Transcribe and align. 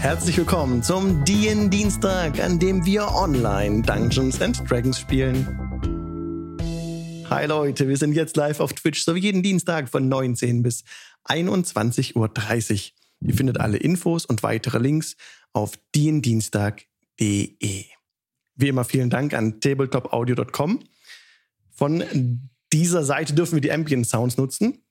Herzlich 0.00 0.38
willkommen 0.38 0.82
zum 0.82 1.26
DN 1.26 1.68
Dienstag, 1.68 2.40
an 2.40 2.58
dem 2.58 2.86
wir 2.86 3.06
online 3.06 3.82
Dungeons 3.82 4.40
and 4.40 4.58
Dragons 4.68 4.98
spielen. 4.98 5.46
Hi 7.28 7.44
Leute, 7.44 7.86
wir 7.86 7.98
sind 7.98 8.14
jetzt 8.14 8.34
live 8.34 8.60
auf 8.60 8.72
Twitch, 8.72 9.04
so 9.04 9.14
wie 9.14 9.20
jeden 9.20 9.42
Dienstag 9.42 9.90
von 9.90 10.08
19 10.08 10.62
bis 10.62 10.84
21.30 11.26 12.14
Uhr. 12.16 12.28
Ihr 13.28 13.34
findet 13.34 13.60
alle 13.60 13.76
Infos 13.76 14.24
und 14.24 14.42
weitere 14.42 14.78
Links 14.78 15.16
auf 15.52 15.72
diendienstag.de. 15.94 17.84
Wie 18.54 18.68
immer 18.68 18.84
vielen 18.84 19.10
Dank 19.10 19.34
an 19.34 19.60
tabletopaudio.com. 19.60 20.80
Von 21.72 22.48
dieser 22.72 23.04
Seite 23.04 23.34
dürfen 23.34 23.56
wir 23.56 23.60
die 23.60 23.70
Ambient 23.70 24.06
Sounds 24.06 24.38
nutzen. 24.38 24.82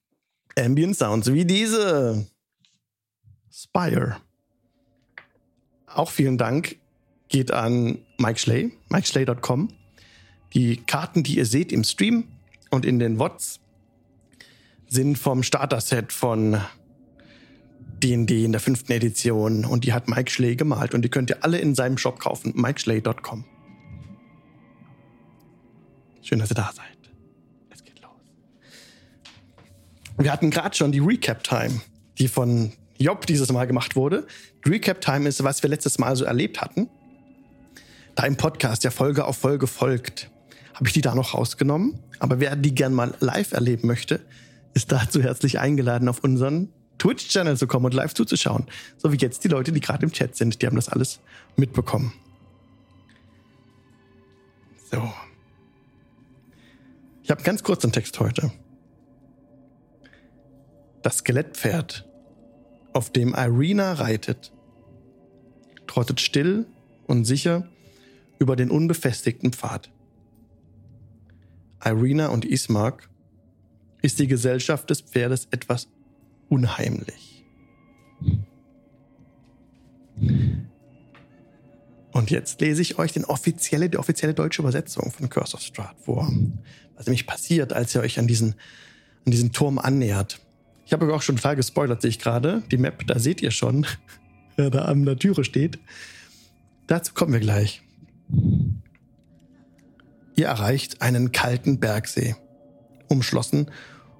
Ambient 0.56 0.96
Sounds 0.96 1.34
wie 1.34 1.46
diese. 1.46 2.28
Spire. 3.52 4.18
Auch 5.94 6.12
vielen 6.12 6.38
Dank 6.38 6.78
geht 7.30 7.52
an 7.52 8.00
Mike 8.18 8.40
Schley, 8.40 8.72
MikeSchley.com. 8.90 9.70
Die 10.54 10.78
Karten, 10.78 11.24
die 11.24 11.38
ihr 11.38 11.46
seht 11.46 11.72
im 11.72 11.84
Stream 11.84 12.26
und 12.72 12.86
in 12.86 13.00
den 13.00 13.20
WOTS, 13.20 13.60
sind 14.88 15.18
vom 15.18 15.44
Starter-Set 15.44 16.12
von 16.12 16.60
D&D 18.04 18.46
in 18.46 18.52
der 18.52 18.62
fünften 18.62 18.92
Edition 18.92 19.66
und 19.66 19.84
die 19.84 19.94
hat 19.94 20.08
Mike 20.08 20.32
Schley 20.32 20.56
gemalt 20.56 20.94
und 20.94 21.04
die 21.04 21.10
könnt 21.10 21.30
ihr 21.30 21.44
alle 21.44 21.60
in 21.60 21.76
seinem 21.76 21.98
Shop 21.98 22.20
kaufen, 22.20 22.54
MikeSchley.com. 22.56 23.46
Schön, 26.22 26.40
dass 26.40 26.52
ihr 26.52 26.56
da 26.56 26.72
seid. 26.74 26.98
Es 27.70 27.84
geht 27.84 28.02
los. 28.02 28.12
Wir 30.18 30.32
hatten 30.32 30.50
gerade 30.50 30.76
schon 30.76 30.92
die 30.92 31.00
Recap-Time, 31.00 31.82
die 32.18 32.28
von 32.28 32.74
Job 33.00 33.26
dieses 33.26 33.52
Mal 33.52 33.66
gemacht 33.66 33.96
wurde. 33.96 34.28
Recap-Time 34.66 35.28
ist, 35.28 35.44
was 35.44 35.64
wir 35.64 35.70
letztes 35.70 36.00
Mal 36.00 36.16
so 36.16 36.26
erlebt 36.26 36.62
hatten. 36.62 36.90
Da 38.16 38.26
im 38.26 38.36
Podcast 38.36 38.84
ja 38.84 38.92
Folge 38.92 39.26
auf 39.26 39.38
Folge 39.38 39.68
folgt, 39.68 40.30
habe 40.74 40.88
ich 40.88 40.94
die 40.94 41.02
da 41.02 41.16
noch 41.16 41.34
rausgenommen. 41.34 41.98
Aber 42.20 42.42
wer 42.42 42.58
die 42.58 42.76
gern 42.76 42.94
mal 42.94 43.14
live 43.22 43.54
erleben 43.54 43.88
möchte, 43.88 44.20
ist 44.74 44.92
dazu 44.92 45.22
herzlich 45.22 45.60
eingeladen, 45.60 46.10
auf 46.10 46.24
unseren 46.26 46.68
Twitch-Channel 46.98 47.56
zu 47.56 47.68
kommen 47.68 47.86
und 47.86 47.94
live 47.94 48.14
zuzuschauen. 48.14 48.66
So 48.98 49.14
wie 49.14 49.18
jetzt 49.18 49.46
die 49.46 49.48
Leute, 49.48 49.72
die 49.72 49.80
gerade 49.80 50.06
im 50.06 50.12
Chat 50.12 50.36
sind, 50.36 50.62
die 50.62 50.68
haben 50.68 50.76
das 50.76 50.90
alles 50.90 51.22
mitbekommen. 51.56 52.12
So. 54.92 55.10
Ich 57.24 57.32
habe 57.32 57.42
ganz 57.44 57.64
kurz 57.64 57.86
einen 57.86 57.94
Text 57.94 58.20
heute. 58.20 58.52
Das 61.02 61.20
Skelettpferd 61.20 62.09
auf 62.94 63.12
dem 63.12 63.34
Irina 63.34 63.94
reitet, 63.94 64.52
trottet 65.88 66.20
still 66.20 66.66
und 67.08 67.26
sicher 67.26 67.68
über 68.40 68.56
den 68.56 68.72
unbefestigten 68.72 69.52
Pfad. 69.52 69.92
Irina 71.84 72.28
und 72.28 72.46
Ismark 72.46 73.10
ist 74.02 74.20
die 74.20 74.28
Gesellschaft 74.28 74.90
des 74.90 75.02
Pferdes 75.02 75.48
etwas 75.52 75.88
unheimlich. 76.50 77.46
Und 82.12 82.32
jetzt 82.32 82.60
lese 82.60 82.82
ich 82.82 82.98
euch 82.98 83.14
den 83.14 83.26
offizielle, 83.26 83.90
die 83.90 83.98
offizielle 83.98 84.34
deutsche 84.34 84.62
Übersetzung 84.62 85.12
von 85.12 85.30
Curse 85.30 85.56
of 85.56 85.62
Strahd 85.62 85.96
vor. 86.00 86.30
Was 86.96 87.06
nämlich 87.06 87.28
passiert, 87.28 87.72
als 87.72 87.96
ihr 87.96 88.02
euch 88.02 88.20
an 88.20 88.28
diesen, 88.28 88.56
an 89.26 89.32
diesen 89.32 89.52
Turm 89.52 89.80
annähert. 89.80 90.42
Ich 90.90 90.94
habe 90.94 91.14
auch 91.14 91.22
schon 91.22 91.36
total 91.36 91.56
gespoilert, 91.56 92.02
sehe 92.02 92.10
ich 92.10 92.18
gerade. 92.18 92.64
Die 92.72 92.78
Map, 92.78 93.06
da 93.06 93.20
seht 93.20 93.44
ihr 93.44 93.52
schon, 93.52 93.86
wer 94.56 94.72
da 94.72 94.86
an 94.86 95.06
der 95.06 95.20
Türe 95.20 95.44
steht. 95.44 95.78
Dazu 96.88 97.14
kommen 97.14 97.32
wir 97.32 97.40
gleich. 97.40 97.84
Ihr 100.36 100.48
erreicht 100.48 101.04
einen 101.04 101.32
kalten 101.32 101.80
Bergsee, 101.80 102.36
umschlossen 103.08 103.70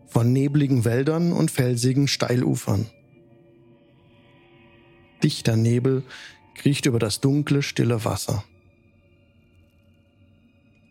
von 0.06 0.32
nebligen 0.32 0.86
Wäldern 0.86 1.34
und 1.34 1.50
felsigen 1.50 2.08
Steilufern. 2.08 2.86
Dichter 5.24 5.56
Nebel 5.56 6.04
kriecht 6.54 6.86
über 6.86 7.00
das 7.00 7.20
dunkle, 7.20 7.64
stille 7.64 8.06
Wasser. 8.06 8.44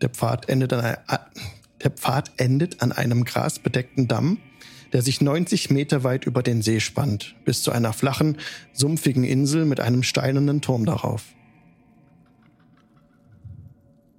Der 0.01 0.09
Pfad 0.09 0.49
endet 0.49 0.73
an, 0.73 0.97
der 1.81 1.91
Pfad 1.91 2.33
endet 2.35 2.81
an 2.81 2.91
einem 2.91 3.23
grasbedeckten 3.23 4.09
Damm, 4.09 4.39
der 4.93 5.01
sich 5.01 5.21
90 5.21 5.69
Meter 5.69 6.03
weit 6.03 6.25
über 6.25 6.43
den 6.43 6.61
See 6.61 6.79
spannt, 6.79 7.35
bis 7.45 7.61
zu 7.61 7.71
einer 7.71 7.93
flachen, 7.93 8.37
sumpfigen 8.73 9.23
Insel 9.23 9.65
mit 9.65 9.79
einem 9.79 10.03
steinernen 10.03 10.61
Turm 10.61 10.85
darauf. 10.85 11.23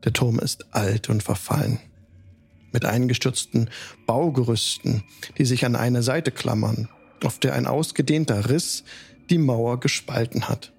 Der 0.05 0.13
Turm 0.13 0.39
ist 0.39 0.75
alt 0.75 1.11
und 1.11 1.23
verfallen, 1.23 1.79
mit 2.73 2.85
eingestürzten 2.85 3.69
Baugerüsten, 4.07 5.03
die 5.39 5.45
sich 5.45 5.67
an 5.67 5.77
eine 5.77 6.03
Seite 6.03 6.31
klammern, 6.31 6.89
auf 7.23 7.39
der 7.39 7.55
ein 7.55 7.67
ausgedehnter 7.67 8.49
Riss 8.49 8.85
die 9.29 9.39
Mauer 9.39 9.79
gespalten 9.81 10.49
hat. 10.49 10.73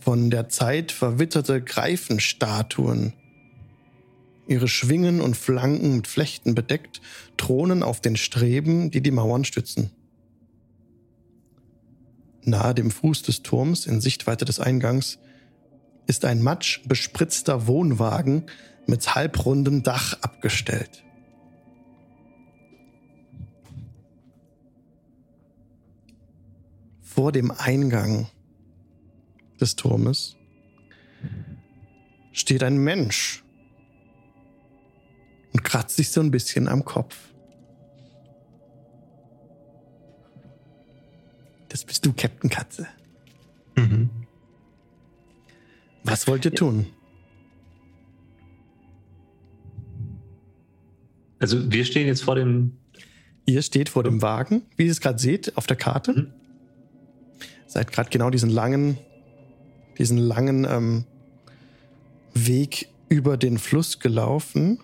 Von 0.00 0.30
der 0.30 0.48
Zeit 0.48 0.92
verwitterte 0.92 1.60
Greifenstatuen 1.62 3.12
ihre 4.48 4.66
Schwingen 4.66 5.20
und 5.20 5.36
Flanken 5.36 5.96
mit 5.96 6.06
Flechten 6.06 6.54
bedeckt, 6.54 7.00
thronen 7.36 7.82
auf 7.82 8.00
den 8.00 8.16
Streben, 8.16 8.90
die 8.90 9.02
die 9.02 9.10
Mauern 9.10 9.44
stützen. 9.44 9.90
Nahe 12.42 12.74
dem 12.74 12.90
Fuß 12.90 13.22
des 13.22 13.42
Turms, 13.42 13.86
in 13.86 14.00
Sichtweite 14.00 14.44
des 14.44 14.58
Eingangs, 14.58 15.18
ist 16.06 16.24
ein 16.24 16.42
matschbespritzter 16.42 17.66
Wohnwagen 17.66 18.46
mit 18.86 19.14
halbrundem 19.14 19.82
Dach 19.82 20.18
abgestellt. 20.22 21.04
Vor 27.02 27.32
dem 27.32 27.50
Eingang 27.50 28.28
des 29.60 29.76
Turmes 29.76 30.36
steht 32.32 32.62
ein 32.62 32.78
Mensch 32.78 33.44
und 35.58 35.64
kratzt 35.64 35.96
sich 35.96 36.10
so 36.10 36.20
ein 36.20 36.30
bisschen 36.30 36.68
am 36.68 36.84
Kopf. 36.84 37.16
Das 41.68 41.84
bist 41.84 42.06
du, 42.06 42.12
Captain 42.12 42.48
Katze. 42.48 42.86
Mhm. 43.74 44.08
Was 46.04 46.28
wollt 46.28 46.44
ihr 46.44 46.52
tun? 46.52 46.86
Also 51.40 51.72
wir 51.72 51.84
stehen 51.84 52.06
jetzt 52.06 52.22
vor 52.22 52.36
dem. 52.36 52.76
Ihr 53.44 53.62
steht 53.62 53.88
vor 53.88 54.04
dem 54.04 54.22
Wagen, 54.22 54.62
wie 54.76 54.84
ihr 54.84 54.92
es 54.92 55.00
gerade 55.00 55.18
seht 55.18 55.56
auf 55.56 55.66
der 55.66 55.76
Karte. 55.76 56.12
Mhm. 56.12 56.32
Seid 57.66 57.90
gerade 57.90 58.10
genau 58.10 58.30
diesen 58.30 58.50
langen, 58.50 58.96
diesen 59.98 60.18
langen 60.18 60.64
ähm, 60.64 61.04
Weg 62.32 62.88
über 63.08 63.36
den 63.36 63.58
Fluss 63.58 63.98
gelaufen. 63.98 64.78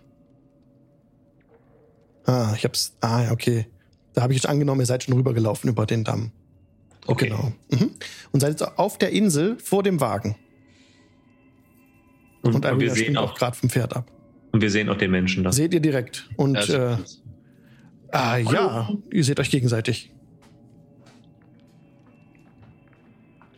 Ah, 2.27 2.53
ich 2.57 2.65
hab's. 2.65 2.97
Ah, 3.01 3.25
ja, 3.25 3.33
okay. 3.33 3.67
Da 4.15 4.23
habe 4.23 4.33
ich 4.33 4.39
jetzt 4.39 4.49
angenommen, 4.49 4.81
ihr 4.81 4.87
seid 4.87 5.03
schon 5.03 5.15
rübergelaufen 5.15 5.69
über 5.69 5.87
den 5.87 6.05
Damm. 6.05 6.31
Okay. 7.07 7.29
Genau. 7.29 7.53
Mhm. 7.71 7.91
Und 8.33 8.41
seid 8.41 8.51
jetzt 8.51 8.79
auf 8.79 8.99
der 8.99 9.11
Insel 9.11 9.59
vor 9.59 9.83
dem 9.83 10.01
Wagen. 10.01 10.37
Und, 12.43 12.55
und, 12.55 12.67
und 12.67 12.81
wir 12.81 12.91
sehen 12.95 13.17
auch 13.17 13.35
gerade 13.35 13.57
vom 13.57 13.71
Pferd 13.71 13.97
ab. 13.97 14.11
Und 14.53 14.61
wir 14.61 14.71
sehen 14.71 14.89
auch 14.89 14.97
den 14.97 15.11
Menschen 15.11 15.43
da. 15.45 15.53
Seht 15.53 15.75
ihr 15.75 15.81
direkt. 15.81 16.29
Und 16.37 16.69
ja, 16.69 16.95
äh, 16.95 16.97
ah, 18.13 18.37
ja, 18.37 18.91
ihr 19.11 19.25
seht 19.25 19.41
euch 19.41 19.51
gegenseitig. 19.51 20.13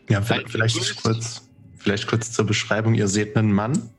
Ja, 0.09 0.23
vielleicht, 0.23 0.51
vielleicht 0.51 1.03
kurz, 1.03 1.43
vielleicht 1.77 2.07
kurz 2.07 2.33
zur 2.33 2.47
Beschreibung. 2.47 2.95
Ihr 2.95 3.09
seht 3.09 3.37
einen 3.37 3.53
Mann, 3.53 3.91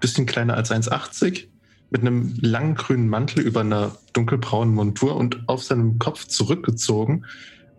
bisschen 0.00 0.26
kleiner 0.26 0.54
als 0.54 0.70
1,80, 0.70 1.46
mit 1.92 2.00
einem 2.00 2.34
langen 2.40 2.74
grünen 2.74 3.08
Mantel 3.08 3.40
über 3.42 3.60
einer 3.60 3.92
dunkelbraunen 4.14 4.74
Montur 4.74 5.14
und 5.14 5.46
auf 5.46 5.62
seinem 5.62 5.98
Kopf 5.98 6.26
zurückgezogen 6.26 7.26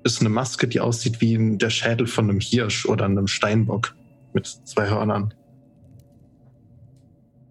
ist 0.04 0.20
eine 0.20 0.30
Maske, 0.30 0.68
die 0.68 0.82
aussieht 0.82 1.20
wie 1.20 1.58
der 1.58 1.72
Schädel 1.72 2.06
von 2.06 2.30
einem 2.30 2.40
Hirsch 2.40 2.86
oder 2.86 3.06
einem 3.06 3.28
Steinbock 3.28 3.96
mit 4.34 4.46
zwei 4.46 4.88
Hörnern. 4.88 5.34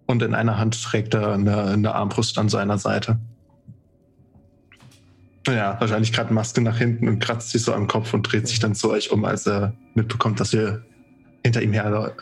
Und 0.05 0.23
in 0.23 0.33
einer 0.33 0.57
Hand 0.57 0.81
trägt 0.81 1.13
er 1.15 1.33
eine, 1.33 1.63
eine 1.65 1.95
Armbrust 1.95 2.37
an 2.37 2.47
seiner 2.47 2.77
Seite. 2.77 3.19
Ja, 5.47 5.75
wahrscheinlich 5.81 6.13
gerade 6.13 6.33
Maske 6.33 6.61
nach 6.61 6.77
hinten 6.77 7.09
und 7.09 7.19
kratzt 7.19 7.49
sich 7.49 7.63
so 7.63 7.73
am 7.73 7.87
Kopf 7.87 8.13
und 8.13 8.23
dreht 8.23 8.47
sich 8.47 8.59
dann 8.59 8.75
zu 8.75 8.89
euch 8.89 9.11
um, 9.11 9.25
als 9.25 9.45
er 9.47 9.73
mitbekommt, 9.95 10.39
dass 10.39 10.53
ihr 10.53 10.85
hinter 11.43 11.61
ihm 11.61 11.73
her 11.73 12.13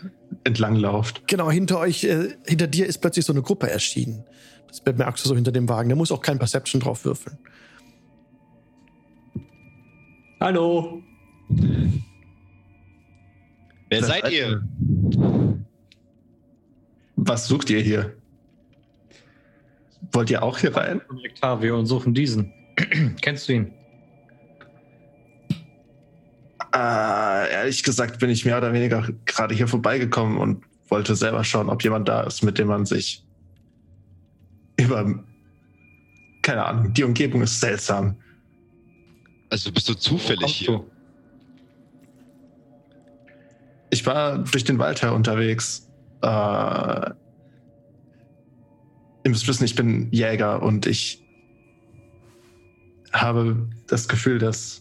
entlang 0.44 0.76
lauft. 0.76 1.28
Genau, 1.28 1.50
hinter 1.52 1.80
euch, 1.80 2.04
äh, 2.04 2.36
hinter 2.46 2.68
dir 2.68 2.86
ist 2.86 3.00
plötzlich 3.00 3.26
so 3.26 3.34
eine 3.34 3.42
Gruppe 3.42 3.70
erschienen. 3.70 4.24
Das 4.68 4.82
bemerkst 4.82 5.26
du 5.26 5.30
so 5.30 5.36
hinter 5.36 5.52
dem 5.52 5.68
Wagen. 5.68 5.90
Der 5.90 5.98
muss 5.98 6.12
auch 6.12 6.22
kein 6.22 6.40
Perception 6.40 6.82
drauf 6.82 7.04
würfeln. 7.06 7.38
Hallo. 10.40 11.04
Wer 13.90 14.00
Das 14.00 14.08
seid 14.08 14.32
ihr? 14.32 14.64
Was 17.18 17.48
sucht 17.48 17.70
ihr 17.70 17.82
hier? 17.82 18.16
Wollt 20.14 20.30
ihr 20.30 20.42
auch 20.42 20.58
hier 20.58 20.76
rein? 20.76 21.02
Octavio 21.10 21.78
und 21.78 21.86
suchen 21.86 22.14
diesen. 22.14 22.54
Kennst 23.22 23.48
du 23.48 23.54
ihn? 23.54 23.74
Äh, 26.74 27.52
ehrlich 27.52 27.84
gesagt 27.84 28.20
bin 28.20 28.30
ich 28.30 28.46
mehr 28.46 28.58
oder 28.58 28.72
weniger 28.72 29.08
gerade 29.26 29.54
hier 29.54 29.68
vorbeigekommen 29.68 30.38
und 30.38 30.64
wollte 30.88 31.16
selber 31.16 31.44
schauen, 31.44 31.70
ob 31.70 31.84
jemand 31.84 32.08
da 32.08 32.22
ist, 32.24 32.44
mit 32.44 32.58
dem 32.58 32.68
man 32.68 32.86
sich 32.86 33.26
über, 34.78 35.24
keine 36.42 36.66
Ahnung, 36.66 36.94
die 36.94 37.04
Umgebung 37.04 37.42
ist 37.42 37.60
seltsam. 37.60 38.16
Also 39.50 39.72
bist 39.72 39.90
du 39.90 39.94
zufällig 39.96 40.56
hier? 40.56 40.68
du? 40.68 40.92
Ich 43.90 44.06
war 44.06 44.38
durch 44.38 44.64
den 44.64 44.80
Wald 44.80 45.02
her 45.02 45.14
unterwegs. 45.14 45.90
Äh, 46.22 46.28
ihr 49.24 49.30
müsst 49.30 49.48
wissen, 49.48 49.66
ich 49.66 49.76
bin 49.76 50.10
Jäger 50.12 50.62
und 50.64 50.86
ich 50.86 51.22
habe 53.12 53.68
das 53.88 54.08
Gefühl, 54.08 54.40
dass 54.40 54.81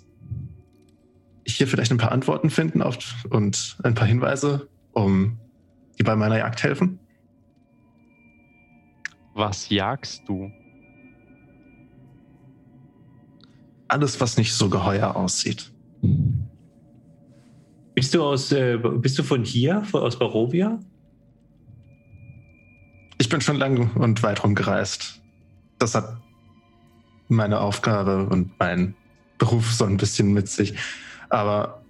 hier 1.56 1.66
vielleicht 1.66 1.90
ein 1.90 1.98
paar 1.98 2.12
Antworten 2.12 2.50
finden 2.50 2.82
auf, 2.82 2.98
und 3.30 3.78
ein 3.82 3.94
paar 3.94 4.06
Hinweise, 4.06 4.68
um 4.92 5.38
die 5.98 6.02
bei 6.02 6.16
meiner 6.16 6.38
Jagd 6.38 6.62
helfen. 6.62 6.98
Was 9.34 9.68
jagst 9.68 10.22
du? 10.28 10.50
Alles, 13.88 14.20
was 14.20 14.36
nicht 14.36 14.52
so 14.52 14.68
geheuer 14.68 15.16
aussieht. 15.16 15.72
Bist 17.94 18.14
du 18.14 18.22
aus, 18.22 18.52
äh, 18.52 18.78
bist 18.78 19.18
du 19.18 19.22
von 19.22 19.44
hier, 19.44 19.82
von, 19.84 20.02
aus 20.02 20.18
Barovia? 20.18 20.78
Ich 23.18 23.28
bin 23.28 23.40
schon 23.40 23.56
lang 23.56 23.94
und 23.96 24.22
weit 24.22 24.42
rumgereist. 24.42 25.20
Das 25.78 25.94
hat 25.94 26.16
meine 27.28 27.60
Aufgabe 27.60 28.26
und 28.26 28.58
mein 28.58 28.94
Beruf 29.38 29.72
so 29.72 29.84
ein 29.84 29.96
bisschen 29.96 30.32
mit 30.32 30.48
sich. 30.48 30.74
Aber 31.30 31.82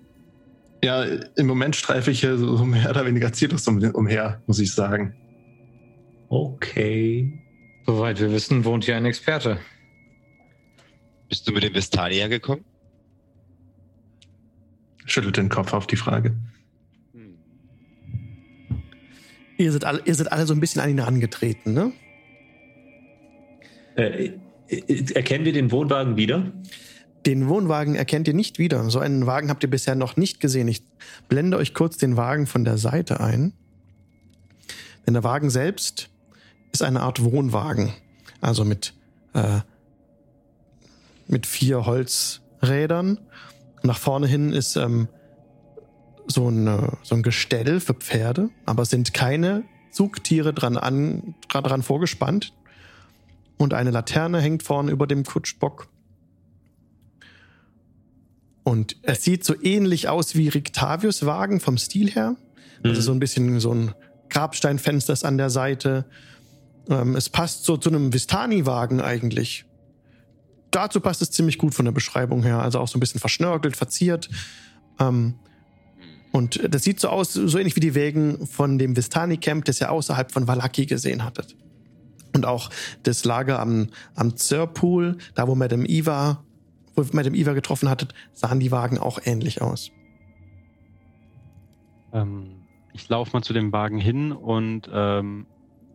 ja, 0.82 1.04
im 1.37 1.46
Moment 1.46 1.76
streife 1.76 2.10
ich 2.10 2.20
hier 2.20 2.38
so 2.38 2.64
mehr 2.64 2.90
oder 2.90 3.04
weniger 3.04 3.32
ziellos 3.32 3.66
um, 3.69 3.82
umher, 3.92 4.40
muss 4.46 4.60
ich 4.60 4.72
sagen. 4.72 5.14
Okay. 6.28 7.42
Soweit 7.87 8.20
wir 8.20 8.31
wissen, 8.31 8.64
wohnt 8.64 8.84
hier 8.84 8.96
ein 8.96 9.04
Experte. 9.04 9.58
Bist 11.28 11.46
du 11.48 11.52
mit 11.52 11.62
dem 11.62 11.75
Vestalier 11.75 12.28
gekommen? 12.28 12.64
Schüttelt 15.06 15.37
den 15.37 15.48
Kopf 15.48 15.72
auf 15.72 15.87
die 15.87 15.96
Frage. 15.96 16.37
Ihr 19.58 19.72
seid, 19.72 19.84
alle, 19.84 20.00
ihr 20.06 20.14
seid 20.14 20.32
alle 20.32 20.46
so 20.46 20.54
ein 20.54 20.60
bisschen 20.60 20.81
an 20.81 20.88
ihn 20.88 20.98
herangetreten, 20.98 21.75
ne? 21.75 21.92
Äh, 23.96 24.32
äh, 24.69 25.12
erkennen 25.14 25.44
wir 25.44 25.52
den 25.52 25.70
Wohnwagen 25.70 26.16
wieder? 26.16 26.50
Den 27.26 27.49
Wohnwagen 27.49 27.94
erkennt 27.94 28.28
ihr 28.28 28.34
nicht 28.34 28.58
wieder. 28.58 28.88
So 28.88 28.99
einen 28.99 29.26
Wagen 29.26 29.50
habt 29.50 29.62
ihr 29.62 29.70
bisher 29.70 29.94
noch 29.94 30.17
nicht 30.17 30.40
gesehen. 30.40 30.69
Ich 30.69 30.82
blende 31.28 31.58
euch 31.58 31.75
kurz 31.75 31.99
den 31.99 32.17
Wagen 32.17 32.46
von 32.46 32.64
der 32.64 32.78
Seite 32.78 33.20
ein. 33.20 33.52
Denn 35.06 35.14
der 35.14 35.25
Wagen 35.25 35.50
selbst 35.50 36.08
ist 36.72 36.82
eine 36.82 37.00
Art 37.00 37.22
Wohnwagen. 37.22 37.93
Also 38.40 38.64
mit, 38.64 38.94
äh, 39.34 39.61
mit 41.26 41.46
vier 41.46 41.84
Holzrädern. 41.84 43.19
Nach 43.82 43.99
vorne 43.99 44.26
hin 44.26 44.52
ist 44.52 44.76
ähm, 44.76 45.08
so, 46.26 46.49
ein, 46.49 46.66
so 47.02 47.14
ein 47.14 47.23
Gestell 47.23 47.81
für 47.81 47.94
Pferde, 47.94 48.50
aber 48.64 48.82
es 48.82 48.90
sind 48.90 49.12
keine 49.12 49.64
Zugtiere 49.90 50.55
dran, 50.55 50.76
an, 50.76 51.34
dran 51.49 51.82
vorgespannt. 51.82 52.52
Und 53.58 53.75
eine 53.75 53.90
Laterne 53.90 54.40
hängt 54.40 54.62
vorne 54.62 54.90
über 54.90 55.06
dem 55.06 55.25
Kutschbock. 55.25 55.88
Und 58.62 58.96
es 59.02 59.24
sieht 59.24 59.44
so 59.44 59.54
ähnlich 59.62 60.08
aus 60.08 60.34
wie 60.34 60.48
Rictavius 60.48 61.24
Wagen 61.24 61.60
vom 61.60 61.78
Stil 61.78 62.10
her. 62.10 62.36
Also 62.82 63.00
Mhm. 63.00 63.04
so 63.04 63.12
ein 63.12 63.18
bisschen 63.20 63.60
so 63.60 63.72
ein 63.74 63.94
Grabsteinfenster 64.28 65.12
ist 65.12 65.24
an 65.24 65.38
der 65.38 65.50
Seite. 65.50 66.04
Ähm, 66.88 67.16
es 67.16 67.28
passt 67.28 67.64
so 67.64 67.76
zu 67.76 67.88
einem 67.90 68.12
Vistani-Wagen 68.12 69.00
eigentlich. 69.00 69.64
Dazu 70.70 71.00
passt 71.00 71.20
es 71.20 71.30
ziemlich 71.30 71.58
gut 71.58 71.74
von 71.74 71.84
der 71.84 71.92
Beschreibung 71.92 72.42
her. 72.42 72.60
Also 72.60 72.78
auch 72.78 72.88
so 72.88 72.96
ein 72.96 73.00
bisschen 73.00 73.20
verschnörkelt, 73.20 73.76
verziert. 73.76 74.28
Ähm, 74.98 75.34
und 76.32 76.60
das 76.72 76.84
sieht 76.84 77.00
so 77.00 77.08
aus, 77.08 77.32
so 77.32 77.58
ähnlich 77.58 77.74
wie 77.74 77.80
die 77.80 77.94
Wägen 77.94 78.46
von 78.46 78.78
dem 78.78 78.96
Vistani-Camp, 78.96 79.64
das 79.64 79.80
ihr 79.80 79.90
außerhalb 79.90 80.30
von 80.30 80.46
Valaki 80.46 80.86
gesehen 80.86 81.24
hattet. 81.24 81.56
Und 82.32 82.46
auch 82.46 82.70
das 83.02 83.24
Lager 83.24 83.58
am, 83.58 83.88
am 84.14 84.36
Zirpool, 84.36 85.18
da 85.34 85.48
wo 85.48 85.56
Madame 85.56 85.86
Eva, 85.86 86.44
wo 87.06 87.11
ihr 87.11 87.14
Madame 87.17 87.37
Eva 87.37 87.52
getroffen 87.52 87.88
hattet, 87.88 88.14
sahen 88.32 88.61
die 88.61 88.70
Wagen 88.70 88.99
auch 88.99 89.19
ähnlich 89.25 89.62
aus. 89.62 89.91
Ähm, 92.12 92.62
ich 92.93 93.08
laufe 93.08 93.31
mal 93.37 93.43
zu 93.43 93.52
dem 93.52 93.73
Wagen 93.73 93.99
hin 93.99 94.32
und 94.32 94.88
ähm, 94.93 95.47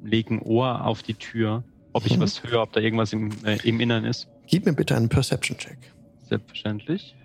lege 0.04 0.36
ein 0.36 0.40
Ohr 0.42 0.86
auf 0.86 1.04
die 1.04 1.14
Tür, 1.16 1.64
ob 1.94 2.06
ich 2.06 2.18
Mhm. 2.18 2.22
was 2.22 2.44
höre, 2.44 2.62
ob 2.62 2.74
da 2.74 2.80
irgendwas 2.80 3.14
im, 3.14 3.32
äh, 3.44 3.58
im 3.68 3.80
Innern 3.80 4.06
ist. 4.06 4.28
Gib 4.48 4.66
mir 4.66 4.74
bitte 4.74 4.96
einen 4.96 5.10
Perception-Check. 5.10 5.78
Selbstverständlich. 6.24 7.16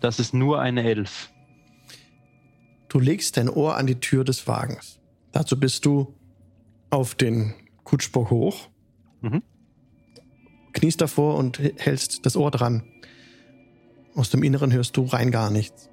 Das 0.00 0.18
ist 0.18 0.34
nur 0.34 0.60
eine 0.60 0.82
Elf. 0.84 1.30
Du 2.88 2.98
legst 3.00 3.36
dein 3.36 3.48
Ohr 3.48 3.76
an 3.76 3.86
die 3.86 3.98
Tür 4.00 4.24
des 4.24 4.46
Wagens. 4.46 5.00
Dazu 5.32 5.58
bist 5.58 5.84
du 5.86 6.14
auf 6.90 7.14
den 7.14 7.54
Kutschbock 7.84 8.30
hoch, 8.30 8.68
Mhm. 9.22 9.42
Kniest 10.76 11.00
davor 11.00 11.36
und 11.36 11.58
hältst 11.58 12.24
das 12.24 12.36
Ohr 12.36 12.50
dran. 12.50 12.84
Aus 14.14 14.30
dem 14.30 14.42
Inneren 14.42 14.72
hörst 14.72 14.96
du 14.96 15.04
rein 15.04 15.30
gar 15.30 15.50
nichts. 15.50 15.90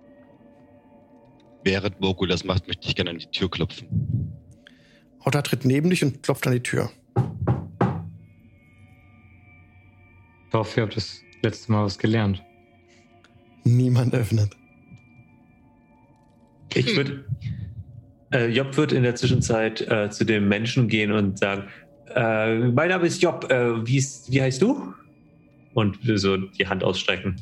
Während 1.64 2.00
Moku 2.02 2.26
das 2.26 2.44
macht, 2.44 2.68
möchte 2.68 2.88
ich 2.88 2.96
gerne 2.96 3.12
an 3.12 3.18
die 3.18 3.28
Tür 3.28 3.50
klopfen. 3.50 3.88
Otta 5.24 5.42
tritt 5.42 5.64
neben 5.64 5.90
dich 5.90 6.04
und 6.04 6.22
klopft 6.22 6.46
an 6.46 6.54
die 6.54 6.60
Tür. 6.60 6.92
Ich 10.50 10.54
hoffe, 10.54 10.82
ihr 10.82 10.84
habt 10.84 10.98
das 10.98 11.22
letzte 11.42 11.72
Mal 11.72 11.86
was 11.86 11.98
gelernt. 11.98 12.44
Niemand 13.64 14.14
öffnet. 14.14 14.52
Ich 16.74 16.96
würde. 16.96 17.26
Äh, 18.34 18.48
Job 18.48 18.76
wird 18.76 18.92
in 18.92 19.04
der 19.04 19.16
Zwischenzeit 19.16 19.82
äh, 19.82 20.10
zu 20.10 20.26
dem 20.26 20.50
Menschen 20.50 20.90
gehen 20.90 21.12
und 21.14 21.40
sagen: 21.40 21.70
äh, 22.16 22.60
Mein 22.60 22.90
Name 22.90 23.06
ist 23.08 23.22
Job, 23.22 23.50
äh, 23.52 23.86
wie, 23.86 23.98
ist, 23.98 24.32
wie 24.32 24.42
heißt 24.42 24.62
du? 24.62 24.94
Und 25.74 25.98
so 26.04 26.38
die 26.38 26.68
Hand 26.68 26.84
ausstrecken. 26.84 27.42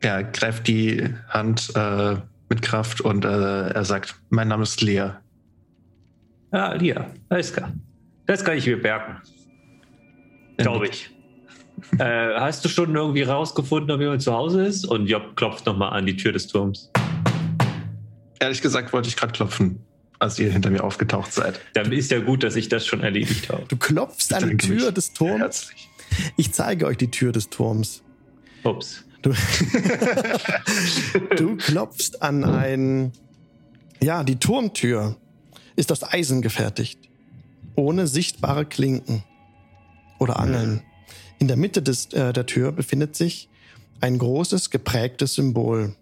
Er 0.00 0.22
greift 0.24 0.68
die 0.68 1.08
Hand 1.28 1.72
äh, 1.74 2.16
mit 2.48 2.62
Kraft 2.62 3.00
und 3.00 3.24
äh, 3.24 3.68
er 3.70 3.84
sagt, 3.84 4.20
mein 4.30 4.48
Name 4.48 4.62
ist 4.62 4.80
Lea. 4.80 5.10
Ah, 6.50 6.74
Lia, 6.74 7.10
alles 7.28 7.52
klar. 7.52 7.72
Das 8.26 8.44
kann 8.44 8.56
ich 8.56 8.66
mir 8.66 8.76
merken. 8.76 9.16
Glaube 10.56 10.88
ich. 10.88 11.10
äh, 11.98 12.34
hast 12.34 12.64
du 12.64 12.68
schon 12.68 12.94
irgendwie 12.94 13.22
rausgefunden, 13.22 13.90
ob 13.90 14.00
jemand 14.00 14.22
zu 14.22 14.32
Hause 14.32 14.64
ist? 14.66 14.86
Und 14.86 15.06
Job 15.06 15.36
klopft 15.36 15.66
nochmal 15.66 15.92
an 15.92 16.06
die 16.06 16.16
Tür 16.16 16.32
des 16.32 16.46
Turms. 16.46 16.90
Ehrlich 18.40 18.62
gesagt 18.62 18.92
wollte 18.92 19.08
ich 19.08 19.16
gerade 19.16 19.32
klopfen, 19.32 19.80
als 20.18 20.38
ihr 20.38 20.52
hinter 20.52 20.70
mir 20.70 20.82
aufgetaucht 20.82 21.32
seid. 21.32 21.60
Dann 21.74 21.92
ist 21.92 22.10
ja 22.10 22.20
gut, 22.20 22.42
dass 22.42 22.56
ich 22.56 22.68
das 22.68 22.86
schon 22.86 23.02
erledigt 23.02 23.50
habe. 23.50 23.64
Du 23.68 23.76
klopfst 23.76 24.32
an 24.32 24.50
die 24.50 24.56
Tür 24.56 24.86
mich. 24.86 24.94
des 24.94 25.12
Turms. 25.12 25.40
Herzlich. 25.40 25.90
Ich 26.36 26.52
zeige 26.52 26.86
euch 26.86 26.96
die 26.96 27.10
Tür 27.10 27.32
des 27.32 27.50
Turms. 27.50 28.02
Ups. 28.64 29.04
Du, 29.22 29.32
du 31.36 31.56
klopfst 31.56 32.22
an 32.22 32.44
ein. 32.44 33.12
Ja, 34.00 34.24
die 34.24 34.36
Turmtür 34.36 35.16
ist 35.76 35.92
aus 35.92 36.04
Eisen 36.04 36.42
gefertigt. 36.42 36.98
Ohne 37.74 38.06
sichtbare 38.06 38.64
Klinken 38.64 39.24
oder 40.18 40.38
Angeln. 40.38 40.82
In 41.38 41.48
der 41.48 41.56
Mitte 41.56 41.82
des, 41.82 42.06
äh, 42.12 42.32
der 42.32 42.46
Tür 42.46 42.72
befindet 42.72 43.16
sich 43.16 43.48
ein 44.00 44.18
großes, 44.18 44.70
geprägtes 44.70 45.34
Symbol. 45.34 45.94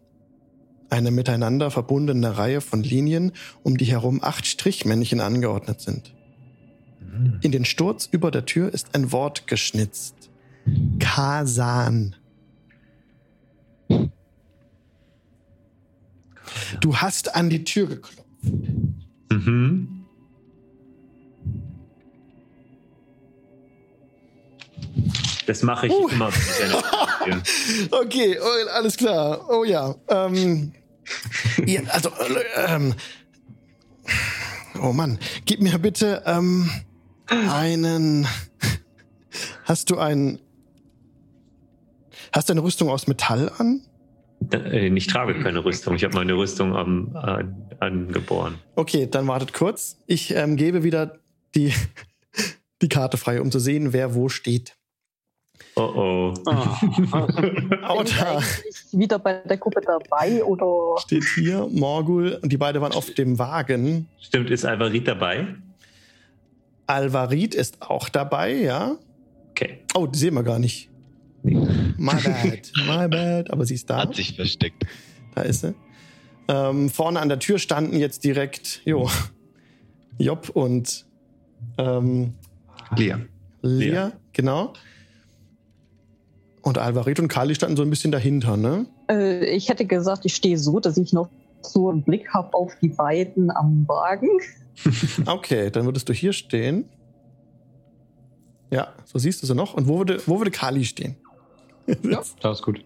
Eine 0.89 1.11
miteinander 1.11 1.71
verbundene 1.71 2.39
Reihe 2.39 2.61
von 2.61 2.83
Linien, 2.83 3.33
um 3.63 3.77
die 3.77 3.87
herum 3.87 4.21
acht 4.23 4.47
Strichmännchen 4.47 5.21
angeordnet 5.21 5.81
sind. 5.81 6.15
In 7.43 7.51
den 7.51 7.65
Sturz 7.65 8.09
über 8.11 8.31
der 8.31 8.45
Tür 8.45 8.73
ist 8.73 8.95
ein 8.95 9.11
Wort 9.11 9.47
geschnitzt. 9.47 10.31
Kasan. 10.99 12.15
Du 16.81 16.97
hast 16.97 17.35
an 17.35 17.49
die 17.49 17.65
Tür 17.65 17.87
geklopft. 17.87 18.27
Mhm. 19.31 19.97
Das 25.47 25.63
mache 25.63 25.87
ich 25.87 25.93
Uh. 25.93 26.09
immer. 26.09 26.31
Okay, 27.91 28.39
oh, 28.41 28.69
alles 28.75 28.97
klar. 28.97 29.49
Oh 29.51 29.65
ja. 29.65 29.97
Ähm, 30.09 30.73
ja 31.65 31.81
also, 31.89 32.11
äh, 32.11 32.75
ähm, 32.75 32.95
oh 34.81 34.93
Mann, 34.93 35.19
gib 35.45 35.61
mir 35.61 35.79
bitte 35.81 36.23
ähm, 36.25 36.71
einen. 37.29 38.29
Hast 39.65 39.91
du 39.91 39.99
ein. 39.99 40.39
Hast 42.33 42.49
du 42.49 42.53
eine 42.53 42.63
Rüstung 42.63 42.89
aus 42.91 43.09
Metall 43.09 43.51
an? 43.59 43.83
Äh, 44.53 44.89
Ich 44.89 45.09
trage 45.09 45.41
keine 45.43 45.65
Rüstung. 45.65 45.97
Ich 45.97 46.05
habe 46.05 46.15
meine 46.15 46.35
Rüstung 46.35 46.77
am, 46.77 47.17
an, 47.17 47.71
angeboren. 47.81 48.59
Okay, 48.77 49.09
dann 49.11 49.27
wartet 49.27 49.53
kurz. 49.53 49.99
Ich 50.07 50.33
ähm, 50.33 50.57
gebe 50.57 50.85
wieder 50.85 51.19
die, 51.57 51.73
die 52.83 52.89
Karte 52.89 53.17
frei, 53.17 53.41
um 53.41 53.51
zu 53.51 53.59
sehen, 53.59 53.93
wer 53.93 54.15
wo 54.15 54.29
steht. 54.29 54.77
Oh 55.77 55.83
oh. 55.83 56.35
Ich 56.41 57.13
Auta 57.85 58.37
eigentlich 58.37 58.77
wieder 58.93 59.19
bei 59.19 59.35
der 59.35 59.59
Gruppe 59.59 59.81
dabei 59.81 60.43
oder 60.43 60.99
steht 61.01 61.25
hier, 61.35 61.69
Morgul, 61.71 62.39
und 62.43 62.51
die 62.51 62.57
beiden 62.57 62.81
waren 62.81 62.93
auf 62.93 63.13
dem 63.13 63.39
Wagen. 63.39 64.09
Stimmt, 64.21 64.51
ist 64.51 64.65
Alvarit 64.65 65.07
dabei? 65.07 65.49
Alvarit 66.87 67.55
ist 67.55 67.83
auch 67.83 68.09
dabei, 68.09 68.55
ja. 68.55 68.97
Okay. 69.51 69.81
Oh, 69.95 70.07
die 70.07 70.19
sehen 70.19 70.35
wir 70.35 70.43
gar 70.43 70.59
nicht. 70.59 70.91
My 71.43 72.15
bad, 72.15 72.73
my 72.87 73.09
bad. 73.09 73.51
Aber 73.51 73.65
sie 73.67 73.75
ist 73.75 73.89
da. 73.89 73.99
Hat 73.99 74.15
sich 74.15 74.35
versteckt. 74.35 74.85
Da 75.35 75.43
ist 75.43 75.61
sie. 75.61 75.75
Ähm, 76.49 76.91
vorne 76.91 77.21
an 77.21 77.29
der 77.29 77.39
Tür 77.39 77.59
standen 77.59 77.99
jetzt 77.99 78.25
direkt, 78.25 78.81
jo, 78.85 79.11
Job 80.19 80.49
und 80.51 81.05
ähm, 81.79 82.35
Lea. 82.97 83.15
Lea, 83.63 83.91
Lea. 83.91 84.09
genau. 84.33 84.73
Und 86.67 86.79
Alvarit 86.79 87.21
und 87.21 87.29
Kali 87.29 87.55
standen 87.55 87.77
so 87.77 87.85
ein 87.85 87.91
bisschen 87.91 88.11
dahinter, 88.11 88.57
ne? 88.57 88.87
äh, 89.09 89.45
ich 89.55 89.69
hätte 89.69 89.87
gesagt, 89.87 90.25
ich 90.25 90.35
stehe 90.35 90.59
so, 90.59 90.81
dass 90.81 90.97
ich 90.97 91.13
noch 91.13 91.29
so 91.61 91.91
einen 91.91 92.03
Blick 92.03 92.35
habe 92.35 92.55
auf 92.55 92.73
die 92.83 92.89
beiden 92.89 93.53
am 93.53 93.87
Wagen. 93.87 94.29
Okay, 95.27 95.71
dann 95.71 95.87
würdest 95.87 96.09
du 96.09 96.13
hier 96.13 96.33
stehen. 96.33 96.87
Ja, 98.73 98.93
so 99.05 99.17
siehst 99.21 99.43
du 99.43 99.47
sie 99.47 99.55
noch. 99.55 99.75
Und 99.75 99.87
wo 99.87 99.99
würde, 99.99 100.21
wo 100.27 100.39
würde 100.39 100.51
Kali 100.51 100.85
stehen? 100.85 101.15
Ja, 101.87 102.21
das 102.41 102.59
ist 102.59 102.63
gut. 102.63 102.85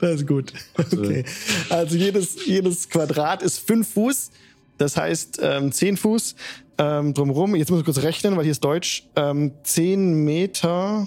Das 0.00 0.14
ist 0.14 0.26
gut. 0.26 0.54
Okay. 0.78 1.24
Also 1.68 1.96
jedes, 1.96 2.46
jedes 2.46 2.88
Quadrat 2.88 3.42
ist 3.42 3.58
fünf 3.58 3.92
Fuß. 3.92 4.30
Das 4.78 4.96
heißt 4.96 5.38
ähm, 5.42 5.70
zehn 5.70 5.98
Fuß 5.98 6.34
ähm, 6.78 7.12
drumherum. 7.12 7.54
Jetzt 7.56 7.70
muss 7.70 7.80
ich 7.80 7.84
kurz 7.84 8.02
rechnen, 8.02 8.36
weil 8.36 8.44
hier 8.44 8.52
ist 8.52 8.64
Deutsch. 8.64 9.06
Ähm, 9.16 9.52
zehn 9.64 10.24
Meter. 10.24 11.06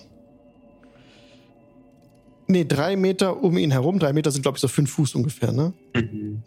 Nee, 2.52 2.66
drei 2.66 2.98
Meter 2.98 3.42
um 3.42 3.58
ihn 3.58 3.72
herum. 3.72 3.98
Drei 3.98 4.12
Meter 4.12 4.30
sind, 4.30 4.42
glaube 4.42 4.58
ich, 4.58 4.62
so 4.62 4.68
fünf 4.68 4.92
Fuß 4.92 5.16
ungefähr, 5.16 5.54
ne? 5.54 5.74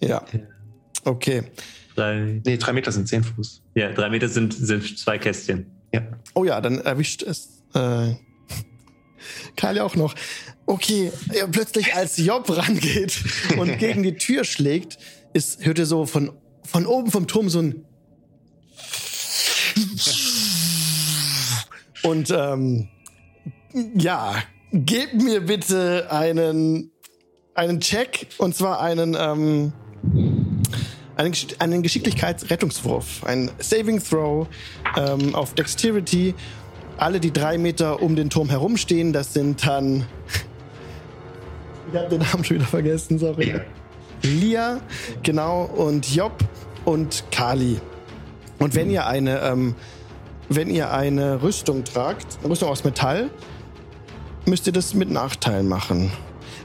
Ja. 0.00 0.22
Okay. 1.04 1.44
Drei, 1.96 2.42
Nee, 2.44 2.58
drei 2.58 2.74
Meter 2.74 2.92
sind 2.92 3.08
zehn 3.08 3.24
Fuß. 3.24 3.62
ja, 3.74 3.90
drei 3.92 4.10
Meter 4.10 4.28
sind, 4.28 4.52
sind 4.52 4.98
zwei 4.98 5.16
Kästchen. 5.18 5.66
Ja. 5.94 6.02
Oh 6.34 6.44
ja, 6.44 6.60
dann 6.60 6.80
erwischt 6.80 7.22
es 7.22 7.62
äh, 7.74 8.12
Kali 9.56 9.80
auch 9.80 9.96
noch. 9.96 10.14
Okay, 10.66 11.10
ja, 11.32 11.46
plötzlich 11.46 11.94
als 11.94 12.18
Job 12.18 12.54
rangeht 12.54 13.22
und 13.58 13.78
gegen 13.78 14.02
die 14.02 14.16
Tür 14.16 14.44
schlägt, 14.44 14.98
ist, 15.32 15.64
hört 15.64 15.78
ihr 15.78 15.86
so 15.86 16.04
von, 16.04 16.32
von 16.64 16.84
oben 16.86 17.10
vom 17.10 17.26
Turm 17.26 17.48
so 17.48 17.60
ein 17.60 17.84
und 22.02 22.30
ähm, 22.30 22.88
ja, 23.94 24.42
gebt 24.74 25.14
mir 25.22 25.40
bitte 25.40 26.08
einen 26.10 26.90
einen 27.54 27.80
Check 27.80 28.26
und 28.38 28.54
zwar 28.56 28.80
einen 28.80 29.16
ähm, 29.18 29.72
einen, 31.16 31.32
Gesch- 31.32 31.60
einen 31.60 31.82
Geschicklichkeitsrettungswurf, 31.84 33.24
ein 33.24 33.50
Saving 33.60 34.02
Throw 34.02 34.48
ähm, 34.96 35.34
auf 35.34 35.54
Dexterity. 35.54 36.34
Alle, 36.96 37.20
die 37.20 37.32
drei 37.32 37.58
Meter 37.58 38.02
um 38.02 38.16
den 38.16 38.30
Turm 38.30 38.48
herumstehen, 38.50 39.12
das 39.12 39.32
sind 39.32 39.64
dann. 39.66 40.04
Ich 41.92 41.98
habe 41.98 42.08
den 42.08 42.20
Namen 42.20 42.44
schon 42.44 42.56
wieder 42.56 42.66
vergessen, 42.66 43.18
sorry. 43.18 43.60
Lia, 44.22 44.80
genau, 45.22 45.64
und 45.64 46.12
Job 46.12 46.32
und 46.84 47.24
Kali. 47.30 47.80
Und 48.58 48.74
wenn 48.74 48.90
ihr 48.90 49.06
eine, 49.06 49.40
ähm, 49.42 49.74
wenn 50.48 50.70
ihr 50.70 50.92
eine 50.92 51.42
Rüstung 51.42 51.84
tragt, 51.84 52.38
eine 52.40 52.50
Rüstung 52.50 52.68
aus 52.68 52.82
Metall, 52.84 53.30
müsst 54.46 54.66
ihr 54.66 54.72
das 54.72 54.94
mit 54.94 55.10
Nachteilen 55.10 55.68
machen. 55.68 56.10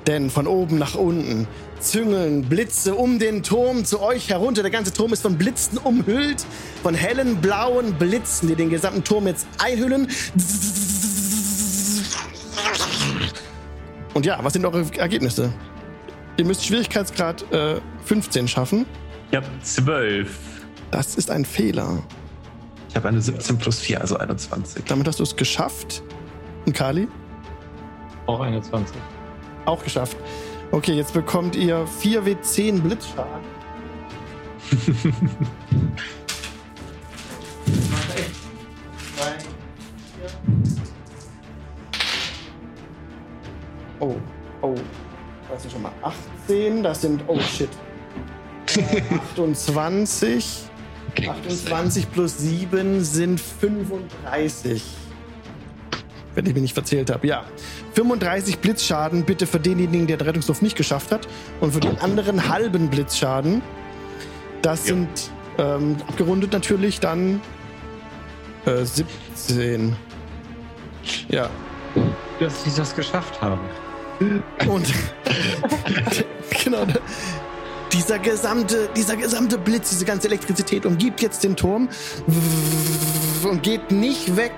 Denn 0.08 0.30
von 0.30 0.48
oben 0.48 0.78
nach 0.78 0.96
unten 0.96 1.48
züngeln 1.80 2.44
Blitze 2.44 2.96
um 2.96 3.20
den 3.20 3.44
Turm 3.44 3.86
zu 3.86 4.02
euch 4.02 4.30
herunter. 4.30 4.62
Der 4.62 4.72
ganze 4.72 4.94
Turm 4.94 5.14
ist 5.14 5.22
von 5.22 5.38
Blitzen 5.38 5.78
umhüllt, 5.78 6.46
von 6.84 6.94
hellen 6.94 7.38
blauen 7.38 7.94
Blitzen, 7.94 8.50
die 8.50 8.56
den 8.56 8.70
gesamten 8.70 9.04
Turm 9.04 9.28
jetzt 9.28 9.48
einhüllen. 9.58 10.08
Und 14.14 14.26
ja, 14.26 14.40
was 14.42 14.54
sind 14.54 14.66
eure 14.66 14.86
Ergebnisse? 14.98 15.54
Ihr 16.38 16.46
müsst 16.46 16.66
Schwierigkeitsgrad 16.66 17.52
äh, 17.52 17.80
15 18.06 18.48
schaffen. 18.48 18.86
Ich 19.32 19.38
habe 19.38 19.48
zwölf. 19.62 20.38
Das 20.92 21.16
ist 21.16 21.30
ein 21.30 21.46
Fehler. 21.46 22.02
Ich 22.90 22.96
habe 22.96 23.08
eine 23.08 23.22
17 23.22 23.58
plus 23.58 23.80
4, 23.80 24.02
also 24.02 24.18
21. 24.18 24.84
Damit 24.86 25.08
hast 25.08 25.20
du 25.20 25.24
es 25.24 25.36
geschafft. 25.36 26.02
Und 26.66 26.74
Kali? 26.74 27.08
Auch 28.30 28.42
21. 28.42 28.96
Auch 29.66 29.84
geschafft. 29.84 30.16
Okay, 30.70 30.94
jetzt 30.94 31.14
bekommt 31.14 31.56
ihr 31.56 31.88
4W10 32.04 32.80
Blitzschaden. 32.80 33.42
Oh, 44.02 44.16
oh. 44.62 44.76
Das 45.50 45.64
sind 45.64 45.74
schon 45.74 45.82
mal 45.82 45.92
18. 46.02 46.84
Das 46.84 47.02
sind, 47.02 47.22
oh 47.28 47.38
shit. 47.40 47.70
Äh, 48.78 49.02
28. 49.34 50.70
28 51.28 52.12
plus 52.12 52.38
7 52.38 53.04
sind 53.04 53.42
35. 53.42 54.99
Wenn 56.40 56.46
ich 56.46 56.54
mich 56.54 56.62
nicht 56.62 56.74
verzählt 56.74 57.10
habe, 57.10 57.28
ja. 57.28 57.44
35 57.96 58.60
Blitzschaden 58.60 59.26
bitte 59.26 59.46
für 59.46 59.60
denjenigen, 59.60 60.08
der 60.08 60.16
den 60.16 60.26
Rettungswurf 60.26 60.62
nicht 60.62 60.78
geschafft 60.78 61.12
hat. 61.12 61.28
Und 61.60 61.74
für 61.74 61.82
den 61.82 61.98
anderen 62.00 62.48
halben 62.48 62.90
Blitzschaden. 62.90 63.62
Das 64.62 64.88
Ja. 64.88 64.96
sind 64.96 65.10
ähm, 65.58 65.98
abgerundet 66.08 66.54
natürlich 66.54 67.02
dann 67.02 67.42
äh, 68.66 68.86
17. 68.86 69.98
Ja. 71.28 71.50
Dass 72.40 72.64
sie 72.64 72.72
das 72.74 72.96
geschafft 72.96 73.42
haben. 73.42 73.60
Und 74.66 74.88
genau, 76.64 76.86
dieser 77.92 78.18
gesamte, 78.20 78.88
dieser 78.96 79.18
gesamte 79.18 79.58
Blitz, 79.58 79.90
diese 79.90 80.06
ganze 80.06 80.28
Elektrizität 80.30 80.86
umgibt 80.86 81.22
jetzt 81.22 81.44
den 81.44 81.58
Turm 81.58 81.90
und 83.44 83.62
geht 83.62 83.92
nicht 83.92 84.38
weg. 84.38 84.54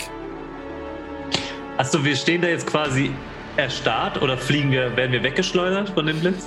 Achso, 1.82 2.04
wir 2.06 2.16
stehen 2.16 2.44
da 2.44 2.48
jetzt 2.48 2.68
quasi 2.68 3.10
erstarrt 3.58 4.22
oder 4.22 4.38
fliegen 4.38 4.70
wir, 4.72 4.96
werden 4.96 5.12
wir 5.14 5.24
weggeschleudert 5.24 5.90
von 5.90 6.06
dem 6.06 6.20
Blitz? 6.20 6.46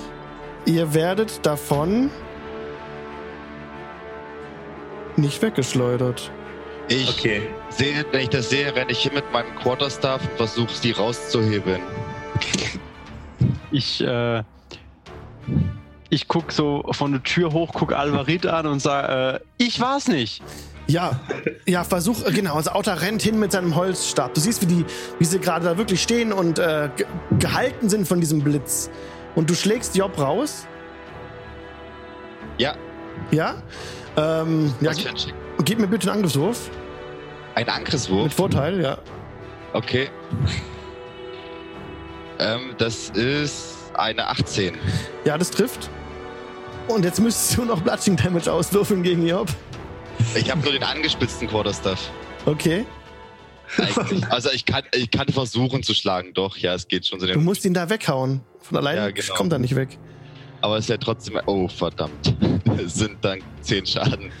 Ihr 0.65 0.93
werdet 0.93 1.45
davon 1.45 2.09
nicht 5.17 5.41
weggeschleudert. 5.41 6.31
Ich 6.87 7.09
Okay. 7.09 7.41
sehe, 7.67 8.05
wenn 8.13 8.21
ich 8.21 8.29
das 8.29 8.49
sehe, 8.49 8.73
renne 8.73 8.93
ich 8.93 8.99
hin 8.99 9.13
mit 9.13 9.29
meinem 9.33 9.53
Quarterstaff 9.57 10.21
und 10.21 10.37
versuche 10.37 10.73
sie 10.73 10.91
rauszuhebeln. 10.91 11.81
Ich, 13.71 13.99
äh, 14.01 14.41
ich 16.09 16.29
guck 16.29 16.53
so 16.53 16.81
von 16.91 17.11
der 17.11 17.23
Tür 17.23 17.51
hoch, 17.51 17.71
guck 17.73 17.91
Alvarit 17.91 18.45
an 18.47 18.67
und 18.67 18.79
sag, 18.79 19.09
äh, 19.35 19.39
ich 19.57 19.81
war's 19.81 20.07
nicht. 20.07 20.41
Ja, 20.87 21.19
ja, 21.65 21.83
versuch, 21.83 22.23
genau, 22.25 22.55
also 22.55 22.71
Auta 22.71 22.93
rennt 22.93 23.21
hin 23.21 23.39
mit 23.39 23.51
seinem 23.51 23.75
Holzstab. 23.75 24.33
Du 24.35 24.41
siehst, 24.41 24.61
wie, 24.61 24.67
die, 24.67 24.85
wie 25.17 25.25
sie 25.25 25.39
gerade 25.39 25.65
da 25.65 25.77
wirklich 25.77 26.01
stehen 26.01 26.31
und 26.31 26.59
äh, 26.59 26.89
ge 26.95 27.05
gehalten 27.39 27.89
sind 27.89 28.07
von 28.07 28.19
diesem 28.19 28.43
Blitz. 28.43 28.89
Und 29.33 29.49
du 29.49 29.55
schlägst 29.55 29.95
Job 29.95 30.17
raus. 30.19 30.67
Ja, 32.57 32.75
Ja? 33.31 33.55
Ähm, 34.15 34.73
ja, 34.79 34.91
was 34.91 34.99
für 34.99 35.09
ein 35.09 35.15
gib 35.63 35.79
mir 35.79 35.87
bitte 35.87 36.07
einen 36.07 36.17
Angriffswurf. 36.19 36.69
Ein 37.55 37.65
Mit 37.65 37.75
Angriffswurf. 37.75 38.33
Vorteil, 38.33 38.81
ja. 38.81 38.97
Okay. 39.73 40.09
Ähm, 42.39 42.75
das 42.77 43.09
ist 43.09 43.75
eine 43.93 44.27
18. 44.27 44.75
Ja, 45.25 45.37
das 45.37 45.49
trifft. 45.51 45.89
Und 46.87 47.03
jetzt 47.03 47.19
müsstest 47.19 47.57
du 47.57 47.65
noch 47.65 47.81
Bludging 47.81 48.15
Damage 48.15 48.51
auswürfeln 48.51 49.03
gegen 49.03 49.25
Job. 49.25 49.47
Ich 50.35 50.49
habe 50.51 50.61
nur 50.61 50.71
den 50.71 50.83
angespitzten 50.83 51.47
Quarterstaff. 51.47 52.11
Okay. 52.45 52.85
Eigentlich. 53.77 54.23
Also 54.29 54.49
ich 54.51 54.65
kann, 54.65 54.83
ich 54.93 55.09
kann 55.11 55.27
versuchen 55.29 55.81
zu 55.83 55.93
schlagen, 55.93 56.33
doch, 56.33 56.55
ja, 56.57 56.73
es 56.75 56.87
geht 56.87 57.07
schon 57.07 57.19
so. 57.19 57.25
Du 57.25 57.39
musst 57.39 57.65
ihn 57.65 57.73
da 57.73 57.89
weghauen. 57.89 58.41
Von 58.61 58.77
alleine 58.77 59.01
Ja, 59.01 59.11
genau. 59.11 59.33
kommt 59.35 59.51
er 59.53 59.59
nicht 59.59 59.75
weg. 59.75 59.97
Aber 60.61 60.77
es 60.77 60.85
ist 60.85 60.89
ja 60.89 60.97
trotzdem. 60.97 61.39
Oh, 61.45 61.67
verdammt. 61.67 62.35
Es 62.83 62.95
sind 62.95 63.23
dann 63.23 63.39
10 63.61 63.85
Schaden. 63.85 64.31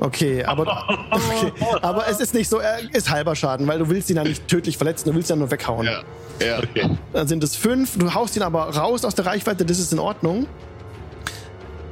Okay, 0.00 0.42
aber, 0.44 0.62
okay, 1.12 1.52
aber 1.80 2.08
es 2.08 2.18
ist 2.18 2.34
nicht 2.34 2.48
so, 2.48 2.58
er 2.58 2.80
ist 2.92 3.08
halber 3.08 3.36
Schaden, 3.36 3.68
weil 3.68 3.78
du 3.78 3.88
willst 3.88 4.10
ihn 4.10 4.16
ja 4.16 4.24
nicht 4.24 4.48
tödlich 4.48 4.76
verletzen, 4.76 5.08
du 5.08 5.14
willst 5.14 5.30
ihn 5.30 5.34
ja 5.34 5.36
nur 5.36 5.50
weghauen. 5.52 5.86
Ja. 5.86 6.02
Ja, 6.44 6.58
okay. 6.58 6.90
Dann 7.12 7.28
sind 7.28 7.44
es 7.44 7.54
fünf, 7.54 7.96
du 7.98 8.12
haust 8.12 8.34
ihn 8.36 8.42
aber 8.42 8.62
raus 8.74 9.04
aus 9.04 9.14
der 9.14 9.26
Reichweite, 9.26 9.64
das 9.64 9.78
ist 9.78 9.92
in 9.92 10.00
Ordnung. 10.00 10.48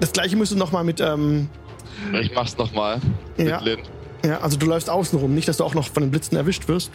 Das 0.00 0.10
gleiche 0.12 0.34
musst 0.34 0.50
du 0.50 0.56
nochmal 0.56 0.82
mit, 0.82 1.00
ähm, 1.00 1.48
Ich 2.20 2.34
mach's 2.34 2.56
nochmal. 2.56 3.00
Ja. 3.36 3.60
Mit 3.60 3.64
Lin. 3.64 3.78
ja, 4.24 4.40
also 4.40 4.56
du 4.56 4.66
läufst 4.66 4.88
außen 4.90 5.18
rum, 5.18 5.34
nicht, 5.34 5.48
dass 5.48 5.56
du 5.58 5.64
auch 5.64 5.74
noch 5.74 5.88
von 5.88 6.02
den 6.02 6.10
Blitzen 6.10 6.36
erwischt 6.36 6.68
wirst. 6.68 6.90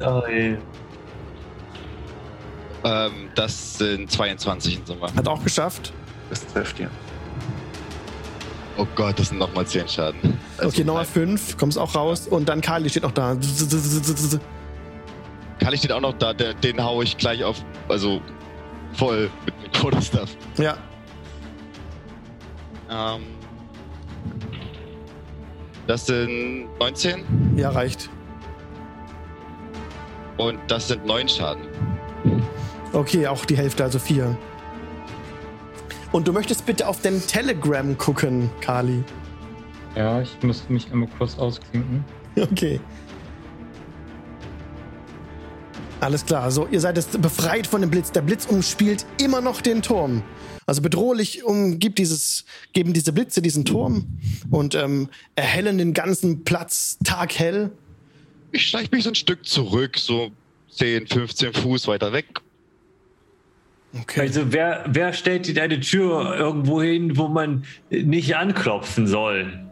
Oh, 0.00 0.20
ey. 0.28 0.56
Ähm, 2.84 3.12
das 3.34 3.78
sind 3.78 4.10
22 4.10 4.78
in 4.78 4.86
Summe. 4.86 5.12
Hat 5.14 5.26
auch 5.26 5.42
geschafft. 5.42 5.92
Das 6.30 6.46
trifft 6.46 6.78
ihr. 6.78 6.90
Oh 8.78 8.86
Gott, 8.94 9.18
das 9.18 9.28
sind 9.30 9.38
nochmal 9.38 9.66
10 9.66 9.88
Schaden. 9.88 10.38
Also 10.58 10.68
okay, 10.68 10.84
nochmal 10.84 11.04
fünf, 11.06 11.56
kommst 11.56 11.78
auch 11.78 11.94
raus 11.94 12.28
und 12.28 12.48
dann 12.48 12.60
Kali 12.60 12.88
steht 12.90 13.02
noch 13.04 13.12
da. 13.12 13.36
Kali 15.58 15.78
steht 15.78 15.92
auch 15.92 16.00
noch 16.00 16.12
da, 16.14 16.32
der, 16.34 16.52
den 16.54 16.82
hau 16.82 17.00
ich 17.02 17.16
gleich 17.16 17.42
auf. 17.42 17.64
Also 17.88 18.20
voll 18.92 19.30
mit 19.46 19.54
dem 19.64 19.72
Quarterstaff. 19.72 20.36
Ja, 20.58 20.76
Ähm, 22.88 23.22
das 25.86 26.06
sind 26.06 26.68
19 26.78 27.24
ja, 27.56 27.70
reicht. 27.70 28.10
und 30.38 30.58
das 30.68 30.88
sind 30.88 31.04
9 31.06 31.28
Schaden. 31.28 31.62
Okay, 32.92 33.26
auch 33.26 33.44
die 33.44 33.56
Hälfte, 33.56 33.84
also 33.84 33.98
vier. 33.98 34.36
Und 36.12 36.28
du 36.28 36.32
möchtest 36.32 36.66
bitte 36.66 36.88
auf 36.88 37.00
den 37.02 37.20
Telegram 37.26 37.96
gucken, 37.98 38.50
Kali. 38.60 39.02
Ja, 39.94 40.20
ich 40.20 40.42
muss 40.42 40.68
mich 40.68 40.90
einmal 40.92 41.08
kurz 41.18 41.38
ausklinken. 41.38 42.04
Okay. 42.38 42.80
Alles 46.00 46.26
klar, 46.26 46.50
so, 46.50 46.68
ihr 46.70 46.80
seid 46.80 46.96
jetzt 46.96 47.20
befreit 47.22 47.66
von 47.66 47.80
dem 47.80 47.90
Blitz. 47.90 48.12
Der 48.12 48.20
Blitz 48.20 48.46
umspielt 48.46 49.06
immer 49.20 49.40
noch 49.40 49.60
den 49.62 49.82
Turm. 49.82 50.22
Also 50.66 50.82
bedrohlich 50.82 51.44
umgibt 51.44 51.98
dieses, 51.98 52.44
geben 52.72 52.92
diese 52.92 53.12
Blitze 53.12 53.40
diesen 53.40 53.64
Turm 53.64 54.18
und 54.50 54.74
ähm, 54.74 55.08
erhellen 55.36 55.78
den 55.78 55.94
ganzen 55.94 56.44
Platz 56.44 56.98
taghell. 57.04 57.70
Ich 58.52 58.68
schleich 58.68 58.90
mich 58.90 59.04
so 59.04 59.10
ein 59.10 59.14
Stück 59.14 59.46
zurück, 59.46 59.96
so 59.96 60.32
10, 60.70 61.06
15 61.06 61.52
Fuß 61.54 61.86
weiter 61.86 62.12
weg. 62.12 62.26
Okay. 64.00 64.22
Also 64.22 64.52
wer, 64.52 64.84
wer 64.88 65.12
stellt 65.12 65.46
dir 65.46 65.62
eine 65.62 65.80
Tür 65.80 66.36
irgendwo 66.36 66.82
hin, 66.82 67.16
wo 67.16 67.28
man 67.28 67.64
nicht 67.90 68.36
anklopfen 68.36 69.06
soll? 69.06 69.66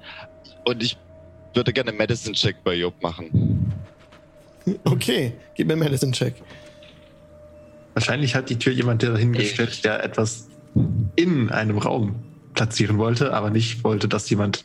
Und 0.65 0.83
ich 0.83 0.97
würde 1.55 1.73
gerne 1.73 1.91
einen 1.91 1.99
Medicine-Check 1.99 2.65
bei 2.65 2.75
Job 2.75 2.95
machen. 3.03 3.64
Okay, 4.85 5.33
gib 5.55 5.67
mir 5.67 5.75
einen 5.75 5.83
Medicine-Check. 5.83 6.35
Wahrscheinlich 7.93 8.35
hat 8.35 8.51
die 8.51 8.59
Tür 8.59 8.73
jemand 8.73 9.03
dahingestellt, 9.03 9.85
der 9.85 10.03
etwas 10.03 10.49
in 11.17 11.51
einem 11.51 11.79
Raum 11.79 12.17
platzieren 12.55 12.99
wollte, 12.99 13.33
aber 13.35 13.51
nicht 13.51 13.85
wollte, 13.85 14.09
dass 14.09 14.29
jemand 14.31 14.65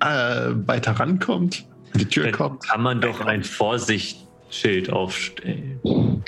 äh, 0.00 0.50
weiter 0.66 0.92
rankommt, 0.92 1.64
an 1.92 2.00
die 2.00 2.06
Tür 2.06 2.24
Dann 2.24 2.32
kommt. 2.34 2.68
kann 2.68 2.82
man 2.82 3.00
doch 3.00 3.20
ein 3.20 3.44
Vorsichtsschild 3.44 4.92
aufstellen. 4.92 6.24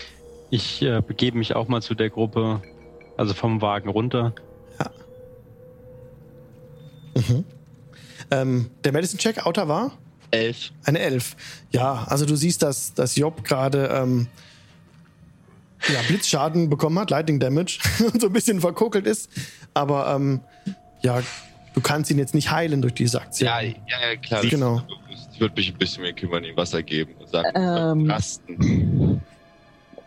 Ich 0.51 0.81
äh, 0.83 1.03
begebe 1.07 1.37
mich 1.37 1.55
auch 1.55 1.69
mal 1.69 1.83
zu 1.83 1.95
der 1.95 2.11
Gruppe, 2.11 2.63
also 3.17 3.35
vom 3.35 3.61
Wagen 3.61 3.89
runter. 3.89 4.35
Mhm. 7.15 7.45
Ähm, 8.31 8.71
der 8.85 8.93
Medicine-Check, 8.93 9.45
Outer 9.47 9.69
war? 9.69 9.99
11. 10.31 10.73
Eine 10.85 10.99
Elf. 11.01 11.37
Ja, 11.71 12.05
also 12.09 12.27
du 12.27 12.37
siehst, 12.37 12.63
dass, 12.63 12.95
dass 12.95 13.17
Job 13.17 13.45
gerade 13.45 13.89
ähm, 13.93 14.29
ja, 15.89 16.01
Blitzschaden 16.09 16.69
bekommen 16.69 16.99
hat, 16.99 17.11
Lightning 17.11 17.39
Damage 17.41 17.79
und 18.13 18.21
so 18.21 18.29
ein 18.29 18.33
bisschen 18.33 18.61
verkokelt 18.61 19.07
ist. 19.07 19.31
Aber 19.75 20.15
ähm, 20.15 20.41
ja, 21.03 21.23
du 21.75 21.81
kannst 21.81 22.11
ihn 22.11 22.19
jetzt 22.19 22.35
nicht 22.35 22.51
heilen 22.51 22.83
durch 22.83 22.95
diese 22.95 23.21
Aktion. 23.21 23.49
Ja, 23.49 23.61
ja, 23.61 23.75
ja, 24.11 24.17
klar. 24.17 24.43
Genau. 24.43 24.83
Ich 25.33 25.41
würde 25.41 25.55
mich 25.55 25.73
ein 25.73 25.79
bisschen 25.79 26.03
mehr 26.03 26.13
kümmern, 26.13 26.45
ihm 26.45 26.57
Wasser 26.57 26.83
geben 26.83 27.15
und 27.19 27.29
sagen, 27.29 27.49
Ähm. 27.55 28.11
rasten. 28.11 29.21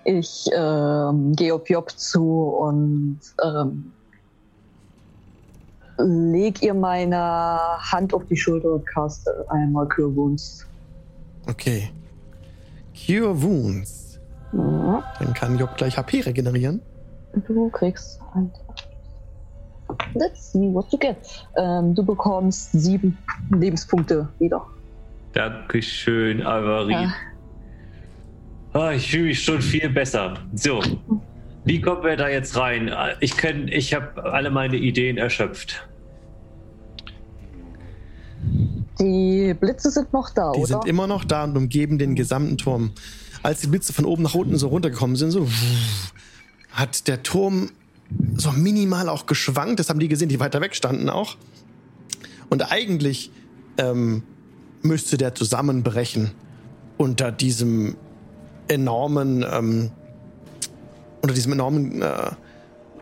Ich 0.03 0.49
ähm, 0.55 1.35
gehe 1.35 1.53
auf 1.53 1.69
Job 1.69 1.91
zu 1.91 2.43
und 2.59 3.19
ähm, 3.43 3.93
leg 6.05 6.61
ihr 6.63 6.73
meine 6.73 7.59
Hand 7.91 8.13
auf 8.13 8.25
die 8.25 8.37
Schulter 8.37 8.73
und 8.73 8.85
caste 8.87 9.45
einmal 9.49 9.87
Cure 9.87 10.15
Wounds. 10.15 10.65
Okay. 11.49 11.89
Cure 12.93 13.41
Wounds. 13.41 14.19
Ja, 14.53 15.03
Dann 15.19 15.33
kann 15.33 15.57
Job 15.57 15.75
gleich 15.77 15.97
HP 15.97 16.21
regenerieren. 16.21 16.81
du 17.47 17.69
kriegst 17.69 18.19
ein. 18.35 18.51
Let's 20.13 20.51
see 20.53 20.73
what 20.73 20.85
you 20.91 20.97
get. 20.99 21.17
Ähm, 21.57 21.93
du 21.95 22.03
bekommst 22.05 22.71
sieben 22.71 23.17
Lebenspunkte 23.51 24.27
wieder. 24.39 24.65
Dankeschön, 25.33 26.45
Avery. 26.45 26.93
Ja. 26.93 27.13
Ah, 28.73 28.91
ich 28.91 29.09
fühle 29.11 29.25
mich 29.25 29.43
schon 29.43 29.61
viel 29.61 29.89
besser. 29.89 30.35
So, 30.55 30.81
wie 31.65 31.81
kommen 31.81 32.03
wir 32.03 32.15
da 32.15 32.29
jetzt 32.29 32.55
rein? 32.57 32.89
Ich, 33.19 33.33
kenn- 33.33 33.67
ich 33.67 33.93
habe 33.93 34.23
alle 34.31 34.49
meine 34.49 34.77
Ideen 34.77 35.17
erschöpft. 35.17 35.85
Die 38.99 39.53
Blitze 39.59 39.91
sind 39.91 40.13
noch 40.13 40.29
da, 40.29 40.51
Die 40.51 40.59
oder? 40.59 40.67
sind 40.67 40.85
immer 40.85 41.07
noch 41.07 41.23
da 41.23 41.43
und 41.43 41.57
umgeben 41.57 41.97
den 41.97 42.15
gesamten 42.15 42.57
Turm. 42.57 42.91
Als 43.43 43.61
die 43.61 43.67
Blitze 43.67 43.93
von 43.93 44.05
oben 44.05 44.23
nach 44.23 44.35
unten 44.35 44.57
so 44.57 44.67
runtergekommen 44.67 45.15
sind, 45.15 45.31
so 45.31 45.47
hat 46.71 47.07
der 47.07 47.23
Turm 47.23 47.69
so 48.35 48.51
minimal 48.51 49.09
auch 49.09 49.25
geschwankt. 49.25 49.79
Das 49.79 49.89
haben 49.89 49.99
die 49.99 50.07
gesehen, 50.07 50.29
die 50.29 50.39
weiter 50.39 50.61
weg 50.61 50.75
standen 50.75 51.09
auch. 51.09 51.37
Und 52.49 52.71
eigentlich 52.71 53.31
ähm, 53.77 54.23
müsste 54.81 55.17
der 55.17 55.33
zusammenbrechen 55.35 56.31
unter 56.97 57.31
diesem 57.31 57.95
enormen, 58.67 59.45
ähm, 59.49 59.91
unter 61.21 61.33
diesem 61.33 61.53
enormen, 61.53 62.01
äh, 62.01 62.31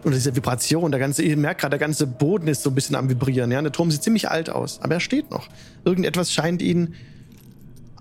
unter 0.06 0.18
dieser 0.18 0.36
Vibration. 0.36 0.92
Der 0.92 1.00
ganze, 1.00 1.24
ihr 1.24 1.38
merkt 1.38 1.62
gerade, 1.62 1.72
der 1.72 1.80
ganze 1.80 2.08
Boden 2.08 2.48
ist 2.48 2.64
so 2.64 2.70
ein 2.70 2.76
bisschen 2.76 2.96
am 2.96 3.10
Vibrieren. 3.10 3.52
Ja? 3.52 3.62
Der 3.62 3.72
Turm 3.72 3.92
sieht 3.92 4.04
ziemlich 4.04 4.30
alt 4.30 4.50
aus, 4.50 4.82
aber 4.82 4.96
er 4.96 5.00
steht 5.00 5.32
noch. 5.32 5.48
Irgendetwas 5.86 6.34
scheint 6.34 6.62
ihn 6.62 6.96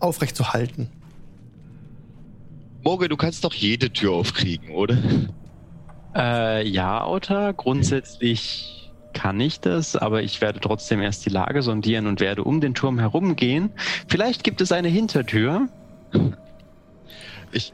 aufrecht 0.00 0.36
zu 0.36 0.52
halten. 0.52 0.88
Morge, 2.82 3.08
du 3.08 3.16
kannst 3.16 3.44
doch 3.44 3.54
jede 3.54 3.92
Tür 3.92 4.12
aufkriegen, 4.12 4.70
oder? 4.70 4.96
Äh, 6.14 6.66
ja, 6.66 7.02
Auta, 7.02 7.52
grundsätzlich 7.52 8.90
kann 9.12 9.40
ich 9.40 9.60
das, 9.60 9.96
aber 9.96 10.22
ich 10.22 10.40
werde 10.40 10.60
trotzdem 10.60 11.02
erst 11.02 11.26
die 11.26 11.30
Lage 11.30 11.62
sondieren 11.62 12.06
und 12.06 12.20
werde 12.20 12.44
um 12.44 12.60
den 12.60 12.74
Turm 12.74 12.98
herumgehen. 12.98 13.70
Vielleicht 14.06 14.44
gibt 14.44 14.60
es 14.60 14.70
eine 14.70 14.88
Hintertür, 14.88 15.68
Ich, 17.52 17.72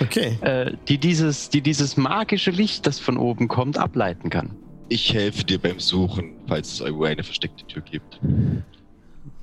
Okay. 0.00 0.38
äh, 0.42 0.72
die, 0.88 0.98
dieses, 0.98 1.48
die 1.48 1.60
dieses 1.60 1.96
magische 1.96 2.50
Licht, 2.50 2.86
das 2.86 2.98
von 2.98 3.16
oben 3.16 3.48
kommt, 3.48 3.78
ableiten 3.78 4.30
kann. 4.30 4.50
ich 4.88 5.12
helfe 5.12 5.44
dir 5.44 5.58
beim 5.58 5.80
Suchen, 5.80 6.32
falls 6.46 6.72
es 6.74 6.80
irgendwo 6.80 7.04
eine 7.04 7.22
versteckte 7.22 7.66
Tür 7.66 7.82
gibt. 7.82 8.20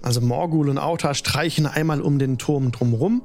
Also 0.01 0.21
Morgul 0.21 0.69
und 0.69 0.77
Auta 0.77 1.13
streichen 1.13 1.65
einmal 1.65 2.01
um 2.01 2.19
den 2.19 2.37
Turm 2.37 2.71
drumherum. 2.71 3.21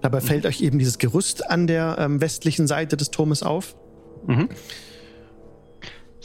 Dabei 0.00 0.20
fällt 0.20 0.46
euch 0.46 0.60
eben 0.60 0.78
dieses 0.78 0.98
Gerüst 0.98 1.48
an 1.48 1.66
der 1.66 1.96
ähm, 1.98 2.20
westlichen 2.20 2.66
Seite 2.66 2.96
des 2.96 3.10
Turmes 3.10 3.42
auf. 3.42 3.76
Mhm. 4.26 4.48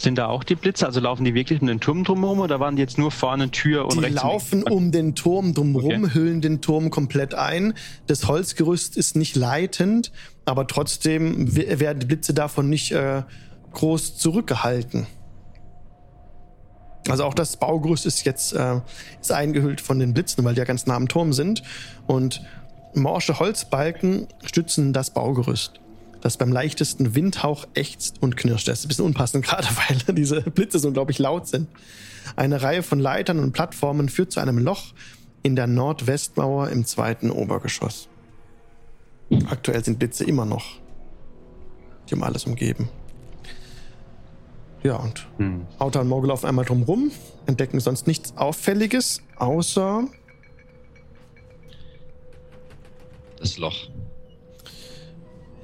Sind 0.01 0.17
da 0.17 0.27
auch 0.27 0.45
die 0.45 0.55
Blitze? 0.55 0.85
Also 0.85 1.01
laufen 1.01 1.25
die 1.25 1.33
wirklich 1.33 1.59
um 1.59 1.67
den 1.67 1.81
Turm 1.81 2.05
drumherum 2.05 2.39
oder 2.39 2.61
waren 2.61 2.77
die 2.77 2.81
jetzt 2.81 2.97
nur 2.97 3.11
vorne 3.11 3.51
Tür 3.51 3.83
und 3.83 3.95
Die 3.95 3.99
rechts? 4.05 4.21
und 4.23 4.29
laufen 4.29 4.55
links? 4.59 4.71
um 4.71 4.91
den 4.93 5.13
Turm 5.13 5.53
drumherum, 5.53 6.05
Okay. 6.05 6.13
hüllen 6.13 6.39
den 6.39 6.61
Turm 6.61 6.89
komplett 6.89 7.33
ein. 7.35 7.73
Das 8.07 8.25
Holzgerüst 8.27 8.95
ist 8.95 9.17
nicht 9.17 9.35
leitend, 9.35 10.13
aber 10.45 10.67
trotzdem 10.67 11.53
we- 11.53 11.81
werden 11.81 11.99
die 11.99 12.05
Blitze 12.05 12.33
davon 12.33 12.69
nicht 12.69 12.93
äh, 12.93 13.23
groß 13.73 14.15
zurückgehalten. 14.17 15.05
Also 17.09 17.23
auch 17.25 17.33
das 17.33 17.57
Baugerüst 17.57 18.05
ist 18.05 18.23
jetzt 18.23 18.53
äh, 18.53 18.79
ist 19.19 19.31
eingehüllt 19.33 19.81
von 19.81 19.99
den 19.99 20.13
Blitzen, 20.13 20.45
weil 20.45 20.53
die 20.53 20.59
ja 20.59 20.65
ganz 20.65 20.85
nah 20.85 20.95
am 20.95 21.07
Turm 21.09 21.33
sind. 21.33 21.63
Und 22.07 22.41
morsche 22.93 23.39
Holzbalken 23.39 24.27
stützen 24.45 24.93
das 24.93 25.09
Baugerüst, 25.09 25.73
das 26.21 26.37
beim 26.37 26.51
leichtesten 26.51 27.15
Windhauch 27.15 27.67
ächzt 27.73 28.21
und 28.21 28.35
knirscht. 28.37 28.67
Das 28.67 28.79
ist 28.79 28.85
ein 28.85 28.87
bisschen 28.89 29.05
unpassend, 29.05 29.45
gerade 29.45 29.67
weil 29.67 30.15
diese 30.15 30.41
Blitze 30.41 30.79
so 30.79 30.87
unglaublich 30.89 31.19
laut 31.19 31.47
sind. 31.47 31.67
Eine 32.35 32.61
Reihe 32.61 32.83
von 32.83 32.99
Leitern 32.99 33.39
und 33.39 33.53
Plattformen 33.53 34.09
führt 34.09 34.31
zu 34.31 34.39
einem 34.39 34.57
Loch, 34.57 34.93
in 35.41 35.55
der 35.55 35.67
Nordwestmauer 35.67 36.69
im 36.69 36.85
zweiten 36.85 37.31
Obergeschoss. 37.31 38.09
Aktuell 39.49 39.83
sind 39.83 39.99
Blitze 39.99 40.25
immer 40.25 40.45
noch. 40.45 40.65
Die 42.07 42.15
haben 42.15 42.23
alles 42.23 42.45
umgeben. 42.45 42.89
Ja, 44.83 44.95
und 44.95 45.27
Hm. 45.37 45.65
Auta 45.77 46.01
und 46.01 46.07
Morgul 46.07 46.29
laufen 46.29 46.47
einmal 46.47 46.65
drum 46.65 46.83
rum, 46.83 47.11
entdecken 47.45 47.79
sonst 47.79 48.07
nichts 48.07 48.35
Auffälliges, 48.37 49.21
außer 49.37 50.05
Das 53.39 53.57
Loch. 53.57 53.89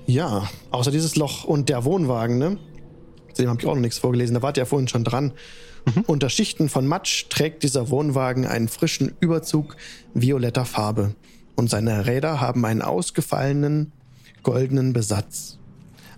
Ja, 0.07 0.49
außer 0.71 0.91
dieses 0.91 1.15
Loch 1.15 1.43
und 1.45 1.69
der 1.69 1.83
Wohnwagen, 1.83 2.37
ne? 2.37 2.57
Zu 3.33 3.41
dem 3.41 3.49
habe 3.49 3.59
ich 3.59 3.67
auch 3.67 3.75
noch 3.75 3.81
nichts 3.81 3.97
vorgelesen, 3.97 4.35
da 4.35 4.41
wart 4.41 4.57
ihr 4.57 4.61
ja 4.61 4.65
vorhin 4.65 4.87
schon 4.87 5.03
dran. 5.03 5.33
Unter 6.07 6.29
Schichten 6.29 6.69
von 6.69 6.87
Matsch 6.87 7.27
trägt 7.29 7.63
dieser 7.63 7.89
Wohnwagen 7.89 8.47
einen 8.47 8.67
frischen 8.67 9.13
Überzug 9.19 9.75
violetter 10.13 10.65
Farbe 10.65 11.15
und 11.55 11.69
seine 11.69 12.07
Räder 12.07 12.41
haben 12.41 12.65
einen 12.65 12.81
ausgefallenen 12.81 13.91
goldenen 14.41 14.93
Besatz. 14.93 15.59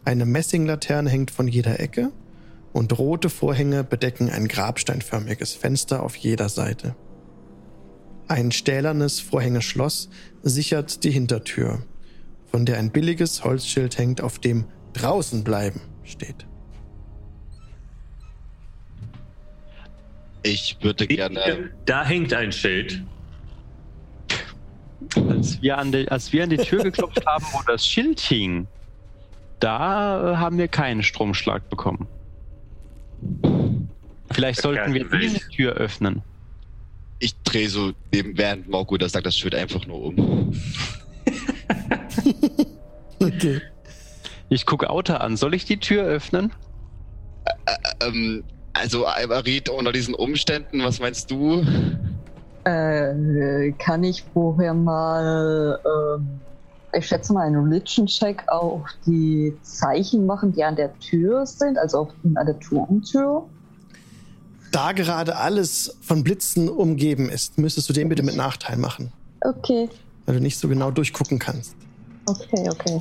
Eine 0.05 0.25
Messinglaterne 0.25 1.09
hängt 1.09 1.31
von 1.31 1.47
jeder 1.47 1.79
Ecke 1.79 2.11
und 2.71 2.97
rote 2.97 3.29
Vorhänge 3.29 3.83
bedecken 3.83 4.29
ein 4.29 4.47
grabsteinförmiges 4.47 5.53
Fenster 5.53 6.03
auf 6.03 6.15
jeder 6.15 6.49
Seite. 6.49 6.95
Ein 8.27 8.51
stählernes 8.51 9.19
Vorhängeschloss 9.19 10.09
sichert 10.43 11.03
die 11.03 11.11
Hintertür, 11.11 11.79
von 12.57 12.65
der 12.65 12.79
ein 12.79 12.89
billiges 12.89 13.43
Holzschild 13.43 13.99
hängt, 13.99 14.19
auf 14.19 14.39
dem 14.39 14.65
draußen 14.93 15.43
bleiben 15.43 15.79
steht. 16.03 16.47
Ich 20.41 20.75
würde 20.81 21.05
gerne. 21.05 21.69
Da 21.85 22.03
hängt 22.03 22.33
ein 22.33 22.51
Schild. 22.51 23.03
Als 25.29 25.61
wir, 25.61 25.77
an 25.77 25.91
die, 25.91 26.09
als 26.09 26.33
wir 26.33 26.45
an 26.45 26.49
die 26.49 26.57
Tür 26.57 26.81
geklopft 26.81 27.23
haben, 27.27 27.45
wo 27.51 27.61
das 27.67 27.85
Schild 27.85 28.19
hing, 28.21 28.65
da 29.59 30.33
äh, 30.33 30.37
haben 30.37 30.57
wir 30.57 30.67
keinen 30.67 31.03
Stromschlag 31.03 31.69
bekommen. 31.69 32.07
Vielleicht 34.31 34.63
sollten 34.63 34.95
wir 34.95 35.03
diese 35.03 35.35
Welt. 35.35 35.49
Tür 35.51 35.73
öffnen. 35.73 36.23
Ich 37.19 37.35
drehe 37.43 37.69
so 37.69 37.93
neben, 38.11 38.35
während 38.35 38.67
Morgo 38.67 38.97
das 38.97 39.11
sagt, 39.11 39.27
das 39.27 39.37
Schild 39.37 39.53
einfach 39.53 39.85
nur 39.85 40.05
um. 40.05 40.53
Okay. 43.19 43.61
Ich 44.49 44.65
gucke 44.65 44.89
Auta 44.89 45.17
an. 45.17 45.37
Soll 45.37 45.53
ich 45.53 45.65
die 45.65 45.79
Tür 45.79 46.03
öffnen? 46.03 46.51
Ähm, 48.01 48.43
also, 48.73 49.05
Alvarit, 49.05 49.69
unter 49.69 49.91
diesen 49.91 50.13
Umständen, 50.13 50.83
was 50.83 50.99
meinst 50.99 51.31
du? 51.31 51.65
Äh, 52.63 53.71
kann 53.79 54.03
ich 54.03 54.23
vorher 54.33 54.73
mal, 54.73 55.79
ähm, 55.85 56.27
ich 56.93 57.07
schätze 57.07 57.33
mal, 57.33 57.47
einen 57.47 57.55
Religion-Check 57.55 58.43
auf 58.47 58.83
die 59.05 59.53
Zeichen 59.63 60.25
machen, 60.25 60.51
die 60.53 60.63
an 60.63 60.75
der 60.75 60.97
Tür 60.99 61.45
sind, 61.45 61.77
also 61.77 61.99
auf, 61.99 62.09
an 62.35 62.45
der 62.45 62.59
Turmtür? 62.59 63.45
Da 64.71 64.91
gerade 64.91 65.37
alles 65.37 65.97
von 66.01 66.23
Blitzen 66.23 66.69
umgeben 66.69 67.29
ist, 67.29 67.57
müsstest 67.57 67.87
du 67.89 67.93
den 67.93 68.09
bitte 68.09 68.21
mit 68.21 68.35
Nachteil 68.35 68.77
machen, 68.77 69.13
Okay, 69.41 69.89
weil 70.25 70.35
du 70.35 70.41
nicht 70.41 70.59
so 70.59 70.67
genau 70.67 70.91
durchgucken 70.91 71.39
kannst. 71.39 71.76
Okay, 72.27 72.69
okay. 72.69 72.99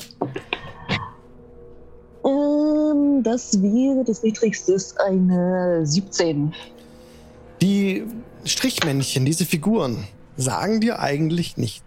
Ähm, 2.24 3.22
das 3.22 3.60
wäre, 3.62 4.04
das 4.04 4.22
niedrigste 4.22 4.72
ist 4.72 5.00
eine 5.00 5.84
17. 5.84 6.54
Die 7.60 8.04
Strichmännchen, 8.44 9.24
diese 9.24 9.44
Figuren, 9.44 10.06
sagen 10.36 10.80
dir 10.80 11.00
eigentlich 11.00 11.56
nichts. 11.56 11.84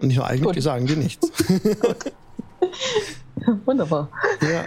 Und 0.00 0.08
nicht 0.08 0.16
nur 0.16 0.26
eigentlich, 0.26 0.44
Gut. 0.44 0.56
die 0.56 0.60
sagen 0.60 0.86
dir 0.86 0.96
nichts. 0.96 1.30
Wunderbar. 3.64 4.10
ja. 4.42 4.66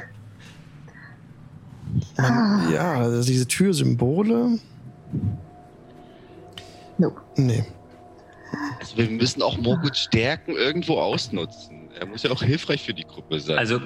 Man, 2.17 2.71
ja, 2.71 2.93
also 2.95 3.23
diese 3.23 3.47
Türsymbole. 3.47 4.59
Nope. 6.97 7.21
Nee. 7.35 7.65
Also, 8.79 8.97
wir 8.97 9.09
müssen 9.09 9.41
auch 9.41 9.57
Morguts 9.57 9.99
Stärken 9.99 10.51
irgendwo 10.51 10.99
ausnutzen. 10.99 11.78
Er 11.99 12.05
muss 12.05 12.23
ja 12.23 12.31
auch 12.31 12.41
hilfreich 12.41 12.83
für 12.83 12.93
die 12.93 13.03
Gruppe 13.03 13.39
sein. 13.39 13.57
Also, 13.57 13.81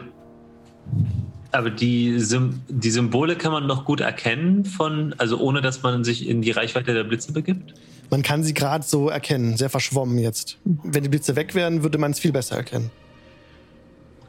aber 1.51 1.69
die, 1.69 2.19
Sym 2.19 2.61
die 2.67 2.91
Symbole 2.91 3.35
kann 3.35 3.51
man 3.51 3.65
noch 3.65 3.85
gut 3.85 4.01
erkennen 4.01 4.65
von, 4.65 5.13
also 5.17 5.39
ohne 5.39 5.61
dass 5.61 5.81
man 5.81 6.03
sich 6.03 6.27
in 6.27 6.41
die 6.41 6.51
Reichweite 6.51 6.93
der 6.93 7.03
Blitze 7.03 7.33
begibt. 7.33 7.73
Man 8.09 8.21
kann 8.21 8.43
sie 8.43 8.53
gerade 8.53 8.83
so 8.83 9.09
erkennen, 9.09 9.57
sehr 9.57 9.69
verschwommen 9.69 10.19
jetzt. 10.19 10.59
Wenn 10.63 11.03
die 11.03 11.09
Blitze 11.09 11.35
weg 11.35 11.55
wären, 11.55 11.81
würde 11.81 11.97
man 11.97 12.11
es 12.11 12.19
viel 12.19 12.31
besser 12.31 12.57
erkennen. 12.57 12.91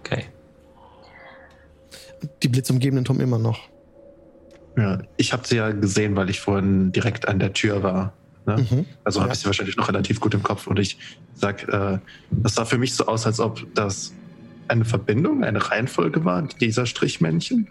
Okay. 0.01 0.25
Die 2.43 2.49
blitzumgebenen 2.49 3.05
Turm 3.05 3.21
immer 3.21 3.39
noch. 3.39 3.69
Ja, 4.79 4.99
ich 5.19 5.33
habe 5.33 5.47
sie 5.47 5.57
ja 5.57 5.71
gesehen, 5.71 6.17
weil 6.17 6.31
ich 6.31 6.41
vorhin 6.41 6.91
direkt 6.93 7.29
an 7.29 7.39
der 7.39 7.53
Tür 7.53 7.83
war. 7.83 8.15
Ne? 8.47 8.67
Mhm. 8.71 8.87
Also 9.05 9.23
habe 9.23 9.33
ich 9.33 9.39
sie 9.39 9.47
wahrscheinlich 9.47 9.77
noch 9.77 9.89
relativ 9.89 10.21
gut 10.21 10.35
im 10.35 10.43
Kopf. 10.43 10.67
Und 10.67 10.79
ich 10.79 10.99
sag, 11.35 11.67
äh, 11.69 11.99
das 12.31 12.55
sah 12.55 12.65
für 12.65 12.79
mich 12.79 12.95
so 12.95 13.07
aus, 13.07 13.27
als 13.27 13.41
ob 13.41 13.67
das 13.75 14.13
eine 14.69 14.85
Verbindung, 14.85 15.45
eine 15.45 15.71
Reihenfolge 15.71 16.25
war 16.25 16.43
dieser 16.43 16.87
Strichmännchen. 16.87 17.69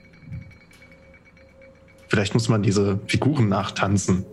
Vielleicht 2.07 2.33
muss 2.33 2.49
man 2.49 2.61
diese 2.61 2.99
Figuren 3.07 3.49
nachtanzen. 3.49 4.25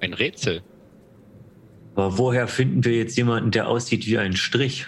Ein 0.00 0.14
Rätsel. 0.14 0.62
Aber 1.94 2.18
woher 2.18 2.48
finden 2.48 2.84
wir 2.84 2.96
jetzt 2.96 3.16
jemanden, 3.16 3.50
der 3.50 3.68
aussieht 3.68 4.06
wie 4.06 4.18
ein 4.18 4.34
Strich? 4.34 4.86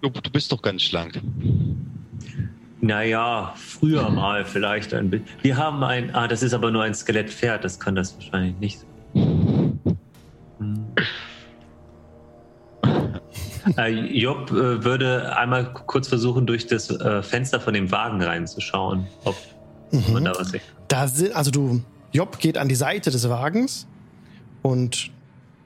Du, 0.00 0.10
du 0.10 0.30
bist 0.30 0.52
doch 0.52 0.62
ganz 0.62 0.82
schlank. 0.82 1.20
Naja, 2.80 3.54
früher 3.56 4.08
mal 4.08 4.44
vielleicht 4.44 4.94
ein 4.94 5.10
bisschen. 5.10 5.26
Wir 5.42 5.56
haben 5.56 5.82
ein, 5.82 6.14
ah, 6.14 6.28
das 6.28 6.42
ist 6.42 6.54
aber 6.54 6.70
nur 6.70 6.84
ein 6.84 6.94
Skelettpferd, 6.94 7.64
das 7.64 7.80
kann 7.80 7.94
das 7.96 8.14
wahrscheinlich 8.14 8.56
nicht. 8.58 8.86
Hm. 9.14 9.78
Äh, 13.76 13.90
Job 13.90 14.50
äh, 14.50 14.84
würde 14.84 15.36
einmal 15.36 15.72
kurz 15.72 16.08
versuchen, 16.08 16.46
durch 16.46 16.66
das 16.66 16.88
äh, 16.90 17.22
Fenster 17.22 17.60
von 17.60 17.74
dem 17.74 17.90
Wagen 17.90 18.22
reinzuschauen, 18.22 19.06
ob 19.24 19.36
man 19.90 20.22
Mhm. 20.22 20.24
da 20.24 20.32
was 20.38 20.50
sieht. 20.50 20.62
Da 20.88 21.08
sind, 21.08 21.34
also 21.34 21.50
du, 21.50 21.82
Job 22.12 22.38
geht 22.38 22.56
an 22.58 22.68
die 22.68 22.74
Seite 22.74 23.10
des 23.10 23.28
Wagens 23.28 23.86
und 24.62 25.10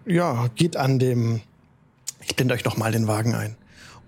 ja, 0.06 0.48
geht 0.54 0.76
an 0.76 0.98
dem, 0.98 1.42
ich 2.24 2.34
blende 2.34 2.54
euch 2.54 2.64
noch 2.64 2.76
mal 2.76 2.90
den 2.92 3.06
Wagen 3.06 3.34
ein 3.34 3.56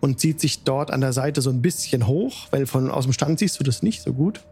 und 0.04 0.20
zieht 0.20 0.38
sich 0.38 0.64
dort 0.64 0.90
an 0.90 1.00
der 1.00 1.14
Seite 1.14 1.40
so 1.40 1.48
ein 1.48 1.62
bisschen 1.62 2.06
hoch, 2.06 2.48
weil 2.50 2.66
von 2.66 2.90
aus 2.90 3.04
dem 3.04 3.14
Stand 3.14 3.38
siehst 3.38 3.58
du 3.58 3.64
das 3.64 3.82
nicht 3.82 4.02
so 4.02 4.12
gut 4.12 4.44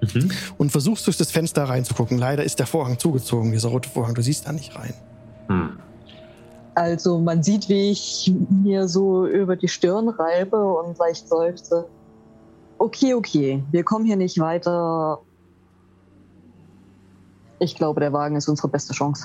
Mhm. 0.00 0.30
und 0.56 0.70
versuchst 0.70 1.04
durch 1.06 1.16
das 1.16 1.32
Fenster 1.32 1.64
reinzugucken. 1.64 2.16
Leider 2.16 2.44
ist 2.44 2.60
der 2.60 2.66
Vorhang 2.66 2.98
zugezogen, 2.98 3.50
dieser 3.50 3.70
rote 3.70 3.88
Vorhang, 3.88 4.14
du 4.14 4.22
siehst 4.22 4.46
da 4.46 4.52
nicht 4.52 4.76
rein. 4.76 4.94
Hm. 5.48 5.78
Also 6.76 7.18
man 7.18 7.42
sieht, 7.42 7.68
wie 7.68 7.90
ich 7.90 8.32
mir 8.62 8.86
so 8.86 9.26
über 9.26 9.56
die 9.56 9.66
Stirn 9.66 10.08
reibe 10.08 10.62
und 10.62 10.96
leicht 10.98 11.28
seufze. 11.28 11.86
Okay, 12.78 13.14
okay, 13.14 13.64
wir 13.72 13.82
kommen 13.82 14.04
hier 14.04 14.16
nicht 14.16 14.38
weiter. 14.38 15.20
Ich 17.58 17.74
glaube, 17.74 17.98
der 17.98 18.12
Wagen 18.12 18.36
ist 18.36 18.48
unsere 18.48 18.68
beste 18.68 18.92
Chance. 18.92 19.24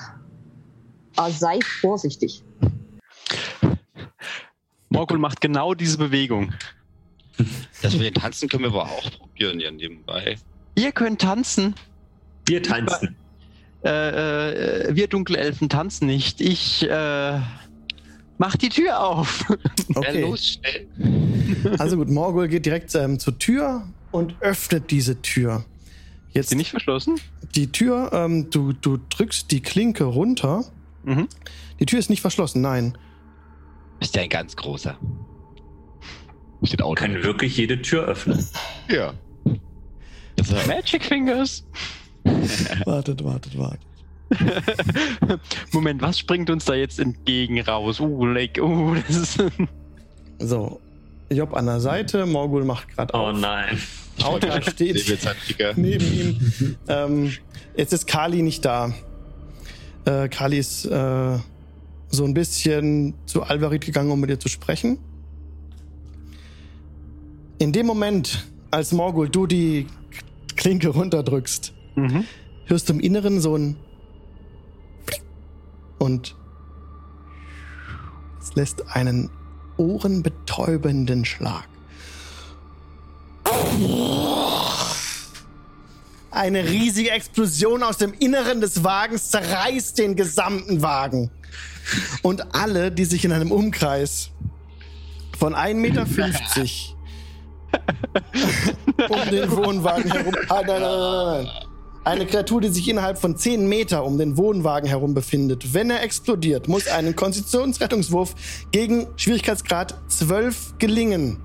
Aber 1.14 1.30
sei 1.30 1.60
vorsichtig. 1.80 2.42
Morgul 4.90 5.18
macht 5.18 5.40
genau 5.40 5.74
diese 5.74 5.98
Bewegung. 5.98 6.52
Dass 7.82 7.98
wir 7.98 8.12
tanzen 8.12 8.48
können 8.48 8.64
wir 8.64 8.70
aber 8.70 8.84
auch 8.84 9.10
probieren 9.18 9.60
ja 9.60 9.70
nebenbei. 9.70 10.36
Ihr 10.74 10.92
könnt 10.92 11.20
tanzen. 11.22 11.74
Wir 12.46 12.62
tanzen. 12.62 13.16
Äh, 13.84 14.88
äh, 14.88 14.94
wir 14.94 15.06
Dunkelelfen 15.08 15.68
tanzen 15.68 16.06
nicht. 16.06 16.40
Ich 16.42 16.86
äh, 16.88 17.40
mach 18.36 18.56
die 18.56 18.68
Tür 18.68 19.00
auf. 19.00 19.44
Ja, 19.88 19.96
Okay, 19.96 20.20
los, 20.22 20.46
schnell. 20.60 20.86
also 21.78 21.96
gut, 21.96 22.08
Morgul 22.10 22.46
geht 22.46 22.64
direkt 22.64 22.94
ähm, 22.94 23.18
zur 23.18 23.38
Tür 23.38 23.88
und 24.12 24.34
öffnet 24.40 24.90
diese 24.92 25.20
Tür. 25.20 25.64
Jetzt 26.32 26.44
Ist 26.44 26.50
die 26.52 26.56
nicht 26.56 26.70
verschlossen? 26.70 27.16
die 27.56 27.72
Tür, 27.72 28.10
ähm, 28.12 28.50
du, 28.50 28.72
du 28.72 28.98
drückst 28.98 29.50
die 29.50 29.60
Klinke 29.60 30.04
runter. 30.04 30.64
Mhm. 31.02 31.26
Die 31.80 31.86
Tür 31.86 31.98
ist 31.98 32.08
nicht 32.08 32.20
verschlossen, 32.20 32.60
nein. 32.60 32.96
Bist 34.00 34.16
ja 34.16 34.22
ein 34.22 34.28
ganz 34.28 34.56
großer. 34.56 34.96
Steht 36.62 36.82
auch 36.82 36.94
Kann 36.94 37.22
wirklich 37.22 37.56
jede 37.56 37.80
Tür 37.80 38.04
öffnen. 38.06 38.44
Ja. 38.88 39.14
Magic 40.66 41.04
Fingers. 41.04 41.64
Wartet, 42.84 43.22
wartet, 43.24 43.56
wartet. 43.56 43.80
Moment, 45.72 46.02
was 46.02 46.18
springt 46.18 46.50
uns 46.50 46.64
da 46.66 46.74
jetzt 46.74 46.98
entgegen 47.00 47.60
raus? 47.62 47.98
Uh, 48.00 48.26
like, 48.26 48.58
uh, 48.60 48.94
das 49.06 49.16
ist. 49.16 49.44
So. 50.38 50.80
Job 51.30 51.54
an 51.54 51.66
der 51.66 51.80
Seite. 51.80 52.26
Morgul 52.26 52.64
macht 52.64 52.88
gerade 52.88 53.14
Oh 53.14 53.28
auf. 53.28 53.38
nein. 53.38 53.78
Auta 54.22 54.60
steht 54.70 54.98
Säbelzahntiger. 54.98 55.72
neben 55.76 56.12
ihm. 56.12 56.76
Ähm, 56.88 57.32
jetzt 57.76 57.92
ist 57.92 58.06
Kali 58.06 58.42
nicht 58.42 58.64
da. 58.64 58.92
Äh, 60.04 60.28
Kali 60.28 60.58
ist 60.58 60.84
äh, 60.86 61.38
so 62.10 62.24
ein 62.24 62.34
bisschen 62.34 63.14
zu 63.26 63.42
Alvarit 63.42 63.84
gegangen, 63.86 64.10
um 64.10 64.20
mit 64.20 64.30
ihr 64.30 64.40
zu 64.40 64.48
sprechen. 64.48 64.98
In 67.58 67.72
dem 67.72 67.86
Moment, 67.86 68.46
als 68.70 68.92
Morgul 68.92 69.28
du 69.28 69.46
die 69.46 69.86
Klinke 70.56 70.88
runterdrückst, 70.88 71.72
Mhm. 71.96 72.24
hörst 72.66 72.88
du 72.88 72.92
im 72.94 73.00
Inneren 73.00 73.40
so 73.40 73.56
ein 73.56 73.76
und 75.98 76.34
es 78.40 78.54
lässt 78.54 78.94
einen 78.94 79.28
ohrenbetäubenden 79.76 81.24
Schlag. 81.24 81.68
Eine 86.30 86.64
riesige 86.68 87.10
Explosion 87.10 87.82
aus 87.82 87.98
dem 87.98 88.14
Inneren 88.14 88.60
des 88.60 88.84
Wagens 88.84 89.30
zerreißt 89.30 89.98
den 89.98 90.14
gesamten 90.16 90.80
Wagen. 90.80 91.30
Und 92.22 92.54
alle, 92.54 92.92
die 92.92 93.04
sich 93.04 93.24
in 93.24 93.32
einem 93.32 93.52
Umkreis 93.52 94.30
von 95.38 95.54
1,50 95.54 95.74
Meter 95.74 96.02
um 99.08 99.30
den 99.30 99.50
Wohnwagen 99.50 100.10
herum. 100.10 100.34
Ah, 100.48 100.62
nein, 100.66 100.80
nein, 100.80 100.82
nein, 100.82 101.44
nein. 101.44 101.48
Eine 102.02 102.26
Kreatur, 102.26 102.62
die 102.62 102.68
sich 102.68 102.88
innerhalb 102.88 103.18
von 103.18 103.36
10 103.36 103.68
Meter 103.68 104.04
um 104.04 104.16
den 104.16 104.38
Wohnwagen 104.38 104.88
herum 104.88 105.12
befindet. 105.12 105.74
Wenn 105.74 105.90
er 105.90 106.02
explodiert, 106.02 106.66
muss 106.66 106.88
einen 106.88 107.14
Konstitutionsrettungswurf 107.14 108.34
gegen 108.72 109.06
Schwierigkeitsgrad 109.16 109.94
12 110.08 110.78
gelingen. 110.78 111.38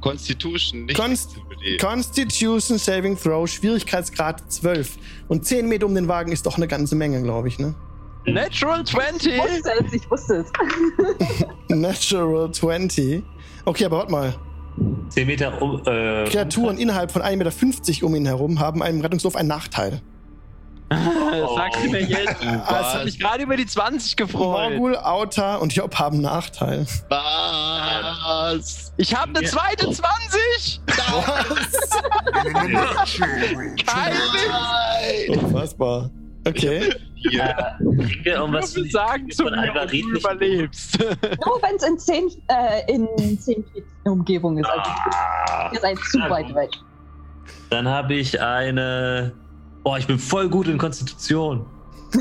Constitution, 0.00 0.86
nicht 0.86 0.96
Const. 0.96 1.30
Constitution 1.80 2.78
Saving 2.78 3.18
Throw, 3.18 3.48
Schwierigkeitsgrad 3.48 4.50
12. 4.50 4.98
Und 5.26 5.44
10 5.44 5.68
Meter 5.68 5.86
um 5.86 5.94
den 5.96 6.06
Wagen 6.06 6.30
ist 6.30 6.46
doch 6.46 6.56
eine 6.56 6.68
ganze 6.68 6.94
Menge, 6.94 7.20
glaube 7.22 7.48
ich, 7.48 7.58
ne? 7.58 7.74
Natural 8.34 8.84
20! 8.84 9.32
Ich 9.34 9.38
wusste 9.40 9.70
es, 9.84 9.92
ich 9.92 10.10
wusste 10.10 10.34
es. 10.36 10.52
Natural 11.68 12.50
20. 12.50 13.22
Okay, 13.64 13.84
aber 13.84 13.98
warte 13.98 14.12
mal. 14.12 14.34
10 15.08 15.26
Meter 15.26 15.60
um. 15.60 15.82
Äh, 15.86 16.24
Kreaturen 16.30 16.78
innerhalb 16.78 17.10
von 17.10 17.22
1,50 17.22 17.36
Meter 17.36 18.06
um 18.06 18.14
ihn 18.14 18.26
herum 18.26 18.60
haben 18.60 18.82
einem 18.82 19.00
Rettungswurf 19.00 19.36
einen 19.36 19.48
Nachteil. 19.48 20.00
Das 20.90 21.54
sagst 21.54 21.84
du 21.84 21.90
mir 21.90 22.00
jetzt. 22.02 22.36
Das 22.42 22.94
habe 22.94 23.08
ich 23.08 23.18
gerade 23.20 23.42
über 23.42 23.56
die 23.58 23.66
20 23.66 24.16
gefreut. 24.16 24.70
Morgul, 24.70 24.96
Auta 24.96 25.56
und 25.56 25.74
Job 25.74 25.94
haben 25.96 26.22
Nachteil. 26.22 26.86
Was? 27.10 28.92
Ich 28.96 29.14
habe 29.14 29.36
eine 29.36 29.42
Ja. 29.44 29.50
zweite 29.50 29.90
20! 29.90 30.80
Kein 33.86 34.14
Witz! 34.14 35.36
Unfassbar. 35.36 36.10
Okay. 36.48 36.92
Hier. 37.14 37.54
kriegen 37.78 38.24
wir 38.24 38.34
irgendwas 38.36 38.76
Ich 38.76 38.92
sagen 38.92 39.28
zu 39.30 39.44
mir, 39.44 39.72
ob 39.82 39.90
du 39.90 39.96
überlebst. 39.96 40.98
Nur 41.44 41.62
wenn 41.62 41.76
es 41.76 41.82
in 41.82 41.98
10, 41.98 42.30
äh, 42.48 42.92
in 42.92 43.38
10 43.38 43.64
Feet 43.64 43.84
Umgebung 44.04 44.58
ist. 44.58 44.66
Also 44.66 44.90
Ah, 44.90 45.70
ihr 45.72 45.80
seid 45.80 45.98
zu 45.98 46.18
weit 46.30 46.54
weg. 46.54 46.70
Dann 47.70 47.88
habe 47.88 48.14
ich 48.14 48.40
eine. 48.40 49.32
Boah, 49.82 49.98
ich 49.98 50.06
bin 50.06 50.18
voll 50.18 50.48
gut 50.48 50.68
in 50.68 50.78
Konstitution. 50.78 51.66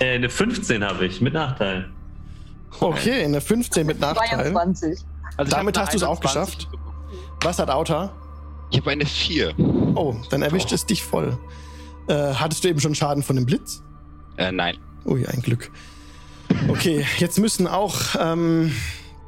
äh, 0.00 0.14
eine 0.14 0.28
15 0.28 0.84
habe 0.84 1.06
ich, 1.06 1.20
mit 1.20 1.34
Nachteil. 1.34 1.90
Okay, 2.80 3.24
eine 3.24 3.40
15 3.40 3.86
mit 3.86 4.00
Nachteil. 4.00 4.52
22. 4.52 4.98
Also 5.36 5.50
Damit 5.50 5.78
hast 5.78 5.94
du's 5.94 6.02
eine 6.02 6.12
auch 6.12 6.20
21 6.20 6.22
geschafft? 6.22 6.68
Was 7.42 7.58
hat 7.58 7.70
Auta? 7.70 8.12
Ich 8.70 8.78
habe 8.78 8.90
eine 8.90 9.06
4. 9.06 9.54
Oh, 9.94 10.14
dann 10.30 10.42
erwischt 10.42 10.72
es 10.72 10.86
dich 10.86 11.02
voll. 11.02 11.38
Äh, 12.10 12.34
hattest 12.34 12.64
du 12.64 12.68
eben 12.68 12.80
schon 12.80 12.94
Schaden 12.94 13.22
von 13.22 13.36
dem 13.36 13.46
Blitz? 13.46 13.82
Äh, 14.36 14.50
nein. 14.52 14.76
Ui, 15.04 15.24
ein 15.26 15.40
Glück. 15.42 15.70
Okay, 16.68 17.06
jetzt 17.18 17.38
müssen 17.38 17.68
auch 17.68 17.94
ähm, 18.18 18.72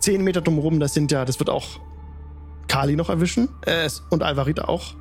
10 0.01 0.25
Meter 0.25 0.41
drumherum, 0.41 0.81
das 0.81 0.93
sind 0.95 1.13
ja, 1.13 1.25
das 1.25 1.39
wird 1.39 1.49
auch 1.49 1.79
Kali 2.67 2.97
noch 2.97 3.09
erwischen. 3.09 3.49
Äh, 3.65 3.85
es- 3.85 4.03
und 4.11 4.23
Alvarita 4.25 4.65
auch. 4.65 4.95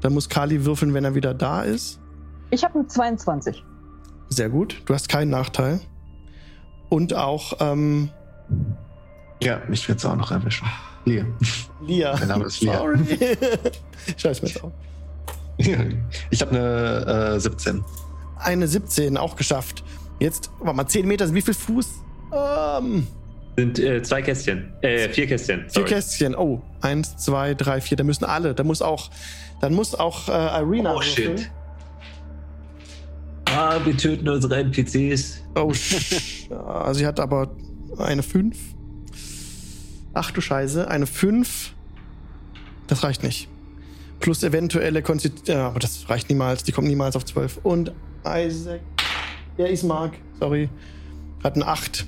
Da 0.00 0.10
muss 0.10 0.28
Kali 0.28 0.64
würfeln, 0.64 0.94
wenn 0.94 1.04
er 1.04 1.14
wieder 1.16 1.34
da 1.34 1.62
ist. 1.62 1.98
Ich 2.50 2.62
habe 2.62 2.78
eine 2.78 2.86
22. 2.86 3.64
Sehr 4.28 4.48
gut. 4.48 4.82
Du 4.84 4.94
hast 4.94 5.08
keinen 5.08 5.30
Nachteil. 5.30 5.80
Und 6.88 7.14
auch 7.14 7.54
ähm, 7.58 8.10
Ja, 9.42 9.60
mich 9.68 9.88
wird's 9.88 10.04
auch 10.04 10.14
noch 10.14 10.30
erwischen. 10.30 10.68
Lia. 11.04 11.24
Lia. 11.84 12.14
Mein 12.18 12.28
Name 12.28 12.44
ist 12.44 12.60
Lia. 12.60 12.78
Sorry. 12.78 12.98
Scheiß 14.16 14.42
mir 14.42 14.48
jetzt 14.48 14.62
auf. 14.62 14.72
Ich 16.30 16.40
habe 16.42 16.50
eine 16.52 17.34
äh, 17.36 17.40
17. 17.40 17.84
Eine 18.38 18.68
17, 18.68 19.16
auch 19.16 19.36
geschafft. 19.36 19.82
Jetzt, 20.18 20.50
warte 20.60 20.76
mal, 20.76 20.86
10 20.86 21.06
Meter, 21.06 21.26
sind 21.26 21.34
wie 21.34 21.42
viel 21.42 21.54
Fuß? 21.54 21.88
Ähm, 22.32 23.06
Sind 23.56 23.78
äh, 23.78 24.02
zwei 24.02 24.20
Kästchen. 24.22 24.72
Äh, 24.82 25.08
vier 25.10 25.26
Kästchen. 25.26 25.60
vier 25.62 25.70
sorry. 25.70 25.88
Kästchen. 25.88 26.34
Oh, 26.34 26.60
eins, 26.82 27.16
zwei, 27.16 27.54
drei, 27.54 27.80
vier. 27.80 27.96
Da 27.96 28.04
müssen 28.04 28.24
alle. 28.24 28.54
Da 28.54 28.64
muss 28.64 28.82
auch, 28.82 29.10
dann 29.60 29.74
muss 29.74 29.94
auch 29.94 30.28
äh, 30.28 30.60
Irina. 30.60 30.92
Oh 30.94 30.96
würfeln. 31.00 31.38
shit. 31.38 31.50
Ah, 33.46 33.78
wir 33.84 33.96
töten 33.96 34.28
unsere 34.28 34.56
NPCs. 34.56 35.42
Oh, 35.54 35.70
sch- 35.70 36.50
ja, 36.50 36.92
sie 36.94 37.06
hat 37.06 37.20
aber 37.20 37.50
eine 37.98 38.22
5. 38.22 38.56
Ach 40.12 40.30
du 40.30 40.40
Scheiße, 40.40 40.88
eine 40.88 41.06
5. 41.06 41.72
Das 42.88 43.02
reicht 43.02 43.22
nicht. 43.22 43.48
Plus 44.20 44.42
eventuelle 44.42 45.02
Konstitution. 45.02 45.56
Ja, 45.56 45.68
aber 45.68 45.78
das 45.78 46.08
reicht 46.08 46.28
niemals. 46.28 46.62
Die 46.64 46.72
kommt 46.72 46.88
niemals 46.88 47.16
auf 47.16 47.24
12. 47.24 47.60
Und 47.62 47.92
Isaac. 48.26 48.80
Ja, 49.56 49.66
Ismark, 49.66 50.14
sorry. 50.38 50.68
Hat 51.42 51.54
eine 51.54 51.66
8. 51.66 52.06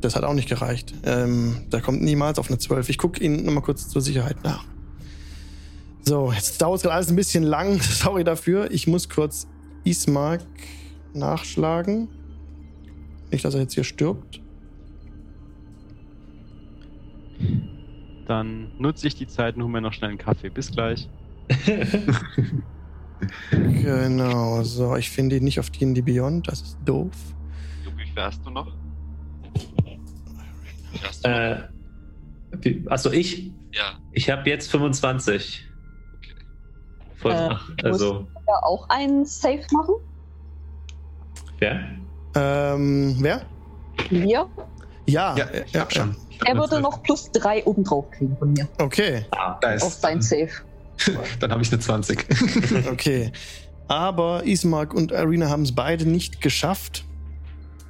Das 0.00 0.16
hat 0.16 0.24
auch 0.24 0.34
nicht 0.34 0.48
gereicht. 0.48 0.94
Ähm, 1.04 1.56
der 1.70 1.80
kommt 1.80 2.02
niemals 2.02 2.38
auf 2.38 2.48
eine 2.48 2.58
12. 2.58 2.88
Ich 2.88 2.98
gucke 2.98 3.22
ihn 3.22 3.44
nochmal 3.44 3.62
kurz 3.62 3.88
zur 3.88 4.02
Sicherheit 4.02 4.42
nach. 4.42 4.64
So, 6.04 6.32
jetzt 6.32 6.60
dauert 6.60 6.78
es 6.78 6.82
gerade 6.82 6.96
alles 6.96 7.08
ein 7.10 7.16
bisschen 7.16 7.44
lang. 7.44 7.80
Sorry 7.80 8.24
dafür. 8.24 8.70
Ich 8.72 8.86
muss 8.86 9.08
kurz 9.08 9.46
Ismark 9.84 10.40
nachschlagen. 11.14 12.08
Nicht, 13.30 13.44
dass 13.44 13.54
er 13.54 13.60
jetzt 13.60 13.74
hier 13.74 13.84
stirbt. 13.84 14.40
Dann 18.32 18.72
nutze 18.78 19.06
ich 19.08 19.14
die 19.14 19.26
Zeit 19.26 19.56
und 19.56 19.62
hole 19.62 19.72
mir 19.72 19.82
noch 19.82 19.92
schnell 19.92 20.08
einen 20.08 20.16
Kaffee. 20.16 20.48
Bis 20.48 20.70
gleich. 20.72 21.06
Genau, 23.50 24.62
so. 24.64 24.96
Ich 24.96 25.10
finde 25.10 25.36
ihn 25.36 25.44
nicht 25.44 25.60
auf 25.60 25.70
D&D 25.70 26.00
Beyond. 26.02 26.48
Das 26.48 26.60
ist 26.62 26.76
doof. 26.80 27.12
Du, 27.84 27.90
wie 27.96 28.06
viel 28.06 28.22
hast 28.22 28.44
du 28.44 28.50
noch? 28.50 28.74
Hast 31.04 31.24
du 31.24 31.28
noch? 31.28 31.36
Äh, 31.36 31.68
wie- 32.62 32.84
achso, 32.88 33.12
ich? 33.12 33.52
Ja. 33.72 34.00
Ich 34.10 34.28
habe 34.30 34.48
jetzt 34.50 34.70
25. 34.70 35.62
Okay. 36.14 36.34
Von, 37.16 37.32
Äh, 37.32 37.54
also, 37.84 38.28
Ja, 38.48 38.54
auch 38.62 38.88
einen 38.88 39.24
Safe 39.26 39.62
machen? 39.72 39.94
wer? 41.58 41.96
Ähm, 42.34 43.14
wer? 43.20 43.46
Wir? 44.10 44.48
Ja, 45.06 45.36
Ja, 45.36 45.52
ja, 45.54 45.64
ich 45.64 45.76
hab 45.76 45.92
schon. 45.92 46.16
Er 46.46 46.54
würde 46.56 46.68
12. 46.70 46.82
noch 46.82 47.02
plus 47.02 47.30
3 47.32 47.64
obendrauf 47.64 48.10
kriegen 48.10 48.36
von 48.38 48.52
mir. 48.52 48.68
Okay, 48.78 49.24
Ah, 49.30 49.58
Da 49.60 49.74
Auf 49.76 49.88
ist, 49.88 50.00
sein 50.00 50.20
Safe. 50.22 50.48
dann 51.40 51.50
habe 51.52 51.62
ich 51.62 51.72
eine 51.72 51.80
20. 51.80 52.26
okay. 52.92 53.32
Aber 53.88 54.44
Ismark 54.44 54.94
und 54.94 55.12
Arena 55.12 55.48
haben 55.48 55.62
es 55.62 55.74
beide 55.74 56.06
nicht 56.06 56.40
geschafft. 56.40 57.04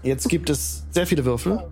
Jetzt 0.03 0.29
gibt 0.29 0.51
es 0.51 0.85
sehr 0.91 1.07
viele 1.07 1.25
Würfel. 1.25 1.63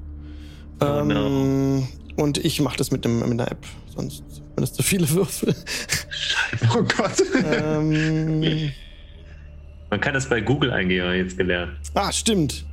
Oh 0.81 0.85
ähm, 0.85 1.89
Und 2.17 2.39
ich 2.45 2.61
mache 2.61 2.77
das 2.77 2.91
mit, 2.91 3.05
dem, 3.05 3.19
mit 3.21 3.31
einer 3.31 3.51
App. 3.51 3.67
Sonst 3.95 4.19
sind 4.29 4.45
das 4.61 4.73
zu 4.73 4.83
viele 4.83 5.09
Würfel. 5.11 5.55
oh 6.77 6.83
Gott. 6.83 7.23
ähm, 7.45 8.71
man 9.91 10.01
kann 10.01 10.15
das 10.15 10.29
bei 10.29 10.41
Google 10.41 10.71
eingeben, 10.73 11.05
habe 11.07 11.17
ich 11.17 11.23
jetzt 11.25 11.37
gelernt. 11.39 11.73
ah, 11.95 12.13
stimmt. 12.13 12.65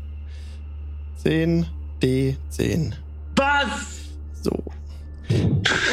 10, 1.23 1.65
D10. 2.03 2.93
Was? 3.35 3.96
So. 4.47 4.63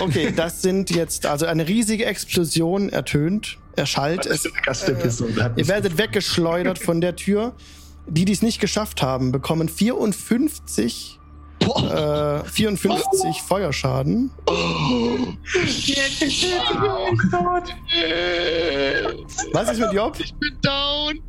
Okay, 0.00 0.32
das 0.34 0.62
sind 0.62 0.90
jetzt 0.90 1.26
also 1.26 1.46
eine 1.46 1.66
riesige 1.66 2.04
Explosion 2.04 2.88
ertönt, 2.88 3.58
erschallt. 3.74 4.26
Es, 4.26 4.44
ihr 4.44 5.68
werdet 5.68 5.98
weggeschleudert 5.98 6.78
von 6.78 7.00
der 7.00 7.16
Tür. 7.16 7.54
Die, 8.06 8.24
die 8.26 8.32
es 8.32 8.42
nicht 8.42 8.60
geschafft 8.60 9.02
haben, 9.02 9.32
bekommen 9.32 9.68
54, 9.68 11.18
äh, 11.60 12.44
54 12.44 13.42
Feuerschaden. 13.42 14.30
Was 19.52 19.72
ist 19.72 19.80
mit 19.80 19.92
Job? 19.94 20.16
Ich 20.20 20.34
bin 20.34 20.56
down. 20.60 21.20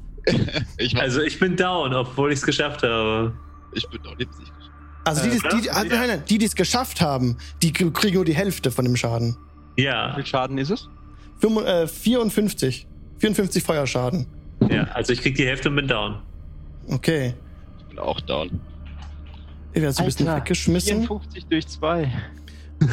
ich, 0.78 0.98
Also 0.98 1.22
ich 1.22 1.40
bin 1.40 1.56
down, 1.56 1.94
obwohl 1.94 2.34
ich 2.34 2.40
es 2.40 2.46
geschafft 2.46 2.84
habe. 2.84 3.34
ich 3.74 3.88
bin 3.88 4.04
down. 4.04 4.16
Jetzt 4.20 4.38
nicht 4.38 4.52
geschafft. 4.54 4.65
Also 5.06 5.22
die, 5.24 5.30
Äh, 5.30 5.32
die, 5.32 5.62
die, 5.62 5.70
oder? 5.70 5.84
nein, 5.86 6.08
nein, 6.08 6.24
die, 6.28 6.38
die 6.38 6.46
es 6.46 6.56
geschafft 6.56 7.00
haben, 7.00 7.38
die 7.62 7.72
kriegen 7.72 8.16
nur 8.16 8.26
die 8.26 8.36
Hälfte 8.36 8.72
von 8.72 8.84
dem 8.86 8.96
Schaden. 8.96 9.38
Wie 9.76 9.84
Ja, 9.84 10.14
viel 10.16 10.26
Schaden 10.26 10.58
ist 10.58 10.72
es? 10.72 10.90
55, 11.40 11.68
äh, 11.68 11.88
54. 11.88 12.88
54 13.20 13.64
Feuerschaden. 13.64 14.26
ja, 14.70 14.84
also 14.94 15.14
ich 15.14 15.22
krieg 15.22 15.36
die 15.36 15.46
Hälfte 15.46 15.70
und 15.70 15.76
bin 15.78 15.88
down. 15.88 16.22
Okay. 16.88 17.34
Ich 17.80 17.86
bin 17.86 18.00
auch 18.00 18.20
down. 18.22 18.60
Ich 19.74 19.82
werde 19.82 19.94
so 19.94 20.04
ein 20.04 20.06
bisschen 20.08 20.28
weggeschmissen. 20.28 20.98
54 21.00 21.46
durch 21.48 21.68
2. 21.68 22.12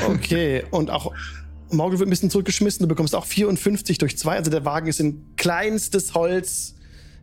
Okay. 0.08 0.64
Und 0.70 0.90
auch 0.90 1.12
Morgul 1.70 1.98
wird 1.98 2.08
ein 2.08 2.10
bisschen 2.10 2.30
zurückgeschmissen. 2.30 2.82
Du 2.84 2.88
bekommst 2.88 3.14
auch 3.14 3.24
54 3.24 3.98
durch 3.98 4.18
2. 4.18 4.36
Also 4.36 4.50
der 4.50 4.64
Wagen 4.64 4.86
ist 4.88 5.00
in 5.00 5.24
kleinstes 5.36 6.14
Holz, 6.14 6.74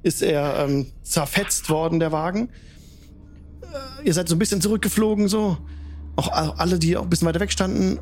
ist 0.03 0.21
er 0.21 0.59
ähm, 0.65 0.87
zerfetzt 1.03 1.69
worden, 1.69 1.99
der 1.99 2.11
Wagen. 2.11 2.49
Äh, 3.73 4.07
ihr 4.07 4.13
seid 4.13 4.27
so 4.29 4.35
ein 4.35 4.39
bisschen 4.39 4.61
zurückgeflogen, 4.61 5.27
so. 5.27 5.57
Auch 6.15 6.27
alle, 6.57 6.79
die 6.79 6.97
auch 6.97 7.03
ein 7.03 7.09
bisschen 7.09 7.27
weiter 7.27 7.39
weg 7.39 7.51
standen. 7.51 7.99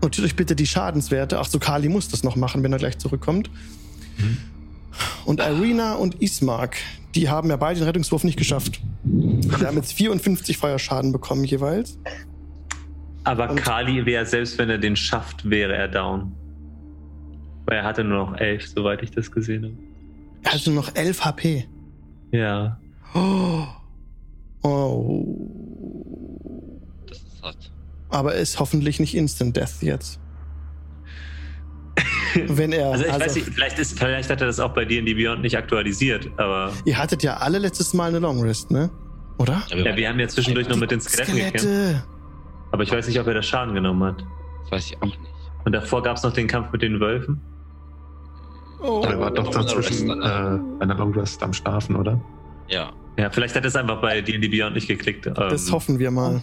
Notiert 0.00 0.26
euch 0.26 0.36
bitte 0.36 0.54
die 0.56 0.66
Schadenswerte. 0.66 1.38
Ach 1.38 1.46
so, 1.46 1.58
Kali 1.58 1.88
muss 1.88 2.08
das 2.08 2.22
noch 2.22 2.36
machen, 2.36 2.62
wenn 2.62 2.72
er 2.72 2.78
gleich 2.78 2.98
zurückkommt. 2.98 3.50
Und 5.24 5.40
Irina 5.40 5.94
und 5.94 6.16
Ismark, 6.22 6.76
die 7.14 7.28
haben 7.28 7.50
ja 7.50 7.56
beide 7.56 7.80
den 7.80 7.84
Rettungswurf 7.86 8.24
nicht 8.24 8.38
geschafft. 8.38 8.80
Die 9.04 9.50
haben 9.66 9.76
jetzt 9.76 9.92
54 9.92 10.56
Feuerschaden 10.56 11.12
bekommen 11.12 11.44
jeweils. 11.44 11.98
Aber 13.24 13.50
Und- 13.50 13.56
Kali 13.56 14.06
wäre, 14.06 14.24
selbst 14.24 14.56
wenn 14.58 14.70
er 14.70 14.78
den 14.78 14.96
schafft, 14.96 15.48
wäre 15.50 15.74
er 15.76 15.88
down. 15.88 16.32
Weil 17.66 17.78
er 17.78 17.84
hatte 17.84 18.02
nur 18.02 18.18
noch 18.26 18.36
elf, 18.38 18.66
soweit 18.68 19.02
ich 19.02 19.10
das 19.10 19.30
gesehen 19.30 19.64
habe. 19.64 19.74
Er 20.44 20.52
hat 20.54 20.66
nur 20.66 20.76
noch 20.76 20.94
11 20.94 21.24
HP. 21.24 21.66
Ja. 22.32 22.78
Oh. 23.14 23.64
Oh. 24.62 25.24
Das 27.06 27.18
ist 27.18 27.42
hart. 27.42 27.70
Aber 28.10 28.34
ist 28.34 28.58
hoffentlich 28.58 29.00
nicht 29.00 29.14
Instant 29.14 29.56
Death 29.56 29.82
jetzt. 29.82 30.20
Wenn 32.48 32.72
er. 32.72 32.92
Also 32.92 33.04
ich 33.04 33.12
also, 33.12 33.24
weiß 33.24 33.34
nicht, 33.36 33.48
vielleicht, 33.48 33.78
ist, 33.78 33.98
vielleicht 33.98 34.30
hat 34.30 34.40
er 34.40 34.46
das 34.46 34.60
auch 34.60 34.74
bei 34.74 34.84
dir 34.84 34.98
in 35.00 35.06
die 35.06 35.14
Beyond 35.14 35.42
nicht 35.42 35.56
aktualisiert, 35.56 36.28
aber 36.36 36.72
Ihr 36.84 36.98
hattet 36.98 37.22
ja 37.22 37.38
alle 37.38 37.58
letztes 37.58 37.94
Mal 37.94 38.08
eine 38.08 38.18
Long 38.18 38.40
Rest, 38.42 38.70
ne? 38.70 38.90
Oder? 39.38 39.62
ja, 39.68 39.96
wir 39.96 40.08
haben 40.08 40.18
ja 40.18 40.28
zwischendurch 40.28 40.68
noch 40.68 40.76
mit 40.76 40.90
den 40.90 41.00
Skeletten 41.00 41.36
gekämpft. 41.36 41.60
Skelette. 41.60 42.04
Aber 42.72 42.82
ich 42.82 42.90
weiß 42.90 43.06
nicht, 43.06 43.20
ob 43.20 43.26
er 43.26 43.34
das 43.34 43.46
Schaden 43.46 43.74
genommen 43.74 44.02
hat. 44.02 44.24
Das 44.62 44.72
weiß 44.72 44.86
ich 44.86 44.96
auch 44.98 45.06
nicht. 45.06 45.18
Und 45.64 45.72
davor 45.72 46.02
gab 46.02 46.16
es 46.16 46.22
noch 46.22 46.32
den 46.32 46.46
Kampf 46.46 46.72
mit 46.72 46.82
den 46.82 47.00
Wölfen. 47.00 47.40
Oh. 48.80 49.02
Er 49.04 49.18
war 49.18 49.30
doch 49.30 49.50
dazwischen 49.50 50.10
äh, 50.10 50.24
einer 50.82 50.94
Long 50.94 51.12
Rest 51.14 51.42
am 51.42 51.52
Schlafen, 51.52 51.96
oder? 51.96 52.20
Ja. 52.68 52.90
Ja, 53.18 53.28
vielleicht 53.30 53.56
hat 53.56 53.64
es 53.64 53.74
einfach 53.74 54.00
bei 54.00 54.20
D&D 54.20 54.46
Beyond 54.48 54.74
nicht 54.76 54.86
geklickt. 54.86 55.26
Das 55.26 55.66
Ähm, 55.66 55.72
hoffen 55.72 55.98
wir 55.98 56.10
mal. 56.12 56.40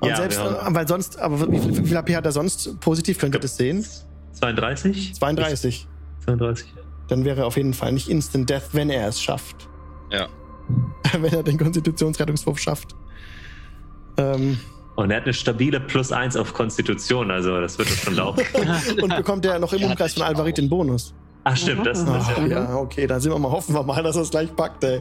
Und 0.00 0.08
Ja, 0.08 0.16
selbst, 0.16 0.38
wir 0.40 0.66
weil 0.70 0.88
sonst, 0.88 1.18
aber 1.18 1.52
wie 1.52 1.58
viel, 1.58 1.76
wie 1.76 1.86
viel 1.86 1.96
HP 1.96 2.16
hat 2.16 2.24
er 2.24 2.32
sonst 2.32 2.80
positiv? 2.80 3.18
Könnt 3.18 3.34
ihr 3.36 3.40
das 3.40 3.56
sehen? 3.56 3.84
32? 4.32 5.14
32. 5.14 5.86
32. 6.24 6.74
Dann 7.08 7.24
wäre 7.24 7.40
er 7.42 7.46
auf 7.46 7.56
jeden 7.56 7.74
Fall 7.74 7.92
nicht 7.92 8.08
Instant 8.08 8.48
Death, 8.48 8.70
wenn 8.72 8.88
er 8.90 9.06
es 9.06 9.22
schafft. 9.22 9.68
Ja. 10.10 10.28
wenn 11.20 11.32
er 11.32 11.42
den 11.42 11.58
Konstitutionsrettungswurf 11.58 12.58
schafft. 12.58 12.96
Ähm, 14.16 14.58
Und 14.96 15.10
er 15.10 15.18
hat 15.18 15.24
eine 15.24 15.34
stabile 15.34 15.78
Plus 15.80 16.10
1 16.10 16.36
auf 16.36 16.54
Konstitution, 16.54 17.30
also 17.30 17.60
das 17.60 17.78
wird 17.78 17.90
doch 17.90 17.96
schon 17.96 18.14
laufen. 18.14 18.44
und 19.02 19.14
bekommt 19.14 19.44
er 19.44 19.58
noch 19.58 19.72
im 19.74 19.80
Ja, 19.80 19.88
Umkreis 19.88 20.14
von 20.14 20.22
Alvarit 20.22 20.56
den 20.56 20.68
Bonus. 20.70 21.14
Ach 21.44 21.56
stimmt, 21.56 21.86
das, 21.86 22.04
das 22.04 22.26
Ach, 22.28 22.46
ja, 22.46 22.76
okay, 22.76 23.06
dann 23.06 23.20
sind 23.20 23.32
wir 23.32 23.38
mal, 23.38 23.50
hoffen 23.50 23.74
wir 23.74 23.82
mal, 23.82 24.02
dass 24.02 24.16
er 24.16 24.22
es 24.22 24.30
gleich 24.30 24.54
packt, 24.54 24.84
ey. 24.84 25.00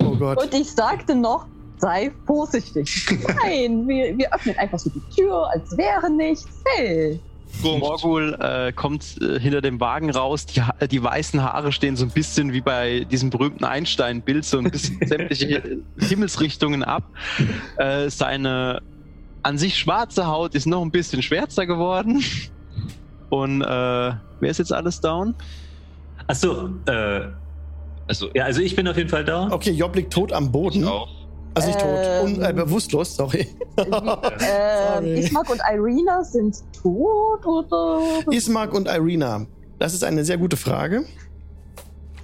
Oh 0.00 0.16
Gott. 0.16 0.42
Und 0.42 0.54
ich 0.54 0.70
sagte 0.70 1.14
noch, 1.14 1.46
sei 1.78 2.12
vorsichtig. 2.26 3.06
Nein, 3.42 3.86
wir, 3.86 4.16
wir 4.16 4.34
öffnen 4.34 4.56
einfach 4.58 4.78
so 4.78 4.90
die 4.90 5.02
Tür, 5.14 5.48
als 5.50 5.76
wäre 5.76 6.10
nichts. 6.10 6.48
Hey. 6.76 7.20
Morgul 7.62 8.36
äh, 8.40 8.72
kommt 8.72 9.16
äh, 9.20 9.40
hinter 9.40 9.62
dem 9.62 9.80
Wagen 9.80 10.10
raus, 10.10 10.46
die, 10.46 10.62
die 10.88 11.02
weißen 11.02 11.42
Haare 11.42 11.72
stehen 11.72 11.96
so 11.96 12.04
ein 12.04 12.10
bisschen 12.10 12.52
wie 12.52 12.60
bei 12.60 13.06
diesem 13.10 13.30
berühmten 13.30 13.64
Einstein-Bild, 13.64 14.44
so 14.44 14.58
ein 14.58 14.70
bisschen 14.70 14.98
sämtliche 15.06 15.78
Himmelsrichtungen 15.98 16.82
ab. 16.82 17.04
Äh, 17.78 18.10
seine 18.10 18.82
an 19.42 19.58
sich 19.58 19.78
schwarze 19.78 20.26
Haut 20.26 20.56
ist 20.56 20.66
noch 20.66 20.82
ein 20.82 20.90
bisschen 20.90 21.22
schwärzer 21.22 21.66
geworden. 21.66 22.22
Und 23.30 23.62
äh, 23.62 23.64
wer 23.64 24.50
ist 24.50 24.58
jetzt 24.58 24.72
alles 24.72 25.00
down? 25.00 25.34
Achso, 26.26 26.68
äh, 26.86 27.28
Also, 28.08 28.28
ja, 28.34 28.44
also 28.44 28.60
ich 28.60 28.76
bin 28.76 28.86
auf 28.88 28.96
jeden 28.96 29.08
Fall 29.08 29.24
da. 29.24 29.48
Okay, 29.50 29.70
Job 29.72 29.94
liegt 29.96 30.12
tot 30.12 30.32
am 30.32 30.52
Boden. 30.52 30.82
ich 30.82 30.88
auch. 30.88 31.08
Also 31.54 31.68
nicht 31.68 31.80
tot, 31.80 31.88
Ähm. 31.88 32.24
un, 32.24 32.42
äh, 32.42 32.52
bewusstlos, 32.52 33.16
sorry. 33.16 33.46
Ähm, 33.78 33.92
Sorry. 33.94 35.18
Ismark 35.20 35.50
und 35.50 35.60
Irina 35.70 36.22
sind 36.24 36.56
tot 36.82 37.44
oder? 37.46 38.00
Ismark 38.30 38.72
und 38.74 38.88
Irina. 38.88 39.46
Das 39.78 39.92
ist 39.94 40.02
eine 40.04 40.24
sehr 40.24 40.38
gute 40.38 40.56
Frage, 40.56 41.04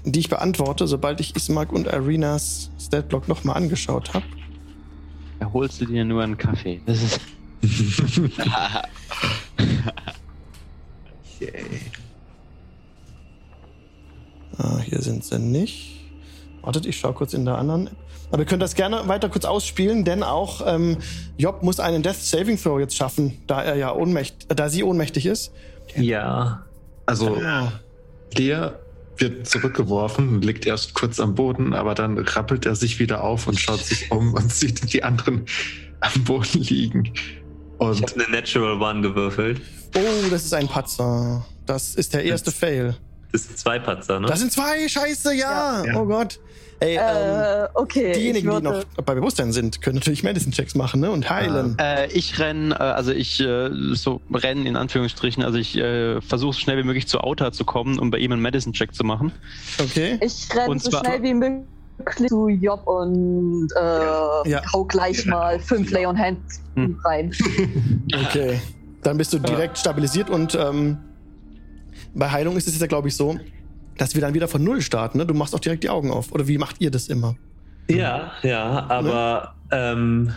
die 0.05 0.21
ich 0.21 0.29
beantworte, 0.31 0.87
sobald 0.87 1.21
ich 1.21 1.35
Ismark 1.37 1.73
und 1.73 1.87
Irinas 1.87 2.71
Statblock 2.81 3.29
nochmal 3.29 3.57
angeschaut 3.57 4.15
habe. 4.15 4.25
Da 5.41 5.51
holst 5.53 5.81
du 5.81 5.87
dir 5.87 6.05
nur 6.05 6.23
einen 6.23 6.37
Kaffee. 6.39 6.81
Das 6.87 7.03
ist 7.03 7.21
Ah, 14.59 14.81
hier 14.93 15.01
sind 15.01 15.25
sie 15.25 15.39
nicht. 15.39 15.91
Wartet, 16.61 16.85
ich 16.85 16.99
schaue 16.99 17.15
kurz 17.15 17.33
in 17.33 17.47
der 17.47 17.57
anderen. 17.57 17.87
App. 17.87 17.97
Aber 18.31 18.43
ihr 18.43 18.47
könnt 18.47 18.63
das 18.63 18.75
gerne 18.75 19.09
weiter 19.09 19.31
kurz 19.31 19.47
ausspielen, 19.47 20.05
denn 20.05 20.23
auch 20.23 20.63
ähm, 20.67 20.99
Job 21.39 21.63
muss 21.63 21.81
einen 21.81 22.03
Death 22.03 22.17
Saving 22.17 22.59
Throw 22.61 22.79
jetzt 22.79 22.95
schaffen, 22.95 23.39
da 23.47 23.63
er 23.63 23.77
ja 23.77 23.95
ohnmächtig, 23.95 24.51
äh, 24.51 24.55
da 24.55 24.69
sie 24.69 24.83
ohnmächtig 24.85 25.27
ist. 25.27 25.53
Ja. 25.97 26.65
Also, 27.07 27.37
Ah, 27.37 27.73
Lea 28.35 28.69
wird 29.17 29.47
zurückgeworfen, 29.47 30.41
liegt 30.43 30.67
erst 30.67 30.95
kurz 30.95 31.21
am 31.21 31.35
Boden, 31.35 31.73
aber 31.75 31.95
dann 31.95 32.19
rappelt 32.19 32.67
er 32.67 32.75
sich 32.75 32.99
wieder 32.99 33.25
auf 33.25 33.47
und 33.47 33.59
schaut 33.59 33.81
sich 33.81 34.11
um 34.11 34.35
und 34.35 34.53
sieht 34.53 34.93
die 34.93 35.03
anderen 35.05 35.47
am 36.01 36.25
Boden 36.25 36.61
liegen. 36.61 37.05
Ich 37.15 37.23
Und 37.79 38.03
habe 38.03 38.25
eine 38.25 38.31
Natural 38.31 38.81
One 38.81 39.01
gewürfelt. 39.01 39.61
Oh, 39.97 40.29
das 40.31 40.45
ist 40.45 40.55
ein 40.55 40.69
Patzer. 40.69 41.45
Das 41.67 41.95
ist 41.95 42.15
der 42.15 42.25
erste 42.25 42.51
Fail. 42.51 42.97
Das 43.33 43.45
sind 43.45 43.59
zwei 43.59 43.79
Patzer, 43.79 44.21
ne? 44.21 44.27
Das 44.27 44.41
sind 44.41 44.53
zwei, 44.53 44.87
scheiße, 44.89 45.35
ja. 45.35 45.83
Ja. 45.85 46.01
Oh 46.01 46.05
Gott. 46.05 46.39
Ey, 46.81 46.97
ähm, 46.97 47.03
Äh, 47.03 47.69
okay. 47.75 48.13
diejenigen, 48.13 48.51
die 48.51 48.61
noch 48.63 48.83
bei 49.07 49.15
Bewusstsein 49.15 49.53
sind, 49.53 49.81
können 49.83 49.95
natürlich 49.97 50.25
Medicine-Checks 50.25 50.75
machen 50.75 51.01
ne? 51.01 51.13
und 51.13 51.31
heilen. 51.31 51.77
Äh, 51.79 52.09
ich 52.09 52.41
renn, 52.41 52.73
äh, 52.73 52.75
also 52.75 53.13
ich 53.13 53.39
äh, 53.41 53.71
so 53.95 54.21
rennen 54.35 54.67
in 54.67 54.75
Anführungsstrichen, 54.77 55.45
also 55.45 55.59
ich 55.59 55.77
äh, 55.77 56.21
versuche 56.21 56.53
so 56.55 56.59
schnell 56.61 56.79
wie 56.79 56.83
möglich 56.83 57.07
zu 57.07 57.21
Auta 57.21 57.53
zu 57.53 57.65
kommen, 57.65 58.01
um 58.01 58.11
bei 58.11 58.19
ihm 58.19 58.33
einen 58.33 58.43
Medicine-Check 58.43 58.95
zu 58.97 59.05
machen. 59.05 59.31
Okay. 59.81 60.19
Ich 60.21 60.49
renne 60.55 60.79
so 60.81 60.91
zwar- 60.91 61.05
schnell 61.05 61.23
wie 61.23 61.35
möglich 61.35 61.65
zu 62.29 62.49
Job 62.49 62.85
und 62.87 63.69
äh, 63.77 64.51
Ja. 64.51 64.61
hau 64.73 64.85
gleich 64.85 65.25
mal 65.25 65.61
fünf 65.61 65.91
Lay 65.93 66.05
on 66.05 66.19
Hand 66.19 66.39
Hm. 66.75 66.99
rein. 67.05 67.33
Okay. 68.29 68.61
Dann 69.05 69.19
bist 69.19 69.33
du 69.33 69.39
direkt 69.39 69.79
stabilisiert 69.79 70.31
und 70.31 70.55
ähm, 70.57 70.99
bei 72.15 72.31
Heilung 72.31 72.57
ist 72.57 72.69
es 72.69 72.79
ja, 72.79 72.87
glaube 72.87 73.09
ich, 73.09 73.17
so, 73.17 73.39
dass 73.99 74.15
wir 74.15 74.21
dann 74.21 74.35
wieder 74.35 74.49
von 74.49 74.63
Null 74.65 74.81
starten. 74.83 75.19
Ne? 75.19 75.27
Du 75.27 75.35
machst 75.35 75.55
auch 75.55 75.61
direkt 75.61 75.85
die 75.85 75.91
Augen 75.91 76.11
auf. 76.11 76.33
Oder 76.33 76.47
wie 76.49 76.59
macht 76.59 76.77
ihr 76.81 76.91
das 76.91 77.09
immer? 77.09 77.37
ja, 77.89 78.33
ja, 78.43 78.87
aber 78.89 79.55
ähm, 79.71 80.33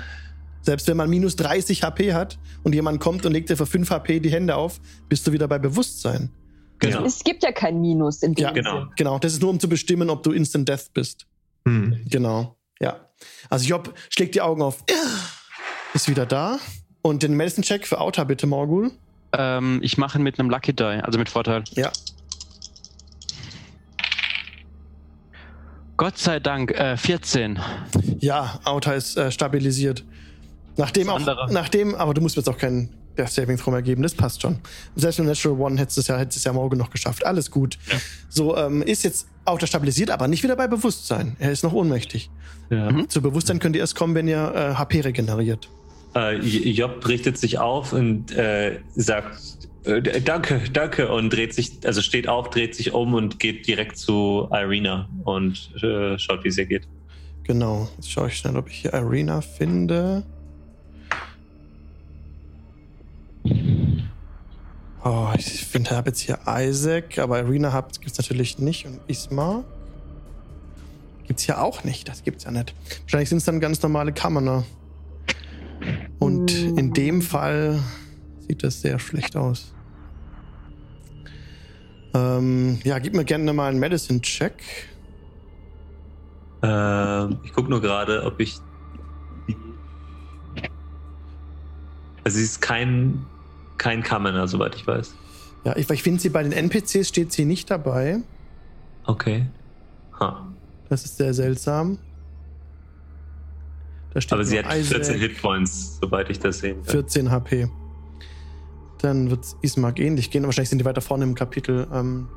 Selbst 0.62 0.88
wenn 0.88 0.98
man 0.98 1.10
minus 1.10 1.36
30 1.36 1.84
HP 1.84 2.14
hat 2.14 2.38
und 2.64 2.74
jemand 2.76 3.00
kommt 3.00 3.26
und 3.26 3.32
legt 3.34 3.50
dir 3.50 3.56
für 3.58 3.66
5 3.68 3.90
HP 3.90 4.20
die 4.20 4.32
Hände 4.32 4.56
auf, 4.56 4.80
bist 5.10 5.26
du 5.28 5.32
wieder 5.32 5.48
bei 5.48 5.60
Bewusstsein. 5.60 6.32
genau. 6.80 7.06
Es 7.06 7.24
gibt 7.24 7.44
ja 7.44 7.52
kein 7.52 7.80
Minus 7.80 8.24
in 8.24 8.34
dem 8.34 8.44
Ja, 8.44 8.52
genau. 8.52 8.80
Sinn. 8.80 8.90
Genau, 8.98 9.20
das 9.20 9.34
ist 9.34 9.42
nur 9.42 9.52
um 9.52 9.60
zu 9.60 9.70
bestimmen, 9.70 10.10
ob 10.10 10.24
du 10.24 10.32
Instant 10.32 10.68
Death 10.68 10.92
bist. 10.94 11.28
hm, 11.68 12.02
Genau, 12.10 12.58
ja. 12.82 13.00
Also 13.50 13.66
Job 13.70 13.94
schlägt 14.10 14.36
die 14.36 14.42
Augen 14.42 14.62
auf, 14.62 14.84
ist 15.94 16.10
wieder 16.10 16.26
da. 16.26 16.58
Und 17.02 17.22
den 17.24 17.36
Medicine-Check 17.36 17.86
für 17.88 18.02
Auta 18.02 18.24
bitte, 18.24 18.48
Morgul. 18.48 18.92
Ähm, 19.38 19.80
ich 19.82 19.98
mache 19.98 20.20
ihn 20.20 20.24
mit 20.24 20.40
einem 20.40 20.50
Lucky 20.50 20.74
Die, 20.74 20.84
also 20.84 21.18
mit 21.20 21.30
Vorteil. 21.30 21.64
Ja. 21.74 21.92
Gott 25.98 26.18
sei 26.18 26.40
Dank, 26.40 26.72
äh, 26.72 26.98
14. 26.98 27.60
Ja, 28.20 28.60
Auta 28.66 28.94
ist 28.94 29.18
äh, 29.18 29.32
stabilisiert. 29.32 30.04
Nachdem 30.78 31.10
auch, 31.10 31.16
andere. 31.16 31.48
nachdem, 31.54 31.96
aber 31.96 32.14
du 32.14 32.22
musst 32.22 32.36
mir 32.36 32.42
jetzt 32.42 32.50
auch 32.50 32.58
keinen 32.58 32.90
Death 33.18 33.30
Saving 33.30 33.58
Throw 33.58 33.72
mehr 33.72 33.82
geben, 33.82 34.04
das 34.04 34.14
passt 34.14 34.42
schon. 34.42 34.60
Selbst 34.98 35.20
mit 35.20 35.28
Natural 35.30 35.58
One 35.58 35.80
hättest 35.80 35.98
du 35.98 36.02
es 36.02 36.08
ja, 36.08 36.18
hättest 36.18 36.40
es 36.40 36.44
ja 36.44 36.52
morgen 36.52 36.78
noch 36.78 36.90
geschafft. 36.90 37.26
Alles 37.26 37.50
gut. 37.50 37.78
So, 38.28 38.58
ähm, 38.58 38.82
ist 38.82 39.04
jetzt 39.04 39.28
Auta 39.46 39.68
stabilisiert, 39.68 40.12
aber 40.12 40.28
nicht 40.28 40.44
wieder 40.44 40.58
bei 40.58 40.68
Bewusstsein. 40.68 41.38
Er 41.40 41.52
ist 41.52 41.64
noch 41.64 41.72
ohnmächtig. 41.72 42.30
Ja. 42.70 42.92
Mhm. 42.92 43.10
Zu 43.10 43.22
Bewusstsein 43.22 43.60
könnt 43.60 43.76
ihr 43.76 43.82
erst 43.82 43.96
kommen, 43.96 44.16
wenn 44.16 44.28
ihr 44.28 44.54
äh, 44.54 44.74
HP 44.76 45.02
regeneriert. 45.02 45.70
Äh, 46.16 46.38
Job 46.38 47.06
richtet 47.08 47.38
sich 47.38 47.60
auf 47.60 47.92
und 47.92 48.32
äh, 48.32 48.80
sagt 48.96 49.68
äh, 49.84 50.02
Danke, 50.22 50.62
danke 50.72 51.12
und 51.12 51.32
dreht 51.32 51.54
sich, 51.54 51.80
also 51.84 52.02
steht 52.02 52.30
auf, 52.30 52.50
dreht 52.50 52.74
sich 52.74 52.94
um 52.94 53.14
und 53.14 53.40
geht 53.40 53.68
direkt 53.68 53.98
zu 53.98 54.48
Irina 54.52 55.10
und 55.26 55.72
äh, 55.84 56.18
schaut, 56.18 56.44
wie 56.44 56.48
es 56.48 56.58
ihr 56.58 56.66
geht. 56.66 56.88
Genau, 57.44 57.90
jetzt 57.98 58.12
schaue 58.12 58.30
ich 58.30 58.38
schnell, 58.38 58.56
ob 58.56 58.70
ich 58.70 58.78
hier 58.78 58.94
Irina 58.94 59.42
finde. 59.42 60.24
Oh, 65.04 65.28
ich 65.38 65.66
finde, 65.66 65.92
ich 65.92 65.96
habe 65.96 66.10
jetzt 66.10 66.22
hier 66.22 66.40
Isaac, 66.48 67.20
aber 67.20 67.40
Irina 67.40 67.80
gibt 68.00 68.12
es 68.12 68.18
natürlich 68.18 68.58
nicht 68.58 68.86
und 68.86 69.00
Isma 69.08 69.64
gibt 71.28 71.40
es 71.40 71.46
hier 71.46 71.62
auch 71.62 71.84
nicht. 71.84 72.08
Das 72.08 72.24
gibt 72.24 72.38
es 72.38 72.46
ja 72.46 72.52
nicht. 72.52 72.74
Wahrscheinlich 73.02 73.30
sind 73.30 73.40
es 73.40 73.44
dann 73.46 73.60
ganz 73.60 73.82
normale 73.82 74.14
Kammerner. 74.14 74.60
Ne? 74.60 74.66
Und 76.20 76.52
Hm. 76.52 76.78
in 76.78 76.94
dem 76.94 77.22
Fall 77.22 77.80
sieht 78.48 78.64
das 78.64 78.82
sehr 78.82 79.00
schlecht 79.00 79.36
aus. 79.36 79.74
Ähm, 82.14 82.80
ja, 82.84 83.00
gib 83.00 83.14
mir 83.14 83.26
gerne 83.26 83.52
mal 83.54 83.70
einen 83.70 83.80
Medicine-Check. 83.80 84.54
Ähm, 86.64 87.40
ich 87.44 87.54
gucke 87.54 87.70
nur 87.70 87.82
gerade, 87.82 88.24
ob 88.24 88.40
ich. 88.40 88.58
Also, 92.24 92.38
sie 92.38 92.44
ist 92.44 92.62
kein, 92.62 93.26
kein 93.78 94.02
Kammener, 94.02 94.48
soweit 94.48 94.76
ich 94.76 94.88
weiß. 94.88 95.14
Ja, 95.66 95.76
ich, 95.76 95.90
ich 95.90 96.02
finde 96.04 96.22
sie 96.22 96.30
bei 96.30 96.42
den 96.44 96.52
NPCs 96.52 97.08
steht 97.08 97.32
sie 97.32 97.46
nicht 97.46 97.70
dabei. 97.70 98.20
Okay. 99.06 99.48
Ha. 100.20 100.48
Das 100.90 101.06
ist 101.06 101.18
sehr 101.18 101.34
seltsam. 101.34 101.98
Aber 104.32 104.44
sie 104.46 104.58
hat 104.60 104.72
14 104.72 105.02
Isaac, 105.02 105.18
Hitpoints, 105.18 106.00
soweit 106.02 106.30
ich 106.30 106.40
das 106.40 106.60
sehen 106.60 106.78
kann. 106.84 106.92
14 106.92 107.32
HP. 107.32 107.70
Dann 109.00 109.30
wird 109.30 109.44
es 109.44 109.58
Ismark 109.62 110.00
ähnlich 110.00 110.32
gehen. 110.32 110.44
Wahrscheinlich 110.46 110.70
sind 110.70 110.80
die 110.80 110.86
weiter 110.86 111.02
vorne 111.02 111.26
im 111.26 111.36
Kapitel. 111.36 111.86
Ähm, 111.94 112.28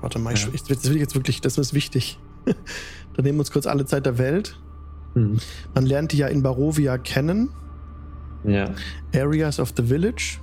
warte 0.00 0.18
mal, 0.18 0.34
Ja. 0.36 0.48
ich, 0.52 0.62
das 0.64 0.88
will 0.88 0.98
jetzt 0.98 1.14
wirklich, 1.14 1.40
das 1.40 1.56
ist 1.58 1.72
wichtig. 1.72 2.18
Dann 2.44 3.24
nehmen 3.24 3.38
wir 3.38 3.40
uns 3.40 3.50
kurz 3.50 3.66
alle 3.66 3.86
Zeit 3.86 4.04
der 4.06 4.18
Welt. 4.18 4.60
Hm. 5.14 5.38
Man 5.74 5.86
lernt 5.86 6.12
die 6.12 6.18
ja 6.18 6.26
in 6.28 6.42
Barovia 6.42 6.98
kennen. 6.98 7.48
Ja. 8.44 8.70
Areas 9.14 9.58
of 9.58 9.72
the 9.76 9.82
Village. 9.82 10.38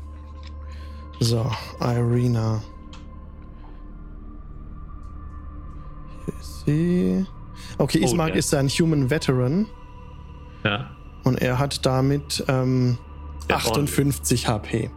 So, 1.19 1.49
Irina. 1.79 2.61
Hier 6.25 6.33
ist 6.39 6.65
sie. 6.65 7.25
Okay, 7.77 7.99
Oh, 8.01 8.05
Ismark 8.05 8.29
ja. 8.31 8.35
ist 8.35 8.53
ein 8.53 8.67
Human 8.67 9.09
Veteran 9.09 9.67
Ja. 10.63 10.89
und 11.23 11.41
er 11.41 11.59
hat 11.59 11.85
damit 11.85 12.43
ähm, 12.47 12.97
Ja, 13.49 13.57
58 13.57 14.47
HP. 14.47 14.89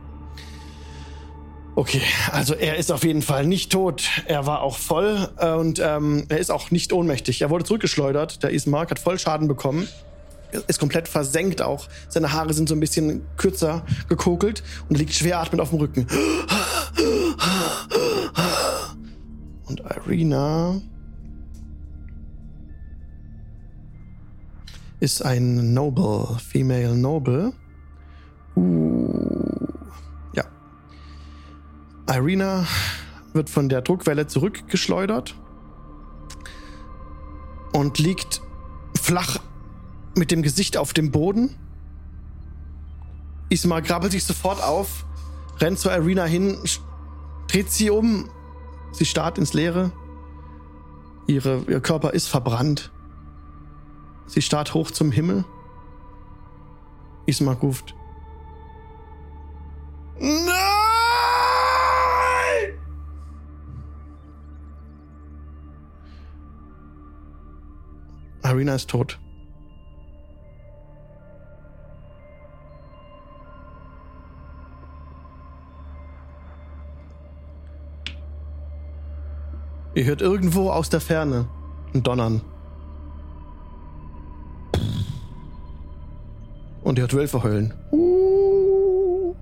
Okay, 1.75 2.01
also 2.33 2.55
er 2.55 2.77
ist 2.77 2.91
auf 2.91 3.05
jeden 3.05 3.21
Fall 3.21 3.47
nicht 3.47 3.71
tot. 3.71 4.05
Er 4.25 4.47
war 4.47 4.63
auch 4.63 4.79
voll 4.79 5.29
äh, 5.37 5.53
und 5.53 5.79
ähm, 5.79 6.25
er 6.31 6.39
ist 6.39 6.51
auch 6.51 6.71
nicht 6.71 6.91
ohnmächtig. 6.95 7.43
Er 7.43 7.51
wurde 7.51 7.65
zurückgeschleudert. 7.65 8.43
Der 8.43 8.51
Ismark 8.51 8.91
hat 8.91 8.99
voll 8.99 9.19
Schaden 9.19 9.47
bekommen. 9.47 9.87
Ist 10.69 10.81
komplett 10.81 11.07
versenkt 11.07 11.61
auch. 11.61 11.87
Seine 12.09 12.33
Haare 12.33 12.55
sind 12.55 12.69
so 12.71 12.75
ein 12.75 12.81
bisschen 12.81 13.27
kürzer 13.37 13.85
gekokelt 14.09 14.63
und 14.89 14.97
liegt 14.97 15.13
schwer 15.13 15.41
atmend 15.41 15.61
auf 15.61 15.69
dem 15.69 15.79
Rücken. 15.81 16.07
Und 19.67 19.81
Irina 19.81 20.81
ist 25.01 25.23
ein 25.23 25.75
Noble, 25.75 26.39
Female 26.39 26.97
Noble. 26.97 27.53
Uh, 28.57 29.67
ja. 30.33 30.45
Irina 32.09 32.67
wird 33.33 33.51
von 33.51 33.69
der 33.69 33.83
Druckwelle 33.83 34.27
zurückgeschleudert 34.27 35.35
und 37.73 37.99
liegt 37.99 38.41
flach 38.99 39.39
mit 40.17 40.31
dem 40.31 40.43
Gesicht 40.43 40.79
auf 40.79 40.95
dem 40.95 41.11
Boden. 41.11 41.55
Isma 43.51 43.81
krabbelt 43.83 44.13
sich 44.13 44.25
sofort 44.25 44.63
auf, 44.63 45.05
rennt 45.61 45.79
zur 45.79 45.93
Irina 45.93 46.25
hin, 46.25 46.57
dreht 47.49 47.71
sie 47.71 47.91
um. 47.91 48.31
Sie 48.93 49.05
starrt 49.05 49.37
ins 49.37 49.53
Leere. 49.53 49.93
Ihre, 51.27 51.63
ihr 51.69 51.81
Körper 51.81 52.15
ist 52.15 52.29
verbrannt. 52.29 52.91
Sie 54.27 54.43
starrt 54.43 54.75
hoch 54.75 54.91
zum 54.91 55.13
Himmel. 55.13 55.45
Isma 57.27 57.53
ruft. 57.53 57.95
Nein! 60.19 60.47
Arena 68.43 68.75
ist 68.75 68.91
tot. 68.91 69.19
Ihr 79.95 80.05
hört 80.05 80.21
irgendwo 80.21 80.71
aus 80.71 80.91
der 80.91 81.01
Ferne 81.01 81.49
ein 81.95 82.03
Donnern. 82.03 82.43
Und 86.87 86.99
ihr 86.99 87.03
hört 87.03 87.15
Wölfe 87.15 87.43
heulen. 87.43 87.75
Uh. 87.91 89.35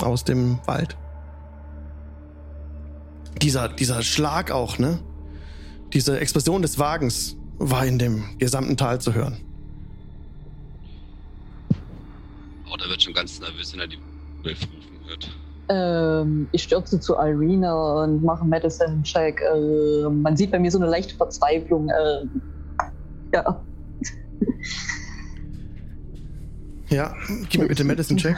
Aus 0.00 0.24
dem 0.24 0.58
Wald. 0.64 0.96
Dieser, 3.42 3.68
dieser 3.68 4.02
Schlag 4.02 4.50
auch, 4.50 4.78
ne? 4.78 5.00
Diese 5.92 6.18
Explosion 6.18 6.62
des 6.62 6.78
Wagens 6.78 7.36
war 7.58 7.84
in 7.84 7.98
dem 7.98 8.38
gesamten 8.38 8.78
Tal 8.78 9.02
zu 9.02 9.12
hören. 9.12 9.36
Oh, 12.72 12.76
der 12.78 12.88
wird 12.88 13.02
schon 13.02 13.12
ganz 13.12 13.38
nervös, 13.38 13.74
wenn 13.74 13.80
er 13.80 13.86
die 13.88 13.98
Wölfe 14.42 14.64
rufen 14.64 15.06
hört. 15.06 15.28
Ähm, 15.68 16.48
ich 16.52 16.62
stürze 16.62 16.98
zu 16.98 17.16
Irina 17.16 18.02
und 18.02 18.24
mache 18.24 18.40
einen 18.40 18.48
Medicine-Check. 18.48 19.42
Äh, 19.42 20.08
man 20.08 20.38
sieht 20.38 20.50
bei 20.50 20.58
mir 20.58 20.70
so 20.70 20.78
eine 20.78 20.88
leichte 20.88 21.14
Verzweiflung. 21.16 21.90
Äh, 21.90 22.24
ja. 23.32 23.62
Ja, 26.88 27.14
gib 27.48 27.60
mir 27.60 27.68
bitte 27.68 27.84
Medicine-Check. 27.84 28.36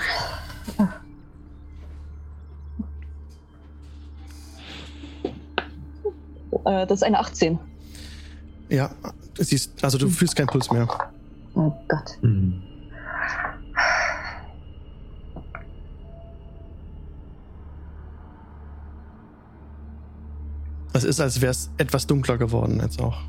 Äh, 6.64 6.86
das 6.86 6.98
ist 6.98 7.02
eine 7.02 7.18
18. 7.18 7.58
Ja, 8.68 8.90
es 9.38 9.52
ist, 9.52 9.82
also 9.82 9.98
du 9.98 10.08
fühlst 10.08 10.36
keinen 10.36 10.46
Puls 10.46 10.70
mehr. 10.70 10.86
Oh 11.54 11.72
Gott. 11.88 12.18
Hm. 12.20 12.62
Es 20.94 21.04
ist, 21.04 21.20
als 21.20 21.40
wäre 21.40 21.52
es 21.52 21.70
etwas 21.78 22.06
dunkler 22.06 22.36
geworden 22.36 22.80
jetzt 22.82 23.00
auch. 23.00 23.22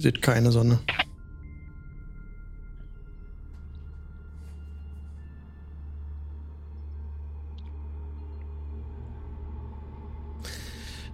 Ihr 0.00 0.04
seht 0.04 0.22
keine 0.22 0.50
Sonne. 0.50 0.78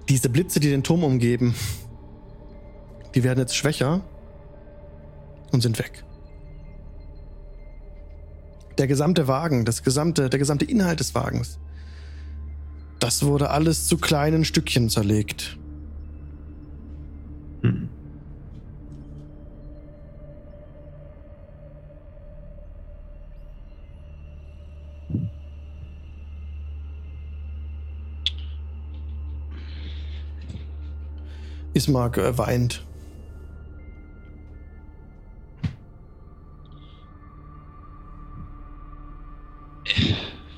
Diese 0.08 0.28
Blitze, 0.28 0.60
die 0.60 0.70
den 0.70 0.84
Turm 0.84 1.02
umgeben, 1.02 1.56
die 3.16 3.24
werden 3.24 3.40
jetzt 3.40 3.56
schwächer 3.56 4.02
und 5.50 5.62
sind 5.62 5.80
weg. 5.80 6.04
Der 8.78 8.86
gesamte 8.86 9.26
Wagen, 9.26 9.64
das 9.64 9.82
gesamte, 9.82 10.30
der 10.30 10.38
gesamte 10.38 10.64
Inhalt 10.64 11.00
des 11.00 11.12
Wagens, 11.16 11.58
das 13.00 13.24
wurde 13.24 13.50
alles 13.50 13.88
zu 13.88 13.98
kleinen 13.98 14.44
Stückchen 14.44 14.88
zerlegt. 14.88 15.58
Hm. 17.62 17.88
Ismark 31.76 32.16
äh, 32.16 32.36
weint. 32.38 32.82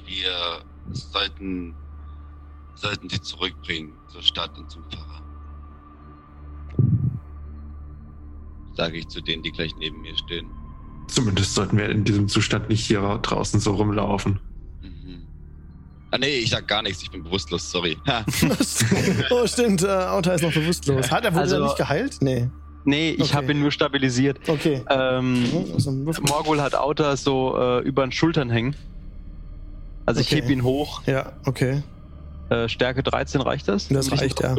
Wir 0.06 0.62
sollten, 0.92 1.74
sollten 2.76 3.08
sie 3.08 3.20
zurückbringen 3.20 3.92
zur 4.08 4.22
Stadt 4.22 4.56
und 4.56 4.70
zum 4.70 4.84
Pfarrer. 4.90 5.22
Sage 8.74 8.98
ich 8.98 9.08
zu 9.08 9.20
denen, 9.20 9.42
die 9.42 9.50
gleich 9.50 9.74
neben 9.76 10.00
mir 10.00 10.16
stehen. 10.16 10.46
Zumindest 11.08 11.54
sollten 11.54 11.76
wir 11.76 11.88
in 11.88 12.04
diesem 12.04 12.28
Zustand 12.28 12.68
nicht 12.68 12.86
hier 12.86 13.00
draußen 13.22 13.58
so 13.58 13.74
rumlaufen. 13.74 14.38
Mhm. 16.10 16.14
Ah 16.14 16.18
nee, 16.18 16.38
ich 16.38 16.50
sag 16.50 16.66
gar 16.66 16.82
nichts, 16.82 17.02
ich 17.02 17.10
bin 17.10 17.22
bewusstlos, 17.22 17.70
sorry. 17.70 17.96
Oh, 19.30 19.46
stimmt, 19.46 19.82
äh, 19.82 19.86
Auta 19.88 20.32
ist 20.32 20.42
noch 20.42 20.52
bewusstlos. 20.52 21.10
Hat 21.10 21.24
er 21.24 21.32
wurde 21.32 21.42
Also- 21.42 21.56
er 21.56 21.62
nicht 21.64 21.76
geheilt? 21.76 22.16
Nee. 22.20 22.48
Nee, 22.84 23.10
ich 23.10 23.20
Okay. 23.24 23.34
habe 23.34 23.52
ihn 23.52 23.60
nur 23.60 23.70
stabilisiert. 23.70 24.38
Okay. 24.48 24.82
Ähm, 24.88 25.42
Mhm, 25.42 25.72
also. 25.74 25.90
Morgul 25.92 26.62
hat 26.62 26.74
Auta 26.74 27.16
so 27.16 27.56
äh, 27.58 27.80
über 27.80 28.02
den 28.06 28.12
Schultern 28.12 28.48
hängen. 28.48 28.74
Also 30.06 30.20
ich 30.22 30.28
Okay. 30.32 30.40
heb 30.42 30.50
ihn 30.50 30.62
hoch. 30.62 31.02
Ja, 31.06 31.32
okay. 31.44 31.82
Äh, 32.48 32.66
Stärke 32.68 33.02
13 33.02 33.42
reicht 33.42 33.68
das? 33.68 33.88
Das 33.88 34.08
dich 34.08 34.18
reicht, 34.22 34.40
ja. 34.40 34.56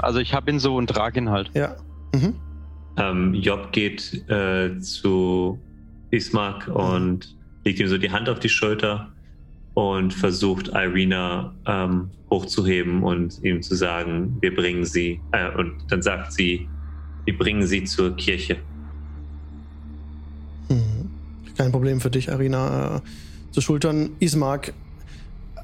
Also 0.00 0.20
ich 0.20 0.32
habe 0.32 0.48
ihn 0.52 0.60
so 0.60 0.76
und 0.76 0.86
trage 0.88 1.18
ihn 1.18 1.30
halt. 1.30 1.50
Ja. 1.54 1.74
Mhm. 2.14 2.34
Ähm, 2.98 3.34
Job 3.34 3.72
geht 3.72 4.28
äh, 4.30 4.78
zu 4.78 5.58
Ismark 6.12 6.68
und 6.68 7.34
legt 7.64 7.80
ihm 7.80 7.88
so 7.88 7.98
die 7.98 8.12
Hand 8.12 8.28
auf 8.28 8.38
die 8.38 8.50
Schulter 8.50 9.11
und 9.74 10.12
versucht 10.12 10.68
Irina 10.68 11.54
ähm, 11.66 12.10
hochzuheben 12.30 13.02
und 13.02 13.42
ihm 13.42 13.62
zu 13.62 13.74
sagen, 13.74 14.36
wir 14.40 14.54
bringen 14.54 14.84
sie. 14.84 15.20
Äh, 15.32 15.56
und 15.56 15.72
dann 15.88 16.02
sagt 16.02 16.32
sie, 16.32 16.68
wir 17.24 17.36
bringen 17.36 17.66
sie 17.66 17.84
zur 17.84 18.16
Kirche. 18.16 18.56
Mhm. 20.68 21.10
Kein 21.56 21.72
Problem 21.72 22.00
für 22.00 22.10
dich, 22.10 22.30
Arina. 22.30 22.96
Äh, 22.96 23.00
zu 23.52 23.60
Schultern. 23.60 24.10
Ismark 24.18 24.72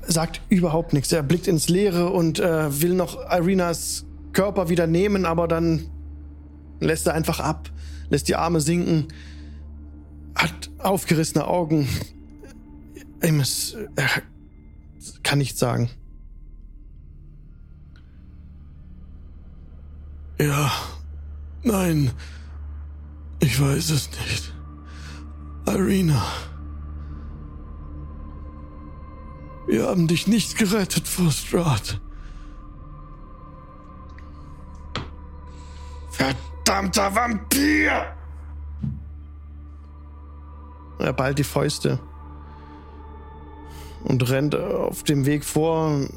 sagt 0.06 0.40
überhaupt 0.48 0.92
nichts. 0.92 1.12
Er 1.12 1.22
blickt 1.22 1.48
ins 1.48 1.68
Leere 1.68 2.10
und 2.10 2.38
äh, 2.38 2.80
will 2.82 2.94
noch 2.94 3.18
Irinas 3.30 4.06
Körper 4.32 4.68
wieder 4.68 4.86
nehmen, 4.86 5.24
aber 5.24 5.48
dann 5.48 5.86
lässt 6.80 7.06
er 7.06 7.14
einfach 7.14 7.40
ab, 7.40 7.70
lässt 8.08 8.28
die 8.28 8.36
Arme 8.36 8.60
sinken, 8.60 9.08
hat 10.34 10.70
aufgerissene 10.78 11.46
Augen. 11.46 11.88
Ist, 13.20 13.76
er 13.96 14.08
kann 15.22 15.38
nichts 15.38 15.58
sagen. 15.58 15.90
Ja, 20.40 20.70
nein, 21.62 22.12
ich 23.40 23.60
weiß 23.60 23.90
es 23.90 24.10
nicht. 24.10 24.54
Irina. 25.66 26.22
Wir 29.66 29.86
haben 29.86 30.06
dich 30.06 30.26
nicht 30.26 30.56
gerettet, 30.56 31.06
Frustrat. 31.06 32.00
Verdammter 36.10 37.14
Vampir! 37.14 38.16
Er 40.98 41.12
ballt 41.12 41.38
die 41.38 41.44
Fäuste 41.44 42.00
und 44.04 44.28
rennt 44.30 44.54
auf 44.54 45.02
dem 45.02 45.26
Weg 45.26 45.44
vor, 45.44 46.08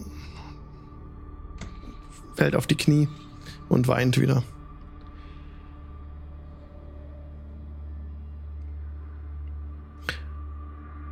fällt 2.35 2.55
auf 2.55 2.67
die 2.67 2.75
Knie 2.75 3.07
und 3.69 3.87
weint 3.87 4.19
wieder. 4.19 4.43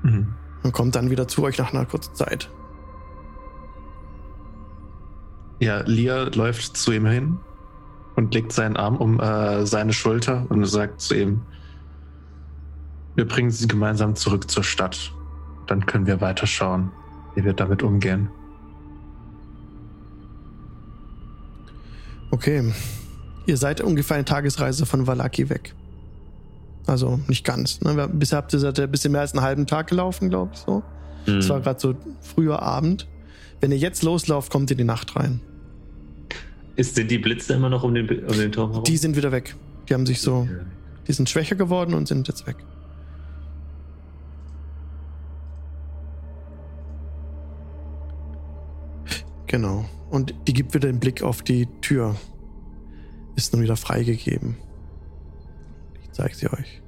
Mhm. 0.04 0.34
Und 0.64 0.72
kommt 0.72 0.96
dann 0.96 1.10
wieder 1.10 1.28
zu 1.28 1.44
euch 1.44 1.58
nach 1.58 1.74
einer 1.74 1.86
kurzen 1.86 2.16
Zeit. 2.16 2.50
Ja, 5.60 5.82
Lia 5.86 6.24
läuft 6.24 6.78
zu 6.78 6.92
ihm 6.92 7.06
hin 7.06 7.38
und 8.16 8.34
legt 8.34 8.54
seinen 8.54 8.78
Arm 8.78 8.96
um 8.96 9.20
äh, 9.20 9.66
seine 9.66 9.94
Schulter 9.94 10.46
und 10.50 10.66
sagt 10.66 11.02
zu 11.02 11.16
ihm, 11.16 11.42
wir 13.16 13.28
bringen 13.28 13.52
sie 13.52 13.68
gemeinsam 13.68 14.16
zurück 14.16 14.50
zur 14.50 14.64
Stadt. 14.64 15.14
Dann 15.70 15.86
können 15.86 16.08
wir 16.08 16.20
weiterschauen, 16.20 16.92
wie 17.36 17.44
wir 17.46 17.54
damit 17.54 17.84
umgehen. 17.84 18.30
Okay. 22.32 22.74
Ihr 23.46 23.58
seid 23.58 23.82
ungefähr 23.82 24.16
eine 24.16 24.26
Tagesreise 24.26 24.86
von 24.86 25.06
Valaki 25.08 25.50
weg. 25.50 25.74
Also 26.88 27.20
nicht 27.28 27.46
ganz. 27.46 27.82
Ne? 27.82 27.96
Wir- 27.96 28.08
Bisher 28.08 28.38
habt 28.40 28.52
ihr 28.54 28.60
seid 28.60 28.80
ein 28.80 28.90
bisschen 28.92 29.12
mehr 29.12 29.22
als 29.22 29.34
einen 29.34 29.44
halben 29.44 29.68
Tag 29.68 29.88
gelaufen, 29.88 30.30
glaube 30.30 30.52
ich 30.54 30.60
so. 30.60 30.84
Es 31.28 31.48
war 31.50 31.60
gerade 31.60 31.80
so 31.80 31.96
früher 32.22 32.62
Abend. 32.64 33.08
Wenn 33.62 33.72
ihr 33.72 33.78
jetzt 33.78 34.02
loslauft, 34.02 34.52
kommt 34.52 34.72
ihr 34.72 34.74
in 34.74 34.78
die 34.80 34.84
Nacht 34.86 35.16
rein. 35.16 35.42
Ist, 36.76 36.96
sind 36.96 37.12
die 37.12 37.20
Blitze 37.20 37.54
immer 37.54 37.70
noch 37.70 37.84
um 37.84 37.94
den, 37.94 38.08
um 38.26 38.36
den 38.38 38.52
Turm 38.52 38.72
herum? 38.72 38.86
Die 38.86 38.98
sind 38.98 39.16
wieder 39.16 39.32
weg. 39.32 39.56
Die 39.88 39.94
haben 39.94 40.08
sich 40.08 40.22
so, 40.22 40.48
die 41.08 41.14
sind 41.14 41.30
schwächer 41.30 41.56
geworden 41.56 41.94
und 41.94 42.08
sind 42.08 42.28
jetzt 42.28 42.48
weg. 42.48 42.56
Genau. 49.50 49.84
Und 50.12 50.36
die 50.48 50.54
gibt 50.54 50.76
wieder 50.76 50.88
den 50.88 51.00
Blick 51.00 51.24
auf 51.24 51.42
die 51.42 51.66
Tür. 51.82 52.16
Ist 53.36 53.52
nun 53.52 53.64
wieder 53.64 53.76
freigegeben. 53.76 54.58
Ich 56.04 56.12
zeige 56.12 56.36
sie 56.36 56.48
euch. 56.54 56.82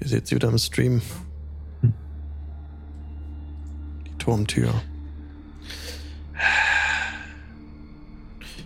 Ihr 0.00 0.08
seht 0.08 0.26
sie 0.26 0.34
wieder 0.34 0.48
im 0.48 0.58
Stream. 0.58 1.00
Die 4.04 4.18
Turmtür. 4.18 4.74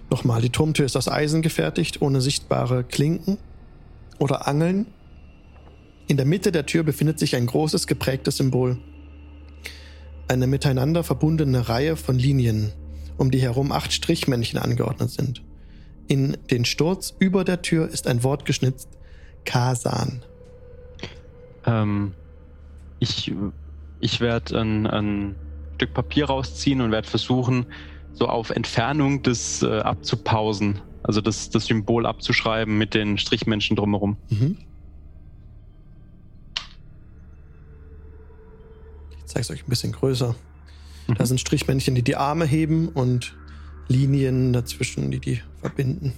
Nochmal, 0.09 0.41
die 0.41 0.51
Turmtür 0.51 0.87
ist 0.87 0.97
aus 0.97 1.09
Eisen 1.09 1.43
gefertigt, 1.43 2.01
ohne 2.01 2.23
sichtbare 2.23 2.85
Klinken 2.85 3.37
oder 4.19 4.49
Angeln. 4.49 4.87
In 6.07 6.17
der 6.17 6.25
Mitte 6.25 6.53
der 6.53 6.65
Tür 6.65 6.85
befindet 6.85 7.19
sich 7.19 7.37
ein 7.37 7.47
großes 7.47 7.87
geprägtes 7.87 8.39
Symbol. 8.39 8.79
Eine 10.33 10.47
miteinander 10.47 11.05
verbundene 11.05 11.69
Reihe 11.69 11.95
von 11.95 12.19
Linien, 12.19 12.73
um 13.19 13.31
die 13.31 13.43
herum 13.43 13.71
acht 13.71 13.93
Strichmännchen 13.93 14.59
angeordnet 14.59 15.11
sind. 15.11 15.43
In 16.09 16.39
den 16.51 16.65
Sturz 16.65 17.15
über 17.19 17.45
der 17.45 17.61
Tür 17.61 17.87
ist 17.87 18.07
ein 18.07 18.25
Wort 18.25 18.47
geschnitzt: 18.47 18.89
Kasan. 19.45 20.23
Ähm, 21.67 22.15
ich 22.99 23.31
ich 24.01 24.21
werde 24.23 24.59
ein, 24.59 24.87
ein 24.87 25.35
Stück 25.75 25.93
Papier 25.93 26.25
rausziehen 26.25 26.81
und 26.81 26.93
werde 26.93 27.09
versuchen, 27.09 27.67
so 28.15 28.27
auf 28.27 28.49
Entfernung 28.49 29.23
das 29.23 29.63
äh, 29.63 29.81
abzupausen. 29.81 30.81
Also 31.03 31.21
das, 31.21 31.51
das 31.51 31.67
Symbol 31.67 32.07
abzuschreiben 32.07 32.79
mit 32.79 32.95
den 32.95 33.19
Strichmenschen 33.19 33.77
drumherum. 33.77 34.17
Mhm. 34.31 34.57
Zeige 39.33 39.43
es 39.43 39.51
euch 39.51 39.67
ein 39.67 39.71
bisschen 39.71 39.93
größer. 39.93 40.35
Da 41.09 41.15
Mhm. 41.23 41.27
sind 41.27 41.41
Strichmännchen, 41.41 41.95
die 41.95 42.03
die 42.03 42.17
Arme 42.17 42.45
heben 42.45 42.89
und 42.89 43.37
Linien 43.89 44.53
dazwischen, 44.53 45.11
die 45.11 45.19
die 45.19 45.41
verbinden. 45.61 46.13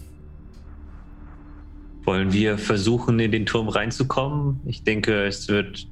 Wollen 2.05 2.33
wir 2.33 2.59
versuchen, 2.59 3.19
in 3.19 3.33
den 3.33 3.47
Turm 3.47 3.69
reinzukommen? 3.69 4.61
Ich 4.67 4.85
denke, 4.85 5.25
es 5.25 5.49
wird 5.49 5.89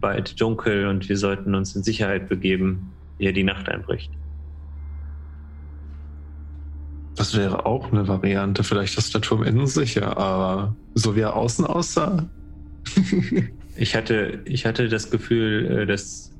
bald 0.00 0.38
dunkel 0.40 0.86
und 0.88 1.08
wir 1.08 1.16
sollten 1.16 1.54
uns 1.54 1.74
in 1.74 1.82
Sicherheit 1.82 2.28
begeben, 2.28 2.92
ehe 3.18 3.32
die 3.32 3.44
Nacht 3.44 3.68
einbricht. 3.68 4.12
Das 7.16 7.36
wäre 7.36 7.64
auch 7.64 7.92
eine 7.92 8.06
Variante. 8.08 8.64
Vielleicht 8.64 8.98
ist 8.98 9.14
der 9.14 9.20
Turm 9.20 9.42
innen 9.42 9.66
sicher, 9.66 10.16
aber 10.18 10.76
so 10.94 11.14
wie 11.16 11.20
er 11.20 11.34
außen 11.36 11.64
aussah. 11.64 12.28
Ich 13.76 13.94
hatte, 13.96 14.42
ich 14.44 14.66
hatte 14.66 14.88
das 14.88 15.10
Gefühl, 15.10 15.66
äh, 15.82 15.86
dass 15.86 16.30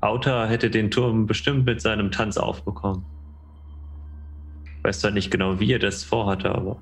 Auta 0.00 0.46
hätte 0.46 0.70
den 0.70 0.90
Turm 0.90 1.26
bestimmt 1.26 1.64
mit 1.66 1.80
seinem 1.80 2.10
Tanz 2.10 2.36
aufbekommen. 2.36 3.04
Weiß 4.82 5.00
zwar 5.00 5.10
nicht 5.10 5.30
genau, 5.30 5.58
wie 5.58 5.72
er 5.72 5.78
das 5.78 6.04
vorhatte, 6.04 6.54
aber 6.54 6.80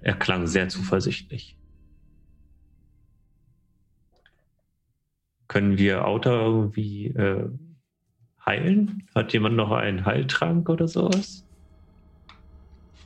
er 0.00 0.14
klang 0.14 0.46
sehr 0.46 0.68
zuversichtlich. 0.68 1.56
Können 5.48 5.78
wir 5.78 6.06
Auta 6.06 6.30
irgendwie 6.30 7.06
äh, 7.08 7.48
heilen? 8.44 9.08
Hat 9.14 9.32
jemand 9.32 9.56
noch 9.56 9.70
einen 9.70 10.04
Heiltrank 10.04 10.68
oder 10.68 10.88
sowas? 10.88 11.44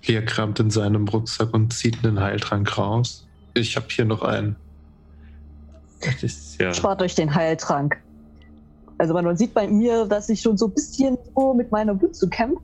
Lia 0.07 0.23
kramt 0.23 0.61
in 0.61 0.71
seinem 0.71 1.09
Rucksack 1.09 1.53
und 1.53 1.73
zieht 1.73 2.05
einen 2.05 2.21
Heiltrank 2.21 2.79
raus. 2.79 3.27
Ich 3.55 3.77
habe 3.77 3.87
hier 3.91 4.05
noch 4.05 4.23
einen. 4.23 4.57
Das 6.07 6.23
ist 6.23 6.61
ja. 6.61 6.73
Spart 6.73 7.03
euch 7.03 7.15
den 7.15 7.35
Heiltrank. 7.35 7.97
Also 8.99 9.13
man 9.13 9.37
sieht 9.37 9.53
bei 9.53 9.69
mir, 9.69 10.07
dass 10.07 10.29
ich 10.29 10.41
schon 10.41 10.57
so 10.57 10.69
ein 10.69 10.75
bisschen 10.75 11.19
so 11.35 11.53
mit 11.53 11.71
meiner 11.71 12.01
Wut 12.01 12.17
zu 12.17 12.29
kämpfen 12.29 12.63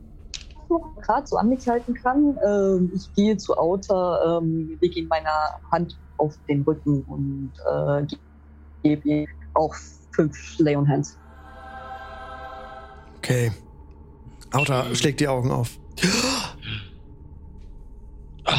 gerade 1.03 1.26
so 1.26 1.36
an 1.36 1.51
mich 1.51 1.68
halten 1.68 1.93
kann. 1.93 2.38
Ähm, 2.47 2.90
ich 2.95 3.12
gehe 3.14 3.36
zu 3.36 3.55
Auta, 3.59 4.38
ähm, 4.38 4.78
lege 4.80 5.01
ihm 5.01 5.09
meine 5.09 5.28
Hand 5.70 5.99
auf 6.16 6.34
den 6.49 6.62
Rücken 6.62 7.03
und 7.03 7.53
äh, 7.70 8.07
ge- 8.07 8.18
gebe 8.82 9.07
ihm 9.09 9.26
auch 9.53 9.74
fünf 10.14 10.59
Leon 10.59 10.88
Hands. 10.88 11.14
Okay. 13.18 13.53
Auta 14.53 14.95
schlägt 14.95 15.20
die 15.20 15.28
Augen 15.28 15.51
auf. 15.51 15.78
Ah, 18.45 18.55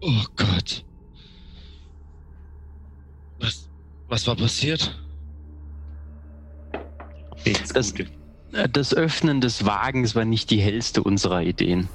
Oh 0.00 0.24
Gott. 0.36 0.84
Was, 4.12 4.26
war 4.26 4.36
passiert? 4.36 4.94
Das- 7.72 7.94
Das 8.70 8.92
Öffnen 8.92 9.40
des 9.40 9.64
Wagens 9.64 10.14
war 10.14 10.26
nicht 10.26 10.50
die 10.50 10.60
hellste 10.60 11.02
unserer 11.02 11.40
Ideen. 11.42 11.88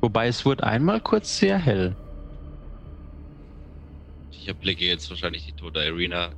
Wobei 0.00 0.28
es 0.28 0.46
wurde 0.46 0.64
einmal 0.64 1.02
kurz 1.02 1.36
sehr 1.38 1.58
hell. 1.58 1.94
Ich 4.30 4.48
erblicke 4.48 4.86
jetzt 4.86 5.10
wahrscheinlich 5.10 5.44
die 5.44 5.52
tote 5.52 5.80
Irina. 5.80 6.30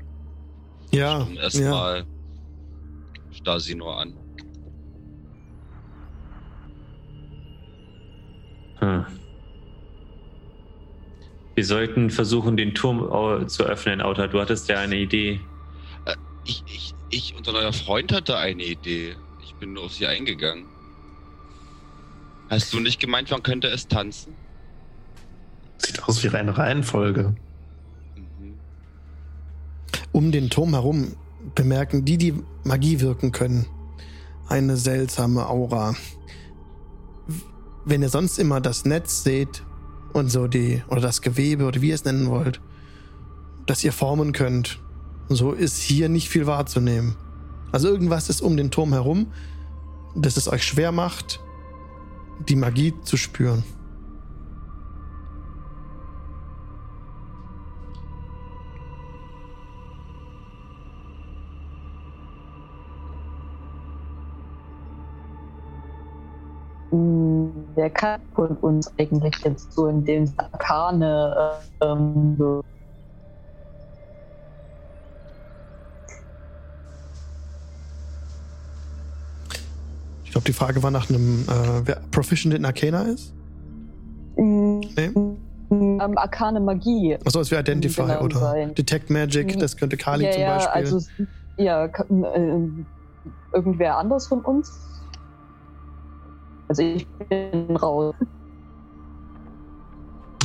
Ja, 0.91 1.19
Um 1.21 1.35
ja. 1.37 1.43
erstmal 1.43 2.05
Stasi 3.31 3.77
nur 3.77 3.97
an. 3.97 4.19
Hm. 8.81 9.20
Wir 11.55 11.65
sollten 11.65 12.11
versuchen, 12.11 12.57
den 12.57 12.75
Turm 12.75 13.01
au- 13.03 13.45
zu 13.45 13.65
öffnen, 13.65 14.01
Auta. 14.01 14.27
Du 14.29 14.41
hattest 14.41 14.69
ja 14.69 14.79
eine 14.81 14.97
Idee. 14.97 15.41
Ich, 16.45 16.63
ich, 16.67 16.95
ich, 17.11 17.35
unser 17.37 17.53
neuer 17.53 17.73
Freund 17.73 18.13
hatte 18.13 18.37
eine 18.39 18.63
Idee. 18.63 19.15
Ich 19.43 19.55
bin 19.57 19.75
nur 19.75 19.85
auf 19.85 19.93
sie 19.93 20.07
eingegangen. 20.07 20.65
Hast 22.49 22.73
du 22.73 22.81
nicht 22.81 22.99
gemeint, 22.99 23.31
man 23.31 23.43
könnte 23.43 23.69
es 23.69 23.87
tanzen? 23.89 24.35
Sieht 25.79 26.03
aus 26.05 26.23
wie 26.23 26.29
reine 26.29 26.57
Reihenfolge. 26.57 27.35
Mhm. 28.17 28.55
Um 30.13 30.33
den 30.33 30.51
Turm 30.51 30.71
herum 30.71 31.15
bemerken 31.55 32.05
die, 32.05 32.17
die 32.19 32.35
Magie 32.65 33.01
wirken 33.01 33.33
können, 33.33 33.67
eine 34.49 34.77
seltsame 34.77 35.49
Aura. 35.49 35.95
Wenn 37.85 38.03
ihr 38.03 38.09
sonst 38.09 38.39
immer 38.39 38.61
das 38.61 38.85
Netz 38.85 39.23
seht 39.25 39.63
und 40.13 40.31
so 40.31 40.47
die, 40.47 40.83
oder 40.89 41.01
das 41.01 41.23
Gewebe 41.23 41.65
oder 41.65 41.81
wie 41.81 41.89
ihr 41.89 41.95
es 41.95 42.05
nennen 42.05 42.29
wollt, 42.29 42.61
das 43.67 43.85
ihr 43.85 43.93
formen 43.93 44.33
könnt, 44.33 44.81
so 45.29 45.53
ist 45.53 45.81
hier 45.81 46.09
nicht 46.09 46.29
viel 46.29 46.47
wahrzunehmen. 46.47 47.17
Also 47.73 47.89
irgendwas 47.89 48.29
ist 48.29 48.43
um 48.43 48.57
den 48.57 48.71
Turm 48.71 48.93
herum, 48.93 49.29
das 50.15 50.37
es 50.37 50.49
euch 50.49 50.65
schwer 50.65 50.93
macht, 50.93 51.41
die 52.49 52.57
Magie 52.57 52.95
zu 53.03 53.17
spüren. 53.17 53.63
Wer 67.75 67.91
kann 67.91 68.21
von 68.35 68.57
uns 68.59 68.93
eigentlich 68.99 69.37
jetzt 69.45 69.73
so 69.73 69.87
in 69.87 70.05
dem 70.05 70.33
Arkane 70.37 71.61
äh, 71.81 71.85
ähm, 71.87 72.37
so- 72.39 72.61
Ich 80.25 80.33
glaube, 80.33 80.45
die 80.45 80.53
Frage 80.53 80.83
war 80.83 80.91
nach 80.91 81.11
einem, 81.11 81.43
äh, 81.49 81.87
wer 81.87 82.01
Proficient 82.13 82.55
in 82.55 82.65
Arcana 82.65 83.03
ist? 83.03 83.33
Mm, 84.37 84.81
Nee? 84.97 85.11
ähm, 85.73 86.19
Arkane 86.19 86.61
Magie. 86.61 87.17
Achso, 87.25 87.41
es 87.41 87.51
wäre 87.51 87.63
Identify 87.63 88.03
Genau 88.03 88.23
oder 88.23 88.39
sein. 88.39 88.75
Detect 88.75 89.11
Magic, 89.11 89.59
das 89.59 89.77
könnte 89.77 89.97
Kali 89.97 90.25
ja, 90.25 90.31
zum 90.33 90.43
ja, 90.43 90.55
Beispiel. 90.55 90.83
also 90.85 90.97
es- 90.99 91.13
ja, 91.59 91.85
äh, 91.87 92.69
irgendwer 93.53 93.99
anders 93.99 94.29
von 94.29 94.41
uns. 94.41 95.00
Also 96.71 96.83
ich 96.83 97.05
bin 97.29 97.77
raus. 97.77 98.15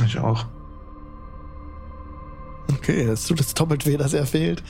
Ich 0.04 0.18
auch. 0.18 0.44
okay, 2.72 3.02
es 3.02 3.28
tut 3.28 3.38
es 3.38 3.54
doppelt 3.54 3.86
weh, 3.86 3.96
dass 3.96 4.12
er 4.12 4.26
fehlt. 4.26 4.60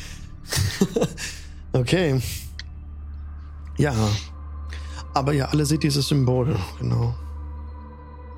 okay. 1.72 2.20
Ja. 3.78 3.94
Aber 5.14 5.32
ihr 5.32 5.48
alle 5.48 5.64
seht 5.64 5.82
dieses 5.82 6.08
Symbol, 6.08 6.54
genau. 6.78 7.14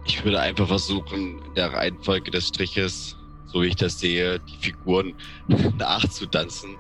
Ich 0.07 0.25
würde 0.25 0.41
einfach 0.41 0.69
versuchen, 0.69 1.43
in 1.45 1.55
der 1.57 1.73
Reihenfolge 1.73 2.31
des 2.31 2.47
Striches, 2.47 3.17
so 3.47 3.63
wie 3.63 3.67
ich 3.67 3.77
das 3.77 3.99
sehe, 3.99 4.39
die 4.39 4.57
Figuren 4.61 5.13
nachzutanzen. 5.77 6.77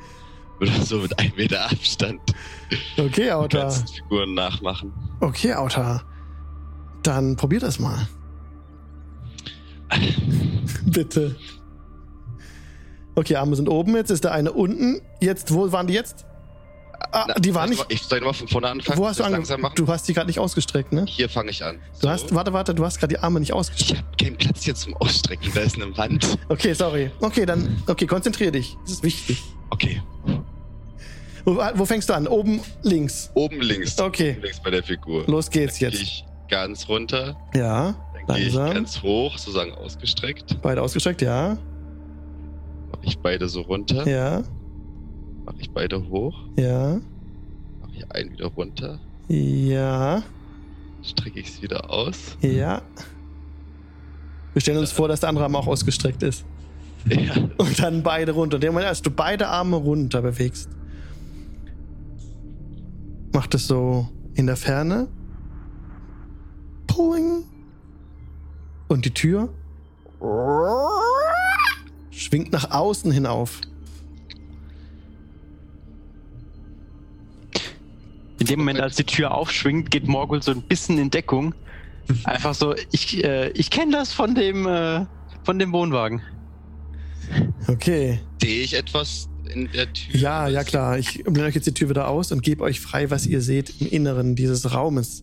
Würde 0.61 0.84
so 0.84 0.99
mit 1.01 1.18
einem 1.18 1.34
Meter 1.34 1.64
Abstand 1.64 2.20
Okay, 2.97 3.24
die 3.24 3.32
Auta. 3.32 3.62
ganzen 3.62 3.89
Figuren 3.89 4.34
nachmachen. 4.34 4.93
Okay, 5.18 5.53
Auta. 5.55 6.01
Dann 7.09 7.37
probier 7.37 7.59
das 7.59 7.79
mal. 7.79 8.07
Bitte. 10.85 11.37
Okay, 13.15 13.37
Arme 13.37 13.57
sind 13.57 13.67
oben, 13.67 13.97
jetzt 13.97 14.11
ist 14.11 14.25
der 14.25 14.33
eine 14.33 14.53
unten. 14.53 15.01
Jetzt, 15.19 15.55
wo 15.55 15.73
waren 15.73 15.87
die 15.87 15.95
jetzt? 15.95 16.27
Ah, 17.11 17.25
Na, 17.29 17.35
die 17.37 17.55
waren 17.55 17.73
ich 17.73 17.79
nicht. 17.79 17.91
Ich 17.93 18.03
soll 18.03 18.19
nochmal 18.19 18.35
von 18.35 18.49
vorne 18.49 18.69
anfangen. 18.69 18.99
Wo 18.99 19.07
hast 19.07 19.21
du 19.21 19.25
angefangen? 19.25 19.67
Du 19.75 19.89
hast 19.89 20.07
die 20.07 20.13
gerade 20.13 20.27
nicht 20.27 20.39
ausgestreckt, 20.39 20.93
ne? 20.93 21.07
Hier 21.09 21.31
fange 21.31 21.49
ich 21.51 21.65
an. 21.65 21.77
Du 21.95 22.01
So. 22.03 22.11
hast, 22.11 22.35
warte, 22.35 22.53
warte, 22.53 22.75
du 22.75 22.85
hast 22.85 22.99
gerade 23.01 23.15
die 23.15 23.19
Arme 23.21 23.41
nicht 23.41 23.49
Ich 23.51 23.55
ausgestreckt. 23.55 24.03
habe 24.05 24.17
keinen 24.23 24.37
Platz 24.37 24.65
hier 24.65 24.75
zum 24.75 24.95
Ausstrecken. 24.99 25.51
Da 25.55 25.63
ist 25.63 25.77
eine 25.77 25.97
Wand. 25.97 26.37
Okay, 26.51 26.75
sorry. 26.75 27.11
Okay, 27.21 27.47
dann, 27.47 27.83
okay, 27.87 28.07
konzentrier 28.07 28.51
dich. 28.53 28.77
Das 28.83 28.93
ist 28.93 29.03
wichtig. 29.03 29.43
Okay. 29.71 30.03
Wo, 31.47 31.57
wo 31.75 31.87
fängst 31.87 32.11
du 32.11 32.13
an? 32.13 32.27
Oben 32.29 32.61
links. 32.83 33.31
Oben 33.33 33.63
links. 33.63 33.99
Okay. 33.99 34.33
Oben 34.33 34.43
links 34.43 34.61
bei 34.63 34.71
der 34.71 34.83
Figur. 34.83 35.25
Los 35.27 35.49
geht's 35.49 35.81
jetzt. 35.81 36.03
ich 36.03 36.25
ganz 36.49 36.88
runter. 36.88 37.36
Ja, 37.55 37.94
Dann 38.26 38.36
gehe 38.36 38.46
ich 38.49 38.55
ganz 38.55 39.03
hoch, 39.03 39.36
sozusagen 39.38 39.72
ausgestreckt. 39.74 40.61
Beide 40.62 40.82
ausgestreckt, 40.82 41.22
ja. 41.22 41.57
Mache 42.90 43.01
ich 43.03 43.18
beide 43.18 43.49
so 43.49 43.61
runter. 43.62 44.07
Ja, 44.09 44.42
Mache 45.44 45.57
ich 45.61 45.70
beide 45.70 46.09
hoch. 46.09 46.34
ja, 46.57 47.01
Mache 47.80 47.92
ich 47.94 48.11
einen 48.12 48.32
wieder 48.32 48.46
runter. 48.46 48.99
ja, 49.28 50.22
Strecke 51.03 51.40
ich 51.40 51.49
es 51.49 51.62
wieder 51.62 51.90
aus. 51.90 52.36
ja. 52.40 52.82
Wir 54.55 54.62
stellen 54.62 54.78
uns 54.78 54.90
vor, 54.90 55.07
dass 55.09 55.20
der 55.20 55.28
andere 55.28 55.44
Arm 55.44 55.55
auch 55.57 55.66
ausgestreckt 55.66 56.22
ist. 56.22 56.44
Ja. 57.09 57.32
Und 57.59 57.78
dann 57.80 58.03
beide 58.03 58.32
runter. 58.32 58.57
In 58.57 58.61
dem 58.61 58.72
Moment, 58.72 58.88
als 58.88 59.01
du 59.01 59.11
beide 59.11 59.46
Arme 59.49 59.76
runter 59.76 60.20
bewegst, 60.20 60.68
macht 63.32 63.55
es 63.55 63.66
so 63.66 64.09
in 64.34 64.46
der 64.46 64.57
Ferne. 64.57 65.09
Pulling. 66.99 67.44
Und 68.88 69.05
die 69.05 69.14
Tür 69.14 69.49
schwingt 72.11 72.51
nach 72.51 72.72
außen 72.72 73.12
hinauf. 73.12 73.61
In 78.40 78.46
dem 78.49 78.59
Moment, 78.59 78.80
als 78.80 78.96
die 78.96 79.05
Tür 79.05 79.32
aufschwingt, 79.32 79.92
geht 79.92 80.09
Morgul 80.09 80.42
so 80.42 80.51
ein 80.51 80.62
bisschen 80.62 80.99
in 80.99 81.09
Deckung. 81.11 81.55
Einfach 82.24 82.55
so, 82.55 82.74
ich, 82.90 83.22
äh, 83.22 83.51
ich 83.51 83.70
kenne 83.70 83.92
das 83.92 84.12
von 84.12 84.34
dem, 84.34 84.66
äh, 84.66 85.07
von 85.44 85.61
dem 85.61 85.72
Wohnwagen. 85.72 86.20
Okay. 87.68 88.18
Sehe 88.42 88.62
ich 88.62 88.74
etwas 88.74 89.28
in 89.55 89.70
der 89.70 89.92
Tür? 89.92 90.16
Ja, 90.16 90.49
ja 90.49 90.64
klar. 90.64 90.99
Ich 90.99 91.22
blende 91.22 91.44
euch 91.44 91.55
jetzt 91.55 91.68
die 91.68 91.74
Tür 91.74 91.90
wieder 91.90 92.09
aus 92.09 92.32
und 92.32 92.42
gebe 92.42 92.64
euch 92.64 92.80
frei, 92.80 93.09
was 93.12 93.24
ihr 93.24 93.40
seht 93.40 93.80
im 93.80 93.88
Inneren 93.88 94.34
dieses 94.34 94.74
Raumes. 94.74 95.22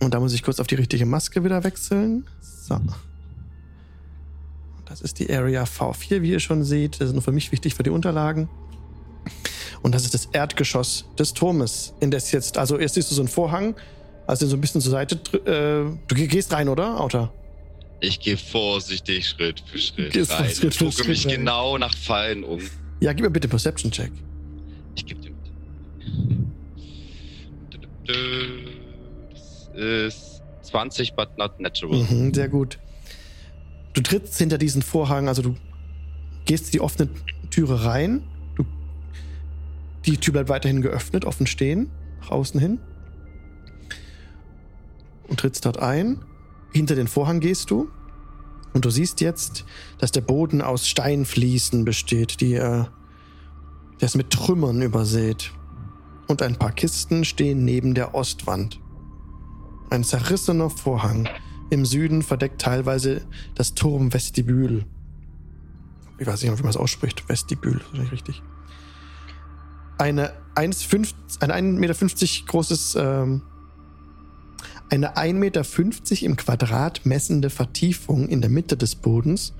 Und 0.00 0.14
da 0.14 0.20
muss 0.20 0.32
ich 0.32 0.42
kurz 0.42 0.60
auf 0.60 0.66
die 0.66 0.74
richtige 0.76 1.04
Maske 1.06 1.44
wieder 1.44 1.62
wechseln. 1.64 2.26
So. 2.40 2.78
Das 4.86 5.00
ist 5.02 5.18
die 5.18 5.32
Area 5.32 5.64
V4, 5.64 6.22
wie 6.22 6.30
ihr 6.30 6.40
schon 6.40 6.64
seht. 6.64 7.00
Das 7.00 7.08
ist 7.08 7.12
nur 7.12 7.22
für 7.22 7.32
mich 7.32 7.52
wichtig 7.52 7.74
für 7.74 7.82
die 7.82 7.90
Unterlagen. 7.90 8.48
Und 9.82 9.94
das 9.94 10.04
ist 10.04 10.14
das 10.14 10.26
Erdgeschoss 10.32 11.04
des 11.18 11.32
Turmes. 11.34 11.92
Indes 12.00 12.32
jetzt, 12.32 12.58
also 12.58 12.76
erst 12.76 12.94
siehst 12.96 13.10
du 13.10 13.14
so 13.14 13.22
einen 13.22 13.28
Vorhang, 13.28 13.74
also 14.26 14.46
so 14.46 14.56
ein 14.56 14.60
bisschen 14.60 14.80
zur 14.80 14.90
Seite. 14.90 15.16
Äh, 15.36 15.96
du 16.08 16.14
geh- 16.14 16.26
gehst 16.26 16.52
rein, 16.52 16.68
oder, 16.68 17.00
Auta? 17.00 17.32
Ich 18.00 18.18
gehe 18.20 18.36
vorsichtig 18.38 19.28
Schritt 19.28 19.62
für 19.70 19.78
Schritt 19.78 20.12
Gehst 20.12 20.32
rein. 20.32 20.50
Schritt 20.50 20.74
für 20.74 20.86
und 20.86 20.96
gucke 20.96 21.08
mich 21.08 21.26
rein. 21.26 21.36
genau 21.36 21.76
nach 21.78 21.94
Fallen 21.94 22.42
um. 22.44 22.60
Ja, 23.00 23.12
gib 23.12 23.24
mir 23.24 23.30
bitte 23.30 23.48
Perception-Check. 23.48 24.10
Ich 24.96 25.04
gebe 25.06 25.20
dir 25.20 25.30
mit. 28.08 28.79
Ist 29.74 30.42
20, 30.62 31.14
but 31.14 31.36
not 31.38 31.60
natural. 31.60 32.04
Mhm, 32.10 32.34
sehr 32.34 32.48
gut. 32.48 32.78
Du 33.92 34.00
trittst 34.02 34.38
hinter 34.38 34.58
diesen 34.58 34.82
Vorhang, 34.82 35.28
also 35.28 35.42
du 35.42 35.56
gehst 36.44 36.72
die 36.74 36.80
offene 36.80 37.08
Türe 37.50 37.84
rein. 37.84 38.22
Du, 38.56 38.64
die 40.06 40.16
Tür 40.16 40.32
bleibt 40.32 40.48
weiterhin 40.48 40.82
geöffnet, 40.82 41.24
offen 41.24 41.46
stehen, 41.46 41.90
nach 42.20 42.30
außen 42.30 42.60
hin. 42.60 42.78
Und 45.28 45.40
trittst 45.40 45.64
dort 45.64 45.78
ein. 45.78 46.24
Hinter 46.72 46.94
den 46.94 47.08
Vorhang 47.08 47.40
gehst 47.40 47.70
du. 47.70 47.88
Und 48.72 48.84
du 48.84 48.90
siehst 48.90 49.20
jetzt, 49.20 49.64
dass 49.98 50.12
der 50.12 50.20
Boden 50.20 50.62
aus 50.62 50.86
Steinfliesen 50.86 51.84
besteht, 51.84 52.40
die 52.40 52.54
äh, 52.54 52.84
der 54.00 54.06
ist 54.06 54.16
mit 54.16 54.30
Trümmern 54.30 54.80
übersät. 54.80 55.52
Und 56.26 56.42
ein 56.42 56.56
paar 56.56 56.72
Kisten 56.72 57.24
stehen 57.24 57.64
neben 57.64 57.94
der 57.94 58.14
Ostwand. 58.14 58.80
Ein 59.90 60.04
zerrissener 60.04 60.70
Vorhang 60.70 61.28
im 61.70 61.84
Süden 61.84 62.22
verdeckt 62.22 62.60
teilweise 62.60 63.22
das 63.54 63.74
Turmvestibül. 63.74 64.84
Ich 66.18 66.26
weiß 66.26 66.42
nicht, 66.42 66.56
wie 66.58 66.62
man 66.62 66.70
es 66.70 66.76
ausspricht. 66.76 67.28
Vestibül, 67.28 67.80
ist 67.92 67.98
nicht 67.98 68.12
richtig. 68.12 68.42
eine 69.98 70.32
1,50 70.54 71.14
ein 71.40 71.76
1,50 71.78 71.78
Meter 71.78 72.46
großes, 72.46 72.96
ähm, 72.96 73.42
eine 74.90 75.16
1,50 75.16 75.32
Meter 75.34 76.26
im 76.26 76.36
Quadrat 76.36 77.06
messende 77.06 77.50
Vertiefung 77.50 78.28
in 78.28 78.40
der 78.40 78.50
Mitte 78.50 78.76
des 78.76 78.96
Bodens 78.96 79.54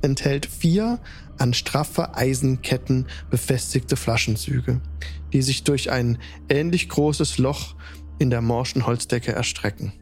enthält 0.00 0.46
vier 0.46 1.00
an 1.38 1.54
straffe 1.54 2.14
Eisenketten 2.14 3.06
befestigte 3.30 3.96
Flaschenzüge, 3.96 4.80
die 5.32 5.42
sich 5.42 5.64
durch 5.64 5.90
ein 5.90 6.18
ähnlich 6.48 6.88
großes 6.88 7.38
Loch 7.38 7.74
in 8.18 8.30
der 8.30 8.42
morschen 8.42 8.86
Holzdecke 8.86 9.32
erstrecken. 9.32 9.92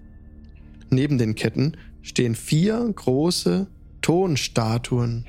Neben 0.91 1.19
den 1.19 1.35
Ketten 1.35 1.77
stehen 2.03 2.35
vier 2.35 2.93
große 2.95 3.67
Tonstatuen. 4.01 5.27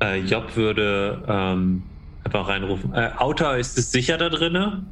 Äh, 0.00 0.20
Job 0.20 0.56
würde 0.56 1.22
ähm, 1.28 1.82
einfach 2.24 2.48
reinrufen. 2.48 2.92
Äh, 2.92 3.10
Auta, 3.16 3.56
ist 3.56 3.78
es 3.78 3.92
sicher 3.92 4.18
da 4.18 4.28
drinne? 4.28 4.84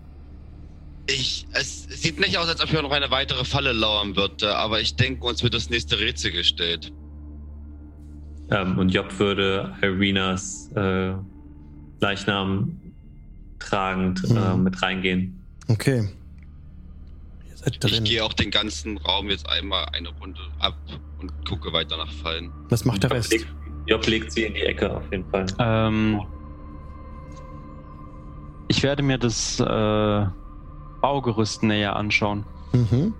Ich, 1.06 1.46
es 1.52 1.82
sieht 1.84 2.20
nicht 2.20 2.38
aus, 2.38 2.48
als 2.48 2.62
ob 2.62 2.68
hier 2.68 2.80
noch 2.82 2.92
eine 2.92 3.10
weitere 3.10 3.44
Falle 3.44 3.72
lauern 3.72 4.14
wird, 4.16 4.42
äh, 4.42 4.46
aber 4.46 4.80
ich 4.80 4.94
denke, 4.96 5.26
uns 5.26 5.42
wird 5.42 5.52
das 5.54 5.68
nächste 5.68 5.98
Rätsel 5.98 6.30
gestellt. 6.30 6.92
Ähm, 8.50 8.78
und 8.78 8.90
Job 8.90 9.18
würde 9.18 9.74
Irenas 9.82 10.70
äh, 10.76 11.14
Leichnam 12.00 12.78
tragend 13.58 14.22
äh, 14.30 14.54
Mhm. 14.56 14.62
mit 14.64 14.80
reingehen. 14.82 15.40
Okay. 15.68 16.08
Ihr 17.48 17.56
seid 17.56 17.72
Ich 17.74 17.78
drin. 17.80 18.04
gehe 18.04 18.24
auch 18.24 18.32
den 18.32 18.50
ganzen 18.50 18.98
Raum 18.98 19.28
jetzt 19.30 19.48
einmal 19.48 19.86
eine 19.92 20.08
Runde 20.10 20.40
ab 20.58 20.76
und 21.20 21.32
gucke 21.48 21.72
weiter 21.72 21.96
nach 21.96 22.10
Fallen. 22.12 22.50
Was 22.68 22.84
macht 22.84 23.02
der 23.02 23.10
Job 23.10 23.18
Rest? 23.18 23.32
legt, 23.32 23.46
Job 23.86 24.06
legt 24.06 24.32
sie 24.32 24.44
in 24.44 24.54
die 24.54 24.60
Ecke 24.62 24.94
auf 24.96 25.04
jeden 25.10 25.28
Fall. 25.30 25.46
Ähm, 25.58 26.20
ich 28.68 28.82
werde 28.82 29.02
mir 29.02 29.18
das 29.18 29.58
äh, 29.60 30.26
Baugerüst 31.02 31.62
näher 31.62 31.96
anschauen. 31.96 32.44
Mhm. 32.72 33.12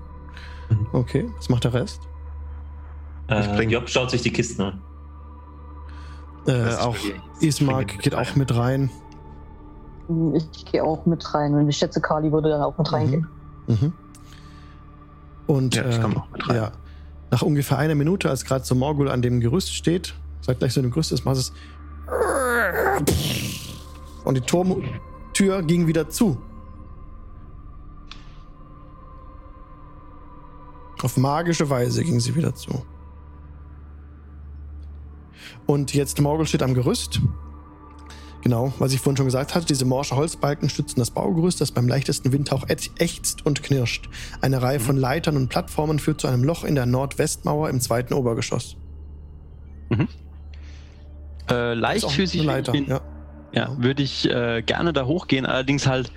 Okay, 0.92 1.28
was 1.36 1.50
macht 1.50 1.64
der 1.64 1.74
Rest? 1.74 2.00
Äh, 3.28 3.62
Job 3.64 3.88
schaut 3.88 4.10
sich 4.10 4.22
die 4.22 4.32
Kisten 4.32 4.62
an. 4.62 4.80
Äh, 6.46 6.74
auch 6.76 6.96
Ismark 7.40 7.98
geht 7.98 8.14
auch 8.14 8.34
mit 8.34 8.56
rein. 8.56 8.90
Ich 10.34 10.64
gehe 10.64 10.82
auch 10.82 11.04
mit 11.06 11.34
rein 11.34 11.54
und 11.54 11.68
ich 11.68 11.76
schätze, 11.76 12.00
Kali 12.00 12.32
würde 12.32 12.48
dann 12.48 12.62
auch 12.62 12.76
mit 12.78 12.90
reingehen. 12.92 13.28
Mhm. 13.66 13.92
Und 15.46 15.74
Ja, 15.74 15.88
ich 15.88 15.98
äh, 15.98 16.00
komme 16.00 16.16
auch 16.16 16.30
mit 16.30 16.48
rein. 16.48 16.56
ja, 16.56 16.72
nach 17.30 17.42
ungefähr 17.42 17.78
einer 17.78 17.94
Minute, 17.94 18.30
als 18.30 18.44
gerade 18.44 18.64
so 18.64 18.74
Morgul 18.74 19.10
an 19.10 19.22
dem 19.22 19.40
Gerüst 19.40 19.74
steht, 19.74 20.14
sagt 20.40 20.58
gleich 20.60 20.72
so 20.72 20.80
dem 20.82 20.90
Gerüst 20.90 21.12
ist, 21.12 21.24
macht 21.24 21.36
es 21.36 21.52
und 24.24 24.36
die 24.36 24.40
Turmtür 24.40 25.62
ging 25.62 25.86
wieder 25.86 26.08
zu. 26.08 26.38
Auf 31.02 31.16
magische 31.16 31.68
Weise 31.68 32.04
ging 32.04 32.20
sie 32.20 32.34
wieder 32.36 32.54
zu. 32.54 32.84
Und 35.66 35.94
jetzt 35.94 36.20
Morgul 36.20 36.46
steht 36.46 36.62
am 36.62 36.74
Gerüst. 36.74 37.20
Genau, 38.42 38.72
was 38.78 38.92
ich 38.92 39.00
vorhin 39.00 39.16
schon 39.16 39.26
gesagt 39.26 39.54
hatte, 39.54 39.66
diese 39.66 39.84
morsche 39.84 40.16
Holzbalken 40.16 40.68
stützen 40.68 40.98
das 40.98 41.12
Baugerüst, 41.12 41.60
das 41.60 41.70
beim 41.70 41.86
leichtesten 41.86 42.32
Windhauch 42.32 42.66
äch- 42.66 42.90
ächzt 42.98 43.46
und 43.46 43.62
knirscht. 43.62 44.08
Eine 44.40 44.60
Reihe 44.62 44.80
von 44.80 44.96
Leitern 44.96 45.36
und 45.36 45.48
Plattformen 45.48 46.00
führt 46.00 46.20
zu 46.20 46.26
einem 46.26 46.42
Loch 46.42 46.64
in 46.64 46.74
der 46.74 46.86
Nordwestmauer 46.86 47.70
im 47.70 47.80
zweiten 47.80 48.14
Obergeschoss. 48.14 48.76
Äh, 51.48 51.74
Ist 51.74 51.78
leichtfüßig 51.80 52.40
auch 52.40 52.44
eine 52.44 52.52
Leiter, 52.52 52.74
ja. 52.74 53.00
Ja, 53.54 53.76
würde 53.78 54.02
ich 54.02 54.28
äh, 54.30 54.62
gerne 54.62 54.92
da 54.92 55.04
hochgehen, 55.04 55.44
allerdings 55.46 55.86
halt 55.86 56.10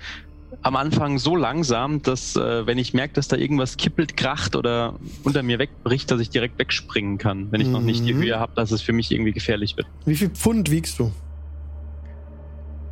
am 0.66 0.74
Anfang 0.74 1.18
so 1.20 1.36
langsam, 1.36 2.02
dass 2.02 2.34
äh, 2.34 2.66
wenn 2.66 2.76
ich 2.76 2.92
merke, 2.92 3.14
dass 3.14 3.28
da 3.28 3.36
irgendwas 3.36 3.76
kippelt, 3.76 4.16
kracht 4.16 4.56
oder 4.56 4.98
unter 5.22 5.44
mir 5.44 5.60
wegbricht, 5.60 6.10
dass 6.10 6.20
ich 6.20 6.28
direkt 6.30 6.58
wegspringen 6.58 7.18
kann, 7.18 7.52
wenn 7.52 7.60
ich 7.60 7.68
noch 7.68 7.80
nicht 7.82 8.04
die 8.04 8.14
Mhm. 8.14 8.22
Höhe 8.22 8.40
habe, 8.40 8.52
dass 8.56 8.72
es 8.72 8.82
für 8.82 8.92
mich 8.92 9.12
irgendwie 9.12 9.30
gefährlich 9.32 9.76
wird. 9.76 9.86
Wie 10.06 10.16
viel 10.16 10.30
Pfund 10.30 10.68
wiegst 10.72 10.98
du? 10.98 11.12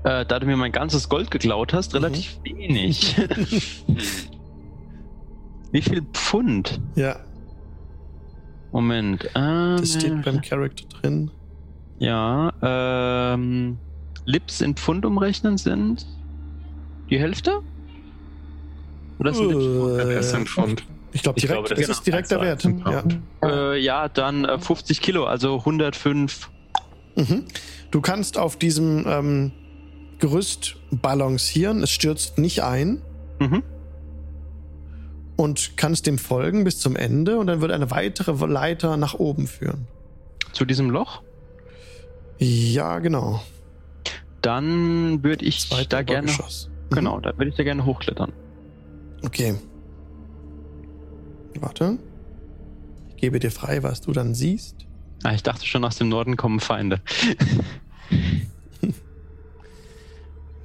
Äh, 0.04 0.24
da 0.24 0.38
du 0.38 0.46
mir 0.46 0.56
mein 0.56 0.70
ganzes 0.70 1.08
Gold 1.08 1.32
geklaut 1.32 1.72
hast, 1.72 1.94
relativ 1.96 2.38
wenig. 2.44 3.16
Wie 5.72 5.82
viel 5.82 6.02
Pfund? 6.12 6.80
Ja, 6.94 7.16
Moment. 8.70 9.28
Ähm, 9.34 9.78
das 9.78 9.94
steht 9.94 10.22
beim 10.22 10.40
Charakter 10.40 10.84
drin. 11.00 11.28
Ja, 11.98 12.52
ähm, 12.62 13.78
Lips 14.26 14.60
in 14.60 14.76
Pfund 14.76 15.04
umrechnen 15.04 15.58
sind 15.58 16.06
die 17.10 17.18
Hälfte? 17.18 17.60
Oder 19.18 19.30
Lips? 19.30 20.04
Äh, 20.06 20.18
ist 20.18 20.34
ein 20.34 20.46
Pfund. 20.46 20.84
ich 21.12 21.22
glaube, 21.22 21.38
Ich 21.38 21.46
direkt, 21.46 21.66
glaube, 21.66 21.68
das 21.68 21.78
das 21.78 21.88
ist 21.88 21.96
ist 21.98 22.06
direkt 22.06 22.30
der 22.30 22.40
eins 22.40 22.64
Wert. 22.64 23.12
Ja. 23.42 23.72
Äh, 23.72 23.78
ja, 23.80 24.08
dann 24.08 24.44
äh, 24.44 24.58
50 24.58 25.00
Kilo, 25.00 25.24
also 25.24 25.58
105. 25.58 26.50
Mhm. 27.16 27.44
Du 27.90 28.00
kannst 28.00 28.38
auf 28.38 28.56
diesem 28.56 29.04
ähm, 29.06 29.52
Gerüst 30.18 30.76
balancieren, 30.90 31.82
es 31.82 31.90
stürzt 31.90 32.38
nicht 32.38 32.62
ein 32.62 33.02
Mhm. 33.40 33.62
und 35.36 35.76
kannst 35.76 36.06
dem 36.06 36.18
folgen 36.18 36.62
bis 36.64 36.78
zum 36.78 36.94
Ende 36.96 37.38
und 37.38 37.48
dann 37.48 37.60
wird 37.60 37.72
eine 37.72 37.90
weitere 37.90 38.46
Leiter 38.46 38.96
nach 38.96 39.14
oben 39.14 39.46
führen. 39.48 39.86
Zu 40.52 40.64
diesem 40.64 40.88
Loch. 40.90 41.22
Ja, 42.38 43.00
genau. 43.00 43.42
Dann 44.40 45.22
würde 45.24 45.44
ich 45.44 45.68
Zweite 45.68 45.88
da 45.88 46.02
gerne. 46.02 46.28
Obergeschoss. 46.28 46.70
Mhm. 46.94 47.04
Genau, 47.04 47.20
da 47.20 47.36
würde 47.36 47.48
ich 47.50 47.56
da 47.56 47.62
gerne 47.64 47.84
hochklettern. 47.84 48.32
Okay. 49.24 49.54
Warte. 51.60 51.98
Ich 53.10 53.16
gebe 53.16 53.38
dir 53.38 53.50
frei, 53.50 53.82
was 53.82 54.00
du 54.00 54.12
dann 54.12 54.34
siehst. 54.34 54.86
Ah, 55.22 55.32
ich 55.34 55.42
dachte 55.42 55.66
schon, 55.66 55.84
aus 55.84 55.96
dem 55.96 56.08
Norden 56.08 56.36
kommen 56.36 56.60
Feinde. 56.60 57.00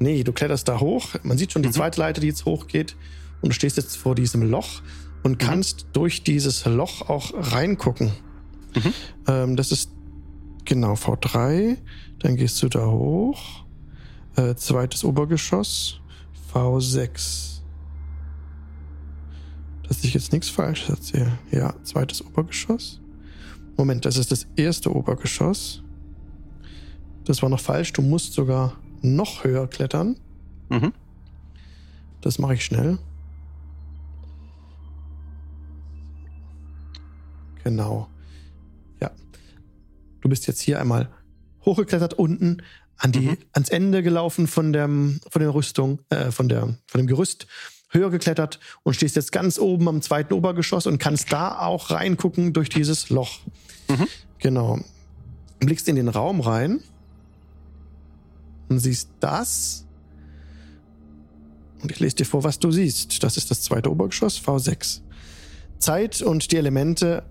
Nee, 0.02 0.24
du 0.24 0.32
kletterst 0.32 0.68
da 0.70 0.80
hoch. 0.80 1.10
Man 1.24 1.38
sieht 1.38 1.52
schon 1.52 1.62
die 1.62 1.68
Mhm. 1.70 1.74
zweite 1.74 2.00
Leiter, 2.00 2.22
die 2.22 2.28
jetzt 2.28 2.46
hochgeht. 2.46 2.96
Und 3.42 3.50
du 3.50 3.54
stehst 3.54 3.76
jetzt 3.78 3.98
vor 3.98 4.16
diesem 4.16 4.42
Loch 4.50 4.82
und 5.24 5.40
kannst 5.40 5.88
durch 5.94 6.24
dieses 6.24 6.66
Loch 6.66 7.10
auch 7.10 7.32
reingucken. 7.36 8.12
Mhm. 8.76 8.94
Ähm, 9.28 9.56
das 9.58 9.72
ist 9.74 9.92
genau 10.66 10.94
V3. 10.94 11.78
Dann 12.20 12.38
gehst 12.38 12.62
du 12.64 12.70
da 12.70 12.86
hoch. 12.88 13.66
Äh, 14.38 14.56
zweites 14.56 15.04
Obergeschoss. 15.04 15.99
V6. 16.54 17.62
Dass 19.88 20.04
ich 20.04 20.14
jetzt 20.14 20.32
nichts 20.32 20.50
Falsches 20.50 20.90
erzähle. 20.90 21.38
Ja, 21.52 21.74
zweites 21.84 22.26
Obergeschoss. 22.26 23.00
Moment, 23.78 24.06
das 24.06 24.18
ist 24.18 24.32
das 24.32 24.48
erste 24.56 24.94
Obergeschoss. 24.94 25.84
Das 27.26 27.42
war 27.42 27.50
noch 27.50 27.60
falsch. 27.60 27.94
Du 27.94 28.02
musst 28.02 28.34
sogar 28.34 28.78
noch 29.02 29.44
höher 29.44 29.68
klettern. 29.68 30.18
Mhm. 30.70 30.94
Das 32.22 32.40
mache 32.40 32.56
ich 32.56 32.66
schnell. 32.66 32.98
Genau. 37.64 38.10
Ja. 39.00 39.12
Du 40.22 40.30
bist 40.30 40.48
jetzt 40.48 40.62
hier 40.62 40.80
einmal 40.80 41.10
hochgeklettert 41.66 42.14
unten 42.16 42.62
an 43.00 43.12
die, 43.12 43.22
Mhm. 43.22 43.38
ans 43.54 43.70
Ende 43.70 44.04
gelaufen 44.04 44.48
von 44.48 44.74
der, 44.74 44.88
von 44.88 45.40
der 45.40 45.54
Rüstung, 45.54 46.00
äh, 46.10 46.32
von 46.32 46.50
der, 46.50 46.78
von 46.86 47.00
dem 47.00 47.08
Gerüst, 47.08 47.48
höher 47.92 48.12
geklettert 48.12 48.60
und 48.84 48.94
stehst 48.96 49.16
jetzt 49.16 49.32
ganz 49.32 49.58
oben 49.58 49.88
am 49.88 50.02
zweiten 50.02 50.34
Obergeschoss 50.34 50.86
und 50.86 51.00
kannst 51.00 51.32
da 51.34 51.60
auch 51.60 51.90
reingucken 51.90 52.54
durch 52.54 52.70
dieses 52.70 53.10
Loch. 53.10 53.40
Mhm. 53.88 54.08
Genau. 54.40 54.80
Blickst 55.60 55.88
in 55.88 55.96
den 55.96 56.08
Raum 56.08 56.42
rein 56.42 56.82
und 58.70 58.80
siehst 58.80 59.10
das. 59.20 59.86
Und 61.82 61.92
ich 61.92 62.00
lese 62.00 62.18
dir 62.18 62.26
vor, 62.26 62.44
was 62.44 62.60
du 62.60 62.72
siehst. 62.72 63.24
Das 63.24 63.38
ist 63.38 63.50
das 63.50 63.62
zweite 63.62 63.90
Obergeschoss, 63.90 64.38
V6. 64.40 65.02
Zeit 65.80 66.22
und 66.22 66.52
die 66.52 66.58
Elemente 66.58 67.24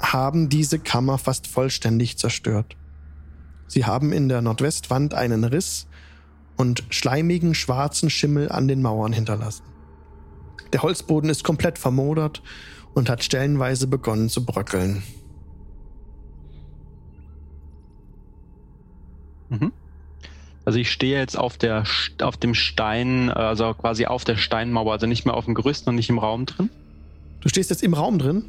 haben 0.00 0.48
diese 0.48 0.78
Kammer 0.80 1.16
fast 1.16 1.46
vollständig 1.46 2.18
zerstört. 2.18 2.76
Sie 3.66 3.84
haben 3.84 4.12
in 4.12 4.28
der 4.28 4.42
Nordwestwand 4.42 5.14
einen 5.14 5.44
Riss 5.44 5.86
und 6.56 6.84
schleimigen 6.90 7.54
schwarzen 7.54 8.10
Schimmel 8.10 8.50
an 8.50 8.68
den 8.68 8.82
Mauern 8.82 9.12
hinterlassen. 9.12 9.64
Der 10.72 10.82
Holzboden 10.82 11.30
ist 11.30 11.44
komplett 11.44 11.78
vermodert 11.78 12.42
und 12.94 13.08
hat 13.10 13.24
stellenweise 13.24 13.86
begonnen 13.86 14.28
zu 14.28 14.44
bröckeln. 14.44 15.02
Mhm. 19.48 19.72
Also 20.64 20.78
ich 20.78 20.90
stehe 20.90 21.18
jetzt 21.18 21.36
auf 21.36 21.58
der 21.58 21.84
auf 22.22 22.36
dem 22.36 22.54
Stein, 22.54 23.30
also 23.30 23.74
quasi 23.74 24.06
auf 24.06 24.24
der 24.24 24.36
Steinmauer, 24.36 24.92
also 24.92 25.06
nicht 25.06 25.26
mehr 25.26 25.34
auf 25.34 25.44
dem 25.44 25.54
Gerüst 25.54 25.86
und 25.86 25.94
nicht 25.96 26.08
im 26.08 26.18
Raum 26.18 26.46
drin. 26.46 26.70
Du 27.40 27.48
stehst 27.48 27.68
jetzt 27.70 27.82
im 27.82 27.92
Raum 27.92 28.18
drin. 28.18 28.46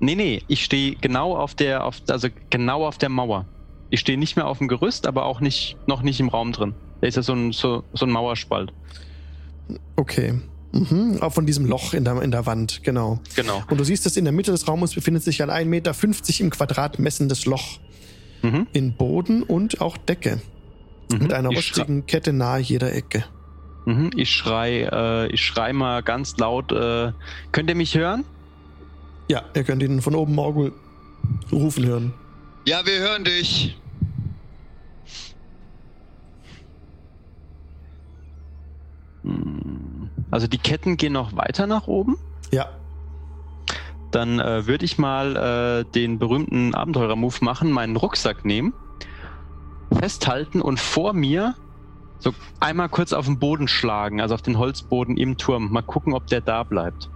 Nee, 0.00 0.14
nee, 0.14 0.42
ich 0.48 0.64
stehe 0.64 0.94
genau 0.96 1.36
auf 1.36 1.54
der, 1.54 1.84
auf, 1.84 2.00
also 2.08 2.28
genau 2.50 2.86
auf 2.86 2.96
der 2.98 3.08
Mauer. 3.08 3.46
Ich 3.90 4.00
stehe 4.00 4.18
nicht 4.18 4.36
mehr 4.36 4.46
auf 4.46 4.58
dem 4.58 4.68
Gerüst, 4.68 5.06
aber 5.06 5.24
auch 5.24 5.40
nicht, 5.40 5.76
noch 5.86 6.02
nicht 6.02 6.20
im 6.20 6.28
Raum 6.28 6.52
drin. 6.52 6.74
Da 7.00 7.06
ist 7.06 7.16
ja 7.16 7.22
so 7.22 7.32
ein, 7.32 7.52
so, 7.52 7.84
so 7.94 8.04
ein 8.06 8.10
Mauerspalt. 8.10 8.72
Okay. 9.96 10.34
Mhm. 10.72 11.18
Auch 11.20 11.32
von 11.32 11.46
diesem 11.46 11.64
Loch 11.66 11.94
in 11.94 12.04
der, 12.04 12.20
in 12.22 12.30
der 12.30 12.44
Wand, 12.46 12.82
genau. 12.82 13.20
Genau. 13.34 13.62
Und 13.70 13.78
du 13.80 13.84
siehst, 13.84 14.04
dass 14.04 14.16
in 14.16 14.24
der 14.24 14.32
Mitte 14.32 14.50
des 14.50 14.68
Raumes 14.68 14.94
befindet 14.94 15.22
sich 15.22 15.42
ein 15.42 15.50
1,50 15.50 15.64
Meter 15.66 15.94
im 16.40 16.50
Quadrat 16.50 16.98
messendes 16.98 17.46
Loch 17.46 17.78
Mhm. 18.42 18.68
in 18.72 18.92
Boden 18.94 19.42
und 19.42 19.80
auch 19.80 19.96
Decke. 19.96 20.40
Mhm. 21.10 21.18
Mit 21.18 21.32
einer 21.32 21.50
ich, 21.50 21.56
rostigen 21.56 22.06
Kette 22.06 22.32
nahe 22.32 22.60
jeder 22.60 22.94
Ecke. 22.94 23.24
mhm. 23.84 24.10
ich 24.16 24.30
schrei, 24.30 24.82
äh, 24.92 25.26
ich 25.32 25.40
schrei 25.42 25.72
mal 25.72 26.02
ganz 26.02 26.36
laut. 26.36 26.70
Äh, 26.70 27.12
könnt 27.50 27.68
ihr 27.68 27.74
mich 27.74 27.96
hören? 27.96 28.24
Ja, 29.28 29.42
ihr 29.54 29.64
könnt 29.64 29.82
ihn 29.82 30.00
von 30.00 30.14
oben 30.14 30.34
Morgul 30.34 30.72
rufen 31.50 31.84
hören. 31.84 32.14
Ja, 32.68 32.84
wir 32.84 32.98
hören 32.98 33.24
dich. 33.24 33.78
Hm. 39.22 40.10
Also 40.30 40.48
die 40.48 40.58
Ketten 40.58 40.98
gehen 40.98 41.14
noch 41.14 41.34
weiter 41.34 41.66
nach 41.66 41.86
oben. 41.86 42.18
Ja, 42.52 42.68
Dann 44.10 44.38
äh, 44.38 44.66
würde 44.66 44.84
ich 44.84 44.98
mal 44.98 45.86
äh, 45.86 45.90
den 45.94 46.18
berühmten 46.18 46.74
Abenteurer-Move 46.74 47.36
machen, 47.40 47.70
meinen 47.70 47.96
Rucksack 47.96 48.44
nehmen, 48.44 48.74
festhalten 49.98 50.60
und 50.60 50.78
vor 50.78 51.14
mir 51.14 51.54
so 52.18 52.34
einmal 52.60 52.90
kurz 52.90 53.14
auf 53.14 53.24
den 53.24 53.38
Boden 53.38 53.66
schlagen, 53.68 54.20
also 54.20 54.34
auf 54.34 54.42
den 54.42 54.58
Holzboden 54.58 55.16
im 55.16 55.38
Turm. 55.38 55.72
Mal 55.72 55.80
gucken, 55.80 56.12
ob 56.12 56.26
der 56.26 56.42
da 56.42 56.64
bleibt. 56.64 57.08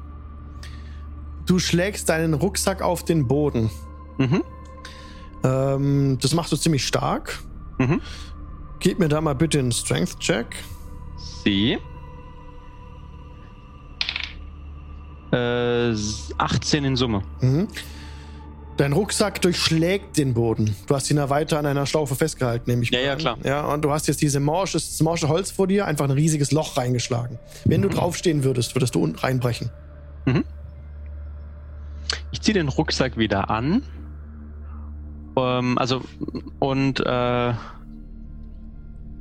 du 1.44 1.58
schlägst 1.58 2.08
deinen 2.08 2.32
Rucksack 2.32 2.80
auf 2.80 3.04
den 3.04 3.28
Boden. 3.28 3.68
Mhm. 4.16 4.42
Ähm, 5.44 6.18
das 6.20 6.34
machst 6.34 6.52
du 6.52 6.56
ziemlich 6.56 6.86
stark. 6.86 7.40
Mhm. 7.78 8.00
Gib 8.80 8.98
mir 8.98 9.08
da 9.08 9.20
mal 9.20 9.34
bitte 9.34 9.58
einen 9.58 9.72
Strength-Check. 9.72 10.46
Sie. 11.44 11.78
Äh, 15.32 15.94
18 16.38 16.84
in 16.84 16.96
Summe. 16.96 17.22
Mhm. 17.40 17.68
Dein 18.76 18.92
Rucksack 18.94 19.40
durchschlägt 19.42 20.16
den 20.16 20.34
Boden. 20.34 20.74
Du 20.86 20.94
hast 20.94 21.10
ihn 21.10 21.18
ja 21.18 21.28
weiter 21.28 21.58
an 21.58 21.66
einer 21.66 21.86
Schlaufe 21.86 22.14
festgehalten, 22.14 22.70
nämlich. 22.70 22.90
Ja, 22.90 23.00
ja, 23.00 23.16
klar. 23.16 23.36
Ja, 23.44 23.66
und 23.66 23.82
du 23.84 23.90
hast 23.90 24.08
jetzt 24.08 24.22
diese 24.22 24.40
morsche, 24.40 24.78
morsche 25.00 25.28
Holz 25.28 25.50
vor 25.50 25.66
dir, 25.66 25.86
einfach 25.86 26.06
ein 26.06 26.10
riesiges 26.10 26.52
Loch 26.52 26.76
reingeschlagen. 26.76 27.38
Wenn 27.64 27.82
du 27.82 27.88
draufstehen 27.88 28.44
würdest, 28.44 28.74
würdest 28.74 28.94
du 28.94 29.02
unten 29.02 29.18
reinbrechen. 29.18 29.70
Ich 32.30 32.40
ziehe 32.40 32.54
den 32.54 32.68
Rucksack 32.68 33.16
wieder 33.16 33.50
an. 33.50 33.82
Ähm, 35.36 35.78
also, 35.78 36.02
und 36.58 37.00
äh, 37.00 37.54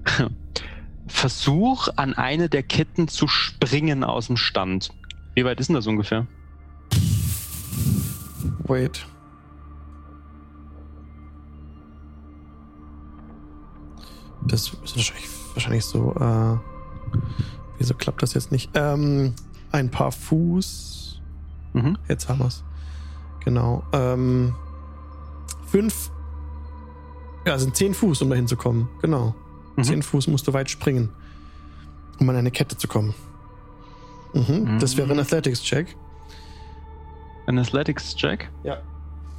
versuch 1.07 1.87
an 1.95 2.13
eine 2.13 2.49
der 2.49 2.63
Ketten 2.63 3.07
zu 3.07 3.27
springen 3.27 4.03
aus 4.03 4.27
dem 4.27 4.37
Stand. 4.37 4.89
Wie 5.35 5.45
weit 5.45 5.59
ist 5.59 5.67
denn 5.67 5.75
das 5.75 5.87
ungefähr? 5.87 6.27
Wait. 8.63 9.05
Das 14.47 14.61
ist 14.61 14.95
wahrscheinlich, 14.95 15.29
wahrscheinlich 15.53 15.85
so. 15.85 16.13
Äh, 16.15 16.57
wieso 17.77 17.93
klappt 17.93 18.23
das 18.23 18.33
jetzt 18.33 18.51
nicht? 18.51 18.71
Ähm, 18.73 19.33
ein 19.71 19.89
paar 19.89 20.11
Fuß. 20.11 21.21
Mhm. 21.73 21.97
Jetzt 22.07 22.27
haben 22.27 22.39
wir's. 22.39 22.63
Genau. 23.43 23.83
Ähm, 23.93 24.55
fünf. 25.71 26.11
Ja, 27.45 27.57
sind 27.57 27.75
zehn 27.75 27.93
Fuß, 27.93 28.21
um 28.21 28.29
dahin 28.29 28.47
zu 28.47 28.55
kommen. 28.55 28.89
Genau. 29.01 29.33
Mhm. 29.75 29.83
Zehn 29.83 30.03
Fuß 30.03 30.27
musst 30.27 30.47
du 30.47 30.53
weit 30.53 30.69
springen, 30.69 31.09
um 32.19 32.29
an 32.29 32.35
eine 32.35 32.51
Kette 32.51 32.77
zu 32.77 32.87
kommen. 32.87 33.13
Mhm. 34.33 34.77
Das 34.79 34.95
wäre 34.97 35.09
ein 35.09 35.15
Mhm. 35.15 35.21
Athletics-Check. 35.23 35.95
Ein 37.47 37.57
Athletics-Check? 37.59 38.49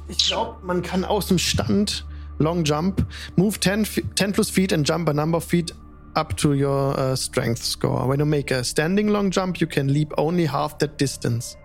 Ich 0.09 0.27
glaube, 0.27 0.57
man 0.65 0.81
kann 0.81 1.05
aus 1.05 1.27
dem 1.27 1.37
Stand 1.37 2.05
Long 2.39 2.63
Jump, 2.65 3.05
move 3.37 3.57
10, 3.59 3.85
fe- 3.85 4.03
10 4.15 4.33
plus 4.33 4.49
feet 4.49 4.73
and 4.73 4.87
jump 4.87 5.07
a 5.07 5.13
number 5.13 5.37
of 5.37 5.45
feet 5.45 5.73
up 6.15 6.35
to 6.35 6.49
your 6.53 6.97
uh, 6.99 7.15
strength 7.15 7.63
score. 7.63 8.07
When 8.09 8.19
you 8.19 8.25
make 8.25 8.53
a 8.53 8.63
standing 8.63 9.07
long 9.07 9.31
jump, 9.31 9.57
you 9.57 9.67
can 9.67 9.87
leap 9.87 10.13
only 10.17 10.47
half 10.51 10.77
that 10.79 10.99
distance. 10.99 11.57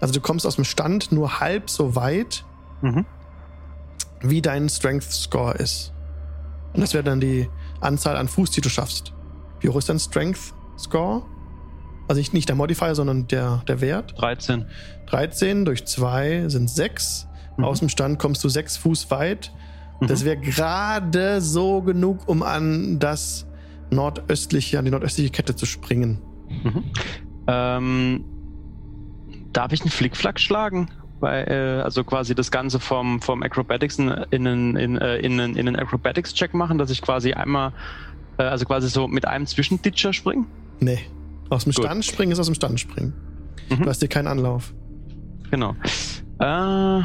Also 0.00 0.12
du 0.14 0.20
kommst 0.20 0.44
aus 0.46 0.56
dem 0.56 0.64
Stand 0.64 1.12
nur 1.12 1.40
halb 1.40 1.70
so 1.70 1.94
weit, 1.96 2.44
Mhm. 2.82 3.06
Wie 4.22 4.42
dein 4.42 4.68
Strength 4.68 5.10
Score 5.10 5.54
ist. 5.54 5.92
Und 6.72 6.80
das 6.80 6.94
wäre 6.94 7.04
dann 7.04 7.20
die 7.20 7.48
Anzahl 7.80 8.16
an 8.16 8.28
Fuß, 8.28 8.50
die 8.50 8.60
du 8.60 8.68
schaffst. 8.68 9.12
Wie 9.60 9.68
hoch 9.68 9.76
ist 9.76 9.88
dein 9.88 9.98
Strength 9.98 10.54
Score? 10.78 11.22
Also 12.08 12.18
nicht, 12.18 12.34
nicht 12.34 12.48
der 12.48 12.56
Modifier, 12.56 12.94
sondern 12.94 13.26
der, 13.28 13.62
der 13.68 13.80
Wert. 13.80 14.14
13. 14.18 14.66
13 15.06 15.64
durch 15.64 15.84
2 15.84 16.48
sind 16.48 16.68
6. 16.68 17.28
Mhm. 17.56 17.64
Aus 17.64 17.78
dem 17.78 17.88
Stand 17.88 18.18
kommst 18.18 18.42
du 18.42 18.48
6 18.48 18.76
Fuß 18.78 19.10
weit. 19.10 19.52
Mhm. 20.00 20.06
Das 20.08 20.24
wäre 20.24 20.36
gerade 20.36 21.40
so 21.40 21.82
genug, 21.82 22.28
um 22.28 22.42
an 22.42 22.98
das 22.98 23.46
nordöstliche, 23.90 24.78
an 24.78 24.84
die 24.84 24.90
nordöstliche 24.90 25.30
Kette 25.30 25.54
zu 25.54 25.66
springen. 25.66 26.20
Mhm. 26.48 26.84
Ähm, 27.46 28.24
darf 29.52 29.72
ich 29.72 29.82
einen 29.82 29.90
Flickflack 29.90 30.40
schlagen? 30.40 30.88
Weil, 31.22 31.46
äh, 31.48 31.82
also 31.82 32.02
quasi 32.02 32.34
das 32.34 32.50
Ganze 32.50 32.80
vom, 32.80 33.22
vom 33.22 33.44
Acrobatics 33.44 33.96
in, 34.00 34.08
in, 34.30 34.46
einen- 34.48 34.76
in, 34.76 34.98
äh, 34.98 35.18
in, 35.18 35.38
in 35.38 35.56
einen 35.56 35.76
Acrobatics-Check 35.76 36.52
machen, 36.52 36.78
dass 36.78 36.90
ich 36.90 37.00
quasi 37.00 37.32
einmal, 37.32 37.72
äh, 38.38 38.42
also 38.42 38.64
quasi 38.64 38.88
so 38.88 39.06
mit 39.06 39.24
einem 39.28 39.46
Zwischenditcher 39.46 40.12
springe? 40.12 40.46
Nee. 40.80 40.98
Aus 41.48 41.62
dem 41.62 41.72
Gut. 41.74 41.84
Stand 41.84 42.04
springen 42.04 42.32
ist 42.32 42.40
aus 42.40 42.46
dem 42.46 42.56
Stand 42.56 42.80
springen. 42.80 43.12
Mhm. 43.70 43.82
Du 43.84 43.88
hast 43.88 44.02
dir 44.02 44.08
keinen 44.08 44.26
Anlauf. 44.26 44.74
Genau. 45.52 45.76
Äh, 46.40 47.02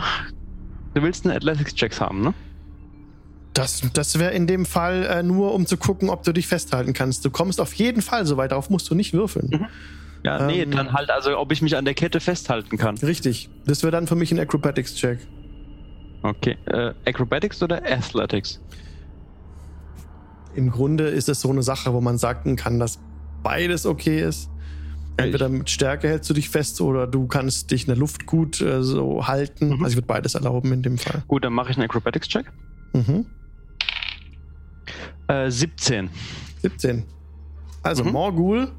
du 0.95 1.01
willst 1.03 1.27
einen 1.27 1.35
Athletics-Checks 1.37 2.01
haben, 2.01 2.21
ne? 2.21 2.33
Das, 3.53 3.81
das 3.93 4.17
wäre 4.17 4.31
in 4.33 4.47
dem 4.47 4.65
Fall 4.65 5.03
äh, 5.03 5.21
nur, 5.21 5.53
um 5.53 5.67
zu 5.67 5.77
gucken, 5.77 6.09
ob 6.09 6.23
du 6.23 6.31
dich 6.33 6.47
festhalten 6.47 6.93
kannst. 6.93 7.23
Du 7.23 7.29
kommst 7.29 7.61
auf 7.61 7.73
jeden 7.75 8.01
Fall 8.01 8.25
so 8.25 8.35
weit, 8.37 8.51
darauf 8.51 8.71
musst 8.71 8.89
du 8.89 8.95
nicht 8.95 9.13
würfeln. 9.13 9.49
Mhm. 9.51 9.65
Ja, 10.27 10.45
nee, 10.45 10.61
Ähm. 10.63 10.71
dann 10.71 10.93
halt, 10.93 11.09
also 11.09 11.37
ob 11.37 11.51
ich 11.51 11.61
mich 11.61 11.75
an 11.77 11.85
der 11.85 11.93
Kette 11.93 12.19
festhalten 12.19 12.77
kann. 12.77 12.97
Richtig. 12.97 13.49
Das 13.65 13.81
wäre 13.83 13.91
dann 13.91 14.07
für 14.07 14.15
mich 14.15 14.31
ein 14.31 14.39
Acrobatics-Check. 14.39 15.19
Okay. 16.23 16.57
Äh, 16.65 16.93
Acrobatics 17.05 17.61
oder 17.63 17.77
Athletics? 17.85 18.59
Im 20.55 20.69
Grunde 20.71 21.05
ist 21.07 21.29
es 21.29 21.39
so 21.41 21.49
eine 21.51 21.63
Sache, 21.63 21.93
wo 21.93 22.01
man 22.01 22.17
sagen 22.17 22.55
kann, 22.55 22.79
dass 22.79 22.99
beides 23.43 23.85
okay 23.85 24.21
ist. 24.21 24.49
Entweder 25.19 25.49
mit 25.49 25.69
Stärke 25.69 26.09
hältst 26.09 26.29
du 26.29 26.33
dich 26.33 26.49
fest 26.49 26.79
oder 26.81 27.07
du 27.07 27.25
kannst 27.27 27.71
dich 27.71 27.83
in 27.83 27.87
der 27.87 27.95
Luft 27.97 28.25
gut 28.27 28.59
äh, 28.61 28.83
so 28.83 29.27
halten. 29.27 29.67
Mhm. 29.69 29.73
Also 29.83 29.87
ich 29.93 29.95
würde 29.95 30.07
beides 30.07 30.35
erlauben 30.35 30.71
in 30.73 30.83
dem 30.83 30.97
Fall. 30.97 31.23
Gut, 31.27 31.43
dann 31.45 31.53
mache 31.53 31.71
ich 31.71 31.77
einen 31.77 31.85
Acrobatics-Check. 31.85 32.51
Mhm. 32.93 33.25
Äh, 35.27 35.49
17. 35.49 36.09
17. 36.61 37.03
Also 37.83 38.03
Mhm. 38.03 38.11
Morgul 38.11 38.71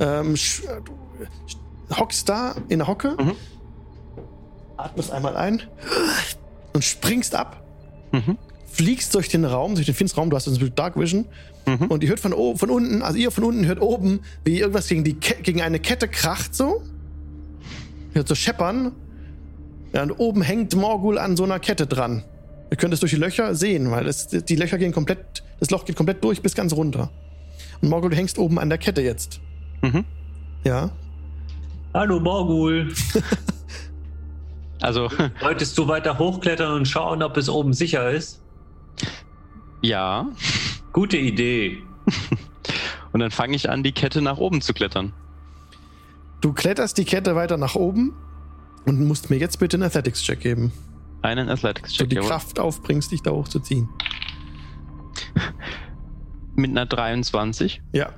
ähm, 0.00 0.34
sch- 0.34 0.62
du 0.84 1.96
hockst 1.96 2.28
da 2.28 2.54
in 2.68 2.78
der 2.78 2.88
Hocke, 2.88 3.16
Mhm. 3.18 3.32
atmest 4.76 5.10
einmal 5.12 5.36
ein 5.36 5.62
und 6.72 6.84
springst 6.84 7.34
ab, 7.34 7.62
Mhm. 8.12 8.38
fliegst 8.66 9.14
durch 9.14 9.28
den 9.28 9.44
Raum, 9.44 9.74
durch 9.74 9.86
den 9.86 9.94
finsteren 9.94 10.22
Raum, 10.22 10.30
du 10.30 10.36
hast 10.36 10.48
mit 10.60 10.78
Dark 10.78 10.98
Vision 10.98 11.26
Mhm. 11.66 11.86
und 11.86 12.02
ihr 12.02 12.08
hört 12.08 12.20
von, 12.20 12.32
o- 12.32 12.56
von 12.56 12.70
unten, 12.70 13.02
also 13.02 13.18
ihr 13.18 13.30
von 13.30 13.44
unten 13.44 13.66
hört 13.66 13.80
oben, 13.80 14.20
wie 14.44 14.58
irgendwas 14.60 14.88
gegen, 14.88 15.04
die 15.04 15.14
Ke 15.14 15.42
gegen 15.42 15.60
eine 15.62 15.78
Kette 15.80 16.08
kracht 16.08 16.54
so. 16.54 16.82
Hört 18.12 18.26
so 18.26 18.34
scheppern. 18.34 18.92
Ja, 19.92 20.02
und 20.04 20.12
oben 20.12 20.42
hängt 20.42 20.74
Morgul 20.76 21.18
an 21.18 21.36
so 21.36 21.44
einer 21.44 21.58
Kette 21.60 21.86
dran. 21.86 22.24
Ihr 22.70 22.76
könnt 22.76 22.94
es 22.94 23.00
durch 23.00 23.10
die 23.12 23.18
Löcher 23.18 23.54
sehen, 23.56 23.90
weil 23.90 24.06
es, 24.06 24.28
die 24.28 24.54
Löcher 24.56 24.78
gehen 24.78 24.92
komplett, 24.92 25.42
das 25.58 25.70
Loch 25.70 25.84
geht 25.84 25.96
komplett 25.96 26.22
durch 26.22 26.40
bis 26.42 26.54
ganz 26.54 26.72
runter. 26.72 27.10
Und 27.82 27.88
Morgul, 27.88 28.10
du 28.10 28.16
hängst 28.16 28.38
oben 28.38 28.58
an 28.60 28.68
der 28.68 28.78
Kette 28.78 29.02
jetzt. 29.02 29.40
Mhm. 29.82 30.04
Ja. 30.64 30.90
Hallo 31.94 32.20
Morgul. 32.20 32.92
Also, 34.82 35.10
Wolltest 35.40 35.76
du 35.76 35.88
weiter 35.88 36.18
hochklettern 36.18 36.72
und 36.72 36.88
schauen, 36.88 37.22
ob 37.22 37.36
es 37.36 37.50
oben 37.50 37.74
sicher 37.74 38.10
ist? 38.10 38.40
ja. 39.82 40.26
Gute 40.94 41.18
Idee. 41.18 41.82
Und 43.12 43.20
dann 43.20 43.30
fange 43.30 43.54
ich 43.56 43.68
an, 43.68 43.82
die 43.82 43.92
Kette 43.92 44.22
nach 44.22 44.38
oben 44.38 44.62
zu 44.62 44.72
klettern. 44.72 45.12
Du 46.40 46.54
kletterst 46.54 46.96
die 46.96 47.04
Kette 47.04 47.36
weiter 47.36 47.58
nach 47.58 47.74
oben 47.74 48.14
und 48.86 49.06
musst 49.06 49.28
mir 49.28 49.36
jetzt 49.36 49.58
bitte 49.58 49.76
einen 49.76 49.82
Athletics-Check 49.82 50.40
geben. 50.40 50.72
Einen 51.20 51.48
So 51.48 51.52
Athletics-Check. 51.52 52.08
die 52.08 52.16
jawohl. 52.16 52.28
Kraft 52.30 52.58
aufbringst, 52.58 53.12
dich 53.12 53.20
da 53.22 53.32
hochzuziehen. 53.32 53.88
Mit 56.60 56.70
einer 56.70 56.86
23. 56.86 57.80
Ja. 57.92 58.10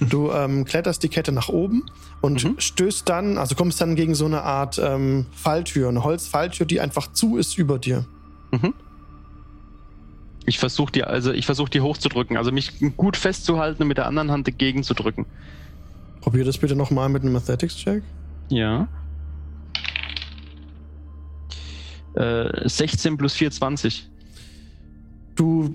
Du 0.00 0.30
ähm, 0.30 0.64
kletterst 0.64 1.02
die 1.02 1.08
Kette 1.08 1.32
nach 1.32 1.48
oben 1.48 1.84
und 2.20 2.42
Mhm. 2.42 2.54
stößt 2.58 3.08
dann, 3.08 3.36
also 3.38 3.54
kommst 3.54 3.80
dann 3.80 3.94
gegen 3.96 4.14
so 4.14 4.24
eine 4.24 4.42
Art 4.42 4.80
ähm, 4.82 5.26
Falltür, 5.32 5.88
eine 5.90 6.02
Holzfalltür, 6.02 6.66
die 6.66 6.80
einfach 6.80 7.12
zu 7.12 7.36
ist 7.36 7.58
über 7.58 7.78
dir. 7.78 8.06
Ich 10.46 10.58
versuche 10.58 10.92
die, 10.92 11.04
also 11.04 11.32
ich 11.32 11.44
versuche 11.46 11.70
die 11.70 11.80
hochzudrücken, 11.80 12.36
also 12.36 12.52
mich 12.52 12.72
gut 12.96 13.16
festzuhalten 13.16 13.82
und 13.82 13.88
mit 13.88 13.98
der 13.98 14.06
anderen 14.06 14.30
Hand 14.30 14.46
dagegen 14.46 14.82
zu 14.82 14.94
drücken. 14.94 15.26
Probier 16.20 16.44
das 16.44 16.58
bitte 16.58 16.76
nochmal 16.76 17.08
mit 17.08 17.22
einem 17.22 17.36
Athletics-Check. 17.36 18.02
Ja. 18.48 18.88
Äh, 22.14 22.68
16 22.68 23.16
plus 23.16 23.34
4, 23.34 23.50
20. 23.50 24.08
Du 25.34 25.72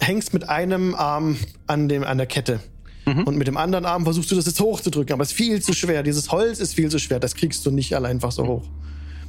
hängst 0.00 0.32
mit 0.34 0.48
einem 0.48 0.94
Arm 0.94 1.36
an, 1.66 1.88
dem, 1.88 2.04
an 2.04 2.18
der 2.18 2.26
Kette. 2.26 2.60
Mhm. 3.06 3.24
Und 3.24 3.36
mit 3.36 3.46
dem 3.46 3.56
anderen 3.56 3.84
Arm 3.86 4.04
versuchst 4.04 4.30
du 4.30 4.34
das 4.36 4.46
jetzt 4.46 4.60
hochzudrücken, 4.60 5.12
aber 5.14 5.22
es 5.22 5.30
ist 5.30 5.36
viel 5.36 5.60
zu 5.62 5.72
schwer. 5.72 6.02
Dieses 6.02 6.30
Holz 6.32 6.60
ist 6.60 6.74
viel 6.74 6.90
zu 6.90 6.98
schwer. 6.98 7.18
Das 7.20 7.34
kriegst 7.34 7.64
du 7.66 7.70
nicht 7.70 7.94
allein 7.94 8.12
einfach 8.16 8.32
so 8.32 8.46
hoch. 8.46 8.64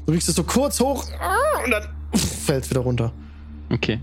Du 0.05 0.11
kriegst 0.13 0.27
es 0.29 0.35
so 0.35 0.43
kurz 0.43 0.79
hoch 0.79 1.05
und 1.63 1.71
dann 1.71 1.83
fällst 2.15 2.69
wieder 2.69 2.81
runter. 2.81 3.13
Okay. 3.71 3.99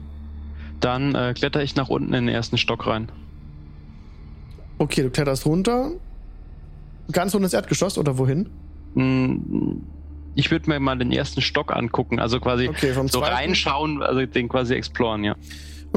Dann 0.80 1.14
äh, 1.14 1.34
kletter 1.34 1.62
ich 1.62 1.74
nach 1.76 1.88
unten 1.88 2.14
in 2.14 2.26
den 2.26 2.34
ersten 2.34 2.56
Stock 2.56 2.86
rein. 2.86 3.10
Okay, 4.78 5.02
du 5.02 5.10
kletterst 5.10 5.44
runter. 5.44 5.90
Ganz 7.10 7.34
unten 7.34 7.44
ins 7.44 7.52
Erdgeschoss 7.54 7.98
oder 7.98 8.16
wohin? 8.18 8.48
Mm, 8.94 9.80
Ich 10.34 10.50
würde 10.50 10.70
mir 10.70 10.78
mal 10.78 10.96
den 10.96 11.10
ersten 11.10 11.40
Stock 11.40 11.74
angucken, 11.74 12.20
also 12.20 12.38
quasi 12.38 12.68
Okay, 12.68 12.92
so 12.94 13.06
zweiten. 13.06 13.34
reinschauen, 13.34 14.02
also 14.02 14.24
den 14.24 14.48
quasi 14.48 14.74
exploren, 14.74 15.24
ja. 15.24 15.34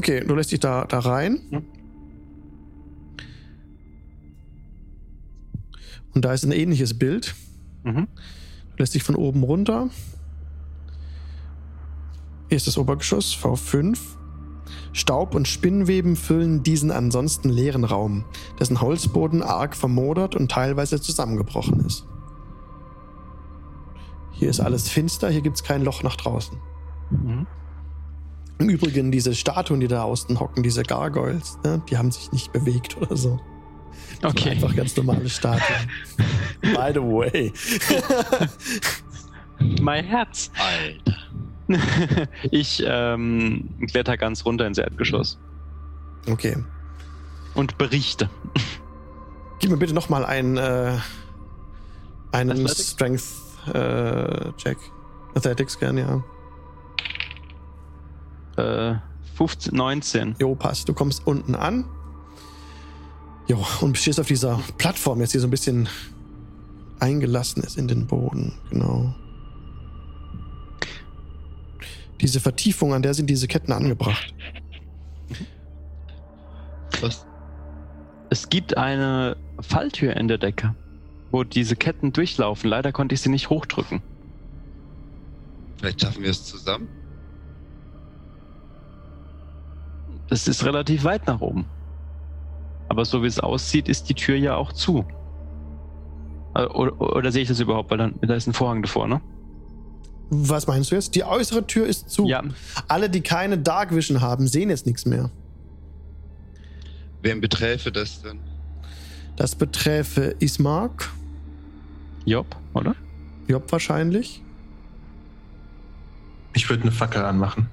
Okay, 0.02 0.26
du 0.26 0.34
lässt 0.34 0.52
dich 0.52 0.60
da, 0.60 0.86
da 0.86 0.98
rein. 0.98 1.42
Mhm. 1.52 1.64
Und 6.16 6.26
da 6.26 6.34
ist 6.34 6.44
ein 6.44 6.52
ähnliches 6.52 6.98
Bild. 6.98 7.36
Mhm. 7.84 8.08
Du 8.72 8.78
lässt 8.80 8.96
dich 8.96 9.04
von 9.04 9.14
oben 9.14 9.44
runter. 9.44 9.92
Hier 12.50 12.56
ist 12.56 12.66
das 12.66 12.80
Obergeschoss, 12.80 13.38
V5. 13.40 14.00
Staub 14.92 15.36
und 15.36 15.48
Spinnweben 15.48 16.16
füllen 16.16 16.64
diesen 16.64 16.90
ansonsten 16.90 17.50
leeren 17.50 17.84
Raum, 17.84 18.26
dessen 18.60 18.82
Holzboden 18.82 19.44
arg 19.44 19.76
vermodert 19.76 20.36
und 20.36 20.50
teilweise 20.50 21.00
zusammengebrochen 21.00 21.80
ist. 21.86 22.08
Hier 24.32 24.50
ist 24.50 24.62
alles 24.62 24.90
finster, 24.90 25.30
hier 25.30 25.42
gibt 25.42 25.58
es 25.58 25.64
kein 25.64 25.84
Loch 25.84 26.02
nach 26.02 26.16
draußen. 26.16 26.58
Mhm. 27.12 27.46
Im 28.62 28.70
Übrigen, 28.70 29.12
diese 29.12 29.34
Statuen, 29.34 29.80
die 29.80 29.88
da 29.88 30.04
außen 30.04 30.40
hocken, 30.40 30.62
diese 30.62 30.84
Gargoyles, 30.84 31.58
ne, 31.64 31.82
die 31.90 31.98
haben 31.98 32.12
sich 32.12 32.32
nicht 32.32 32.54
bewegt 32.54 32.96
oder 32.98 33.18
so. 33.18 33.40
Sind 34.10 34.26
Okay. 34.26 34.52
Einfach 34.52 34.76
ganz 34.76 34.96
normale 34.96 35.28
Statuen. 35.30 35.90
By 36.62 36.92
the 36.94 37.00
way. 37.00 37.52
Mein 39.82 40.06
Herz. 40.06 40.52
Alter. 40.58 41.18
ich 42.52 42.84
ähm, 42.86 43.70
kletter 43.90 44.16
ganz 44.18 44.46
runter 44.46 44.68
ins 44.68 44.78
Erdgeschoss 44.78 45.40
Okay. 46.30 46.56
und 47.56 47.80
berichte. 47.80 48.30
Gib 49.60 49.72
mir 49.72 49.78
bitte 49.78 49.94
nochmal 49.94 50.26
einen, 50.26 50.58
äh, 50.58 50.98
einen? 52.32 52.68
Strength-Check. 52.68 54.78
Athletics 55.34 55.80
gern, 55.80 55.98
ja. 55.98 56.22
Äh, 58.58 58.96
15, 59.36 59.76
19. 59.76 60.36
Jo, 60.40 60.56
passt. 60.56 60.88
Du 60.90 60.94
kommst 60.94 61.26
unten 61.26 61.56
an. 61.56 61.86
Jo, 63.48 63.66
und 63.82 63.98
stehst 63.98 64.20
auf 64.20 64.28
dieser 64.28 64.62
Plattform 64.78 65.20
jetzt, 65.20 65.34
die 65.34 65.40
so 65.40 65.48
ein 65.48 65.52
bisschen 65.52 65.90
eingelassen 67.00 67.64
ist 67.64 67.78
in 67.78 67.88
den 67.88 68.08
Boden. 68.08 68.54
Genau. 68.70 69.16
Diese 72.22 72.40
Vertiefung, 72.40 72.94
an 72.94 73.02
der 73.02 73.16
sind 73.16 73.30
diese 73.30 73.48
Ketten 73.48 73.72
angebracht. 73.72 74.34
Was? 77.02 77.26
Es 78.30 78.48
gibt 78.48 78.78
eine 78.78 79.36
Falltür 79.60 80.16
in 80.16 80.28
der 80.28 80.38
Decke, 80.38 80.76
wo 81.32 81.44
diese 81.44 81.76
Ketten 81.76 82.14
durchlaufen. 82.14 82.70
Leider 82.70 82.92
konnte 82.92 83.16
ich 83.16 83.22
sie 83.22 83.30
nicht 83.30 83.50
hochdrücken. 83.50 84.02
Vielleicht 85.78 86.02
schaffen 86.02 86.22
wir 86.22 86.30
es 86.30 86.46
zusammen? 86.46 86.88
Das 90.32 90.48
ist 90.48 90.64
relativ 90.64 91.04
weit 91.04 91.28
nach 91.28 91.42
oben. 91.42 91.66
Aber 92.88 93.04
so 93.04 93.22
wie 93.22 93.28
es 93.28 93.38
aussieht, 93.38 93.90
ist 93.90 94.08
die 94.08 94.14
Tür 94.14 94.38
ja 94.38 94.56
auch 94.56 94.72
zu. 94.72 95.06
Äh, 96.56 96.64
Oder, 96.68 97.02
oder 97.02 97.32
sehe 97.34 97.42
ich 97.42 97.50
das 97.50 97.60
überhaupt? 97.60 97.92
Weil 97.92 97.98
dann, 97.98 98.16
da 98.22 98.34
ist 98.34 98.48
ein 98.48 98.54
Vorhang 98.54 98.82
davor, 98.82 99.10
ne? 99.10 99.20
Was 100.30 100.68
meinst 100.68 100.90
du 100.90 100.96
jetzt? 100.96 101.16
Die 101.16 101.26
äußere 101.26 101.68
Tür 101.68 101.86
ist 101.86 102.10
zu. 102.10 102.26
Ja. 102.28 102.42
Alle, 102.88 103.10
die 103.10 103.20
keine 103.20 103.58
Dark 103.58 103.94
Vision 103.94 104.22
haben, 104.22 104.48
sehen 104.48 104.70
jetzt 104.70 104.86
nichts 104.86 105.06
mehr. 105.06 105.30
Wem 107.22 107.42
beträfe 107.42 107.92
das 107.92 108.22
denn? 108.22 108.40
Das 109.36 109.54
beträfe 109.54 110.36
Ismark, 110.40 111.12
Job, 112.24 112.56
oder? 112.74 112.96
Job 113.50 113.70
wahrscheinlich. 113.70 114.42
Ich 116.54 116.70
würde 116.70 116.84
eine 116.84 116.94
Fackel 116.94 117.26
anmachen. 117.26 117.70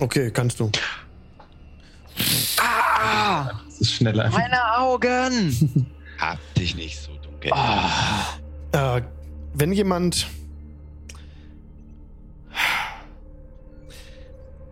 Okay, 0.00 0.32
kannst 0.32 0.58
du. 0.58 0.70
Ah! 2.58 3.50
Das 3.66 3.80
ist 3.80 3.92
schneller. 3.92 4.30
Meine 4.30 4.76
Augen! 4.78 5.86
Hab 6.18 6.38
dich 6.54 6.74
nicht 6.76 6.98
so 6.98 7.10
dunkel. 7.22 7.52
Äh, 8.72 9.02
wenn 9.54 9.72
jemand. 9.72 10.26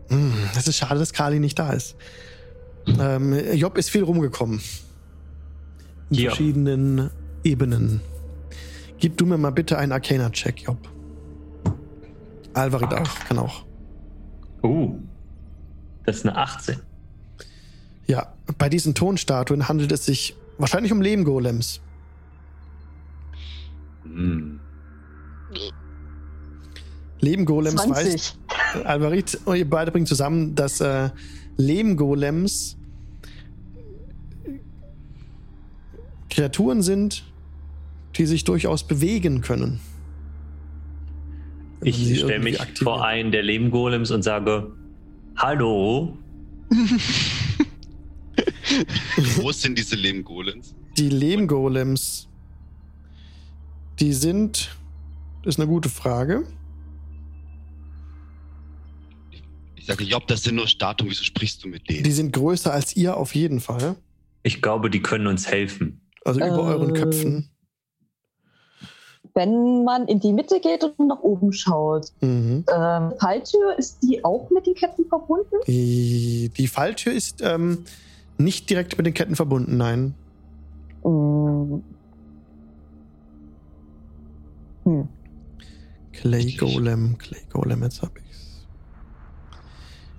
Hm, 0.09 0.33
Es 0.57 0.69
ist 0.69 0.77
schade, 0.77 0.99
dass 0.99 1.13
Kali 1.13 1.39
nicht 1.41 1.59
da 1.59 1.73
ist. 1.73 1.97
Ähm, 2.87 3.33
Job 3.55 3.79
ist 3.79 3.91
viel 3.91 4.03
rumgekommen. 4.05 4.61
In 6.11 6.17
Ja. 6.17 6.31
verschiedenen 6.31 7.11
Ebenen. 7.43 8.01
Gib 8.99 9.17
du 9.17 9.27
mir 9.27 9.39
mal 9.39 9.51
bitte 9.51 9.79
einen 9.79 9.93
Arcana-Check, 9.93 10.63
Job. 10.63 10.79
Alvarid 12.53 12.93
auch, 12.95 13.19
kann 13.27 13.39
auch. 13.39 13.65
Uh. 14.63 14.99
Das 16.05 16.17
ist 16.17 16.27
eine 16.27 16.37
18. 16.37 16.81
Ja, 18.07 18.35
bei 18.59 18.69
diesen 18.69 18.95
Tonstatuen 18.95 19.69
handelt 19.69 19.93
es 19.93 20.05
sich 20.05 20.37
wahrscheinlich 20.59 20.93
um 20.93 21.01
Lehmgolems. 21.01 21.81
Hm. 24.05 24.61
Lehmgolems 27.21 27.89
weiß 27.89 28.37
20. 28.75 28.85
Alvarit, 28.85 29.39
und 29.45 29.57
ihr 29.57 29.69
beide 29.69 29.91
bringt 29.91 30.09
zusammen, 30.09 30.55
dass 30.55 30.81
äh, 30.81 31.11
Lehmgolems 31.57 32.77
Kreaturen 36.29 36.83
sind, 36.83 37.25
die 38.17 38.27
sich 38.27 38.45
durchaus 38.45 38.87
bewegen 38.87 39.41
können. 39.41 39.81
Ich 41.81 42.19
stelle 42.19 42.41
mich 42.41 42.61
aktiviert. 42.61 42.85
vor 42.85 43.05
einen 43.05 43.31
der 43.31 43.43
Lehmgolems 43.43 44.11
und 44.11 44.23
sage: 44.23 44.73
Hallo. 45.37 46.19
Wie 49.17 49.41
groß 49.41 49.63
sind 49.63 49.79
diese 49.79 49.97
Lehmgolems? 49.97 50.75
Die 50.97 51.09
Lehmgolems, 51.09 52.29
die 54.01 54.13
sind, 54.13 54.71
das 55.43 55.55
ist 55.57 55.61
eine 55.61 55.69
gute 55.69 55.89
Frage. 55.89 56.47
Ich 59.77 59.87
sage, 59.87 60.05
Job, 60.05 60.27
das 60.29 60.43
sind 60.43 60.55
nur 60.57 60.67
Statuen, 60.67 61.11
wieso 61.11 61.25
sprichst 61.25 61.63
du 61.65 61.69
mit 61.69 61.89
Die 61.91 62.03
denen? 62.03 62.15
sind 62.15 62.33
größer 62.33 62.73
als 62.73 62.97
ihr 62.97 63.17
auf 63.17 63.35
jeden 63.35 63.61
Fall. 63.61 63.97
Ich 64.43 64.63
glaube, 64.63 64.89
die 64.91 65.03
können 65.03 65.27
uns 65.27 65.47
helfen. 65.47 66.01
Also 66.25 66.41
über 66.41 66.49
Äh. 66.57 66.73
euren 66.75 66.95
Köpfen. 66.95 67.51
Wenn 69.35 69.85
man 69.85 70.07
in 70.07 70.21
die 70.21 70.33
Mitte 70.33 70.61
geht 70.61 70.85
und 70.85 71.09
nach 71.09 71.19
oben 71.21 71.53
schaut, 71.53 72.13
Mhm. 72.21 72.65
ähm, 72.73 73.13
Falltür, 73.21 73.77
ist 73.77 73.99
die 74.03 74.25
auch 74.25 74.49
mit 74.51 74.67
den 74.67 74.75
Ketten 74.75 75.07
verbunden? 75.09 75.57
Die, 75.67 76.51
die 76.57 76.69
Falltür 76.69 77.13
ist 77.13 77.41
ähm, 77.43 77.85
nicht 78.39 78.71
direkt 78.71 78.97
mit 78.97 79.07
den 79.07 79.15
Ketten 79.15 79.37
verbunden, 79.37 79.77
nein. 79.77 80.15
Mm. 81.05 81.83
Hm. 84.85 85.09
Clay 86.13 86.53
Golem, 86.53 87.19
Clay 87.19 87.43
Golem, 87.51 87.83
jetzt 87.83 88.03
hab 88.03 88.19
ich's. 88.19 88.67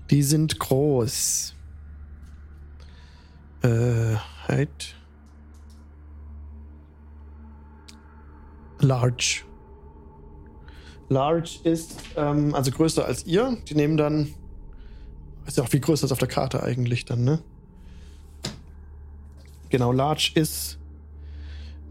Die 0.10 0.24
sind 0.24 0.60
groß. 0.60 1.56
Äh, 3.64 4.16
halt. 4.48 4.96
Large. 8.80 9.44
Large 11.10 11.60
ist 11.64 11.98
ähm, 12.16 12.54
also 12.54 12.72
größer 12.72 13.06
als 13.06 13.26
ihr. 13.26 13.58
Die 13.68 13.76
nehmen 13.76 13.98
dann. 13.98 14.34
Ist 15.48 15.58
ja 15.58 15.64
auch 15.64 15.70
viel 15.70 15.80
größer 15.80 16.04
als 16.04 16.12
auf 16.12 16.20
der 16.20 16.28
Karte 16.28 16.64
eigentlich 16.64 17.06
dann, 17.06 17.24
ne? 17.24 17.42
Genau, 19.76 19.92
large 19.92 20.32
ist 20.36 20.78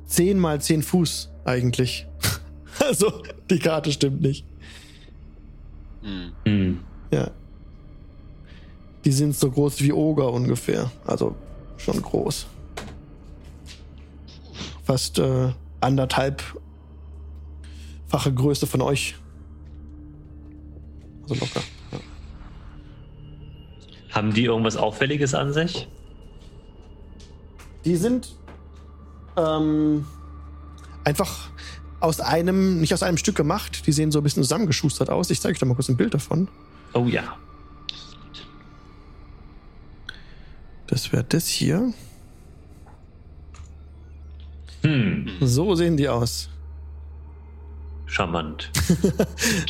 10 0.06 0.38
mal 0.38 0.58
10 0.58 0.82
Fuß 0.82 1.30
eigentlich. 1.44 2.06
Also, 2.80 3.22
die 3.48 3.60
Karte 3.60 3.92
stimmt 3.92 4.20
nicht. 4.20 4.44
Hm. 6.02 6.32
Hm. 6.44 6.80
Ja. 7.12 7.30
Die 9.04 9.12
sind 9.12 9.36
so 9.36 9.48
groß 9.48 9.80
wie 9.80 9.92
Oger 9.92 10.32
ungefähr. 10.32 10.90
Also 11.06 11.36
schon 11.76 12.02
groß. 12.02 12.46
Fast 14.82 15.20
äh, 15.20 15.52
anderthalbfache 15.80 16.56
Größe 18.34 18.66
von 18.66 18.82
euch. 18.82 19.14
Also 21.22 21.36
locker. 21.36 21.62
Ja. 21.92 21.98
Haben 24.10 24.34
die 24.34 24.46
irgendwas 24.46 24.76
Auffälliges 24.76 25.32
an 25.32 25.52
sich? 25.52 25.86
Die 27.84 27.96
sind 27.96 28.34
ähm, 29.36 30.06
einfach 31.04 31.50
aus 32.00 32.20
einem, 32.20 32.80
nicht 32.80 32.94
aus 32.94 33.02
einem 33.02 33.16
Stück 33.16 33.36
gemacht. 33.36 33.86
Die 33.86 33.92
sehen 33.92 34.12
so 34.12 34.20
ein 34.20 34.22
bisschen 34.22 34.42
zusammengeschustert 34.42 35.10
aus. 35.10 35.30
Ich 35.30 35.40
zeige 35.40 35.54
euch 35.54 35.58
da 35.58 35.66
mal 35.66 35.74
kurz 35.74 35.88
ein 35.88 35.96
Bild 35.96 36.14
davon. 36.14 36.48
Oh 36.92 37.06
ja. 37.06 37.36
Das 40.86 41.12
wäre 41.12 41.24
das 41.24 41.48
hier. 41.48 41.92
Hm. 44.82 45.30
So 45.40 45.74
sehen 45.74 45.96
die 45.96 46.08
aus. 46.08 46.50
Charmant. 48.06 48.70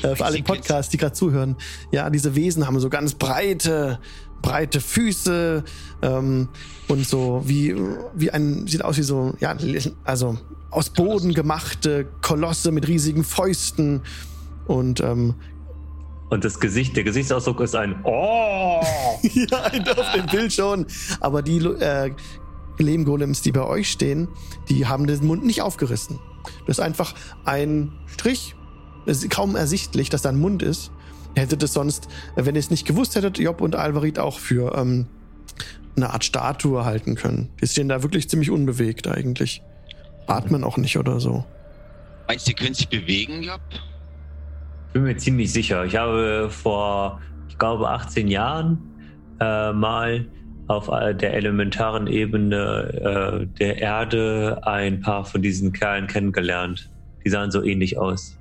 Äh, 0.02 0.16
für 0.16 0.24
alle 0.24 0.42
Podcasts, 0.42 0.90
die 0.90 0.98
gerade 0.98 1.14
zuhören. 1.14 1.56
Ja, 1.90 2.10
diese 2.10 2.34
Wesen 2.34 2.66
haben 2.66 2.78
so 2.78 2.90
ganz 2.90 3.14
breite, 3.14 3.98
breite 4.44 4.80
Füße 4.80 5.64
ähm, 6.02 6.48
und 6.88 7.06
so 7.06 7.42
wie, 7.46 7.74
wie 8.14 8.30
ein, 8.30 8.66
sieht 8.66 8.84
aus 8.84 8.98
wie 8.98 9.02
so, 9.02 9.32
ja, 9.40 9.56
also 10.04 10.36
aus 10.70 10.90
Boden 10.90 11.32
gemachte 11.32 12.06
Kolosse 12.20 12.70
mit 12.70 12.86
riesigen 12.86 13.24
Fäusten 13.24 14.02
und 14.66 15.00
ähm, 15.00 15.34
Und 16.28 16.44
das 16.44 16.60
Gesicht, 16.60 16.94
der 16.94 17.04
Gesichtsausdruck 17.04 17.60
ist 17.60 17.74
ein 17.74 17.96
Oh! 18.04 18.82
ja, 19.22 19.64
auf 19.96 20.12
dem 20.14 20.26
Bild 20.26 20.52
schon. 20.52 20.86
Aber 21.20 21.40
die 21.40 21.58
äh, 21.58 22.10
Lehmgolems, 22.78 23.40
die 23.40 23.52
bei 23.52 23.64
euch 23.64 23.90
stehen, 23.90 24.28
die 24.68 24.86
haben 24.86 25.06
den 25.06 25.24
Mund 25.26 25.46
nicht 25.46 25.62
aufgerissen. 25.62 26.18
Das 26.66 26.78
ist 26.78 26.84
einfach 26.84 27.14
ein 27.46 27.92
Strich. 28.06 28.54
Es 29.06 29.22
ist 29.22 29.30
kaum 29.30 29.56
ersichtlich, 29.56 30.10
dass 30.10 30.20
da 30.20 30.28
ein 30.28 30.38
Mund 30.38 30.62
ist. 30.62 30.90
Ihr 31.36 31.42
hättet 31.42 31.62
es 31.62 31.72
sonst, 31.72 32.08
wenn 32.36 32.54
ihr 32.54 32.60
es 32.60 32.70
nicht 32.70 32.86
gewusst 32.86 33.16
hättet, 33.16 33.38
Job 33.38 33.60
und 33.60 33.76
Alvarit 33.76 34.18
auch 34.18 34.38
für 34.38 34.76
ähm, 34.76 35.06
eine 35.96 36.10
Art 36.10 36.24
Statue 36.24 36.84
halten 36.84 37.14
können. 37.14 37.50
Die 37.60 37.66
stehen 37.66 37.88
da 37.88 38.02
wirklich 38.02 38.28
ziemlich 38.28 38.50
unbewegt 38.50 39.06
eigentlich. 39.06 39.62
Atmen 40.26 40.64
auch 40.64 40.76
nicht 40.76 40.96
oder 40.96 41.20
so. 41.20 41.44
Meinst 42.28 42.46
du, 42.46 42.50
die 42.50 42.54
können 42.54 42.74
sich 42.74 42.88
bewegen, 42.88 43.42
Job? 43.42 43.60
Bin 44.92 45.02
mir 45.02 45.16
ziemlich 45.16 45.52
sicher. 45.52 45.84
Ich 45.84 45.96
habe 45.96 46.48
vor, 46.50 47.20
ich 47.48 47.58
glaube, 47.58 47.88
18 47.88 48.28
Jahren 48.28 48.78
äh, 49.40 49.72
mal 49.72 50.26
auf 50.68 50.88
äh, 50.88 51.14
der 51.14 51.34
elementaren 51.34 52.06
Ebene 52.06 53.44
äh, 53.44 53.46
der 53.58 53.78
Erde 53.78 54.60
ein 54.62 55.00
paar 55.00 55.24
von 55.24 55.42
diesen 55.42 55.72
Kerlen 55.72 56.06
kennengelernt. 56.06 56.90
Die 57.24 57.30
sahen 57.30 57.50
so 57.50 57.62
ähnlich 57.62 57.98
aus. 57.98 58.38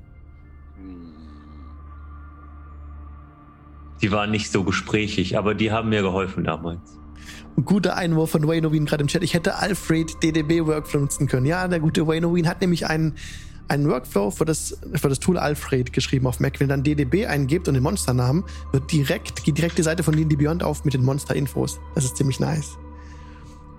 Die 4.04 4.12
waren 4.12 4.30
nicht 4.32 4.52
so 4.52 4.66
gesprächig, 4.66 5.38
aber 5.38 5.56
die 5.56 5.72
haben 5.72 5.88
mir 5.88 6.02
geholfen 6.02 6.44
damals. 6.44 7.00
Ein 7.56 7.64
guter 7.64 7.96
Einwurf 7.96 8.32
von 8.32 8.46
Wayne 8.46 8.68
Oween 8.68 8.86
gerade 8.86 9.02
im 9.02 9.08
Chat. 9.08 9.24
Ich 9.24 9.34
hätte 9.34 9.56
Alfred 9.56 10.22
DDB 10.22 10.66
Workflow 10.66 11.00
nutzen 11.00 11.28
können. 11.28 11.46
Ja, 11.46 11.66
der 11.70 11.80
gute 11.80 12.06
Wayne 12.06 12.28
Oween 12.28 12.46
hat 12.46 12.60
nämlich 12.60 12.86
einen, 12.86 13.16
einen 13.70 13.88
Workflow 13.88 14.30
für 14.30 14.44
das, 14.44 14.78
für 14.96 15.08
das 15.08 15.20
Tool 15.20 15.38
Alfred 15.38 15.94
geschrieben 15.94 16.28
auf 16.28 16.42
Mac. 16.42 16.60
Wenn 16.60 16.68
ihr 16.68 16.70
dann 16.70 16.84
DDB 16.84 17.28
eingibt 17.28 17.70
und 17.70 17.76
den 17.76 17.84
Monsternamen, 17.84 18.44
wird 18.74 18.92
direkt, 18.92 19.46
geht 19.46 19.58
direkt 19.58 19.78
die 19.78 19.84
Seite 19.84 20.04
von 20.04 20.14
D&D 20.18 20.36
Beyond 20.36 20.64
auf 20.64 20.84
mit 20.84 20.94
den 20.94 21.06
Monster-Infos. 21.06 21.80
Das 21.96 22.04
ist 22.04 22.18
ziemlich 22.18 22.42
nice. 22.42 22.78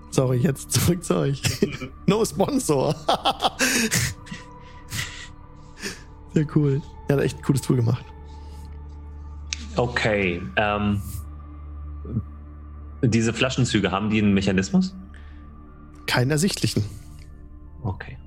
Sorry, 0.09 0.37
jetzt 0.37 0.71
zurück 0.71 1.03
zu 1.03 1.17
euch. 1.17 1.43
no 2.07 2.25
Sponsor. 2.25 2.95
Sehr 6.33 6.47
cool. 6.55 6.81
Ja, 7.09 7.17
hat 7.17 7.23
echt 7.23 7.37
ein 7.37 7.43
cooles 7.43 7.61
Tool 7.61 7.75
gemacht. 7.75 8.03
Okay. 9.75 10.41
Ähm, 10.55 11.01
diese 13.03 13.33
Flaschenzüge, 13.33 13.91
haben 13.91 14.09
die 14.09 14.19
einen 14.21 14.33
Mechanismus? 14.33 14.95
Keinen 16.07 16.31
ersichtlichen. 16.31 16.83
Okay. 17.83 18.17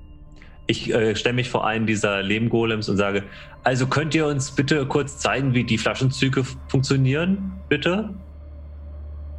Ich 0.67 0.93
äh, 0.93 1.15
stelle 1.15 1.35
mich 1.35 1.49
vor 1.49 1.65
einen 1.65 1.87
dieser 1.87 2.21
Lehmgolems 2.21 2.89
und 2.89 2.97
sage, 2.97 3.23
also 3.63 3.87
könnt 3.87 4.13
ihr 4.13 4.27
uns 4.27 4.51
bitte 4.51 4.85
kurz 4.85 5.17
zeigen, 5.17 5.53
wie 5.53 5.63
die 5.63 5.77
Flaschenzüge 5.77 6.43
funktionieren, 6.67 7.53
bitte? 7.67 8.13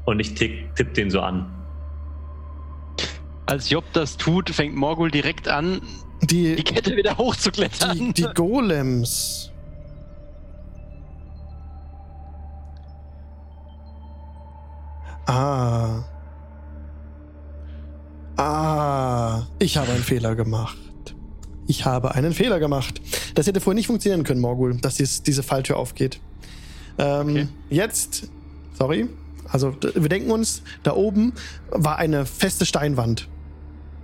Und 0.05 0.19
ich 0.19 0.35
tipp, 0.35 0.75
tipp 0.75 0.93
den 0.95 1.11
so 1.11 1.21
an. 1.21 1.47
Als 3.47 3.71
Job 3.71 3.85
das 3.93 4.17
tut, 4.17 4.51
fängt 4.51 4.75
Morgul 4.77 5.11
direkt 5.11 5.49
an, 5.49 5.81
die 6.23 6.57
Die, 6.57 6.63
Kette 6.65 6.97
wieder 6.97 7.17
hochzuklettern. 7.17 7.97
die, 7.97 8.13
die 8.13 8.29
Golems. 8.35 9.50
Ah. 15.27 16.05
Ah. 18.37 19.43
Ich 19.59 19.77
habe 19.77 19.93
einen 19.93 20.03
Fehler 20.03 20.35
gemacht. 20.35 20.77
Ich 21.67 21.85
habe 21.85 22.15
einen 22.15 22.33
Fehler 22.33 22.59
gemacht. 22.59 23.01
Das 23.35 23.47
hätte 23.47 23.61
vorher 23.61 23.77
nicht 23.77 23.87
funktionieren 23.87 24.25
können, 24.25 24.41
Morgul, 24.41 24.77
dass 24.81 24.97
dies, 24.97 25.23
diese 25.23 25.43
Falltür 25.43 25.77
aufgeht. 25.77 26.21
Ähm, 26.99 27.29
Okay. 27.29 27.49
Jetzt, 27.69 28.29
sorry. 28.77 29.09
Also, 29.49 29.75
wir 29.95 30.09
denken 30.09 30.31
uns, 30.31 30.63
da 30.83 30.95
oben 30.95 31.33
war 31.71 31.97
eine 31.99 32.25
feste 32.27 32.65
Steinwand. 32.67 33.29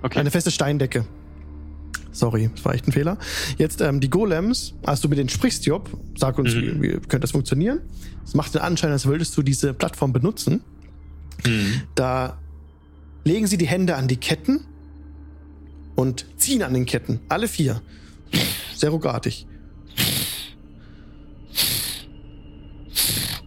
okay. 0.02 0.18
Eine 0.18 0.30
feste 0.30 0.50
Steindecke. 0.50 1.06
Sorry, 2.12 2.50
das 2.54 2.64
war 2.64 2.74
echt 2.74 2.88
ein 2.88 2.92
Fehler. 2.92 3.18
Jetzt 3.58 3.80
ähm, 3.82 4.00
die 4.00 4.08
Golems, 4.10 4.74
als 4.84 5.00
du 5.02 5.08
mit 5.08 5.18
denen 5.18 5.28
sprichst, 5.28 5.66
Job, 5.66 5.90
sag 6.16 6.38
uns, 6.38 6.54
Mhm. 6.54 6.60
wie, 6.82 6.82
wie 6.82 6.92
könnte 6.92 7.20
das 7.20 7.32
funktionieren? 7.32 7.80
Es 8.24 8.34
macht 8.34 8.54
den 8.54 8.62
Anschein, 8.62 8.90
als 8.90 9.06
würdest 9.06 9.36
du 9.36 9.42
diese 9.42 9.74
Plattform 9.74 10.12
benutzen. 10.12 10.62
Da 11.94 12.38
legen 13.24 13.46
sie 13.46 13.58
die 13.58 13.66
Hände 13.66 13.96
an 13.96 14.08
die 14.08 14.16
Ketten 14.16 14.64
und 15.94 16.26
ziehen 16.36 16.62
an 16.62 16.74
den 16.74 16.86
Ketten. 16.86 17.20
Alle 17.28 17.48
vier. 17.48 17.82
Sehr 18.74 18.90
ruckartig. 18.90 19.46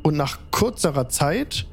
Und 0.02 0.18
nach 0.18 0.40
kurzerer 0.52 1.10
Zeit 1.10 1.68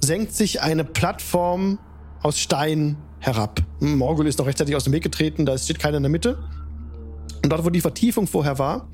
senkt 0.00 0.34
sich 0.34 0.60
eine 0.60 0.84
Plattform 0.84 1.78
aus 2.22 2.38
Stein 2.38 2.96
herab. 3.20 3.62
Hm, 3.78 3.98
Morgul 3.98 4.26
ist 4.26 4.38
noch 4.38 4.46
rechtzeitig 4.46 4.74
aus 4.74 4.84
dem 4.84 4.92
Weg 4.92 5.04
getreten, 5.04 5.46
da 5.46 5.56
steht 5.56 5.78
keiner 5.78 5.98
in 5.98 6.02
der 6.02 6.10
Mitte. 6.10 6.42
Und 7.42 7.50
dort, 7.50 7.64
wo 7.64 7.70
die 7.70 7.80
Vertiefung 7.80 8.26
vorher 8.26 8.58
war, 8.58 8.88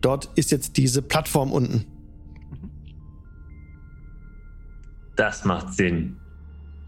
dort 0.00 0.30
ist 0.36 0.50
jetzt 0.50 0.76
diese 0.76 1.02
Plattform 1.02 1.52
unten. 1.52 1.84
Das 5.18 5.44
macht 5.44 5.74
Sinn. 5.74 6.16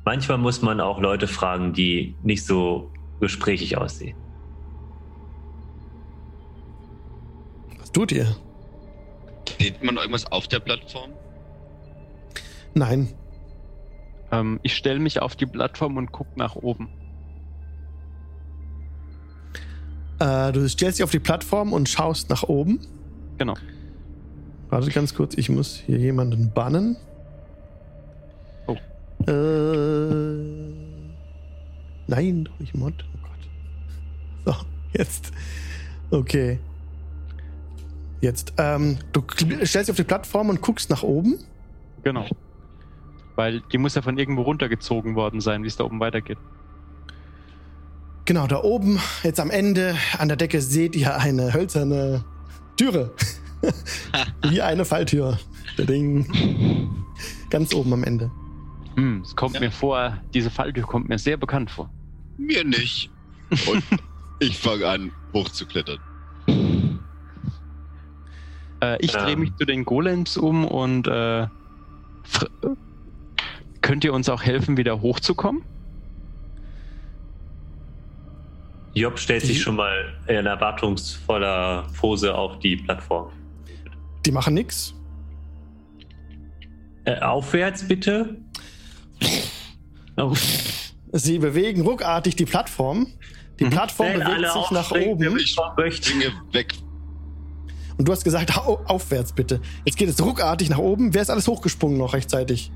Manchmal 0.05 0.39
muss 0.39 0.63
man 0.63 0.81
auch 0.81 1.01
Leute 1.01 1.27
fragen, 1.27 1.73
die 1.73 2.15
nicht 2.23 2.47
so 2.47 2.93
gesprächig 3.19 3.77
aussehen. 3.77 4.17
Was 7.81 7.91
tut 7.91 8.13
ihr? 8.13 8.37
Sieht 9.59 9.83
man 9.83 9.97
irgendwas 9.97 10.31
auf 10.31 10.47
der 10.47 10.61
Plattform? 10.61 11.11
Nein. 12.73 13.09
Ähm, 14.31 14.61
ich 14.63 14.77
stelle 14.77 15.01
mich 15.01 15.21
auf 15.21 15.35
die 15.35 15.47
Plattform 15.47 15.97
und 15.97 16.13
gucke 16.13 16.39
nach 16.39 16.55
oben. 16.55 16.89
Äh, 20.21 20.53
du 20.53 20.69
stellst 20.69 21.01
dich 21.01 21.05
auf 21.05 21.11
die 21.11 21.19
Plattform 21.19 21.73
und 21.73 21.89
schaust 21.89 22.31
nach 22.31 22.45
oben. 22.45 22.79
Genau. 23.39 23.57
Warte 24.69 24.89
ganz 24.93 25.17
kurz, 25.17 25.35
ich 25.35 25.49
muss 25.49 25.83
hier 25.85 25.99
jemanden 25.99 26.53
bannen. 26.53 26.97
Äh, 29.27 29.33
nein, 32.07 32.45
doch 32.45 32.59
nicht 32.59 32.75
Mod. 32.75 32.95
Oh 33.15 33.19
Gott. 33.23 34.55
So, 34.55 34.67
jetzt. 34.99 35.33
Okay. 36.11 36.59
Jetzt. 38.21 38.53
Ähm, 38.59 38.99
du 39.13 39.23
stellst 39.65 39.75
dich 39.75 39.91
auf 39.91 39.97
die 39.97 40.05
Plattform 40.05 40.49
und 40.49 40.61
guckst 40.61 40.91
nach 40.91 41.03
oben. 41.03 41.39
Genau. 42.03 42.27
Weil 43.37 43.63
die 43.73 43.79
muss 43.79 43.95
ja 43.95 44.03
von 44.03 44.19
irgendwo 44.19 44.43
runtergezogen 44.43 45.15
worden 45.15 45.41
sein, 45.41 45.63
wie 45.63 45.69
es 45.69 45.77
da 45.77 45.85
oben 45.85 46.01
weitergeht. 46.01 46.39
Genau, 48.27 48.47
da 48.47 48.63
oben, 48.63 49.01
jetzt 49.23 49.41
am 49.41 49.51
Ende 49.51 49.97
an 50.19 50.29
der 50.29 50.37
Decke 50.37 50.61
seht 50.61 50.95
ihr 50.95 51.17
eine 51.17 51.53
hölzerne 51.53 52.25
Türe. 52.77 53.13
Wie 54.49 54.63
eine 54.63 54.85
Falltür. 54.85 55.39
Der 55.77 55.87
Ding. 55.87 56.27
Ganz 57.51 57.75
oben 57.75 57.93
am 57.93 58.05
Ende. 58.05 58.31
Hm, 59.01 59.23
es 59.23 59.35
kommt 59.35 59.55
Ja. 59.55 59.61
mir 59.61 59.71
vor, 59.71 60.19
diese 60.35 60.51
Falltür 60.51 60.85
kommt 60.85 61.09
mir 61.09 61.19
sehr 61.19 61.39
bekannt 61.39 61.71
vor. 61.71 61.91
Mir 62.37 62.65
nicht. 62.65 63.11
Und 63.67 63.83
ich 64.41 64.59
fange 64.59 64.87
an, 64.87 65.11
hochzuklettern. 65.33 65.99
Äh, 68.83 68.99
ich 69.01 69.11
drehe 69.13 69.33
Ähm. 69.33 69.41
mich 69.41 69.57
zu 69.57 69.65
den 69.65 69.85
Golems 69.87 70.37
um 70.37 70.67
und 70.67 71.07
äh, 71.07 71.47
könnt 73.81 74.05
ihr 74.05 74.13
uns 74.13 74.29
auch 74.29 74.43
helfen, 74.43 74.77
wieder 74.77 75.01
hochzukommen? 75.01 75.63
Job 78.93 79.19
stellt 79.19 79.43
sich 79.43 79.63
schon 79.63 79.77
mal 79.77 80.13
in 80.27 80.45
erwartungsvoller 80.45 81.87
Pose 81.99 82.35
auf 82.35 82.59
die 82.59 82.77
Plattform. 82.77 83.33
Die 84.27 84.33
machen 84.33 84.53
nix. 84.55 84.93
Äh, 87.05 87.19
aufwärts 87.21 87.87
bitte. 87.89 88.37
Oh. 90.17 90.33
Sie 91.13 91.39
bewegen 91.39 91.83
ruckartig 91.83 92.37
die 92.37 92.45
Plattform. 92.45 93.07
Die 93.59 93.65
Mhm. 93.65 93.71
Plattform 93.71 94.09
Wenn 94.09 94.21
bewegt 94.25 94.53
sich 94.53 94.71
nach 94.71 94.91
oben. 94.93 95.37
Ich. 95.39 95.57
Dinge 96.01 96.33
weg. 96.53 96.75
Und 97.99 98.09
du 98.09 98.13
hast 98.13 98.25
gesagt, 98.25 98.57
au 98.57 98.81
aufwärts 98.87 99.33
bitte. 99.33 99.61
Jetzt 99.85 99.99
geht 99.99 100.09
es 100.09 100.23
ruckartig 100.23 100.71
nach 100.71 100.79
oben. 100.79 101.13
Wer 101.13 101.23
ist 101.23 101.31
alles 101.31 101.47
hochgesprungen 101.49 101.99
noch 101.99 102.15
rechtzeitig? 102.15 102.71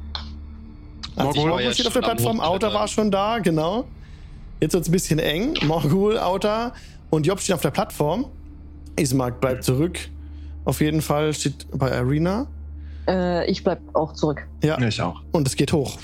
Also 1.16 1.28
Morgul 1.28 1.46
Morgul 1.48 1.62
ja 1.64 1.72
steht 1.72 1.86
auf 1.86 1.92
der 1.92 2.00
Plattform, 2.00 2.40
Outer 2.40 2.52
Hochklettern. 2.52 2.74
war 2.74 2.88
schon 2.88 3.10
da, 3.10 3.38
genau. 3.38 3.84
Jetzt 4.60 4.72
wird 4.74 4.82
es 4.82 4.88
ein 4.88 4.92
bisschen 4.92 5.18
eng. 5.20 5.54
Morgul, 5.66 6.18
Outer 6.18 6.72
und 7.10 7.26
Job 7.26 7.40
stehen 7.40 7.54
auf 7.54 7.62
der 7.62 7.70
Plattform. 7.70 8.26
Ismark 8.96 9.40
bleibt 9.40 9.64
zurück. 9.64 9.98
Auf 10.64 10.80
jeden 10.80 11.00
Fall 11.02 11.32
steht 11.34 11.66
bei 11.72 11.92
Arena. 11.96 12.46
Äh, 13.06 13.50
ich 13.50 13.62
bleib 13.62 13.80
auch 13.94 14.12
zurück. 14.14 14.46
Ja, 14.62 14.78
Ja, 14.80 14.88
ich 14.88 15.00
auch. 15.00 15.22
und 15.32 15.46
es 15.46 15.56
geht 15.56 15.72
hoch. 15.72 15.98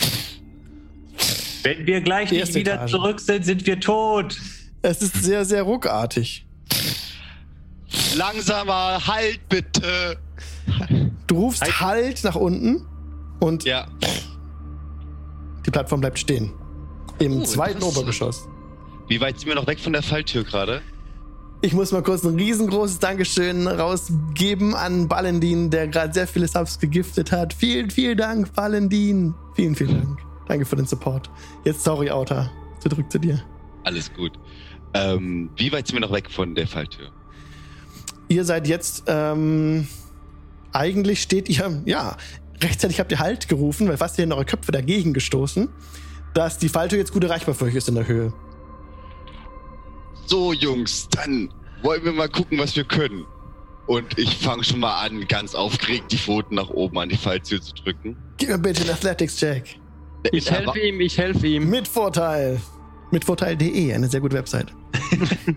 Wenn 1.63 1.87
wir 1.87 2.01
gleich 2.01 2.31
nicht 2.31 2.55
wieder 2.55 2.75
Etage. 2.75 2.91
zurück 2.91 3.21
sind, 3.21 3.45
sind 3.45 3.67
wir 3.67 3.81
tot. 3.81 4.39
Es 4.83 5.03
ist 5.03 5.23
sehr, 5.23 5.45
sehr 5.45 5.63
ruckartig. 5.63 6.47
Langsamer, 8.17 9.07
halt 9.07 9.41
bitte. 9.49 10.17
Du 11.27 11.37
rufst 11.37 11.63
Halt. 11.63 11.81
halt 11.81 12.25
nach 12.25 12.35
unten 12.37 12.87
und 13.41 13.65
Ja, 13.65 13.87
die 15.67 15.71
Plattform 15.71 16.01
bleibt 16.01 16.19
stehen. 16.19 16.53
Im 17.19 17.41
Oh, 17.41 17.45
zweiten. 17.45 17.83
Obergeschoss. 17.83 18.49
wie 19.09 19.21
weit 19.21 19.39
sind 19.39 19.49
wir 19.49 19.55
noch 19.55 19.67
weg 19.67 19.79
von 19.81 19.93
der 19.93 20.03
Falltür 20.03 20.45
gerade? 20.45 20.81
Ich 21.63 21.75
muss 21.75 21.93
mal 21.93 22.03
kurz 22.03 22.25
ein 22.25 22.37
riesengroßes 22.37 23.01
Dankeschön 23.01 23.67
rausgeben 23.69 24.75
an 24.75 25.09
Ballendin, 25.09 25.69
der 25.71 25.89
gerade 25.89 26.15
sehr 26.15 26.27
viele 26.27 26.49
Subs 26.49 26.79
gegiftet 26.79 27.33
hat. 27.33 27.53
Vielen, 27.53 27.91
vielen 27.91 28.17
Dank, 28.17 28.55
Ballendin. 28.55 29.35
Vielen, 29.55 29.75
vielen 29.75 30.01
Dank. 30.01 30.19
Danke 30.51 30.67
für 30.67 30.75
den 30.75 30.87
Support. 30.87 31.31
Jetzt 31.65 31.85
sorry, 31.85 32.11
Outer. 32.11 32.51
Zurück 32.81 33.09
zu 33.09 33.21
dir. 33.21 33.41
Alles 33.85 34.13
gut. 34.13 34.33
Ähm, 34.95 35.49
wie 35.55 35.71
weit 35.71 35.87
sind 35.87 35.95
wir 35.95 36.01
noch 36.01 36.11
weg 36.11 36.29
von 36.29 36.57
der 36.57 36.67
Falltür? 36.67 37.13
Ihr 38.27 38.45
seid 38.45 38.67
jetzt, 38.67 39.05
ähm, 39.07 39.87
eigentlich 40.73 41.23
steht 41.23 41.49
ihr, 41.49 41.81
ja, 41.85 42.17
rechtzeitig 42.61 42.99
habt 42.99 43.13
ihr 43.13 43.21
Halt 43.21 43.47
gerufen, 43.47 43.87
weil 43.87 43.97
fast 43.97 44.19
ihr 44.19 44.25
in 44.25 44.33
eure 44.33 44.45
Köpfe 44.45 44.73
dagegen 44.73 45.13
gestoßen, 45.13 45.69
dass 46.35 46.59
die 46.59 46.69
Falltür 46.69 46.99
jetzt 46.99 47.13
gut 47.13 47.23
erreichbar 47.23 47.55
für 47.55 47.67
euch 47.67 47.77
ist 47.77 47.89
in 47.89 47.95
der 47.95 48.09
Höhe. 48.09 48.33
So, 50.27 50.53
Jungs, 50.53 51.09
dann 51.11 51.49
wollen 51.83 52.05
wir 52.05 52.13
mal 52.13 52.29
gucken, 52.29 52.59
was 52.59 52.75
wir 52.75 52.83
können. 52.83 53.25
Und 53.87 54.19
ich 54.19 54.39
fange 54.39 54.65
schon 54.65 54.81
mal 54.81 55.01
an, 55.01 55.29
ganz 55.29 55.55
aufgeregt 55.55 56.11
die 56.11 56.19
Pfoten 56.19 56.57
nach 56.57 56.71
oben 56.71 56.99
an 56.99 57.09
die 57.09 57.17
Falltür 57.17 57.63
zu 57.63 57.73
drücken. 57.73 58.17
Gib 58.37 58.49
mir 58.49 58.59
bitte 58.59 58.81
einen 58.81 58.91
Athletics-Check. 58.91 59.80
Ich 60.33 60.51
helfe 60.51 60.79
ihm, 60.79 61.01
ich 61.01 61.19
helfe 61.19 61.47
ihm. 61.47 61.69
Mit 61.69 61.89
Vorteil. 61.89 62.61
Mit 63.11 63.25
Vorteil.de, 63.25 63.93
eine 63.93 64.09
sehr 64.09 64.21
gute 64.21 64.37
Website. 64.37 64.73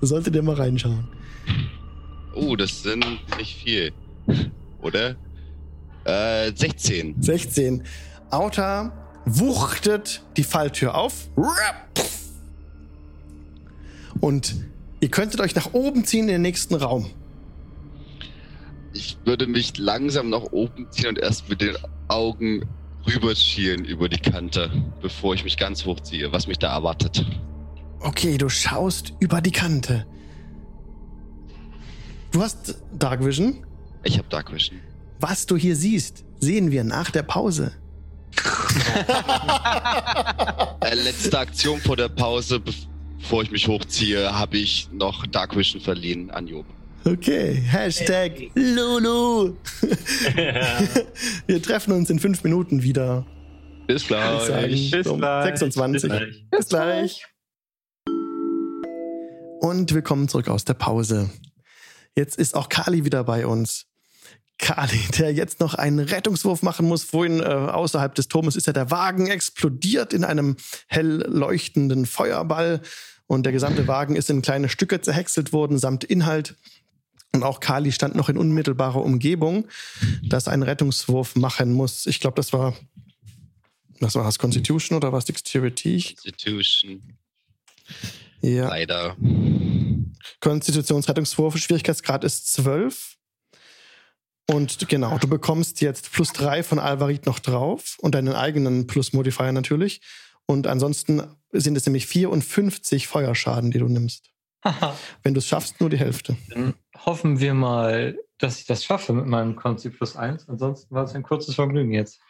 Solltet 0.00 0.34
ihr 0.34 0.42
mal 0.42 0.54
reinschauen. 0.54 1.06
Oh, 2.34 2.56
das 2.56 2.82
sind 2.82 3.04
nicht 3.38 3.62
viel. 3.62 3.92
Oder? 4.82 5.16
Äh, 6.04 6.52
16. 6.54 7.22
16. 7.22 7.84
Outer 8.30 8.92
wuchtet 9.24 10.22
die 10.36 10.44
Falltür 10.44 10.94
auf. 10.94 11.28
Und 14.20 14.56
ihr 15.00 15.10
könntet 15.10 15.40
euch 15.40 15.54
nach 15.54 15.72
oben 15.72 16.04
ziehen 16.04 16.22
in 16.22 16.34
den 16.34 16.42
nächsten 16.42 16.74
Raum. 16.74 17.10
Ich 18.96 19.18
würde 19.26 19.46
mich 19.46 19.76
langsam 19.76 20.30
nach 20.30 20.42
oben 20.52 20.90
ziehen 20.90 21.08
und 21.08 21.18
erst 21.18 21.50
mit 21.50 21.60
den 21.60 21.76
Augen 22.08 22.66
rüberschielen 23.06 23.84
über 23.84 24.08
die 24.08 24.18
Kante, 24.18 24.70
bevor 25.02 25.34
ich 25.34 25.44
mich 25.44 25.58
ganz 25.58 25.84
hochziehe, 25.84 26.32
was 26.32 26.46
mich 26.46 26.58
da 26.58 26.72
erwartet. 26.72 27.26
Okay, 28.00 28.38
du 28.38 28.48
schaust 28.48 29.12
über 29.20 29.42
die 29.42 29.52
Kante. 29.52 30.06
Du 32.32 32.42
hast 32.42 32.82
Dark 32.98 33.24
Vision. 33.24 33.66
Ich 34.02 34.16
habe 34.16 34.28
Dark 34.30 34.52
Vision. 34.52 34.80
Was 35.20 35.44
du 35.44 35.56
hier 35.56 35.76
siehst, 35.76 36.24
sehen 36.40 36.70
wir 36.70 36.82
nach 36.82 37.10
der 37.10 37.22
Pause. 37.22 37.72
Äh, 40.80 40.94
letzte 40.94 41.38
Aktion 41.38 41.80
vor 41.80 41.96
der 41.96 42.08
Pause, 42.08 42.60
bevor 42.60 43.42
ich 43.42 43.50
mich 43.50 43.68
hochziehe, 43.68 44.32
habe 44.32 44.56
ich 44.56 44.88
noch 44.92 45.26
Dark 45.26 45.56
Vision 45.56 45.80
verliehen 45.80 46.30
an 46.30 46.46
Job. 46.46 46.66
Okay, 47.06 47.54
Hashtag 47.54 48.50
Lulu. 48.56 49.54
wir 51.46 51.62
treffen 51.62 51.92
uns 51.92 52.10
in 52.10 52.18
fünf 52.18 52.42
Minuten 52.42 52.82
wieder. 52.82 53.24
Bis 53.86 54.10
würde 54.10 54.38
ich 54.42 54.48
sagen. 54.48 54.90
Bis 54.90 55.06
Um 55.06 55.18
gleich. 55.18 55.44
26. 55.44 56.50
Bis 56.50 56.68
gleich. 56.68 57.24
Und 59.60 59.94
willkommen 59.94 60.26
zurück 60.26 60.48
aus 60.48 60.64
der 60.64 60.74
Pause. 60.74 61.30
Jetzt 62.16 62.40
ist 62.40 62.56
auch 62.56 62.68
Kali 62.68 63.04
wieder 63.04 63.22
bei 63.22 63.46
uns. 63.46 63.86
Kali, 64.58 64.98
der 65.16 65.32
jetzt 65.32 65.60
noch 65.60 65.74
einen 65.74 66.00
Rettungswurf 66.00 66.62
machen 66.62 66.88
muss. 66.88 67.04
Vorhin 67.04 67.38
äh, 67.38 67.44
außerhalb 67.44 68.16
des 68.16 68.26
Turmes 68.26 68.56
ist 68.56 68.66
ja 68.66 68.72
der 68.72 68.90
Wagen 68.90 69.28
explodiert 69.28 70.12
in 70.12 70.24
einem 70.24 70.56
hell 70.88 71.24
leuchtenden 71.28 72.04
Feuerball. 72.04 72.80
Und 73.28 73.44
der 73.44 73.52
gesamte 73.52 73.86
Wagen 73.86 74.16
ist 74.16 74.28
in 74.28 74.42
kleine 74.42 74.68
Stücke 74.68 75.00
zerhäckselt 75.00 75.52
worden, 75.52 75.78
samt 75.78 76.02
Inhalt. 76.02 76.56
Und 77.36 77.42
auch 77.42 77.60
Kali 77.60 77.92
stand 77.92 78.14
noch 78.14 78.28
in 78.28 78.38
unmittelbarer 78.38 79.02
Umgebung, 79.02 79.68
dass 80.22 80.48
ein 80.48 80.62
Rettungswurf 80.62 81.36
machen 81.36 81.72
muss. 81.72 82.06
Ich 82.06 82.18
glaube, 82.18 82.36
das 82.36 82.52
war, 82.52 82.74
was 84.00 84.14
war 84.14 84.24
das, 84.24 84.38
Constitution 84.38 84.96
oder 84.96 85.12
was 85.12 85.26
Dexterity? 85.26 85.96
Institution, 85.96 87.02
Ja, 88.40 88.68
leider. 88.68 89.16
Konstitutionsrettungswurf, 90.40 91.58
Schwierigkeitsgrad 91.58 92.24
ist 92.24 92.52
12. 92.54 93.16
Und 94.48 94.88
genau, 94.88 95.18
du 95.18 95.28
bekommst 95.28 95.80
jetzt 95.80 96.12
plus 96.12 96.32
3 96.32 96.62
von 96.62 96.78
Alvarit 96.78 97.26
noch 97.26 97.38
drauf 97.38 97.96
und 98.00 98.14
deinen 98.14 98.34
eigenen 98.34 98.86
Plus-Modifier 98.86 99.52
natürlich. 99.52 100.00
Und 100.46 100.66
ansonsten 100.66 101.22
sind 101.52 101.76
es 101.76 101.84
nämlich 101.84 102.06
54 102.06 103.08
Feuerschaden, 103.08 103.72
die 103.72 103.78
du 103.78 103.88
nimmst. 103.88 104.30
Haha. 104.64 104.96
Wenn 105.22 105.34
du 105.34 105.38
es 105.38 105.46
schaffst, 105.46 105.80
nur 105.80 105.90
die 105.90 105.98
Hälfte. 105.98 106.36
Dann 106.48 106.74
hoffen 107.04 107.40
wir 107.40 107.54
mal, 107.54 108.18
dass 108.38 108.60
ich 108.60 108.66
das 108.66 108.84
schaffe 108.84 109.12
mit 109.12 109.26
meinem 109.26 109.56
Konzi 109.56 109.90
plus 109.90 110.16
1. 110.16 110.48
Ansonsten 110.48 110.94
war 110.94 111.04
es 111.04 111.14
ein 111.14 111.22
kurzes 111.22 111.54
Vergnügen 111.54 111.92
jetzt. 111.92 112.20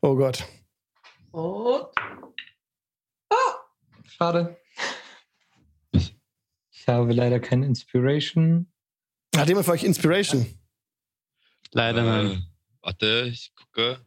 Oh 0.00 0.16
Gott. 0.16 0.44
Und. 1.30 1.86
Ah, 3.30 3.54
schade. 4.04 4.56
Ich 5.92 6.88
habe 6.88 7.12
leider 7.12 7.38
keine 7.38 7.66
Inspiration. 7.66 8.72
Hat 9.36 9.48
jemand 9.48 9.66
für 9.66 9.72
euch 9.72 9.84
Inspiration? 9.84 10.46
Leider 11.70 12.02
nein. 12.02 12.26
Äh, 12.26 12.40
warte, 12.82 13.28
ich 13.30 13.54
gucke. 13.54 14.04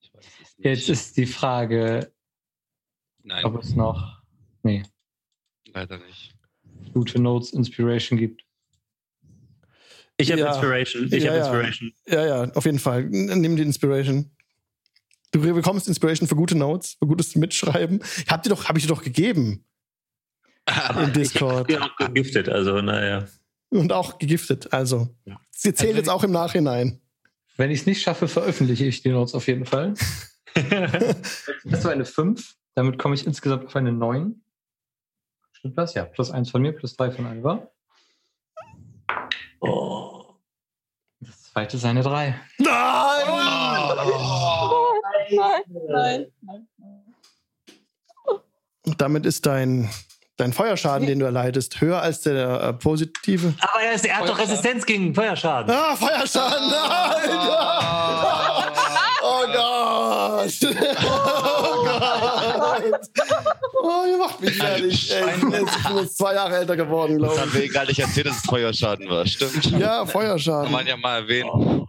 Ich 0.00 0.12
weiß 0.12 0.24
es 0.24 0.58
nicht. 0.58 0.64
Jetzt 0.64 0.88
ist 0.88 1.16
die 1.16 1.26
Frage, 1.26 2.12
Nein, 3.22 3.44
ob 3.44 3.62
es 3.62 3.74
noch 3.74 4.22
nee, 4.62 4.82
leider 5.66 5.98
nicht. 5.98 6.34
Gute 6.92 7.20
Notes 7.20 7.52
Inspiration 7.52 8.18
gibt. 8.18 8.42
Ich 10.16 10.30
habe 10.30 10.40
Ja. 10.40 10.48
Inspiration. 10.52 11.06
Ich 11.12 11.24
Ja, 11.24 11.30
habe 11.30 11.38
ja. 11.38 11.44
Inspiration. 11.46 11.92
Ja, 12.06 12.26
ja, 12.26 12.52
auf 12.52 12.64
jeden 12.64 12.78
Fall. 12.78 13.04
Nimm 13.04 13.56
die 13.56 13.62
Inspiration. 13.62 14.30
Du 15.32 15.40
bekommst 15.40 15.86
Inspiration 15.88 16.28
für 16.28 16.34
gute 16.36 16.56
Notes, 16.58 16.94
für 16.98 17.06
gutes 17.06 17.36
Mitschreiben. 17.36 18.00
Habt 18.28 18.46
ihr 18.46 18.50
doch, 18.50 18.64
habe 18.68 18.78
ich 18.78 18.84
dir 18.84 18.88
doch 18.92 19.02
gegeben 19.02 19.64
im 21.02 21.12
Discord. 21.12 21.70
Ich 21.70 21.80
auch 21.80 21.96
gegiftet, 21.96 22.48
also 22.48 22.80
naja. 22.82 23.26
Und 23.70 23.92
auch 23.92 24.18
gegiftet. 24.18 24.72
Also, 24.72 25.08
Ja. 25.24 25.40
sie 25.50 25.72
zählt 25.72 25.90
Also 25.90 25.98
jetzt 25.98 26.08
auch 26.08 26.24
im 26.24 26.32
Nachhinein. 26.32 27.00
Wenn 27.56 27.70
ich 27.70 27.80
es 27.80 27.86
nicht 27.86 28.02
schaffe, 28.02 28.26
veröffentliche 28.28 28.84
ich 28.86 29.02
die 29.02 29.10
Notes 29.10 29.34
auf 29.34 29.46
jeden 29.46 29.66
Fall. 29.66 29.94
Das 31.64 31.84
war 31.84 31.92
eine 31.92 32.04
5. 32.04 32.56
Damit 32.74 32.98
komme 32.98 33.14
ich 33.14 33.24
insgesamt 33.26 33.66
auf 33.66 33.76
eine 33.76 33.92
9. 33.92 34.42
Stimmt 35.60 35.76
das? 35.76 35.92
Ja. 35.92 36.04
Plus 36.06 36.30
1 36.30 36.50
von 36.50 36.62
mir, 36.62 36.72
plus 36.72 36.96
3 36.96 37.10
von 37.10 37.26
Alva. 37.26 37.68
oh. 39.60 40.24
Das 41.20 41.52
Zweite 41.52 41.76
seine 41.76 42.00
drei. 42.00 42.34
Nein! 42.56 42.70
Nein, 45.30 45.62
nein, 45.68 46.26
nein. 46.40 46.66
Und 48.86 49.00
damit 49.02 49.26
ist 49.26 49.44
dein, 49.44 49.90
dein 50.38 50.54
Feuerschaden, 50.54 51.06
den 51.06 51.18
du 51.18 51.26
erleidest, 51.26 51.78
höher 51.82 52.00
als 52.00 52.22
der 52.22 52.62
äh, 52.62 52.72
positive. 52.72 53.52
Aber 53.60 53.82
er, 53.82 53.92
ist, 53.92 54.06
er 54.06 54.16
hat 54.16 54.28
doch. 54.30 54.38
Resistenz 54.38 54.86
gegen 54.86 55.14
Feuerschaden. 55.14 55.70
Ah, 55.74 55.94
Feuerschaden! 55.94 56.70
Nein! 56.70 57.30
Oh 59.22 59.44
Gott! 59.52 60.58
Oh 61.04 61.84
Gott! 61.84 63.10
Oh, 63.82 64.04
ihr 64.06 64.18
macht 64.18 64.40
mich 64.40 64.56
fertig. 64.56 65.10
Ey, 65.10 65.34
ich 65.34 65.40
bin 65.40 65.50
jetzt, 65.52 65.76
ich 66.04 66.10
zwei 66.16 66.34
Jahre 66.34 66.56
älter 66.56 66.76
geworden, 66.76 67.18
Das 67.18 67.32
glaube 67.34 67.40
haben 67.40 67.52
wir 67.54 67.68
gar 67.68 67.86
nicht 67.86 67.98
erzählt, 67.98 68.26
dass 68.26 68.36
es 68.36 68.42
Feuerschaden 68.44 69.08
war. 69.08 69.26
Stimmt. 69.26 69.56
ich. 69.56 69.70
Ja, 69.72 69.98
Kann 69.98 70.06
Feuerschaden. 70.08 70.70
man 70.70 70.86
ja 70.86 70.96
mal 70.96 71.22
erwähnen. 71.22 71.50
Oh, 71.50 71.86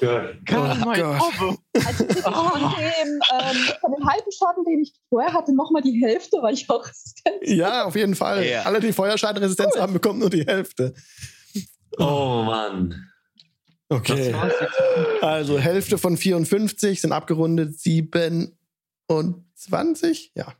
Gott. 0.00 0.34
Oh 0.46 0.46
Gott. 0.46 1.58
Also 1.86 2.04
ich 2.08 2.18
von 2.22 2.60
dem, 2.60 3.20
ähm, 3.32 3.56
von 3.80 3.92
dem 3.92 4.04
halben 4.08 4.32
Schaden, 4.32 4.64
den 4.64 4.80
ich 4.82 4.92
vorher 5.08 5.32
hatte, 5.32 5.54
nochmal 5.54 5.82
die 5.82 6.00
Hälfte, 6.02 6.38
weil 6.42 6.54
ich 6.54 6.68
auch 6.70 6.84
resistent 6.86 7.36
Ja, 7.42 7.84
auf 7.84 7.94
jeden 7.96 8.14
Fall. 8.14 8.44
Ja. 8.46 8.62
Alle, 8.62 8.78
die 8.80 8.92
Feuerschadenresistenz 8.92 9.76
haben, 9.78 9.92
bekommen 9.92 10.18
nur 10.20 10.30
die 10.30 10.46
Hälfte. 10.46 10.94
Oh, 11.98 12.42
Mann. 12.44 13.06
Okay. 13.88 14.32
Also 15.20 15.58
Hälfte 15.58 15.98
von 15.98 16.16
54 16.16 17.00
sind 17.00 17.10
abgerundet 17.12 17.78
27. 17.80 20.30
Ja. 20.34 20.54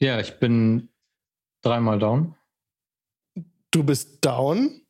Ja, 0.00 0.20
ich 0.20 0.38
bin 0.38 0.88
dreimal 1.62 1.98
down. 1.98 2.34
Du 3.70 3.82
bist 3.82 4.24
down. 4.24 4.82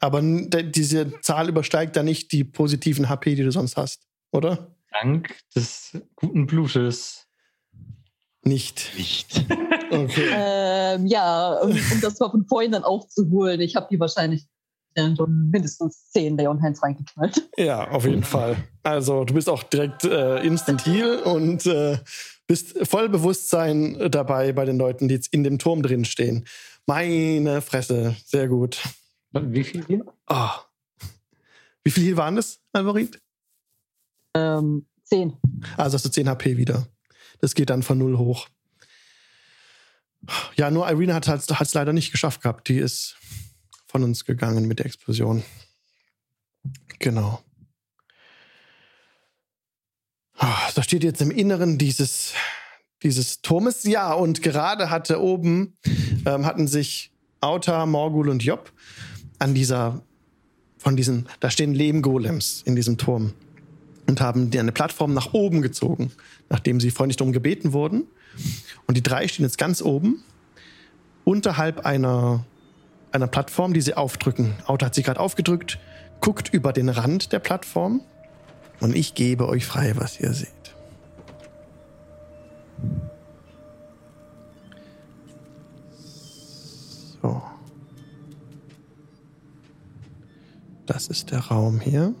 Aber 0.00 0.22
diese 0.22 1.20
Zahl 1.22 1.48
übersteigt 1.48 1.96
da 1.96 2.04
nicht 2.04 2.30
die 2.30 2.44
positiven 2.44 3.08
HP, 3.08 3.34
die 3.34 3.42
du 3.42 3.50
sonst 3.50 3.76
hast, 3.76 4.06
oder? 4.30 4.76
Dank 4.92 5.36
des 5.54 5.98
guten 6.14 6.46
Blutes. 6.46 7.26
Nicht. 8.42 8.92
Nicht. 8.96 9.44
Okay. 9.90 10.28
Ähm, 10.30 11.06
ja, 11.06 11.54
um, 11.62 11.70
um 11.70 12.00
das 12.02 12.20
mal 12.20 12.30
von 12.30 12.44
vorhin 12.46 12.72
dann 12.72 12.84
aufzuholen. 12.84 13.58
Ich 13.62 13.74
habe 13.74 13.86
die 13.90 13.98
wahrscheinlich 13.98 14.46
schon 15.16 15.48
mindestens 15.50 16.10
10 16.10 16.36
Leon 16.36 16.62
Hands 16.62 16.82
reingeknallt. 16.82 17.48
Ja, 17.56 17.88
auf 17.90 18.04
jeden 18.04 18.22
Fall. 18.22 18.56
Also 18.82 19.24
du 19.24 19.32
bist 19.32 19.48
auch 19.48 19.62
direkt 19.62 20.04
äh, 20.04 20.40
instant 20.44 20.84
heal 20.84 21.22
und 21.22 21.64
äh, 21.64 21.96
bist 22.48 22.78
voll 22.88 23.08
Bewusstsein 23.08 24.10
dabei 24.10 24.52
bei 24.52 24.64
den 24.64 24.78
Leuten, 24.78 25.06
die 25.06 25.14
jetzt 25.14 25.32
in 25.32 25.44
dem 25.44 25.58
Turm 25.58 25.82
drin 25.82 26.04
stehen. 26.04 26.46
Meine 26.86 27.60
Fresse, 27.60 28.16
sehr 28.24 28.48
gut. 28.48 28.82
Wie 29.32 29.62
viel 29.62 29.84
hier? 29.86 30.04
Ah. 30.26 30.62
Wie 31.84 31.90
viel 31.90 32.04
Heal 32.04 32.16
waren 32.16 32.36
das, 32.36 32.60
Alvarit? 32.72 33.20
Ähm, 34.34 34.86
10. 35.04 35.36
Also 35.76 35.94
hast 35.94 36.04
du 36.06 36.10
10 36.10 36.28
HP 36.28 36.56
wieder. 36.56 36.88
Das 37.40 37.54
geht 37.54 37.70
dann 37.70 37.82
von 37.82 37.98
0 37.98 38.18
hoch. 38.18 38.48
Ja, 40.56 40.70
nur 40.70 40.88
Irina 40.90 41.14
hat 41.14 41.28
es 41.28 41.74
leider 41.74 41.92
nicht 41.92 42.10
geschafft 42.10 42.42
gehabt. 42.42 42.68
Die 42.68 42.78
ist 42.78 43.16
von 43.86 44.02
uns 44.02 44.24
gegangen 44.24 44.66
mit 44.66 44.78
der 44.78 44.86
Explosion. 44.86 45.44
Genau. 46.98 47.42
Ah, 50.38 50.70
Da 50.74 50.82
steht 50.84 51.02
jetzt 51.02 51.20
im 51.20 51.32
Inneren 51.32 51.78
dieses, 51.78 52.32
dieses 53.02 53.42
Turmes. 53.42 53.82
Ja, 53.82 54.12
und 54.12 54.40
gerade 54.40 54.88
hatte 54.88 55.20
oben, 55.20 55.74
ähm, 56.26 56.46
hatten 56.46 56.68
sich 56.68 57.10
Auta, 57.40 57.86
Morgul 57.86 58.28
und 58.28 58.42
Job 58.42 58.72
an 59.40 59.54
dieser, 59.54 60.02
von 60.78 60.96
diesen, 60.96 61.28
da 61.40 61.50
stehen 61.50 61.74
Lehmgolems 61.74 62.62
in 62.64 62.76
diesem 62.76 62.98
Turm 62.98 63.34
und 64.06 64.20
haben 64.20 64.50
eine 64.56 64.70
Plattform 64.70 65.12
nach 65.12 65.34
oben 65.34 65.60
gezogen, 65.60 66.12
nachdem 66.48 66.78
sie 66.78 66.92
freundlich 66.92 67.16
darum 67.16 67.32
gebeten 67.32 67.72
wurden. 67.72 68.04
Und 68.86 68.96
die 68.96 69.02
drei 69.02 69.26
stehen 69.26 69.44
jetzt 69.44 69.58
ganz 69.58 69.82
oben, 69.82 70.22
unterhalb 71.24 71.84
einer, 71.84 72.44
einer 73.10 73.26
Plattform, 73.26 73.74
die 73.74 73.80
sie 73.80 73.94
aufdrücken. 73.94 74.54
Auto 74.66 74.86
hat 74.86 74.94
sie 74.94 75.02
gerade 75.02 75.18
aufgedrückt, 75.18 75.80
guckt 76.20 76.48
über 76.52 76.72
den 76.72 76.88
Rand 76.88 77.32
der 77.32 77.40
Plattform 77.40 78.02
und 78.80 78.94
ich 78.94 79.14
gebe 79.14 79.48
euch 79.48 79.66
frei, 79.66 79.92
was 79.96 80.20
ihr 80.20 80.32
seht. 80.32 80.48
So. 87.22 87.42
Das 90.86 91.08
ist 91.08 91.30
der 91.30 91.40
Raum 91.40 91.80
hier. 91.80 92.14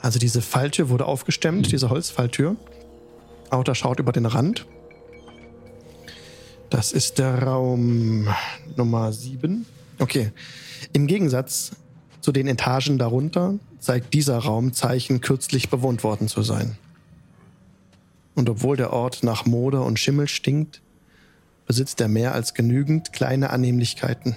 Also 0.00 0.18
diese 0.18 0.42
Falltür 0.42 0.90
wurde 0.90 1.06
aufgestemmt, 1.06 1.72
diese 1.72 1.88
Holzfalltür. 1.88 2.56
Auta 3.50 3.74
schaut 3.74 4.00
über 4.00 4.12
den 4.12 4.26
Rand. 4.26 4.66
Das 6.68 6.92
ist 6.92 7.18
der 7.18 7.42
Raum 7.42 8.28
Nummer 8.76 9.12
7. 9.12 9.64
Okay. 9.98 10.32
Im 10.92 11.06
Gegensatz 11.06 11.72
zu 12.24 12.32
den 12.32 12.48
Etagen 12.48 12.96
darunter 12.96 13.58
zeigt 13.80 14.14
dieser 14.14 14.38
Raum 14.38 14.72
Zeichen, 14.72 15.20
kürzlich 15.20 15.68
bewohnt 15.68 16.02
worden 16.04 16.26
zu 16.26 16.40
sein. 16.40 16.78
Und 18.34 18.48
obwohl 18.48 18.78
der 18.78 18.94
Ort 18.94 19.22
nach 19.22 19.44
Moder 19.44 19.84
und 19.84 19.98
Schimmel 19.98 20.26
stinkt, 20.26 20.80
besitzt 21.66 22.00
er 22.00 22.08
mehr 22.08 22.32
als 22.32 22.54
genügend 22.54 23.12
kleine 23.12 23.50
Annehmlichkeiten. 23.50 24.36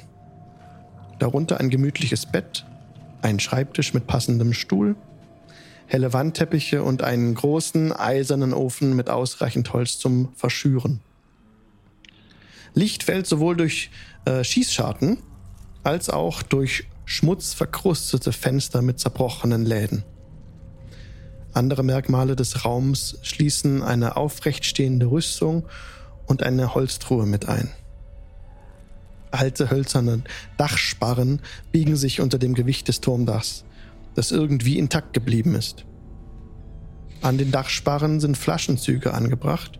Darunter 1.18 1.62
ein 1.62 1.70
gemütliches 1.70 2.26
Bett, 2.26 2.66
ein 3.22 3.40
Schreibtisch 3.40 3.94
mit 3.94 4.06
passendem 4.06 4.52
Stuhl, 4.52 4.98
helle 5.86 6.12
Wandteppiche 6.12 6.84
und 6.84 7.04
einen 7.04 7.36
großen 7.36 7.94
eisernen 7.94 8.54
Ofen 8.54 8.98
mit 8.98 9.10
ausreichend 9.10 9.72
Holz 9.72 9.98
zum 9.98 10.28
Verschüren. 10.36 11.00
Licht 12.74 13.04
fällt 13.04 13.28
sowohl 13.28 13.56
durch 13.56 13.92
äh, 14.26 14.44
Schießscharten 14.44 15.20
als 15.86 16.10
auch 16.10 16.44
durch 16.44 16.86
schmutzverkrustete 17.08 18.34
Fenster 18.34 18.82
mit 18.82 19.00
zerbrochenen 19.00 19.66
Läden. 19.66 20.04
Andere 21.54 21.82
Merkmale 21.82 22.36
des 22.36 22.66
Raums 22.66 23.18
schließen 23.22 23.82
eine 23.82 24.18
aufrecht 24.18 24.66
stehende 24.66 25.08
Rüstung 25.08 25.66
und 26.28 26.44
eine 26.44 26.76
Holztruhe 26.76 27.26
mit 27.26 27.48
ein. 27.48 27.72
Alte 29.32 29.72
hölzerne 29.72 30.24
Dachsparren 30.58 31.42
biegen 31.72 31.96
sich 31.96 32.20
unter 32.20 32.38
dem 32.38 32.54
Gewicht 32.54 32.90
des 32.90 33.00
Turmdachs, 33.00 33.64
das 34.14 34.32
irgendwie 34.32 34.78
intakt 34.78 35.14
geblieben 35.14 35.56
ist. 35.56 35.86
An 37.22 37.38
den 37.38 37.52
Dachsparren 37.52 38.20
sind 38.20 38.38
Flaschenzüge 38.38 39.14
angebracht, 39.14 39.80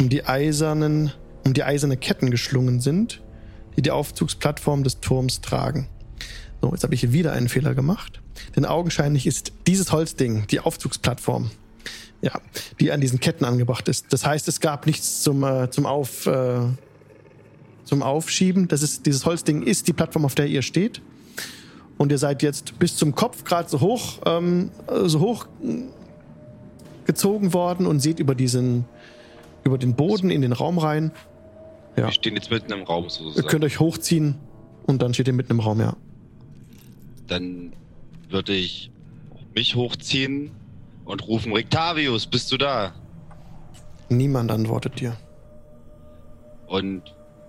um 0.00 0.08
die 0.08 0.26
eisernen, 0.26 1.12
um 1.44 1.54
die 1.54 1.62
eiserne 1.62 1.96
Ketten 1.96 2.32
geschlungen 2.32 2.80
sind, 2.80 3.22
die 3.76 3.82
die 3.82 3.90
Aufzugsplattform 3.90 4.84
des 4.84 5.00
Turms 5.00 5.40
tragen. 5.40 5.88
So, 6.60 6.70
jetzt 6.72 6.82
habe 6.84 6.94
ich 6.94 7.00
hier 7.00 7.12
wieder 7.12 7.32
einen 7.32 7.48
Fehler 7.48 7.74
gemacht. 7.74 8.20
Denn 8.54 8.64
augenscheinlich 8.64 9.26
ist 9.26 9.52
dieses 9.66 9.92
Holzding 9.92 10.46
die 10.48 10.60
Aufzugsplattform, 10.60 11.50
ja, 12.22 12.32
die 12.80 12.92
an 12.92 13.00
diesen 13.00 13.20
Ketten 13.20 13.44
angebracht 13.44 13.88
ist. 13.88 14.12
Das 14.12 14.26
heißt, 14.26 14.48
es 14.48 14.60
gab 14.60 14.86
nichts 14.86 15.22
zum, 15.22 15.44
äh, 15.44 15.70
zum, 15.70 15.86
Auf, 15.86 16.26
äh, 16.26 16.60
zum 17.84 18.02
Aufschieben. 18.02 18.68
Das 18.68 18.82
ist, 18.82 19.06
dieses 19.06 19.24
Holzding 19.24 19.62
ist 19.62 19.88
die 19.88 19.92
Plattform, 19.92 20.24
auf 20.24 20.34
der 20.34 20.46
ihr 20.46 20.62
steht. 20.62 21.02
Und 21.98 22.12
ihr 22.12 22.18
seid 22.18 22.42
jetzt 22.42 22.78
bis 22.78 22.96
zum 22.96 23.14
Kopf 23.14 23.44
gerade 23.44 23.68
so 23.68 23.80
hoch, 23.80 24.20
ähm, 24.26 24.70
so 25.04 25.20
hoch 25.20 25.46
gezogen 27.06 27.54
worden 27.54 27.86
und 27.86 28.00
seht 28.00 28.18
über 28.18 28.34
diesen, 28.34 28.84
über 29.64 29.78
den 29.78 29.94
Boden 29.94 30.30
in 30.30 30.42
den 30.42 30.52
Raum 30.52 30.78
rein. 30.78 31.12
Ja. 31.96 32.04
Wir 32.06 32.12
stehen 32.12 32.34
jetzt 32.34 32.50
mitten 32.50 32.72
im 32.72 32.82
Raum 32.82 33.04
Ihr 33.04 33.10
sozusagen. 33.10 33.48
könnt 33.48 33.64
euch 33.64 33.80
hochziehen 33.80 34.36
und 34.86 35.00
dann 35.02 35.14
steht 35.14 35.28
ihr 35.28 35.32
mitten 35.32 35.52
im 35.52 35.60
Raum, 35.60 35.80
ja. 35.80 35.96
Dann 37.26 37.72
würde 38.28 38.52
ich 38.54 38.90
mich 39.54 39.74
hochziehen 39.74 40.50
und 41.04 41.26
rufen, 41.26 41.52
Rictavius, 41.52 42.26
bist 42.26 42.52
du 42.52 42.58
da? 42.58 42.94
Niemand 44.08 44.50
antwortet 44.50 45.00
dir. 45.00 45.16
Und 46.66 47.02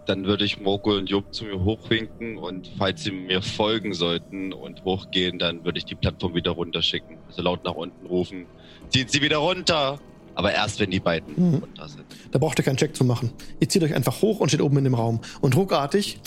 dann 0.06 0.26
würde 0.26 0.46
ich 0.46 0.62
Morgul 0.62 1.00
und 1.00 1.10
Job 1.10 1.34
zu 1.34 1.44
mir 1.44 1.62
hochwinken 1.64 2.38
und 2.38 2.72
falls 2.78 3.04
sie 3.04 3.12
mir 3.12 3.42
folgen 3.42 3.94
sollten 3.94 4.54
und 4.54 4.86
hochgehen, 4.86 5.38
dann 5.38 5.66
würde 5.66 5.80
ich 5.80 5.86
die 5.86 5.96
Plattform 5.96 6.34
wieder 6.34 6.52
runterschicken. 6.52 7.18
Also 7.28 7.42
laut 7.42 7.66
nach 7.66 7.76
unten 7.76 8.06
rufen, 8.06 8.46
zieht 8.90 9.12
sie 9.12 9.22
wieder 9.22 9.38
runter! 9.38 10.00
Aber 10.38 10.54
erst, 10.54 10.80
wenn 10.80 10.92
die 10.92 11.00
beiden 11.00 11.34
Mhm. 11.36 11.56
runter 11.56 11.90
sind. 11.90 12.06
Da 12.32 12.38
braucht 12.38 12.60
ihr 12.60 12.64
keinen 12.64 12.78
Check 12.78 12.96
zu 12.96 13.04
machen. 13.04 13.32
Ihr 13.60 13.68
zieht 13.70 13.82
euch 13.82 13.96
einfach 13.96 14.22
hoch 14.22 14.40
und 14.40 14.50
steht 14.50 14.62
oben 14.62 14.78
in 14.78 14.84
dem 14.84 14.94
Raum. 14.94 15.20
Und 15.42 15.56
ruckartig 15.56 16.20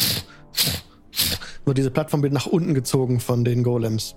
wird 1.64 1.78
diese 1.78 1.92
Plattform 1.92 2.20
wieder 2.24 2.34
nach 2.34 2.46
unten 2.46 2.74
gezogen 2.74 3.20
von 3.20 3.44
den 3.44 3.62
Golems. 3.62 4.16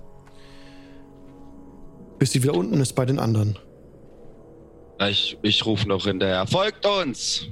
Bis 2.18 2.32
sie 2.32 2.42
wieder 2.42 2.56
unten 2.56 2.82
ist 2.82 2.94
bei 2.94 3.06
den 3.06 3.20
anderen. 3.20 3.60
Ich, 5.08 5.38
ich 5.44 5.64
rufe 5.66 5.88
noch 5.88 6.06
hinterher, 6.06 6.48
folgt 6.48 6.86
uns! 6.88 7.48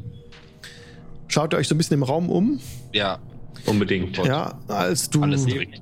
Schaut 1.28 1.54
ihr 1.54 1.58
euch 1.58 1.68
so 1.68 1.76
ein 1.76 1.78
bisschen 1.78 1.96
im 1.98 2.04
Raum 2.04 2.30
um. 2.30 2.60
Ja, 2.92 3.20
Unbedingt. 3.68 4.18
Ja, 4.18 4.58
als 4.68 5.12
du, 5.12 5.22
Alles 5.22 5.46
direkt. 5.46 5.80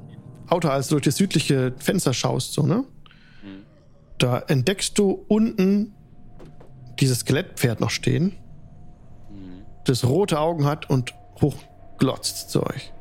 Auto, 0.47 0.67
als 0.67 0.89
du 0.89 0.95
durch 0.95 1.05
das 1.05 1.15
südliche 1.15 1.73
Fenster 1.77 2.13
schaust, 2.13 2.51
so, 2.53 2.63
ne? 2.63 2.83
Hm. 3.41 3.63
Da 4.17 4.39
entdeckst 4.39 4.97
du 4.99 5.23
unten 5.29 5.93
dieses 6.99 7.19
Skelettpferd 7.19 7.79
noch 7.79 7.89
stehen, 7.89 8.33
das 9.85 10.05
rote 10.05 10.39
Augen 10.39 10.65
hat 10.65 10.89
und 10.89 11.13
hochglotzt 11.41 12.49
zu 12.49 12.63
euch. 12.63 12.91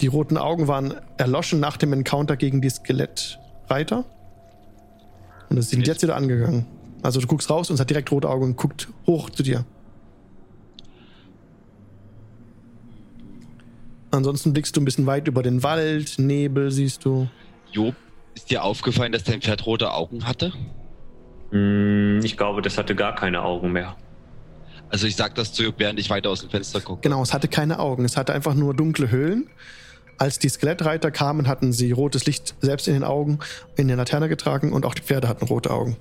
Die 0.00 0.08
roten 0.08 0.36
Augen 0.36 0.68
waren 0.68 0.94
erloschen 1.16 1.60
nach 1.60 1.76
dem 1.76 1.92
Encounter 1.92 2.36
gegen 2.36 2.60
die 2.60 2.68
Skelettreiter. 2.70 4.04
Und 5.48 5.58
es 5.58 5.70
sind 5.70 5.80
Jetzt? 5.80 5.88
jetzt 5.88 6.02
wieder 6.02 6.16
angegangen. 6.16 6.66
Also 7.02 7.20
du 7.20 7.26
guckst 7.26 7.48
raus 7.50 7.70
und 7.70 7.74
es 7.74 7.80
hat 7.80 7.90
direkt 7.90 8.10
rote 8.10 8.28
Augen 8.28 8.44
und 8.44 8.56
guckt 8.56 8.88
hoch 9.06 9.30
zu 9.30 9.42
dir. 9.42 9.64
Ansonsten 14.10 14.52
blickst 14.52 14.76
du 14.76 14.80
ein 14.80 14.84
bisschen 14.84 15.06
weit 15.06 15.28
über 15.28 15.42
den 15.42 15.62
Wald, 15.62 16.18
Nebel 16.18 16.70
siehst 16.70 17.04
du. 17.04 17.28
Job, 17.72 17.94
ist 18.34 18.50
dir 18.50 18.62
aufgefallen, 18.62 19.12
dass 19.12 19.24
dein 19.24 19.40
Pferd 19.40 19.66
rote 19.66 19.92
Augen 19.92 20.26
hatte? 20.26 20.52
Hm, 21.54 22.20
Ich 22.24 22.36
glaube, 22.36 22.62
das 22.62 22.76
hatte 22.76 22.94
gar 22.96 23.14
keine 23.14 23.42
Augen 23.42 23.72
mehr. 23.72 23.96
Also 24.90 25.06
ich 25.06 25.16
sag 25.16 25.34
das 25.36 25.52
zu 25.52 25.62
Job, 25.62 25.76
während 25.78 25.98
ich 25.98 26.10
weiter 26.10 26.30
aus 26.30 26.40
dem 26.40 26.50
Fenster 26.50 26.80
gucke. 26.80 27.00
Genau, 27.02 27.22
es 27.22 27.32
hatte 27.32 27.48
keine 27.48 27.78
Augen, 27.78 28.04
es 28.04 28.16
hatte 28.16 28.32
einfach 28.34 28.54
nur 28.54 28.74
dunkle 28.74 29.10
Höhlen. 29.10 29.48
Als 30.18 30.38
die 30.38 30.48
Skelettreiter 30.48 31.10
kamen, 31.10 31.48
hatten 31.48 31.72
sie 31.72 31.90
rotes 31.92 32.26
Licht 32.26 32.54
selbst 32.60 32.86
in 32.86 32.94
den 32.94 33.04
Augen, 33.04 33.38
in 33.76 33.88
der 33.88 33.96
Laterne 33.96 34.28
getragen 34.28 34.72
und 34.72 34.84
auch 34.84 34.94
die 34.94 35.02
Pferde 35.02 35.26
hatten 35.28 35.44
rote 35.46 35.70
Augen. 35.70 35.96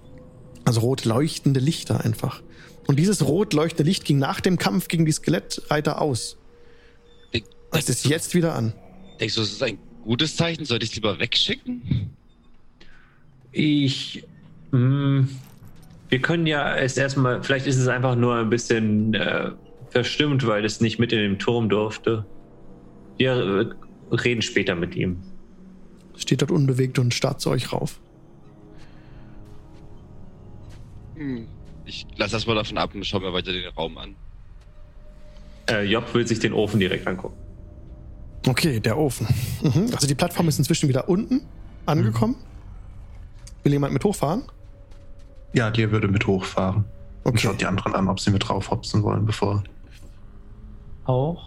Also 0.66 0.82
rot 0.82 1.06
leuchtende 1.06 1.60
Lichter 1.60 2.04
einfach. 2.04 2.42
Und 2.88 2.98
dieses 2.98 3.26
rot 3.26 3.54
leuchtende 3.54 3.84
Licht 3.84 4.06
ging 4.06 4.20
nach 4.20 4.42
dem 4.42 4.58
Kampf 4.58 4.88
gegen 4.88 5.06
die 5.06 5.12
Skelettreiter 5.12 6.02
aus. 6.02 6.38
Es 7.72 7.90
ist 7.90 8.06
jetzt 8.06 8.36
wieder 8.36 8.54
an. 8.56 8.74
Denkst 9.20 9.34
du, 9.36 9.42
das 9.42 9.52
ist 9.52 9.64
ein 9.64 9.80
gutes 10.04 10.36
Zeichen? 10.36 10.66
Sollte 10.66 10.84
ich 10.84 10.92
es 10.92 10.96
lieber 10.96 11.18
wegschicken? 11.20 12.12
Ich. 13.52 14.24
Hm, 14.74 15.30
wir 16.10 16.20
können 16.20 16.48
ja 16.48 16.76
erst 16.76 16.98
erstmal. 16.98 17.44
Vielleicht 17.44 17.68
ist 17.68 17.78
es 17.78 17.88
einfach 17.88 18.16
nur 18.16 18.36
ein 18.36 18.50
bisschen 18.50 19.14
äh, 19.14 19.52
verstimmt, 19.92 20.46
weil 20.48 20.66
es 20.66 20.82
nicht 20.82 20.98
mit 20.98 21.14
in 21.14 21.20
den 21.20 21.40
Turm 21.40 21.70
durfte. 21.70 22.26
Wir 23.18 23.34
äh, 23.34 24.16
reden 24.16 24.42
später 24.42 24.74
mit 24.74 24.96
ihm. 24.96 25.22
Steht 26.18 26.42
dort 26.42 26.52
unbewegt 26.52 26.98
und 26.98 27.14
starrt 27.14 27.40
zu 27.40 27.52
euch 27.52 27.72
rauf. 27.72 28.00
Hm. 31.16 31.48
Ich 31.86 32.08
lasse 32.18 32.34
das 32.34 32.48
mal 32.48 32.56
davon 32.56 32.78
ab 32.80 32.96
und 32.96 33.06
schau 33.06 33.20
mir 33.20 33.32
weiter 33.32 33.52
den 33.52 33.68
Raum 33.74 33.98
an. 34.00 34.16
Äh, 35.70 35.84
Job 35.84 36.12
will 36.16 36.26
sich 36.26 36.40
den 36.40 36.54
Ofen 36.54 36.80
direkt 36.80 37.06
angucken. 37.06 37.38
Okay, 38.48 38.80
der 38.80 38.98
Ofen. 38.98 39.28
Mhm. 39.62 39.92
Also 39.94 40.08
die 40.08 40.16
Plattform 40.16 40.48
ist 40.48 40.58
inzwischen 40.58 40.90
wieder 40.90 41.08
unten 41.08 41.42
angekommen. 41.86 42.36
Will 43.64 43.72
jemand 43.72 43.94
mit 43.94 44.04
hochfahren? 44.04 44.44
Ja, 45.54 45.70
die 45.72 45.92
würde 45.92 46.08
mit 46.08 46.26
hochfahren. 46.28 46.86
Und 47.24 47.32
Okay. 47.34 47.38
schaut 47.40 47.62
die 47.62 47.66
anderen 47.66 47.96
an, 47.96 48.08
ob 48.10 48.20
sie 48.20 48.32
mit 48.32 48.48
draufhopsen 48.48 49.02
wollen, 49.04 49.26
bevor. 49.26 49.64
Auch 51.06 51.44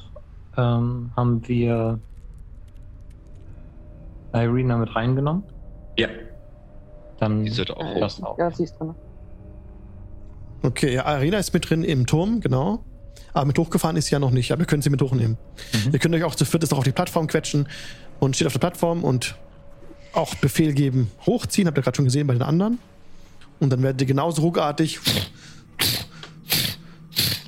ähm, 0.56 1.10
haben 1.16 1.46
wir 1.48 1.98
Irina 4.32 4.76
mit 4.78 4.94
reingenommen. 4.94 5.42
Ja. 5.96 6.08
Dann 7.18 7.44
Die 7.44 7.50
sollte 7.50 7.76
auch 7.76 7.98
das 8.00 8.22
auch. 8.22 8.38
Ja, 8.38 8.50
sie 8.50 8.64
ist 8.64 8.78
drin. 8.78 8.94
Okay, 10.62 10.94
ja, 10.94 11.04
Arena 11.04 11.38
ist 11.38 11.52
mit 11.54 11.68
drin 11.68 11.82
im 11.84 12.06
Turm, 12.06 12.40
genau. 12.40 12.84
Aber 13.32 13.44
mit 13.46 13.58
hochgefahren 13.58 13.96
ist 13.96 14.06
sie 14.06 14.12
ja 14.12 14.18
noch 14.18 14.30
nicht, 14.30 14.52
aber 14.52 14.62
ihr 14.62 14.66
könnt 14.66 14.82
sie 14.82 14.90
mit 14.90 15.00
hochnehmen. 15.02 15.36
Mhm. 15.86 15.92
Ihr 15.92 15.98
könnt 15.98 16.14
euch 16.14 16.24
auch 16.24 16.34
zu 16.34 16.44
viert 16.44 16.68
noch 16.70 16.78
auf 16.78 16.84
die 16.84 16.92
Plattform 16.92 17.26
quetschen 17.26 17.68
und 18.18 18.34
steht 18.36 18.46
auf 18.46 18.52
der 18.52 18.60
Plattform 18.60 19.04
und 19.04 19.36
auch 20.14 20.34
Befehl 20.36 20.72
geben, 20.72 21.10
hochziehen, 21.26 21.66
habt 21.68 21.76
ihr 21.78 21.82
gerade 21.82 21.96
schon 21.96 22.06
gesehen 22.06 22.26
bei 22.26 22.32
den 22.34 22.42
anderen. 22.42 22.78
Und 23.60 23.70
dann 23.70 23.82
werdet 23.82 24.00
ihr 24.02 24.06
genauso 24.06 24.42
ruckartig 24.42 25.00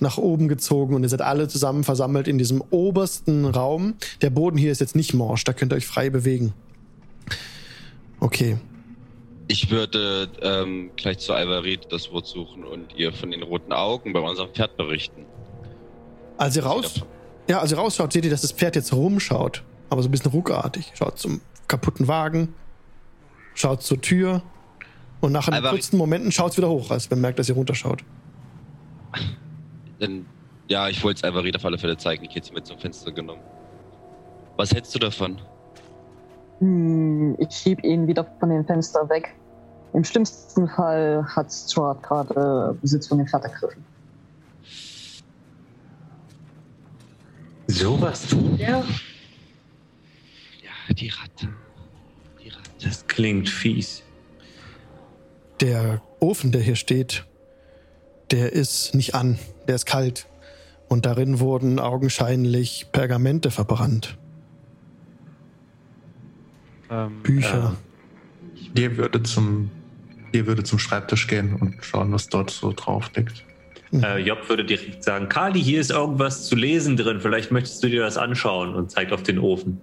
nach 0.00 0.18
oben 0.18 0.48
gezogen 0.48 0.94
und 0.94 1.02
ihr 1.02 1.08
seid 1.08 1.22
alle 1.22 1.48
zusammen 1.48 1.84
versammelt 1.84 2.28
in 2.28 2.38
diesem 2.38 2.62
obersten 2.70 3.44
Raum. 3.44 3.94
Der 4.22 4.30
Boden 4.30 4.56
hier 4.56 4.72
ist 4.72 4.80
jetzt 4.80 4.96
nicht 4.96 5.14
morsch, 5.14 5.44
da 5.44 5.52
könnt 5.52 5.72
ihr 5.72 5.76
euch 5.76 5.86
frei 5.86 6.10
bewegen. 6.10 6.52
Okay. 8.20 8.58
Ich 9.48 9.70
würde 9.70 10.28
ähm, 10.42 10.90
gleich 10.96 11.18
zu 11.18 11.32
Alvarit 11.32 11.86
das 11.90 12.12
Wort 12.12 12.26
suchen 12.26 12.64
und 12.64 12.94
ihr 12.94 13.12
von 13.12 13.30
den 13.30 13.42
roten 13.42 13.72
Augen 13.72 14.12
bei 14.12 14.20
unserem 14.20 14.50
Pferd 14.50 14.76
berichten. 14.76 15.24
Als 16.36 16.54
ihr 16.56 16.64
raus, 16.64 17.02
ja, 17.48 17.60
als 17.60 17.72
ihr 17.72 17.78
rausschaut, 17.78 18.12
seht 18.12 18.24
ihr, 18.24 18.30
dass 18.30 18.42
das 18.42 18.52
Pferd 18.52 18.76
jetzt 18.76 18.92
rumschaut. 18.92 19.62
Aber 19.88 20.02
so 20.02 20.08
ein 20.08 20.10
bisschen 20.10 20.32
ruckartig. 20.32 20.92
Schaut 20.94 21.18
zum 21.18 21.40
kaputten 21.66 22.08
Wagen, 22.08 22.54
schaut 23.54 23.82
zur 23.82 24.00
Tür 24.02 24.42
und 25.20 25.32
nach 25.32 25.48
einem 25.48 25.64
kurzen 25.64 25.96
Momenten 25.96 26.30
schaut 26.32 26.52
es 26.52 26.56
wieder 26.56 26.68
hoch, 26.68 26.90
als 26.90 27.10
wenn 27.10 27.20
merkt, 27.20 27.38
dass 27.38 27.48
ihr 27.48 27.54
runterschaut. 27.54 28.04
Denn, 30.00 30.26
ja, 30.68 30.88
ich 30.88 31.02
wollte 31.02 31.18
es 31.18 31.24
Alvarit 31.24 31.56
auf 31.56 31.64
alle 31.64 31.78
Fälle 31.78 31.96
zeigen. 31.96 32.24
Ich 32.24 32.34
hätte 32.34 32.48
sie 32.48 32.54
mit 32.54 32.66
zum 32.66 32.78
Fenster 32.78 33.10
genommen. 33.10 33.42
Was 34.56 34.72
hältst 34.72 34.94
du 34.94 34.98
davon? 34.98 35.40
Hm, 36.60 37.36
ich 37.38 37.50
schieb 37.54 37.82
ihn 37.84 38.06
wieder 38.06 38.26
von 38.38 38.50
dem 38.50 38.64
Fenster 38.64 39.08
weg. 39.08 39.34
Im 39.94 40.04
schlimmsten 40.04 40.68
Fall 40.68 41.24
hat 41.34 41.52
Stuart 41.52 42.02
gerade 42.02 42.76
Besitz 42.80 43.08
von 43.08 43.18
dem 43.18 43.26
Pferd 43.26 43.44
ergriffen. 43.44 43.84
Sowas 47.66 48.26
tut 48.26 48.60
er? 48.60 48.84
Ja, 50.62 50.94
die 50.94 51.08
Ratte. 51.08 51.48
Die 52.42 52.48
Ratte. 52.48 52.70
Das 52.82 53.06
klingt 53.06 53.48
fies. 53.48 54.02
Der 55.60 56.02
Ofen, 56.20 56.52
der 56.52 56.60
hier 56.60 56.76
steht, 56.76 57.24
der 58.30 58.52
ist 58.52 58.94
nicht 58.94 59.14
an, 59.14 59.38
der 59.66 59.74
ist 59.74 59.86
kalt. 59.86 60.26
Und 60.88 61.04
darin 61.04 61.40
wurden 61.40 61.78
augenscheinlich 61.78 62.86
Pergamente 62.92 63.50
verbrannt. 63.50 64.16
Ähm, 66.90 67.22
Bücher. 67.22 67.76
Die 68.74 68.96
würde 68.96 69.22
zum, 69.22 69.70
die 70.32 70.46
würde 70.46 70.62
zum 70.62 70.78
Schreibtisch 70.78 71.26
gehen 71.26 71.54
und 71.54 71.76
schauen, 71.84 72.12
was 72.12 72.28
dort 72.28 72.50
so 72.50 72.72
drauf 72.72 73.10
liegt. 73.14 73.44
Äh, 73.92 74.22
Job 74.22 74.48
würde 74.48 74.64
direkt 74.64 75.02
sagen: 75.04 75.28
Kali, 75.28 75.62
hier 75.62 75.80
ist 75.80 75.90
irgendwas 75.90 76.46
zu 76.46 76.56
lesen 76.56 76.96
drin. 76.96 77.20
Vielleicht 77.20 77.50
möchtest 77.50 77.82
du 77.82 77.88
dir 77.88 78.02
das 78.02 78.16
anschauen 78.16 78.74
und 78.74 78.90
zeigt 78.90 79.12
auf 79.12 79.22
den 79.22 79.38
Ofen. 79.38 79.80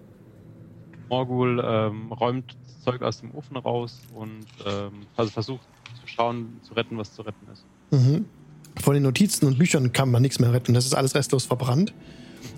Morgul 1.10 1.64
ähm, 1.64 2.11
räumt 2.11 2.57
Zeug 2.86 3.02
aus 3.02 3.20
dem 3.20 3.34
Ofen 3.34 3.57
raus 3.57 3.99
und 4.14 4.45
ähm, 4.66 5.07
also 5.18 5.32
versucht 5.32 5.68
zu 5.99 6.07
schauen, 6.07 6.60
zu 6.62 6.74
retten, 6.74 6.98
was 6.98 7.14
zu 7.14 7.24
retten 7.24 7.48
ist. 7.52 7.66
Mhm. 7.91 8.26
Von 8.82 8.94
den 8.94 9.03
Notizen 9.03 9.48
und 9.48 9.57
Büchern 9.57 9.91
kann 9.91 10.12
man 10.12 10.22
nichts 10.22 10.40
mehr 10.40 10.53
retten. 10.53 10.74
Das 10.74 10.86
ist 10.86 10.94
alles 10.94 11.16
restlos 11.16 11.45
verbrannt. 11.45 11.94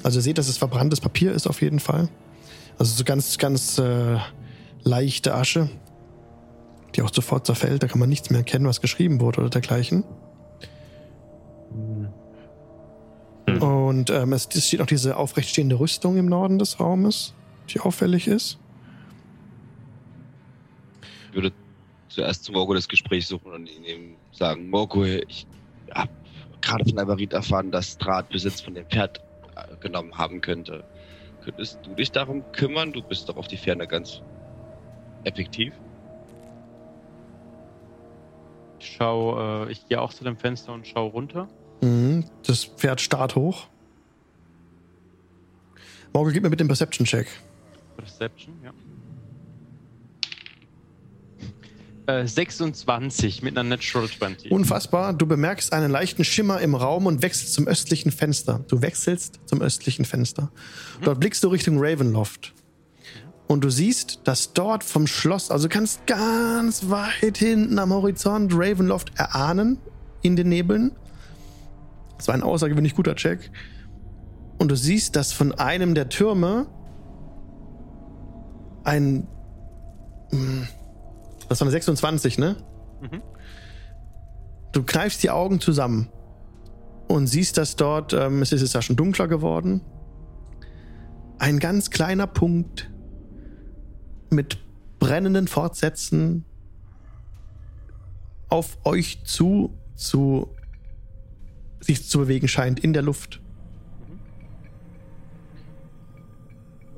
Also 0.03 0.19
ihr 0.19 0.23
seht, 0.23 0.37
dass 0.37 0.49
es 0.49 0.57
verbranntes 0.57 0.99
Papier 0.99 1.31
ist 1.31 1.47
auf 1.47 1.61
jeden 1.61 1.79
Fall. 1.79 2.09
Also 2.77 2.93
so 2.95 3.03
ganz, 3.03 3.37
ganz 3.37 3.77
äh, 3.77 4.17
leichte 4.83 5.33
Asche, 5.33 5.69
die 6.95 7.01
auch 7.01 7.13
sofort 7.13 7.45
zerfällt. 7.45 7.83
Da 7.83 7.87
kann 7.87 7.99
man 7.99 8.09
nichts 8.09 8.29
mehr 8.29 8.39
erkennen, 8.39 8.65
was 8.65 8.81
geschrieben 8.81 9.21
wurde 9.21 9.41
oder 9.41 9.49
dergleichen. 9.49 10.03
Hm. 11.71 13.61
Und 13.61 14.09
ähm, 14.09 14.33
es, 14.33 14.49
es 14.53 14.67
steht 14.67 14.81
auch 14.81 14.87
diese 14.87 15.15
aufrechtstehende 15.15 15.79
Rüstung 15.79 16.17
im 16.17 16.25
Norden 16.25 16.59
des 16.59 16.79
Raumes, 16.79 17.33
die 17.69 17.79
auffällig 17.79 18.27
ist. 18.27 18.59
Ich 21.37 21.43
würde 21.43 21.55
zuerst 22.09 22.45
zu 22.45 22.51
Morgul 22.51 22.77
das 22.77 22.87
Gespräch 22.87 23.27
suchen 23.27 23.51
und 23.51 23.69
ihm 23.69 24.15
sagen, 24.31 24.71
Morgul, 24.71 25.23
ich 25.27 25.45
habe 25.93 26.09
gerade 26.61 26.83
von 26.83 26.97
Alvarit 26.97 27.31
erfahren, 27.31 27.69
dass 27.69 27.95
Draht 27.99 28.29
Besitz 28.29 28.59
von 28.59 28.73
dem 28.73 28.87
Pferd 28.87 29.21
äh, 29.55 29.75
genommen 29.79 30.17
haben 30.17 30.41
könnte. 30.41 30.83
Könntest 31.43 31.77
du 31.83 31.93
dich 31.93 32.11
darum 32.11 32.43
kümmern? 32.53 32.91
Du 32.91 33.03
bist 33.03 33.29
doch 33.29 33.37
auf 33.37 33.47
die 33.47 33.57
Ferne 33.57 33.85
ganz 33.85 34.23
effektiv. 35.25 35.75
Ich 38.79 38.95
schau, 38.97 39.65
äh, 39.67 39.71
ich 39.71 39.87
gehe 39.87 40.01
auch 40.01 40.13
zu 40.13 40.23
dem 40.23 40.37
Fenster 40.37 40.73
und 40.73 40.87
schau 40.87 41.05
runter. 41.05 41.47
Mhm. 41.81 42.25
Das 42.47 42.65
Pferd 42.65 42.99
starrt 42.99 43.35
hoch. 43.35 43.67
Morgul, 46.13 46.33
gib 46.33 46.41
mir 46.41 46.49
bitte 46.49 46.63
den 46.63 46.67
Perception-Check. 46.67 47.27
Perception, 47.95 48.55
ja. 48.63 48.71
Äh, 48.71 48.73
26 52.07 53.41
mit 53.43 53.57
einer 53.57 53.67
Natural 53.69 54.07
20. 54.07 54.51
Unfassbar. 54.51 55.13
Du 55.13 55.25
bemerkst 55.25 55.73
einen 55.73 55.91
leichten 55.91 56.23
Schimmer 56.23 56.61
im 56.61 56.73
Raum 56.73 57.05
und 57.05 57.21
wechselst 57.21 57.53
zum 57.53 57.67
östlichen 57.67 58.11
Fenster. 58.11 58.63
Du 58.69 58.81
wechselst 58.81 59.41
zum 59.45 59.61
östlichen 59.61 60.05
Fenster. 60.05 60.49
Dort 61.01 61.19
blickst 61.19 61.43
du 61.43 61.49
Richtung 61.49 61.75
Ravenloft. 61.79 62.53
Und 63.47 63.63
du 63.63 63.69
siehst, 63.69 64.21
dass 64.23 64.53
dort 64.53 64.83
vom 64.83 65.05
Schloss, 65.07 65.51
also 65.51 65.67
kannst 65.67 66.05
ganz 66.07 66.89
weit 66.89 67.37
hinten 67.37 67.77
am 67.77 67.93
Horizont 67.93 68.53
Ravenloft 68.53 69.11
erahnen 69.17 69.77
in 70.21 70.35
den 70.35 70.49
Nebeln. 70.49 70.91
Das 72.17 72.27
war 72.27 72.35
ein 72.35 72.43
außergewöhnlich 72.43 72.95
guter 72.95 73.15
Check. 73.15 73.51
Und 74.57 74.69
du 74.69 74.75
siehst, 74.75 75.15
dass 75.15 75.33
von 75.33 75.51
einem 75.53 75.93
der 75.93 76.09
Türme 76.09 76.67
ein. 78.83 79.27
hm, 80.31 80.67
Das 81.49 81.59
war 81.59 81.65
eine 81.65 81.71
26, 81.71 82.37
ne? 82.37 82.57
Mhm. 83.01 83.21
Du 84.73 84.83
kneifst 84.83 85.23
die 85.23 85.29
Augen 85.29 85.59
zusammen 85.59 86.09
und 87.07 87.27
siehst, 87.27 87.57
dass 87.57 87.75
dort, 87.75 88.13
ähm, 88.13 88.41
es 88.41 88.51
ist 88.51 88.61
jetzt 88.61 88.73
ja 88.73 88.81
schon 88.81 88.95
dunkler 88.95 89.27
geworden, 89.27 89.81
ein 91.39 91.59
ganz 91.59 91.89
kleiner 91.89 92.27
Punkt 92.27 92.89
mit 94.29 94.57
brennenden 94.99 95.47
Fortsätzen 95.47 96.45
auf 98.49 98.77
euch 98.83 99.23
zu, 99.23 99.77
zu 99.95 100.49
sich 101.79 102.07
zu 102.07 102.19
bewegen 102.19 102.47
scheint 102.47 102.79
in 102.79 102.93
der 102.93 103.03
Luft. 103.03 103.41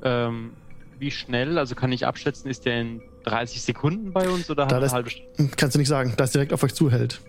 Ähm, 0.02 0.52
wie 0.98 1.10
schnell, 1.10 1.58
also 1.58 1.74
kann 1.74 1.92
ich 1.92 2.06
abschätzen, 2.06 2.50
ist 2.50 2.64
der 2.64 2.80
in 2.80 3.02
30 3.24 3.62
Sekunden 3.62 4.12
bei 4.12 4.28
uns 4.28 4.50
oder 4.50 4.66
Da 4.66 4.78
eine 4.78 4.90
halbe 4.90 5.10
Stunde? 5.10 5.52
Kannst 5.56 5.74
du 5.74 5.78
nicht 5.78 5.88
sagen, 5.88 6.14
dass 6.16 6.32
direkt 6.32 6.52
auf 6.52 6.62
euch 6.62 6.74
zuhält. 6.74 7.20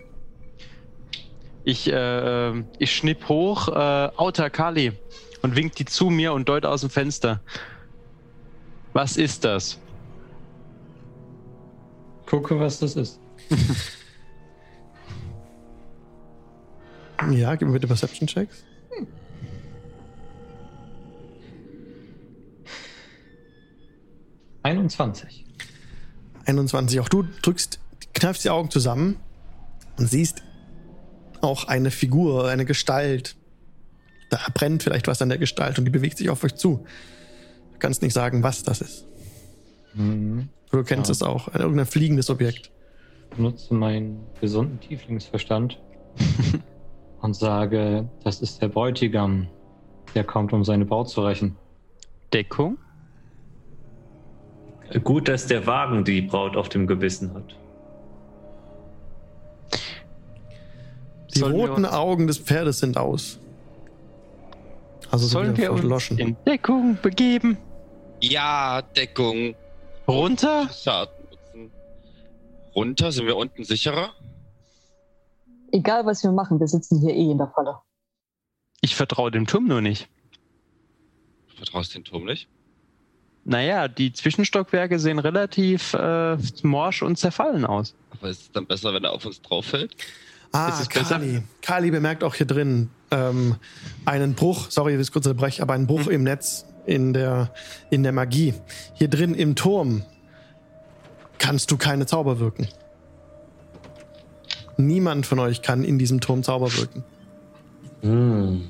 Ich, 1.64 1.90
äh, 1.92 2.58
ich 2.78 2.94
schnipp 2.94 3.28
hoch, 3.28 3.68
äh, 3.68 3.72
Auta 4.16 4.50
Kali 4.50 4.92
und 5.42 5.54
winkt 5.54 5.78
die 5.78 5.84
zu 5.84 6.10
mir 6.10 6.32
und 6.32 6.48
deut 6.48 6.66
aus 6.66 6.80
dem 6.80 6.90
Fenster. 6.90 7.40
Was 8.92 9.16
ist 9.16 9.44
das? 9.44 9.78
Gucke, 12.26 12.58
was 12.58 12.80
das 12.80 12.96
ist. 12.96 13.20
Ja, 17.30 17.54
gib 17.54 17.68
mir 17.68 17.74
bitte 17.74 17.86
Perception 17.86 18.26
Checks. 18.26 18.64
Hm. 18.90 19.06
21. 24.62 25.44
21. 26.46 27.00
Auch 27.00 27.08
du 27.08 27.24
drückst, 27.42 27.78
kneifst 28.14 28.44
die 28.44 28.50
Augen 28.50 28.70
zusammen 28.70 29.16
und 29.98 30.06
siehst 30.08 30.42
auch 31.40 31.64
eine 31.64 31.90
Figur, 31.90 32.48
eine 32.48 32.64
Gestalt. 32.64 33.36
Da 34.30 34.38
brennt 34.54 34.82
vielleicht 34.82 35.06
was 35.08 35.20
an 35.22 35.28
der 35.28 35.38
Gestalt 35.38 35.78
und 35.78 35.84
die 35.84 35.90
bewegt 35.90 36.18
sich 36.18 36.30
auf 36.30 36.42
euch 36.44 36.54
zu. 36.54 36.84
Du 37.72 37.78
kannst 37.78 38.02
nicht 38.02 38.14
sagen, 38.14 38.42
was 38.42 38.62
das 38.62 38.80
ist. 38.80 39.06
Mhm. 39.94 40.48
Du 40.70 40.82
kennst 40.84 41.08
Ja. 41.08 41.12
es 41.12 41.22
auch. 41.22 41.48
Ein- 41.48 41.60
Irgendein 41.60 41.86
fliegendes 41.86 42.30
Objekt. 42.30 42.70
Benutze 43.36 43.74
meinen 43.74 44.20
gesunden 44.40 44.78
Tieflingsverstand 44.80 45.78
und 47.20 47.34
sage, 47.36 48.08
das 48.24 48.40
ist 48.40 48.60
der 48.62 48.68
Bräutigam, 48.68 49.48
der 50.14 50.24
kommt, 50.24 50.52
um 50.52 50.64
seine 50.64 50.84
Braut 50.84 51.08
zu 51.10 51.22
rächen. 51.22 51.56
Deckung? 52.32 52.78
Gut, 55.00 55.28
dass 55.28 55.46
der 55.46 55.66
Wagen 55.66 56.04
die 56.04 56.22
Braut 56.22 56.56
auf 56.56 56.68
dem 56.68 56.86
Gewissen 56.86 57.32
hat. 57.34 57.56
Die 61.34 61.38
Sollen 61.38 61.54
roten 61.54 61.86
Augen 61.86 62.26
des 62.26 62.38
Pferdes 62.38 62.80
sind 62.80 62.98
aus. 62.98 63.38
Also 65.10 65.26
Sollen 65.26 65.56
wir 65.56 65.72
uns 65.72 66.10
in 66.10 66.36
Deckung 66.46 66.98
begeben? 67.00 67.56
Ja, 68.20 68.82
Deckung. 68.82 69.54
Runter? 70.06 70.68
Runter, 72.74 73.12
sind 73.12 73.26
wir 73.26 73.36
unten 73.36 73.64
sicherer? 73.64 74.10
Egal, 75.70 76.04
was 76.04 76.22
wir 76.22 76.32
machen, 76.32 76.60
wir 76.60 76.68
sitzen 76.68 77.00
hier 77.00 77.14
eh 77.14 77.30
in 77.30 77.38
der 77.38 77.48
Falle. 77.48 77.78
Ich 78.80 78.94
vertraue 78.94 79.30
dem 79.30 79.46
Turm 79.46 79.66
nur 79.66 79.80
nicht. 79.80 80.08
Vertraust 81.56 81.94
den 81.94 82.04
Turm 82.04 82.24
nicht? 82.24 82.48
Naja, 83.44 83.88
die 83.88 84.12
Zwischenstockwerke 84.12 84.98
sehen 84.98 85.18
relativ 85.18 85.94
äh, 85.94 86.36
morsch 86.62 87.02
und 87.02 87.18
zerfallen 87.18 87.64
aus. 87.64 87.94
Aber 88.10 88.28
ist 88.28 88.42
es 88.42 88.52
dann 88.52 88.66
besser, 88.66 88.94
wenn 88.94 89.02
er 89.04 89.12
auf 89.12 89.26
uns 89.26 89.42
drauf 89.42 89.66
fällt? 89.66 89.96
Ah, 90.52 90.68
Ist 90.68 90.82
es 90.82 90.88
besser? 90.88 91.18
Kali. 91.18 91.42
Kali 91.60 91.90
bemerkt 91.90 92.22
auch 92.22 92.34
hier 92.34 92.46
drin 92.46 92.90
ähm, 93.10 93.56
einen 94.04 94.34
Bruch, 94.34 94.70
sorry, 94.70 95.00
ich 95.00 95.10
kurz 95.10 95.26
unterbreche, 95.26 95.62
aber 95.62 95.74
einen 95.74 95.86
Bruch 95.86 96.06
im 96.06 96.22
Netz, 96.22 96.66
in 96.86 97.12
der, 97.14 97.52
in 97.90 98.02
der 98.02 98.12
Magie. 98.12 98.54
Hier 98.94 99.08
drin 99.08 99.34
im 99.34 99.56
Turm 99.56 100.04
kannst 101.38 101.70
du 101.70 101.76
keine 101.76 102.06
Zauber 102.06 102.38
wirken. 102.38 102.68
Niemand 104.76 105.26
von 105.26 105.38
euch 105.38 105.62
kann 105.62 105.84
in 105.84 105.98
diesem 105.98 106.20
Turm 106.20 106.42
Zauber 106.42 106.74
wirken. 106.76 107.04
Hm. 108.02 108.68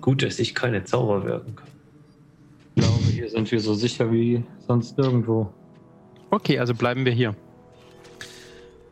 Gut, 0.00 0.22
dass 0.22 0.38
ich 0.38 0.54
keine 0.54 0.84
Zauber 0.84 1.24
wirken 1.24 1.56
kann. 1.56 1.68
Hier 3.22 3.30
sind 3.30 3.52
wir 3.52 3.60
so 3.60 3.72
sicher 3.74 4.10
wie 4.10 4.42
sonst 4.66 4.98
nirgendwo. 4.98 5.48
Okay, 6.30 6.58
also 6.58 6.74
bleiben 6.74 7.04
wir 7.04 7.12
hier. 7.12 7.36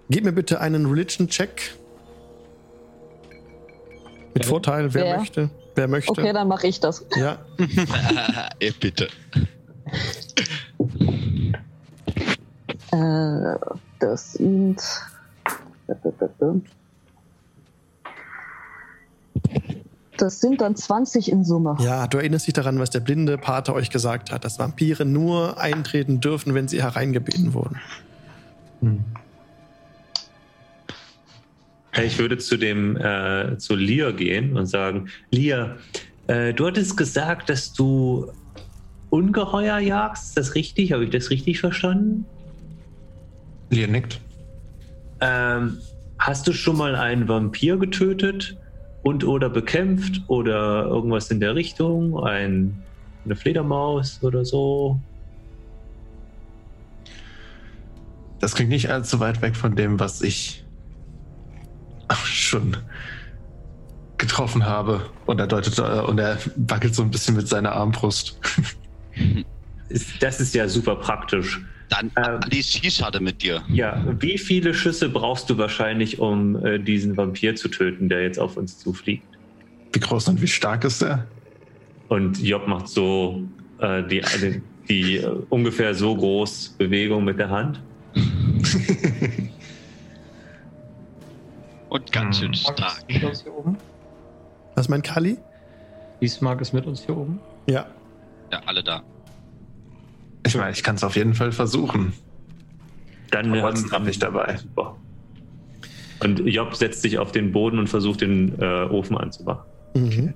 Gib 0.09 0.23
mir 0.23 0.31
bitte 0.31 0.61
einen 0.61 0.87
Religion-Check. 0.87 1.75
Mit 4.33 4.37
Okay. 4.37 4.45
Vorteil, 4.45 4.95
wer 4.95 5.05
Wer? 5.05 5.19
möchte. 5.19 5.51
Wer 5.75 5.89
möchte. 5.89 6.13
Okay, 6.13 6.33
dann 6.33 6.47
mache 6.47 6.69
ich 6.69 6.79
das. 6.79 7.05
ja, 7.17 7.39
Ey, 8.61 8.71
bitte. 8.71 9.09
Äh, 12.93 13.57
das 13.99 14.35
sind. 14.35 14.81
Das 20.21 20.39
sind 20.39 20.61
dann 20.61 20.77
20 20.77 21.33
in 21.33 21.45
Summe. 21.45 21.79
ja, 21.81 22.07
du 22.07 22.19
erinnerst 22.19 22.47
dich 22.47 22.53
daran, 22.53 22.79
was 22.79 22.91
der 22.91 23.01
blinde 23.01 23.39
Pater 23.39 23.75
euch 23.75 23.89
gesagt 23.89 24.31
hat, 24.31 24.45
dass 24.45 24.59
Vampire 24.59 25.07
nur 25.07 25.59
eintreten 25.59 26.21
dürfen, 26.21 26.53
wenn 26.55 26.69
sie 26.69 26.83
hereingebeten 26.83 27.55
wurden. 27.55 27.81
Hm. 28.81 29.03
Ich 32.05 32.19
würde 32.19 32.37
zu 32.37 32.59
dem 32.59 32.99
äh, 32.99 33.57
zu 33.57 33.75
Lia 33.75 34.11
gehen 34.11 34.59
und 34.59 34.67
sagen, 34.67 35.09
Lia, 35.31 35.77
äh, 36.27 36.53
du 36.53 36.67
hattest 36.67 36.99
gesagt, 36.99 37.49
dass 37.49 37.73
du 37.73 38.31
Ungeheuer 39.09 39.79
jagst. 39.79 40.29
Ist 40.29 40.37
das 40.37 40.55
richtig? 40.55 40.93
Habe 40.93 41.05
ich 41.05 41.11
das 41.11 41.31
richtig 41.31 41.61
verstanden? 41.61 42.27
Lia 43.71 43.87
nickt. 43.87 44.21
Ähm, 45.21 45.79
hast 46.19 46.47
du 46.47 46.53
schon 46.53 46.77
mal 46.77 46.95
einen 46.95 47.27
Vampir 47.27 47.79
getötet 47.79 48.59
und 49.03 49.25
oder 49.25 49.49
bekämpft 49.49 50.23
oder 50.29 50.85
irgendwas 50.87 51.31
in 51.31 51.41
der 51.41 51.55
Richtung? 51.55 52.23
Ein, 52.23 52.83
eine 53.25 53.37
Fledermaus 53.37 54.23
oder 54.23 54.45
so? 54.45 55.01
Das 58.39 58.55
klingt 58.55 58.71
nicht 58.71 58.91
allzu 58.91 59.21
weit 59.21 59.43
weg 59.43 59.57
von 59.57 59.77
dem, 59.77 60.01
was 60.01 60.23
ich 60.23 60.65
schon 62.25 62.77
getroffen 64.17 64.65
habe. 64.65 65.03
Und 65.27 65.41
er 65.41 65.47
deutet 65.47 65.79
äh, 65.79 66.01
und 66.01 66.19
er 66.19 66.39
wackelt 66.57 66.95
so 66.95 67.03
ein 67.03 67.11
bisschen 67.11 67.37
mit 67.37 67.49
seiner 67.49 67.73
Armbrust. 67.73 68.39
Das 70.21 70.41
ist 70.41 70.55
ja 70.55 70.69
super 70.69 70.95
praktisch. 70.95 71.61
Dann 71.91 72.11
Ähm. 72.17 72.41
die 72.51 72.63
Schießschade 72.63 73.21
mit 73.21 73.43
dir. 73.43 73.63
Ja, 73.69 74.03
wie 74.21 74.39
viele 74.39 74.73
Schüsse 74.73 75.09
brauchst 75.09 75.51
du 75.51 75.59
wahrscheinlich, 75.59 76.19
um 76.19 76.65
äh, 76.65 76.79
diesen 76.79 77.17
Vampir 77.17 77.57
zu 77.57 77.69
töten, 77.69 78.09
der 78.09 78.23
jetzt 78.23 78.39
auf 78.39 78.57
uns 78.57 78.79
zufliegt? 78.79 79.25
Wie 79.93 80.01
groß 80.01 80.29
und 80.29 80.41
wie 80.41 80.47
stark 80.47 80.85
ist 80.85 81.03
er? 81.03 81.27
Und 82.09 82.41
Job 82.43 82.67
macht 82.67 82.89
so 82.89 83.43
äh, 83.79 84.03
die, 84.05 84.23
die, 84.41 84.63
die 84.89 85.17
äh, 85.17 85.29
ungefähr 85.51 85.95
so 85.95 86.17
groß 86.17 86.77
Bewegung 86.79 87.25
mit 87.25 87.39
der 87.39 87.51
Hand. 87.51 87.83
Und 91.91 92.13
ganz 92.13 92.39
schön 92.39 92.55
stark. 92.55 93.03
ist 93.09 93.09
mit 93.09 93.25
uns 93.25 93.43
hier 93.43 93.53
oben. 93.53 93.77
Was 94.77 94.89
meint 94.89 95.05
Kali? 95.05 95.37
Bismarck 96.21 96.61
ist 96.61 96.73
mit 96.73 96.87
uns 96.87 97.05
hier 97.05 97.17
oben. 97.17 97.41
Ja. 97.67 97.87
Ja, 98.53 98.61
alle 98.65 98.83
da. 98.83 99.03
Ich 100.47 100.57
meine, 100.57 100.73
ich 100.73 100.83
kann 100.83 100.97
es 100.97 101.05
auf 101.05 101.17
jeden 101.17 101.35
Fall 101.35 101.53
versuchen. 101.53 102.13
Dann 103.31 103.55
ähm, 103.55 103.63
hab 103.93 104.07
ich 104.07 104.19
dabei. 104.19 104.57
Super. 104.57 104.97
Und 106.23 106.41
Job 106.41 106.75
setzt 106.75 107.03
sich 107.03 107.19
auf 107.19 107.33
den 107.33 107.53
Boden 107.53 107.79
und 107.79 107.89
versucht, 107.89 108.21
den 108.21 108.59
äh, 108.61 108.85
Ofen 108.85 109.17
anzumachen. 109.17 109.65
Mhm. 109.95 110.35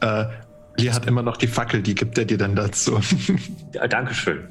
Äh, 0.00 0.24
Lia 0.78 0.92
hat 0.94 1.06
immer 1.06 1.22
noch 1.22 1.36
die 1.36 1.46
Fackel, 1.46 1.82
die 1.82 1.94
gibt 1.94 2.18
er 2.18 2.24
dir 2.24 2.38
dann 2.38 2.54
dazu. 2.54 2.98
Ja, 3.72 3.86
Dankeschön. 3.88 4.48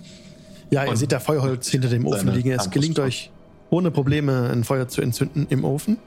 Ja, 0.70 0.84
ihr 0.84 0.90
Und 0.92 0.98
seht 0.98 1.12
da 1.12 1.20
Feuerholz 1.20 1.70
hinter 1.70 1.90
dem 1.90 2.06
Ofen 2.06 2.32
liegen. 2.34 2.52
Es 2.52 2.70
gelingt 2.70 3.00
euch 3.00 3.32
ohne 3.70 3.92
Probleme 3.92 4.50
ein 4.52 4.64
Feuer 4.64 4.88
zu 4.88 5.02
entzünden 5.02 5.48
im 5.50 5.64
Ofen. 5.64 5.98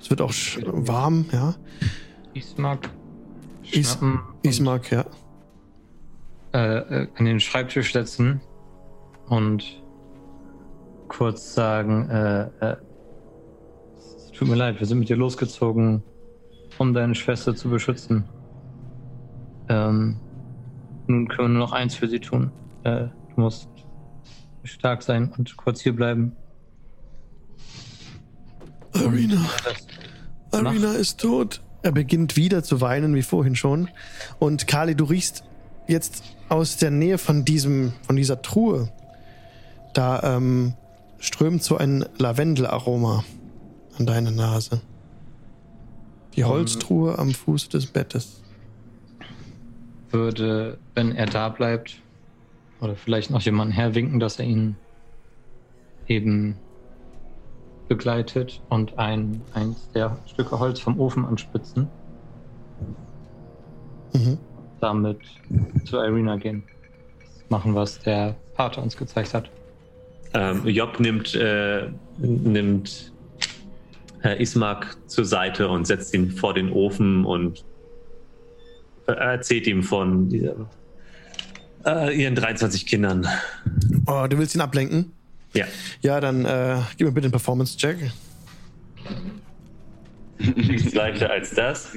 Es 0.00 0.10
wird 0.10 0.20
auch 0.20 0.32
warm, 0.64 1.26
ja. 1.32 1.54
Bismarck. 2.34 2.90
Is- 3.70 3.92
schnappen 3.92 4.20
und, 4.44 4.48
Ismark, 4.50 4.90
ja. 4.90 5.04
Äh, 6.52 6.78
äh, 6.78 7.08
an 7.14 7.24
den 7.26 7.40
Schreibtisch 7.40 7.92
setzen 7.92 8.40
und 9.26 9.82
kurz 11.08 11.52
sagen, 11.54 12.08
äh, 12.08 12.48
äh, 12.60 12.76
es 13.96 14.30
tut 14.32 14.48
mir 14.48 14.54
leid, 14.54 14.80
wir 14.80 14.86
sind 14.86 14.98
mit 14.98 15.10
dir 15.10 15.16
losgezogen, 15.16 16.02
um 16.78 16.94
deine 16.94 17.14
Schwester 17.14 17.54
zu 17.54 17.68
beschützen. 17.68 18.24
Ähm, 19.68 20.18
nun 21.06 21.28
können 21.28 21.48
wir 21.48 21.58
nur 21.58 21.66
noch 21.66 21.72
eins 21.72 21.94
für 21.94 22.08
sie 22.08 22.20
tun. 22.20 22.50
Äh, 22.84 23.08
du 23.34 23.40
musst 23.42 23.68
stark 24.64 25.02
sein 25.02 25.30
und 25.36 25.54
kurz 25.58 25.82
hier 25.82 25.94
bleiben. 25.94 26.34
Arena. 28.94 29.44
Arena 30.50 30.92
ist 30.92 31.20
tot. 31.20 31.62
Er 31.82 31.92
beginnt 31.92 32.36
wieder 32.36 32.62
zu 32.62 32.80
weinen, 32.80 33.14
wie 33.14 33.22
vorhin 33.22 33.54
schon. 33.54 33.88
Und 34.38 34.66
Kali, 34.66 34.94
du 34.94 35.04
riechst 35.04 35.44
jetzt 35.88 36.22
aus 36.48 36.76
der 36.76 36.90
Nähe 36.90 37.18
von 37.18 37.44
diesem, 37.44 37.92
von 38.02 38.16
dieser 38.16 38.40
Truhe. 38.42 38.88
Da 39.94 40.36
ähm, 40.36 40.74
strömt 41.18 41.62
so 41.62 41.76
ein 41.76 42.04
Lavendelaroma 42.18 43.24
an 43.98 44.06
deine 44.06 44.30
Nase. 44.30 44.80
Die. 46.36 46.44
Holztruhe 46.44 47.18
am 47.18 47.32
Fuß 47.32 47.68
des 47.70 47.86
Bettes. 47.86 48.42
würde, 50.10 50.78
wenn 50.94 51.12
er 51.16 51.26
da 51.26 51.48
bleibt, 51.48 52.00
oder 52.80 52.94
vielleicht 52.94 53.30
noch 53.30 53.42
jemanden 53.42 53.72
herwinken, 53.72 54.20
dass 54.20 54.38
er 54.38 54.44
ihn 54.44 54.76
eben 56.06 56.56
begleitet 57.88 58.62
und 58.68 58.98
ein, 58.98 59.40
eins 59.52 59.90
der 59.94 60.16
Stücke 60.26 60.58
Holz 60.60 60.78
vom 60.78 61.00
Ofen 61.00 61.24
anspitzen, 61.24 61.88
Mhm. 64.14 64.38
Damit 64.80 65.18
zu 65.84 65.96
Irina 65.96 66.36
gehen. 66.36 66.62
Machen, 67.48 67.74
was 67.74 67.98
der 68.00 68.36
Pater 68.54 68.82
uns 68.82 68.96
gezeigt 68.96 69.34
hat. 69.34 69.50
Ähm, 70.34 70.66
Job 70.66 71.00
nimmt, 71.00 71.34
äh, 71.34 71.88
nimmt 72.18 73.12
äh, 74.22 74.42
Ismark 74.42 74.96
zur 75.06 75.24
Seite 75.24 75.68
und 75.68 75.86
setzt 75.86 76.12
ihn 76.14 76.30
vor 76.30 76.54
den 76.54 76.70
Ofen 76.70 77.24
und 77.24 77.64
äh, 79.06 79.12
erzählt 79.12 79.66
ihm 79.66 79.82
von 79.82 80.28
dieser, 80.28 80.68
äh, 81.86 82.20
ihren 82.20 82.34
23 82.34 82.86
Kindern. 82.86 83.26
Oh, 84.06 84.26
du 84.28 84.38
willst 84.38 84.54
ihn 84.54 84.60
ablenken? 84.60 85.12
Ja. 85.54 85.64
Ja, 86.02 86.20
dann 86.20 86.44
äh, 86.44 86.78
gib 86.96 87.06
mir 87.06 87.12
bitte 87.12 87.26
einen 87.26 87.32
Performance-Check. 87.32 88.10
Nichts 90.38 90.94
leichter 90.94 91.30
als 91.30 91.50
das. 91.54 91.92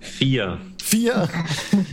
Vier. 0.00 0.58
Vier. 0.82 1.28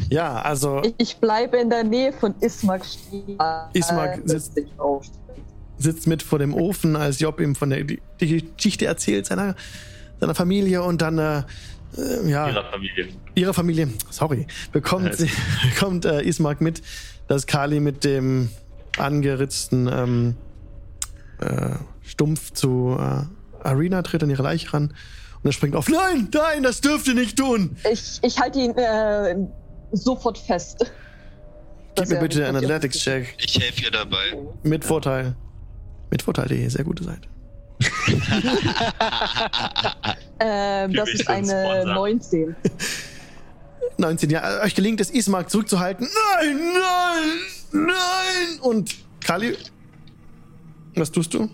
ja, 0.09 0.41
also 0.41 0.81
Ich, 0.83 0.93
ich 0.97 1.17
bleibe 1.17 1.57
in 1.57 1.69
der 1.69 1.83
Nähe 1.83 2.13
von 2.13 2.35
Ismark 2.41 2.85
stehen. 2.85 3.37
Ismark 3.73 4.19
äh, 4.19 4.27
sitzt- 4.29 4.59
sitzt 5.77 6.07
mit 6.07 6.21
vor 6.21 6.39
dem 6.39 6.53
Ofen, 6.53 6.95
als 6.95 7.19
Job 7.19 7.39
ihm 7.39 7.55
von 7.55 7.69
der 7.71 7.83
die, 7.83 8.01
Geschichte 8.19 8.85
erzählt 8.85 9.25
seiner, 9.25 9.55
seiner 10.19 10.35
Familie 10.35 10.83
und 10.83 11.01
dann 11.01 11.17
äh, 11.17 11.39
äh, 11.97 12.29
ja 12.29 12.47
Ihrer 12.49 12.65
Familie. 12.71 13.07
ihrer 13.35 13.53
Familie, 13.53 13.89
sorry, 14.09 14.45
bekommt, 14.71 15.15
sie, 15.15 15.29
bekommt 15.73 16.05
äh, 16.05 16.21
Ismark 16.21 16.61
mit, 16.61 16.81
dass 17.27 17.47
Kali 17.47 17.79
mit 17.79 18.03
dem 18.03 18.49
angeritzten 18.97 19.87
ähm, 19.91 20.35
äh, 21.39 21.75
Stumpf 22.03 22.51
zu 22.51 22.95
äh, 22.99 23.65
Arena 23.67 24.03
tritt 24.03 24.21
an 24.23 24.29
ihre 24.29 24.43
Leiche 24.43 24.71
ran 24.73 24.93
und 25.43 25.49
er 25.49 25.53
springt 25.53 25.75
auf. 25.75 25.87
Nein, 25.89 26.29
nein, 26.33 26.63
das 26.63 26.81
dürft 26.81 27.07
ihr 27.07 27.13
nicht 27.15 27.37
tun. 27.37 27.75
Ich, 27.91 28.19
ich 28.21 28.39
halte 28.39 28.59
ihn 28.59 28.71
äh, 28.77 29.35
sofort 29.91 30.37
fest. 30.37 30.85
Gib 31.95 32.09
mir 32.09 32.19
bitte 32.19 32.45
einen 32.47 32.59
die- 32.59 32.65
Athletics-Check. 32.65 33.35
Ich 33.39 33.59
helfe 33.59 33.83
ihr 33.83 33.91
dabei. 33.91 34.37
Mit 34.63 34.83
Vorteil. 34.83 35.35
Mit 36.09 36.21
Vorteil.de, 36.21 36.67
sehr 36.67 36.83
gute 36.83 37.03
Seite. 37.03 37.27
Ähm, 40.39 40.93
das 40.93 41.09
ist 41.09 41.29
ein 41.29 41.49
eine 41.49 41.81
Sponsor. 41.83 41.93
19. 41.95 42.55
19, 43.97 44.29
ja, 44.29 44.61
euch 44.61 44.75
gelingt 44.75 44.99
es, 44.99 45.09
Ismark 45.09 45.49
zurückzuhalten. 45.49 46.07
Nein, 46.41 46.57
nein, 46.73 47.87
nein! 47.87 48.59
Und 48.61 48.93
Kali, 49.23 49.55
was 50.95 51.11
tust 51.11 51.33
du? 51.33 51.49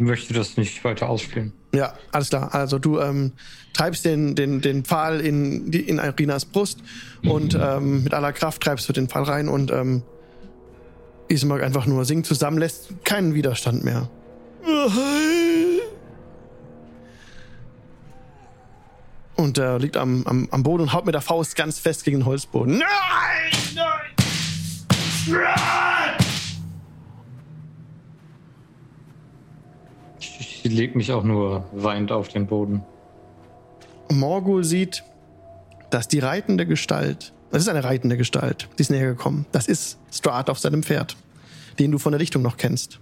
Möchte 0.00 0.32
das 0.32 0.56
nicht 0.56 0.82
weiter 0.82 1.10
ausspielen. 1.10 1.52
Ja, 1.74 1.92
alles 2.10 2.30
klar. 2.30 2.54
Also 2.54 2.78
du 2.78 2.98
ähm, 3.00 3.32
treibst 3.74 4.06
den, 4.06 4.34
den, 4.34 4.62
den 4.62 4.82
Pfahl 4.82 5.20
in, 5.20 5.70
in 5.74 5.98
Irinas 5.98 6.46
Brust 6.46 6.78
und 7.22 7.54
ähm, 7.54 8.04
mit 8.04 8.14
aller 8.14 8.32
Kraft 8.32 8.62
treibst 8.62 8.88
du 8.88 8.94
den 8.94 9.08
Pfahl 9.08 9.24
rein 9.24 9.48
und 9.48 9.70
ähm, 9.70 10.02
Ismark 11.28 11.62
einfach 11.62 11.84
nur 11.84 12.06
singt 12.06 12.24
zusammen, 12.24 12.56
lässt 12.56 13.04
keinen 13.04 13.34
Widerstand 13.34 13.84
mehr. 13.84 14.08
Und 19.36 19.58
er 19.58 19.78
liegt 19.78 19.98
am, 19.98 20.26
am, 20.26 20.48
am 20.50 20.62
Boden 20.62 20.84
und 20.84 20.92
haut 20.94 21.04
mit 21.04 21.14
der 21.14 21.20
Faust 21.20 21.56
ganz 21.56 21.78
fest 21.78 22.04
gegen 22.04 22.20
den 22.20 22.26
Holzboden. 22.26 22.78
Nein! 22.78 23.74
Nein! 23.74 23.84
Nein! 25.28 25.99
Ich 30.62 30.72
leg 30.72 30.94
mich 30.94 31.12
auch 31.12 31.24
nur 31.24 31.64
weinend 31.72 32.12
auf 32.12 32.28
den 32.28 32.46
Boden. 32.46 32.82
Morgul 34.10 34.64
sieht, 34.64 35.04
dass 35.90 36.08
die 36.08 36.18
reitende 36.18 36.66
Gestalt, 36.66 37.32
das 37.50 37.62
ist 37.62 37.68
eine 37.68 37.84
reitende 37.84 38.16
Gestalt, 38.16 38.68
die 38.78 38.82
ist 38.82 38.90
näher 38.90 39.06
gekommen. 39.06 39.46
Das 39.52 39.66
ist 39.66 39.98
Strahd 40.12 40.50
auf 40.50 40.58
seinem 40.58 40.82
Pferd, 40.82 41.16
den 41.78 41.90
du 41.92 41.98
von 41.98 42.12
der 42.12 42.18
Lichtung 42.18 42.42
noch 42.42 42.56
kennst. 42.56 43.00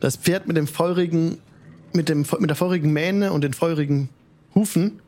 Das 0.00 0.16
Pferd 0.16 0.46
mit 0.46 0.56
dem 0.56 0.66
feurigen, 0.66 1.38
mit, 1.94 2.08
dem, 2.08 2.26
mit 2.38 2.50
der 2.50 2.56
feurigen 2.56 2.92
Mähne 2.92 3.32
und 3.32 3.42
den 3.42 3.54
feurigen 3.54 4.10
Hufen 4.54 5.00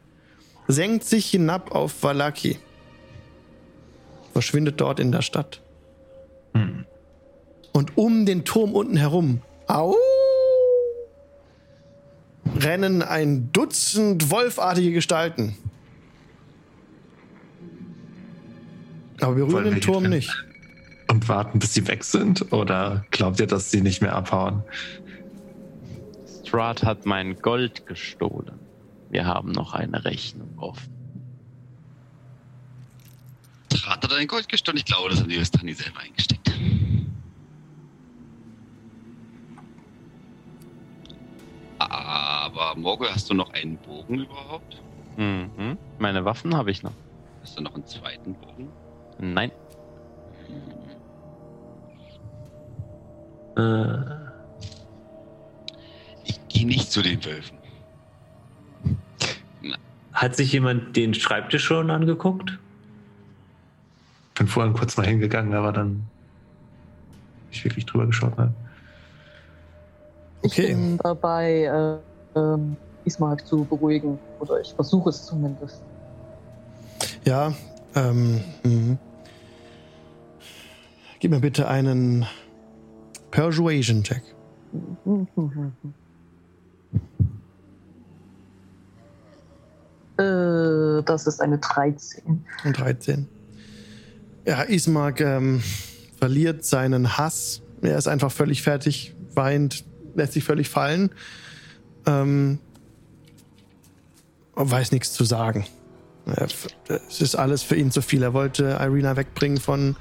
senkt 0.68 1.04
sich 1.04 1.26
hinab 1.26 1.72
auf 1.72 2.02
Valaki. 2.02 2.58
Verschwindet 4.32 4.80
dort 4.80 5.00
in 5.00 5.12
der 5.12 5.22
Stadt. 5.22 5.60
Und 7.72 7.98
um 7.98 8.24
den 8.24 8.44
Turm 8.44 8.72
unten 8.72 8.96
herum, 8.96 9.42
au, 9.66 9.94
rennen 12.60 13.02
ein 13.02 13.52
Dutzend 13.52 14.30
wolfartige 14.30 14.92
Gestalten. 14.92 15.56
Aber 19.20 19.34
berühren 19.34 19.64
den 19.64 19.80
Turm 19.80 20.04
nicht. 20.04 20.30
Und 21.08 21.28
warten, 21.28 21.58
bis 21.58 21.74
sie 21.74 21.86
weg 21.86 22.04
sind? 22.04 22.52
Oder 22.52 23.04
glaubt 23.10 23.38
ihr, 23.40 23.46
dass 23.46 23.70
sie 23.70 23.80
nicht 23.80 24.02
mehr 24.02 24.14
abhauen? 24.14 24.62
Strahd 26.44 26.82
hat 26.82 27.06
mein 27.06 27.36
Gold 27.40 27.86
gestohlen. 27.86 28.58
Wir 29.10 29.26
haben 29.26 29.52
noch 29.52 29.74
eine 29.74 30.04
Rechnung 30.04 30.58
offen. 30.58 30.92
Trat 33.68 34.02
hat 34.04 34.12
ein 34.12 34.26
Gold 34.26 34.48
gestohlen. 34.48 34.78
Ich 34.78 34.84
glaube, 34.84 35.10
das 35.10 35.20
hat 35.20 35.30
die 35.30 35.34
Justani 35.34 35.74
selber 35.74 36.00
eingesteckt. 36.00 36.33
Aber 42.54 42.78
Morgul, 42.78 43.08
hast 43.10 43.28
du 43.28 43.34
noch 43.34 43.52
einen 43.52 43.76
Bogen 43.78 44.20
überhaupt? 44.20 44.80
Mhm. 45.16 45.76
Meine 45.98 46.24
Waffen 46.24 46.56
habe 46.56 46.70
ich 46.70 46.82
noch. 46.82 46.92
Hast 47.42 47.58
du 47.58 47.62
noch 47.62 47.74
einen 47.74 47.86
zweiten 47.86 48.34
Bogen? 48.34 48.70
Nein. 49.18 49.50
Äh, 53.56 54.24
Ich 56.24 56.40
gehe 56.48 56.66
nicht 56.66 56.90
zu 56.90 57.02
den 57.02 57.24
Wölfen. 57.24 57.58
hat 60.12 60.36
sich 60.36 60.52
jemand 60.52 60.94
den 60.96 61.12
Schreibtisch 61.12 61.64
schon 61.64 61.90
angeguckt? 61.90 62.56
Bin 64.36 64.46
vorhin 64.46 64.72
kurz 64.72 64.96
mal 64.96 65.04
hingegangen, 65.06 65.52
aber 65.54 65.72
dann 65.72 66.04
nicht 67.50 67.64
wirklich 67.64 67.84
drüber 67.84 68.06
geschaut. 68.06 68.38
Ne? 68.38 68.54
Ich 70.42 70.52
Okay. 70.52 70.68
bin 70.68 70.96
dabei, 70.98 71.64
äh, 71.64 72.13
ähm, 72.36 72.76
Ismark 73.04 73.46
zu 73.46 73.64
beruhigen. 73.64 74.18
Oder 74.40 74.60
ich 74.60 74.72
versuche 74.74 75.10
es 75.10 75.24
zumindest. 75.24 75.82
Ja, 77.24 77.52
ähm, 77.94 78.40
mhm. 78.62 78.98
Gib 81.20 81.30
mir 81.30 81.40
bitte 81.40 81.68
einen 81.68 82.26
Persuasion-Check. 83.30 84.22
Äh, 90.16 91.02
das 91.02 91.26
ist 91.26 91.40
eine 91.40 91.58
13. 91.58 92.44
Und 92.64 92.78
13. 92.78 93.26
Ja, 94.46 94.62
Ismark 94.62 95.20
ähm, 95.20 95.60
verliert 96.18 96.64
seinen 96.64 97.18
Hass. 97.18 97.62
Er 97.82 97.98
ist 97.98 98.06
einfach 98.06 98.30
völlig 98.30 98.62
fertig, 98.62 99.16
weint, 99.34 99.84
lässt 100.14 100.34
sich 100.34 100.44
völlig 100.44 100.68
fallen. 100.68 101.10
Ähm, 102.06 102.58
weiß 104.54 104.92
nichts 104.92 105.12
zu 105.12 105.24
sagen. 105.24 105.66
Es 106.26 107.20
ist 107.20 107.34
alles 107.34 107.62
für 107.62 107.76
ihn 107.76 107.90
zu 107.90 108.00
viel. 108.00 108.22
Er 108.22 108.32
wollte 108.32 108.78
Irina 108.80 109.16
wegbringen 109.16 109.58
von, 109.58 109.96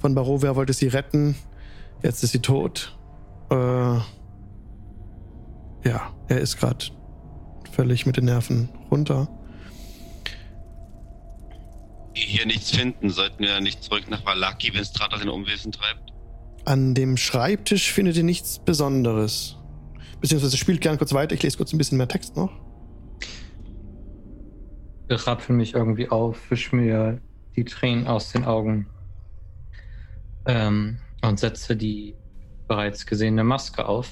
von 0.00 0.14
Barovia, 0.14 0.54
wollte 0.56 0.72
sie 0.72 0.88
retten. 0.88 1.34
Jetzt 2.02 2.22
ist 2.22 2.32
sie 2.32 2.40
tot. 2.40 2.96
Äh, 3.50 3.54
ja, 5.84 6.12
er 6.28 6.40
ist 6.40 6.58
gerade 6.58 6.86
völlig 7.72 8.06
mit 8.06 8.16
den 8.16 8.26
Nerven 8.26 8.68
runter. 8.90 9.28
Hier 12.14 12.46
nichts 12.46 12.70
finden, 12.70 13.10
sollten 13.10 13.44
wir 13.44 13.60
nicht 13.60 13.82
zurück 13.82 14.04
nach 14.10 14.24
Valaki, 14.24 14.74
wenn 14.74 14.84
Stratos 14.84 15.22
in 15.22 15.28
Umwesen 15.28 15.72
treibt? 15.72 16.12
An 16.64 16.94
dem 16.94 17.16
Schreibtisch 17.16 17.92
findet 17.92 18.16
ihr 18.16 18.24
nichts 18.24 18.58
Besonderes. 18.58 19.57
Beziehungsweise 20.20 20.56
spielt 20.56 20.80
gerne 20.80 20.98
kurz 20.98 21.12
weiter. 21.12 21.34
Ich 21.34 21.42
lese 21.42 21.56
kurz 21.56 21.72
ein 21.72 21.78
bisschen 21.78 21.98
mehr 21.98 22.08
Text 22.08 22.36
noch. 22.36 22.50
Ich 25.08 25.26
rappel 25.26 25.56
mich 25.56 25.74
irgendwie 25.74 26.08
auf, 26.10 26.50
wisch 26.50 26.72
mir 26.72 27.20
die 27.56 27.64
Tränen 27.64 28.06
aus 28.06 28.30
den 28.30 28.44
Augen 28.44 28.86
ähm, 30.46 30.98
und 31.22 31.40
setze 31.40 31.76
die 31.76 32.14
bereits 32.66 33.06
gesehene 33.06 33.42
Maske 33.42 33.88
auf 33.88 34.10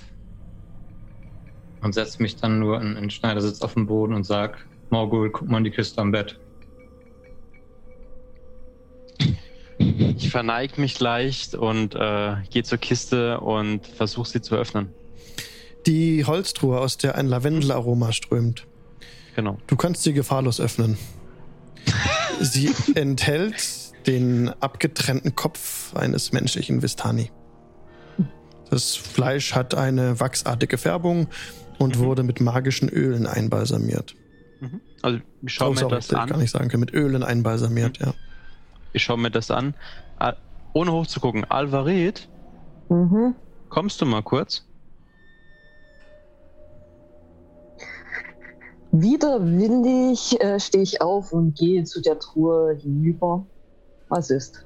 und 1.82 1.92
setze 1.92 2.22
mich 2.22 2.36
dann 2.36 2.58
nur 2.58 2.80
in, 2.80 2.96
in 2.96 3.10
Schneidersitz 3.10 3.60
auf 3.60 3.74
den 3.74 3.86
Boden 3.86 4.14
und 4.14 4.24
sag, 4.24 4.66
Morgul, 4.90 5.30
guck 5.30 5.48
mal 5.48 5.58
in 5.58 5.64
die 5.64 5.70
Kiste 5.70 6.00
am 6.00 6.12
Bett. 6.12 6.38
Ich 9.78 10.30
verneige 10.30 10.80
mich 10.80 10.98
leicht 10.98 11.54
und 11.54 11.94
äh, 11.94 12.36
gehe 12.50 12.62
zur 12.62 12.78
Kiste 12.78 13.40
und 13.40 13.86
versuche 13.86 14.28
sie 14.28 14.40
zu 14.40 14.56
öffnen. 14.56 14.90
Die 15.86 16.24
Holztruhe, 16.24 16.80
aus 16.80 16.96
der 16.98 17.14
ein 17.16 17.26
Lavendelaroma 17.26 18.12
strömt. 18.12 18.66
Genau. 19.36 19.58
Du 19.66 19.76
kannst 19.76 20.02
sie 20.02 20.12
gefahrlos 20.12 20.60
öffnen. 20.60 20.96
sie 22.40 22.72
enthält 22.94 23.54
den 24.06 24.48
abgetrennten 24.60 25.34
Kopf 25.36 25.94
eines 25.94 26.32
menschlichen 26.32 26.82
Vistani. 26.82 27.30
Das 28.70 28.96
Fleisch 28.96 29.54
hat 29.54 29.74
eine 29.74 30.18
wachsartige 30.18 30.76
Färbung 30.78 31.28
und 31.78 31.96
Mhm. 31.98 32.02
wurde 32.02 32.22
mit 32.24 32.40
magischen 32.40 32.88
Ölen 32.88 33.26
einbalsamiert. 33.26 34.16
Also 35.02 35.18
ich 35.42 35.52
schaue 35.54 35.70
Oh, 35.70 35.74
mir 35.74 35.88
das 35.88 36.06
ich 36.06 36.10
gar 36.12 36.30
an. 36.32 36.40
nicht 36.40 36.50
sagen 36.50 36.68
können. 36.68 36.80
Mit 36.80 36.94
Ölen 36.94 37.22
einbalsamiert, 37.22 37.98
ja. 37.98 38.14
Ich 38.92 39.04
schaue 39.04 39.18
mir 39.18 39.30
das 39.30 39.50
an. 39.50 39.74
Ah, 40.18 40.32
Ohne 40.72 40.92
hochzugucken. 40.92 41.44
Alvared, 41.44 42.28
Mhm. 42.88 43.34
kommst 43.68 44.00
du 44.00 44.06
mal 44.06 44.22
kurz? 44.22 44.64
Widerwillig 48.92 50.40
äh, 50.40 50.58
stehe 50.60 50.82
ich 50.82 51.02
auf 51.02 51.32
und 51.32 51.56
gehe 51.56 51.84
zu 51.84 52.00
der 52.00 52.18
Truhe 52.18 52.76
hinüber. 52.80 53.44
Was 54.08 54.30
ist? 54.30 54.64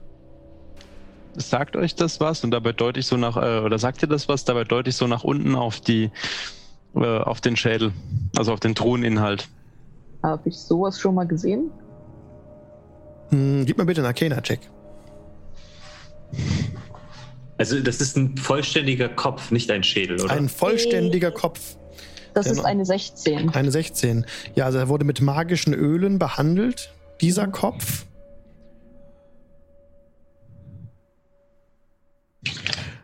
Sagt 1.36 1.76
euch 1.76 1.94
das 1.94 2.20
was? 2.20 2.44
Und 2.44 2.50
dabei 2.50 2.72
deute 2.72 3.00
ich 3.00 3.06
so 3.06 3.16
nach, 3.16 3.36
äh, 3.36 3.60
oder 3.60 3.78
sagt 3.78 4.02
ihr 4.02 4.08
das 4.08 4.28
was? 4.28 4.44
Dabei 4.44 4.64
deute 4.64 4.90
ich 4.90 4.96
so 4.96 5.06
nach 5.06 5.24
unten 5.24 5.54
auf 5.54 5.80
die, 5.80 6.10
äh, 6.94 7.18
auf 7.18 7.40
den 7.40 7.56
Schädel. 7.56 7.92
Also 8.36 8.52
auf 8.52 8.60
den 8.60 8.74
Throninhalt. 8.74 9.48
Habe 10.22 10.48
ich 10.48 10.58
sowas 10.58 11.00
schon 11.00 11.14
mal 11.14 11.26
gesehen? 11.26 11.70
Hm, 13.30 13.64
gib 13.64 13.78
mir 13.78 13.86
bitte 13.86 14.00
einen 14.00 14.08
Arcana-Check. 14.08 14.60
Also 17.58 17.78
das 17.80 18.00
ist 18.00 18.16
ein 18.16 18.36
vollständiger 18.36 19.08
Kopf, 19.08 19.50
nicht 19.50 19.70
ein 19.70 19.82
Schädel, 19.82 20.20
oder? 20.20 20.32
Ein 20.32 20.48
vollständiger 20.48 21.30
Kopf. 21.30 21.76
Das 22.34 22.46
Genau. 22.46 22.60
ist 22.60 22.64
eine 22.66 22.84
16. 22.84 23.50
Eine 23.50 23.70
16. 23.70 24.24
Ja, 24.54 24.66
also 24.66 24.78
er 24.78 24.88
wurde 24.88 25.04
mit 25.04 25.20
magischen 25.20 25.74
Ölen 25.74 26.18
behandelt, 26.18 26.92
dieser 27.20 27.48
Kopf. 27.48 28.06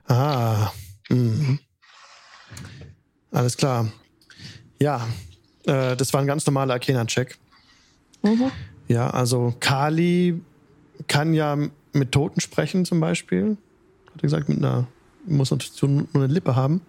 Ah. 0.06 0.70
Mhm. 1.08 1.58
Alles 3.32 3.56
klar. 3.56 3.90
Ja, 4.80 5.06
äh, 5.66 5.96
das 5.96 6.12
war 6.12 6.20
ein 6.20 6.26
ganz 6.26 6.46
normaler 6.46 6.74
Arcana-Check. 6.74 7.36
Mhm. 8.22 8.50
Ja, 8.88 9.10
also 9.10 9.54
Kali 9.60 10.40
kann 11.08 11.34
ja 11.34 11.56
mit 11.92 12.12
Toten 12.12 12.40
sprechen 12.40 12.84
zum 12.84 13.00
Beispiel. 13.00 13.56
Hat 14.06 14.16
er 14.16 14.22
gesagt, 14.22 14.48
mit 14.48 14.58
einer, 14.58 14.86
muss 15.26 15.50
natürlich 15.50 15.80
nur 15.82 16.06
eine 16.14 16.26
Lippe 16.32 16.56
haben. 16.56 16.80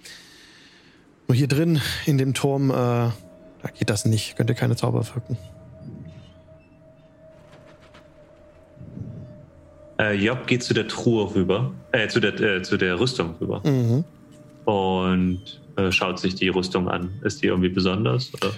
Nur 1.28 1.36
hier 1.36 1.48
drin 1.48 1.82
in 2.06 2.18
dem 2.18 2.34
Turm, 2.34 2.70
äh, 2.70 2.74
da 2.74 3.12
geht 3.78 3.90
das 3.90 4.06
nicht. 4.06 4.36
Könnt 4.38 4.50
ihr 4.50 4.56
keine 4.56 4.76
Zauber 4.76 5.06
wirken. 5.14 5.38
Äh, 10.00 10.14
Job 10.14 10.46
geht 10.48 10.64
zu 10.64 10.74
der 10.74 10.88
Truhe 10.88 11.34
rüber, 11.34 11.72
äh, 11.92 12.08
zu 12.08 12.20
der, 12.20 12.40
äh, 12.40 12.62
zu 12.62 12.78
der 12.78 13.00
Rüstung 13.00 13.36
rüber 13.42 13.62
Mhm. 13.66 14.04
und 14.66 15.62
äh, 15.76 15.92
schaut 15.92 16.20
sich 16.20 16.36
die 16.36 16.50
Rüstung 16.50 16.88
an. 16.88 17.20
Ist 17.24 17.42
die 17.42 17.48
irgendwie 17.48 17.70
besonders? 17.70 18.32
Oder? 18.36 18.52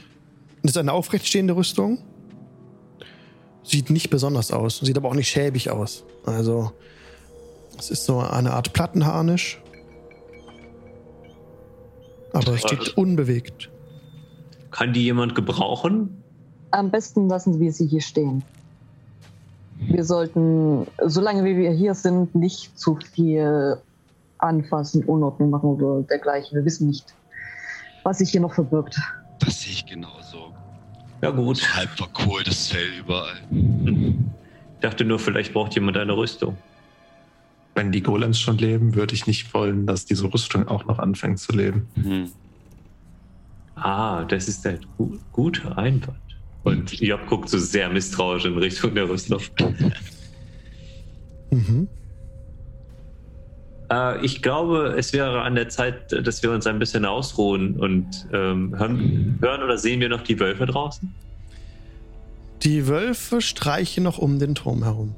Das 0.61 0.71
ist 0.71 0.77
eine 0.77 0.91
aufrechtstehende 0.91 1.55
Rüstung. 1.55 1.99
Sieht 3.63 3.89
nicht 3.89 4.09
besonders 4.09 4.51
aus. 4.51 4.79
Sieht 4.79 4.97
aber 4.97 5.09
auch 5.09 5.13
nicht 5.13 5.29
schäbig 5.29 5.69
aus. 5.69 6.03
Also, 6.25 6.71
es 7.77 7.89
ist 7.91 8.03
so 8.05 8.19
eine 8.19 8.51
Art 8.53 8.73
Plattenharnisch. 8.73 9.61
Aber 12.34 12.53
es 12.53 12.61
steht 12.61 12.97
unbewegt. 12.97 13.69
Kann 14.72 14.93
die 14.93 15.03
jemand 15.03 15.35
gebrauchen? 15.35 16.22
Am 16.72 16.91
besten 16.91 17.27
lassen 17.27 17.60
wir 17.60 17.72
sie 17.73 17.88
hier 17.88 18.01
stehen. 18.01 18.43
Wir 19.80 20.03
sollten, 20.03 20.85
solange 21.06 21.43
wie 21.45 21.57
wir 21.57 21.72
hier 21.72 21.95
sind, 21.95 22.35
nicht 22.35 22.77
zu 22.77 22.99
viel 23.14 23.77
anfassen, 24.38 25.03
Unordnung 25.06 25.49
machen 25.49 25.69
oder 25.69 26.03
dergleichen. 26.03 26.57
Wir 26.57 26.65
wissen 26.65 26.88
nicht, 26.88 27.14
was 28.03 28.19
sich 28.19 28.31
hier 28.31 28.41
noch 28.41 28.53
verbirgt. 28.53 28.99
Das 29.39 29.61
sehe 29.61 29.72
ich 29.72 29.85
genauso. 29.85 30.53
Ja 31.22 31.31
gut. 31.31 31.61
Halb 31.76 31.89
verkohltes 31.89 32.68
Fell 32.68 32.99
überall. 32.99 33.38
Ich 33.51 34.81
dachte 34.81 35.03
nur, 35.06 35.19
vielleicht 35.19 35.53
braucht 35.53 35.76
jemand 35.76 35.97
eine 35.97 36.15
Rüstung. 36.15 36.57
Wenn 37.75 37.91
die 37.91 38.01
Golems 38.01 38.39
schon 38.39 38.57
leben, 38.57 38.95
würde 38.95 39.13
ich 39.13 39.27
nicht 39.27 39.53
wollen, 39.53 39.85
dass 39.85 40.05
diese 40.05 40.31
Rüstung 40.31 40.67
auch 40.67 40.85
noch 40.85 40.99
anfängt 40.99 41.39
zu 41.39 41.53
leben. 41.53 41.87
Hm. 41.95 42.31
Ah, 43.75 44.25
das 44.25 44.47
ist 44.47 44.65
ein 44.67 44.79
gu 44.97 45.17
guter 45.31 45.77
Einwand. 45.77 46.19
Und 46.63 46.99
Job 46.99 47.25
guckt 47.27 47.49
so 47.49 47.57
sehr 47.57 47.89
misstrauisch 47.89 48.45
in 48.45 48.57
Richtung 48.57 48.93
der 48.93 49.07
Rüstung. 49.07 49.41
Mhm. 51.51 51.87
Äh, 53.91 54.23
ich 54.25 54.41
glaube, 54.41 54.95
es 54.97 55.13
wäre 55.13 55.41
an 55.41 55.55
der 55.55 55.69
Zeit, 55.69 56.11
dass 56.11 56.43
wir 56.43 56.51
uns 56.51 56.67
ein 56.67 56.79
bisschen 56.79 57.05
ausruhen 57.05 57.75
und 57.77 58.27
ähm, 58.33 58.77
hören, 58.77 59.39
hören 59.41 59.63
oder 59.63 59.77
sehen 59.77 59.99
wir 59.99 60.09
noch 60.09 60.21
die 60.21 60.39
Wölfe 60.39 60.65
draußen? 60.65 61.13
Die 62.63 62.87
Wölfe 62.87 63.41
streichen 63.41 64.03
noch 64.03 64.17
um 64.17 64.37
den 64.37 64.53
Turm 64.53 64.83
herum. 64.83 65.15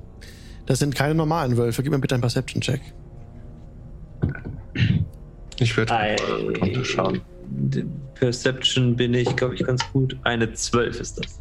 Das 0.65 0.79
sind 0.79 0.95
keine 0.95 1.15
normalen 1.15 1.57
Wölfe. 1.57 1.83
Gib 1.83 1.91
mir 1.91 1.99
bitte 1.99 2.15
einen 2.15 2.21
Perception-Check. 2.21 2.81
Ich 5.59 5.75
würde 5.77 5.93
Ei. 5.93 6.15
runterschauen. 6.61 7.21
Perception 8.15 8.95
bin 8.95 9.13
ich, 9.13 9.35
glaube 9.35 9.55
ich, 9.55 9.63
ganz 9.63 9.81
gut. 9.91 10.17
Eine 10.23 10.53
12 10.53 10.99
ist 10.99 11.19
das. 11.19 11.39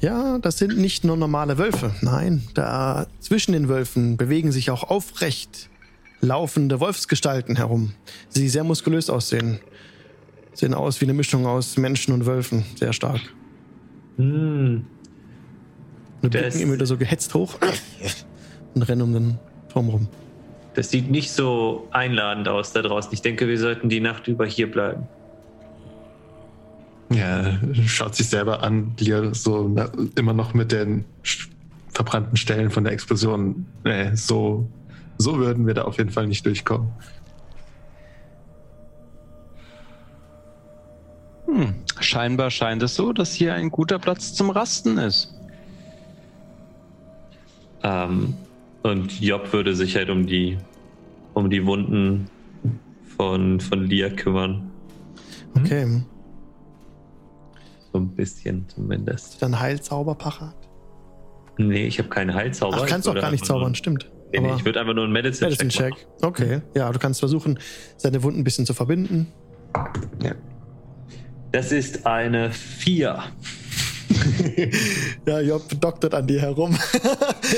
Ja, 0.00 0.38
das 0.38 0.58
sind 0.58 0.78
nicht 0.78 1.04
nur 1.04 1.16
normale 1.16 1.58
Wölfe. 1.58 1.92
Nein, 2.02 2.44
da 2.54 3.06
zwischen 3.18 3.52
den 3.52 3.68
Wölfen 3.68 4.16
bewegen 4.16 4.52
sich 4.52 4.70
auch 4.70 4.84
aufrecht 4.84 5.68
laufende 6.20 6.80
Wolfsgestalten 6.80 7.56
herum, 7.56 7.94
die 8.34 8.48
sehr 8.48 8.64
muskulös 8.64 9.10
aussehen. 9.10 9.58
Sehen 10.52 10.74
aus 10.74 11.00
wie 11.00 11.04
eine 11.04 11.14
Mischung 11.14 11.46
aus 11.46 11.76
Menschen 11.76 12.12
und 12.14 12.26
Wölfen. 12.26 12.64
Sehr 12.76 12.92
stark. 12.92 13.20
Hm. 14.16 14.84
Und 16.22 16.34
Der 16.34 16.40
blicken 16.40 16.56
ist- 16.56 16.62
immer 16.62 16.72
wieder 16.74 16.86
so 16.86 16.96
gehetzt 16.96 17.34
hoch 17.34 17.54
und 18.74 18.82
rennen 18.82 19.02
um 19.02 19.12
den 19.12 19.38
Turm 19.72 19.88
rum. 19.88 20.08
Das 20.74 20.90
sieht 20.90 21.10
nicht 21.10 21.30
so 21.32 21.88
einladend 21.90 22.48
aus 22.48 22.72
da 22.72 22.82
draußen. 22.82 23.12
Ich 23.12 23.22
denke, 23.22 23.48
wir 23.48 23.58
sollten 23.58 23.88
die 23.88 24.00
Nacht 24.00 24.28
über 24.28 24.46
hier 24.46 24.70
bleiben. 24.70 25.06
Ja, 27.10 27.58
schaut 27.86 28.14
sich 28.14 28.28
selber 28.28 28.62
an, 28.62 28.94
die 28.96 29.14
so 29.32 29.66
na, 29.68 29.90
immer 30.16 30.34
noch 30.34 30.54
mit 30.54 30.72
den 30.72 31.04
verbrannten 31.88 32.36
Stellen 32.36 32.70
von 32.70 32.84
der 32.84 32.92
Explosion. 32.92 33.66
Nee, 33.84 34.14
so, 34.14 34.68
so 35.16 35.38
würden 35.38 35.66
wir 35.66 35.74
da 35.74 35.82
auf 35.82 35.96
jeden 35.98 36.10
Fall 36.10 36.26
nicht 36.26 36.44
durchkommen. 36.44 36.90
Hm. 41.46 41.74
Scheinbar 42.00 42.50
scheint 42.50 42.82
es 42.82 42.94
so, 42.94 43.12
dass 43.12 43.32
hier 43.32 43.54
ein 43.54 43.70
guter 43.70 43.98
Platz 43.98 44.34
zum 44.34 44.50
Rasten 44.50 44.98
ist. 44.98 45.34
Ähm, 47.82 48.34
und 48.82 49.20
Job 49.20 49.52
würde 49.52 49.74
sich 49.74 49.96
halt 49.96 50.10
um 50.10 50.26
die, 50.26 50.58
um 51.34 51.50
die 51.50 51.64
Wunden 51.66 52.28
von, 53.16 53.60
von 53.60 53.84
Lia 53.86 54.08
kümmern. 54.10 54.70
Okay. 55.56 56.02
So 57.92 57.98
ein 57.98 58.08
bisschen 58.08 58.68
zumindest. 58.68 59.40
Dann 59.42 59.58
Heilzauber 59.58 60.14
parat. 60.14 60.54
Nee, 61.56 61.86
ich 61.86 61.98
habe 61.98 62.08
keine 62.08 62.34
Heilzauber. 62.34 62.76
Ach, 62.82 62.86
kannst 62.86 63.06
Ich 63.06 63.10
doch 63.10 63.14
würde 63.14 63.20
gar 63.22 63.30
nicht 63.32 63.42
einfach 63.42 63.54
nur- 63.54 63.60
zaubern, 63.62 63.74
stimmt. 63.74 64.10
Nee, 64.32 64.40
nee, 64.40 64.52
ich 64.56 64.64
würde 64.64 64.78
einfach 64.80 64.92
nur 64.94 65.04
einen 65.04 65.12
Medicine, 65.12 65.46
Medicine 65.48 65.70
Check. 65.70 65.94
Check. 65.96 66.06
Okay. 66.22 66.60
Ja, 66.76 66.92
du 66.92 66.98
kannst 66.98 67.18
versuchen, 67.18 67.58
seine 67.96 68.22
Wunden 68.22 68.40
ein 68.40 68.44
bisschen 68.44 68.66
zu 68.66 68.74
verbinden. 68.74 69.28
machen. 69.74 70.34
Das 71.50 71.72
ist 71.72 72.06
eine 72.06 72.50
4. 72.52 73.22
ja, 75.26 75.40
Job 75.40 75.62
doktert 75.80 76.14
an 76.14 76.26
dir 76.26 76.40
herum. 76.40 76.76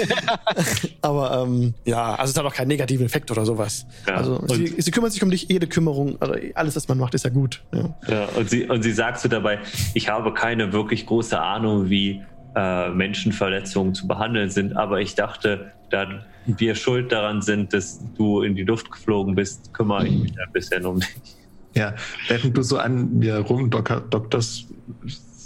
Aber 1.02 1.42
ähm, 1.42 1.74
ja, 1.84 2.14
also 2.14 2.32
es 2.32 2.38
hat 2.38 2.44
auch 2.44 2.54
keinen 2.54 2.68
negativen 2.68 3.06
Effekt 3.06 3.30
oder 3.30 3.44
sowas. 3.44 3.86
Ja, 4.06 4.16
also 4.16 4.42
sie, 4.48 4.74
sie 4.78 4.90
kümmert 4.90 5.12
sich 5.12 5.22
um 5.22 5.30
dich, 5.30 5.48
jede 5.48 5.66
Kümmerung, 5.66 6.20
also 6.20 6.34
alles, 6.54 6.76
was 6.76 6.88
man 6.88 6.98
macht, 6.98 7.14
ist 7.14 7.24
ja 7.24 7.30
gut. 7.30 7.62
Ja. 7.72 7.94
Ja, 8.08 8.24
und, 8.36 8.50
sie, 8.50 8.64
und 8.66 8.82
sie 8.82 8.92
sagt 8.92 9.20
so 9.20 9.28
dabei, 9.28 9.60
ich 9.94 10.08
habe 10.08 10.34
keine 10.34 10.72
wirklich 10.72 11.06
große 11.06 11.40
Ahnung, 11.40 11.90
wie 11.90 12.22
äh, 12.54 12.90
Menschenverletzungen 12.90 13.94
zu 13.94 14.08
behandeln 14.08 14.50
sind, 14.50 14.76
aber 14.76 15.00
ich 15.00 15.14
dachte, 15.14 15.72
da 15.90 16.06
wir 16.46 16.74
schuld 16.74 17.12
daran 17.12 17.42
sind, 17.42 17.72
dass 17.72 18.00
du 18.16 18.42
in 18.42 18.54
die 18.54 18.64
Luft 18.64 18.90
geflogen 18.90 19.34
bist, 19.34 19.72
kümmere 19.74 20.06
ich 20.06 20.18
mich 20.18 20.32
ein 20.32 20.52
bisschen 20.52 20.86
um 20.86 21.00
dich. 21.00 21.36
Ja, 21.74 21.94
während 22.26 22.56
du 22.56 22.62
so 22.62 22.78
an 22.78 23.18
mir 23.18 23.38
rumdokterst, 23.38 24.66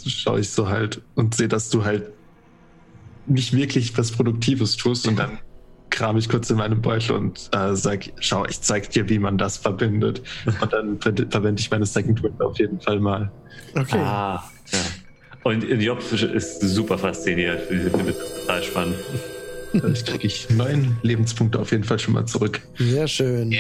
schaue 0.07 0.41
ich 0.41 0.51
so 0.51 0.69
halt 0.69 1.03
und 1.15 1.35
sehe, 1.35 1.49
dass 1.49 1.71
du 1.71 1.85
halt 1.85 2.11
nicht 3.27 3.55
wirklich 3.55 3.97
was 3.97 4.13
Produktives 4.13 4.77
tust 4.77 5.09
und 5.09 5.19
dann 5.19 5.39
kram 5.91 6.17
ich 6.17 6.29
kurz 6.29 6.51
in 6.51 6.57
meinem 6.57 6.83
Beutel 6.83 7.13
und 7.17 7.49
äh, 7.53 7.75
sag, 7.75 8.13
schau, 8.19 8.45
ich 8.47 8.61
zeig 8.61 8.91
dir, 8.91 9.09
wie 9.09 9.19
man 9.19 9.39
das 9.39 9.57
verbindet. 9.57 10.23
Und 10.61 10.73
dann 10.73 11.01
ver 11.01 11.15
verwende 11.31 11.61
ich 11.61 11.71
meine 11.71 11.87
Second 11.87 12.23
Wind 12.23 12.41
auf 12.43 12.59
jeden 12.59 12.81
Fall 12.81 12.99
mal. 12.99 13.31
Okay. 13.75 13.99
Ah, 13.99 14.43
ja. 14.73 14.79
Und 15.45 15.63
Job 15.63 16.01
ist 16.13 16.61
super 16.61 16.99
fasziniert. 16.99 17.71
Ich 17.71 17.79
finde 17.93 18.13
das 18.13 18.41
total 18.41 18.63
spannend. 18.63 18.97
Dadurch 19.73 20.05
kriege 20.05 20.27
ich 20.27 20.51
neun 20.51 20.97
Lebenspunkte 21.03 21.59
auf 21.59 21.71
jeden 21.71 21.85
Fall 21.85 21.99
schon 21.99 22.15
mal 22.15 22.27
zurück. 22.27 22.61
Sehr 22.79 23.07
schön. 23.07 23.55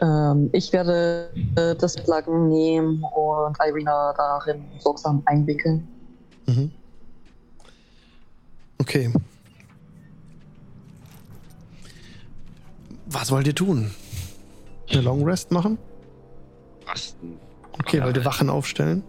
Ähm, 0.00 0.50
ich 0.52 0.72
werde 0.72 1.30
äh, 1.56 1.74
das 1.76 1.96
Plugin 1.96 2.48
nehmen 2.48 3.04
und 3.14 3.56
Irina 3.64 4.12
darin 4.16 4.64
sorgsam 4.78 5.22
einwickeln. 5.26 5.86
Mhm. 6.46 6.70
Okay. 8.78 9.12
Was 13.06 13.30
wollt 13.30 13.46
ihr 13.46 13.54
tun? 13.54 13.90
Eine 14.90 15.02
Long 15.02 15.24
Rest 15.24 15.50
machen? 15.50 15.78
Rasten. 16.86 17.38
Okay, 17.72 18.02
wollt 18.02 18.16
ihr 18.16 18.24
Wachen 18.24 18.50
aufstellen? 18.50 19.02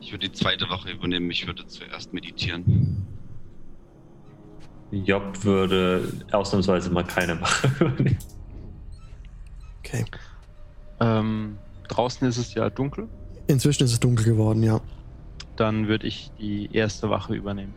Ich 0.00 0.12
würde 0.12 0.28
die 0.28 0.32
zweite 0.32 0.68
Woche 0.68 0.90
übernehmen. 0.90 1.30
Ich 1.30 1.46
würde 1.46 1.66
zuerst 1.66 2.12
meditieren. 2.12 3.06
Job 4.90 5.44
würde 5.44 6.10
ausnahmsweise 6.32 6.90
mal 6.90 7.04
keine 7.04 7.40
Wache 7.40 7.68
übernehmen. 7.84 8.18
Okay. 9.88 10.04
Ähm, 11.00 11.58
draußen 11.88 12.28
ist 12.28 12.36
es 12.36 12.54
ja 12.54 12.68
dunkel. 12.68 13.08
Inzwischen 13.46 13.84
ist 13.84 13.92
es 13.92 14.00
dunkel 14.00 14.24
geworden, 14.26 14.62
ja. 14.62 14.80
Dann 15.56 15.88
würde 15.88 16.06
ich 16.06 16.30
die 16.38 16.72
erste 16.74 17.08
Wache 17.08 17.34
übernehmen. 17.34 17.74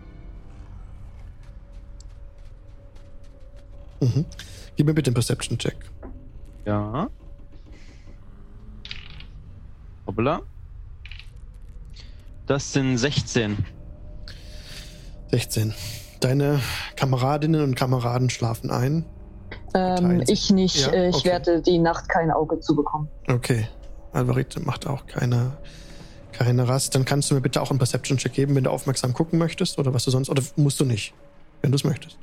Mhm. 4.02 4.26
Gib 4.76 4.88
mir 4.88 4.94
bitte 4.94 5.10
einen 5.10 5.16
Perception-Check. 5.16 5.78
Ja. 6.66 7.10
Hoppla. 10.06 10.42
Das 12.48 12.74
sind 12.74 12.98
16. 12.98 13.66
16. 15.30 15.74
Deine 16.20 16.60
Kameradinnen 16.98 17.64
und 17.64 17.76
Kameraden 17.76 18.30
schlafen 18.30 18.70
ein. 18.70 19.06
Ähm, 19.74 20.24
ich 20.28 20.50
nicht. 20.52 20.88
Ja, 20.88 20.92
äh, 20.94 21.10
ich 21.10 21.16
okay. 21.16 21.30
werde 21.30 21.62
die 21.62 21.78
Nacht 21.80 22.10
kein 22.10 22.32
Auge 22.32 22.60
zu 22.60 22.76
bekommen. 22.76 23.08
Okay. 23.28 23.68
Alvarit 24.14 24.66
macht 24.66 24.88
auch 24.88 25.06
keine, 25.08 25.54
keine 26.34 26.68
Rast. 26.68 26.96
Dann 26.96 27.06
kannst 27.06 27.32
du 27.32 27.36
mir 27.36 27.42
bitte 27.42 27.62
auch 27.62 27.70
einen 27.70 27.80
Perception-Check 27.80 28.34
geben, 28.34 28.56
wenn 28.56 28.66
du 28.66 28.70
aufmerksam 28.70 29.14
gucken 29.14 29.40
möchtest 29.40 29.80
oder 29.80 29.94
was 29.94 30.04
du 30.04 30.12
sonst. 30.12 30.30
Oder 30.30 30.44
musst 30.58 30.80
du 30.80 30.86
nicht, 30.86 31.14
wenn 31.62 31.72
du 31.72 31.76
es 31.78 31.84
möchtest. 31.84 32.18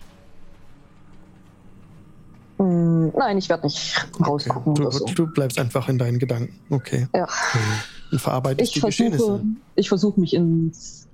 Hm, 2.58 3.12
nein, 3.16 3.38
ich 3.38 3.48
werde 3.48 3.64
nicht 3.66 4.06
rausgucken 4.20 4.74
Du, 4.74 4.82
oder 4.82 4.90
so. 4.92 5.04
du 5.06 5.26
bleibst 5.28 5.58
einfach 5.58 5.88
in 5.88 5.96
deinen 5.98 6.18
Gedanken. 6.18 6.58
Okay. 6.70 7.06
Ja. 7.14 7.26
Und 8.10 8.20
verarbeitest 8.20 8.68
Ich 8.68 8.74
die 8.74 8.80
versuche, 8.80 9.10
Geschehnisse. 9.10 9.44
ich 9.76 9.88
versuche 9.88 10.20
mich 10.20 10.34
ins 10.34 11.06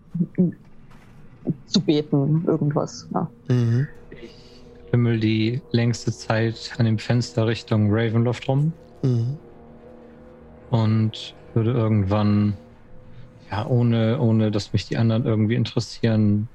zu 1.66 1.80
beten, 1.80 2.44
irgendwas. 2.46 3.06
Ja. 3.12 3.28
Mhm. 3.48 3.86
Bimmel 4.94 5.18
die 5.18 5.60
längste 5.72 6.12
Zeit 6.12 6.70
an 6.78 6.84
dem 6.86 7.00
Fenster 7.00 7.48
Richtung 7.48 7.88
Ravenloft 7.90 8.46
rum 8.46 8.72
Mhm. 9.02 9.36
und 10.70 11.34
würde 11.52 11.72
irgendwann, 11.72 12.56
ja, 13.50 13.66
ohne, 13.66 14.20
ohne 14.20 14.52
dass 14.52 14.72
mich 14.72 14.86
die 14.86 14.96
anderen 14.96 15.24
irgendwie 15.26 15.56
interessieren, 15.56 16.46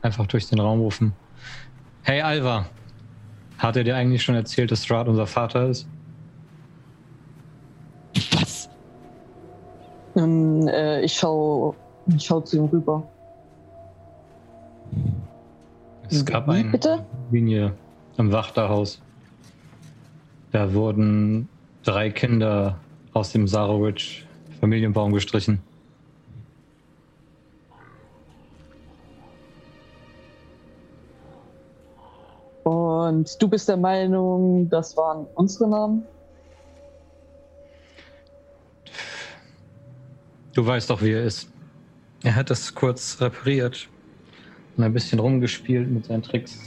einfach 0.00 0.28
durch 0.28 0.48
den 0.48 0.60
Raum 0.60 0.78
rufen. 0.78 1.12
Hey 2.04 2.20
Alva, 2.20 2.66
hat 3.58 3.74
er 3.74 3.82
dir 3.82 3.96
eigentlich 3.96 4.22
schon 4.22 4.36
erzählt, 4.36 4.70
dass 4.70 4.84
Strahd 4.84 5.08
unser 5.08 5.26
Vater 5.26 5.68
ist? 5.68 5.88
Was? 8.30 8.70
Und, 10.14 10.68
äh, 10.68 11.00
ich 11.00 11.14
schaue 11.14 11.74
ich 12.14 12.22
schau 12.22 12.40
zu 12.42 12.58
ihm 12.58 12.66
rüber. 12.66 13.02
Es 16.10 16.24
gab 16.24 16.48
eine 16.48 16.70
bitte? 16.70 17.04
Linie 17.30 17.72
im 18.16 18.32
Wachterhaus. 18.32 19.00
Da 20.52 20.72
wurden 20.72 21.48
drei 21.82 22.10
Kinder 22.10 22.78
aus 23.12 23.32
dem 23.32 23.48
Sarowitsch 23.48 24.24
Familienbaum 24.60 25.12
gestrichen. 25.12 25.60
Und 32.64 33.40
du 33.40 33.48
bist 33.48 33.68
der 33.68 33.76
Meinung, 33.76 34.68
das 34.68 34.96
waren 34.96 35.26
unsere 35.34 35.68
Namen? 35.68 36.02
Du 40.54 40.66
weißt 40.66 40.88
doch, 40.90 41.02
wie 41.02 41.12
er 41.12 41.24
ist. 41.24 41.48
Er 42.22 42.34
hat 42.34 42.50
das 42.50 42.74
kurz 42.74 43.20
repariert 43.20 43.88
und 44.76 44.84
ein 44.84 44.92
bisschen 44.92 45.18
rumgespielt 45.18 45.90
mit 45.90 46.04
seinen 46.04 46.22
Tricks. 46.22 46.58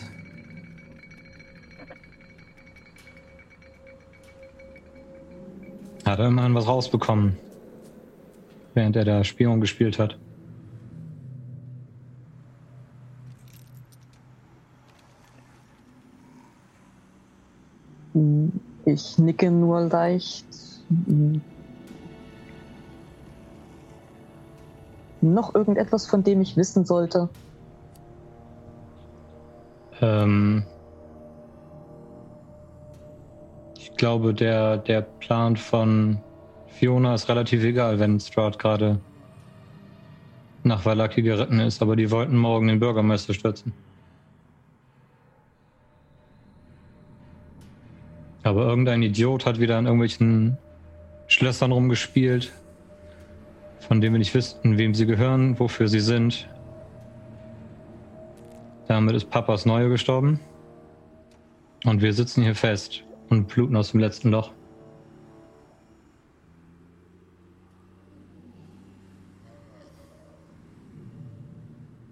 Hat 6.06 6.18
er 6.18 6.28
immerhin 6.28 6.56
was 6.56 6.68
rausbekommen, 6.68 7.38
während 8.74 8.96
er 8.96 9.06
da 9.06 9.24
Spion 9.24 9.62
gespielt 9.62 10.00
hat. 10.00 10.18
Ich 18.86 19.20
nicke 19.20 19.52
nur 19.52 19.82
leicht. 19.82 20.48
Noch 25.22 25.54
irgendetwas, 25.54 26.08
von 26.08 26.24
dem 26.24 26.42
ich 26.42 26.58
wissen 26.58 26.86
sollte? 26.86 27.30
Ähm 30.02 30.64
ich 33.78 33.96
glaube, 33.96 34.34
der, 34.34 34.78
der 34.78 35.02
Plan 35.02 35.58
von 35.58 36.20
Fiona 36.68 37.14
ist 37.16 37.28
relativ 37.28 37.64
egal, 37.64 38.00
wenn 38.00 38.20
Strahd 38.20 38.58
gerade 38.60 39.00
nach 40.64 40.86
Valaki 40.86 41.22
geritten 41.22 41.60
ist, 41.60 41.82
aber 41.82 41.96
die 41.96 42.12
wollten 42.12 42.38
morgen 42.38 42.68
den 42.68 42.80
Bürgermeister 42.80 43.34
stürzen. 43.34 43.74
Aber 48.44 48.66
irgendein 48.66 49.04
Idiot 49.04 49.46
hat 49.46 49.60
wieder 49.60 49.78
an 49.78 49.86
irgendwelchen 49.86 50.58
Schlössern 51.28 51.72
rumgespielt, 51.72 52.52
von 53.80 54.02
denen 54.02 54.14
wir 54.14 54.20
nicht 54.20 54.34
wüssten, 54.34 54.78
wem 54.78 54.96
sie 54.96 55.06
gehören, 55.06 55.60
wofür 55.60 55.88
sie 55.88 56.00
sind. 56.00 56.48
Damit 58.90 59.16
ist 59.16 59.30
Papas 59.30 59.68
Neue 59.68 59.88
gestorben. 59.88 60.40
Und 61.86 62.02
wir 62.02 62.12
sitzen 62.12 62.42
hier 62.42 62.56
fest 62.56 63.04
und 63.30 63.48
bluten 63.48 63.76
aus 63.76 63.92
dem 63.92 64.00
letzten 64.00 64.32
Loch. 64.32 64.52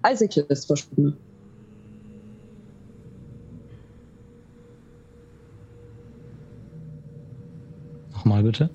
Isaac 0.06 0.38
ist 0.38 0.68
verschwunden. 0.68 1.18
Nochmal 8.14 8.44
bitte. 8.44 8.70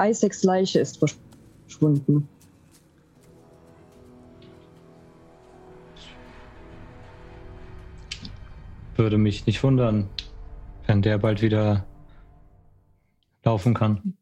Isaacs 0.00 0.42
Leiche 0.42 0.80
ist 0.80 0.98
verschwunden. 0.98 2.28
Würde 8.98 9.16
mich 9.16 9.46
nicht 9.46 9.62
wundern, 9.62 10.10
wenn 10.86 11.02
der 11.02 11.18
bald 11.18 11.40
wieder 11.40 11.86
laufen 13.44 13.72
kann. 13.72 14.18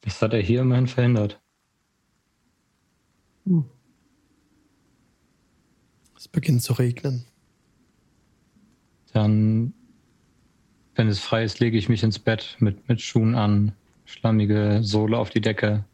Das 0.00 0.20
hat 0.20 0.32
er 0.32 0.40
hier 0.40 0.62
immerhin 0.62 0.88
verhindert. 0.88 1.40
Es 6.16 6.28
beginnt 6.28 6.62
zu 6.62 6.72
regnen. 6.72 7.24
Dann, 9.12 9.72
wenn 10.94 11.08
es 11.08 11.20
frei 11.20 11.44
ist, 11.44 11.60
lege 11.60 11.78
ich 11.78 11.88
mich 11.88 12.02
ins 12.02 12.18
Bett 12.18 12.56
mit, 12.60 12.88
mit 12.88 13.00
Schuhen 13.00 13.34
an, 13.34 13.72
schlammige 14.04 14.82
Sohle 14.82 15.18
auf 15.18 15.30
die 15.30 15.40
Decke 15.40 15.84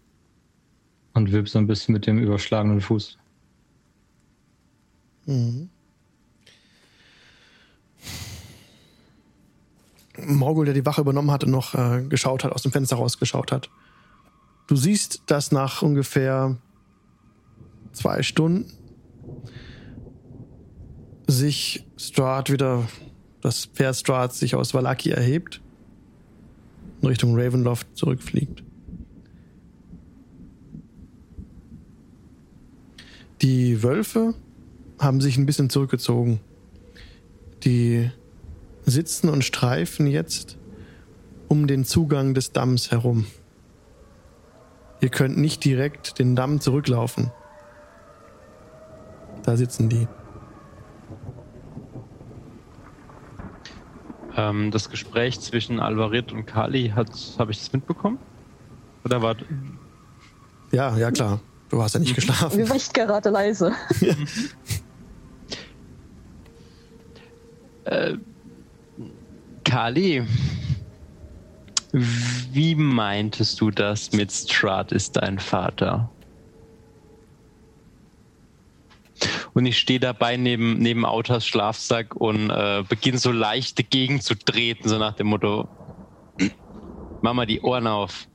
und 1.14 1.32
wipp 1.32 1.48
so 1.48 1.58
ein 1.58 1.66
bisschen 1.66 1.92
mit 1.92 2.06
dem 2.06 2.18
überschlagenen 2.18 2.80
Fuß. 2.80 3.18
Mhm. 5.26 5.68
Morgul, 10.18 10.64
der 10.64 10.74
die 10.74 10.86
Wache 10.86 11.02
übernommen 11.02 11.30
hatte, 11.30 11.48
noch 11.48 11.74
äh, 11.74 12.02
geschaut 12.08 12.42
hat, 12.44 12.52
aus 12.52 12.62
dem 12.62 12.72
Fenster 12.72 12.96
rausgeschaut 12.96 13.52
hat. 13.52 13.70
Du 14.66 14.76
siehst, 14.76 15.22
dass 15.26 15.52
nach 15.52 15.82
ungefähr 15.82 16.56
zwei 17.92 18.22
Stunden 18.22 18.64
sich 21.26 21.84
Strahd 21.96 22.50
wieder, 22.50 22.88
das 23.40 23.66
Pferd 23.66 23.96
Strahd 23.96 24.32
sich 24.32 24.54
aus 24.54 24.74
Valaki 24.74 25.10
erhebt 25.10 25.60
und 27.00 27.08
Richtung 27.08 27.38
Ravenloft 27.38 27.86
zurückfliegt. 27.94 28.62
Die 33.42 33.82
Wölfe 33.82 34.34
haben 34.98 35.20
sich 35.20 35.36
ein 35.36 35.46
bisschen 35.46 35.70
zurückgezogen. 35.70 36.40
Die 37.64 38.10
sitzen 38.84 39.28
und 39.28 39.44
streifen 39.44 40.06
jetzt 40.06 40.56
um 41.48 41.66
den 41.66 41.84
Zugang 41.84 42.34
des 42.34 42.52
Damms 42.52 42.90
herum. 42.90 43.26
Ihr 45.00 45.10
könnt 45.10 45.36
nicht 45.36 45.64
direkt 45.64 46.18
den 46.18 46.36
Damm 46.36 46.60
zurücklaufen. 46.60 47.30
Da 49.42 49.56
sitzen 49.56 49.88
die. 49.88 50.08
Ähm, 54.36 54.70
das 54.70 54.90
Gespräch 54.90 55.40
zwischen 55.40 55.80
Alvarit 55.80 56.32
und 56.32 56.46
Kali, 56.46 56.92
habe 56.94 57.10
ich 57.50 57.58
das 57.58 57.72
mitbekommen? 57.72 58.18
Oder 59.04 59.22
war. 59.22 59.36
Ja, 60.72 60.96
ja 60.96 61.10
klar. 61.10 61.40
Du 61.68 61.82
hast 61.82 61.94
ja 61.94 62.00
nicht 62.00 62.14
geschlafen. 62.14 62.58
Wir 62.58 62.70
echt 62.70 62.94
gerade 62.94 63.30
leise. 63.30 63.72
Äh, 67.86 68.16
Kali, 69.64 70.26
wie 71.92 72.74
meintest 72.74 73.60
du 73.60 73.70
das 73.70 74.12
mit 74.12 74.32
Strahd 74.32 74.90
ist 74.90 75.16
dein 75.16 75.38
Vater? 75.38 76.12
Und 79.54 79.66
ich 79.66 79.78
stehe 79.78 80.00
dabei 80.00 80.36
neben, 80.36 80.78
neben 80.78 81.06
Autas 81.06 81.46
Schlafsack 81.46 82.14
und 82.16 82.50
äh, 82.50 82.84
beginne 82.88 83.18
so 83.18 83.32
leicht 83.32 83.78
dagegen 83.78 84.20
zu 84.20 84.34
treten, 84.34 84.88
so 84.88 84.98
nach 84.98 85.14
dem 85.14 85.28
Motto: 85.28 85.68
Mach 87.22 87.32
mal 87.34 87.46
die 87.46 87.60
Ohren 87.60 87.86
auf. 87.86 88.28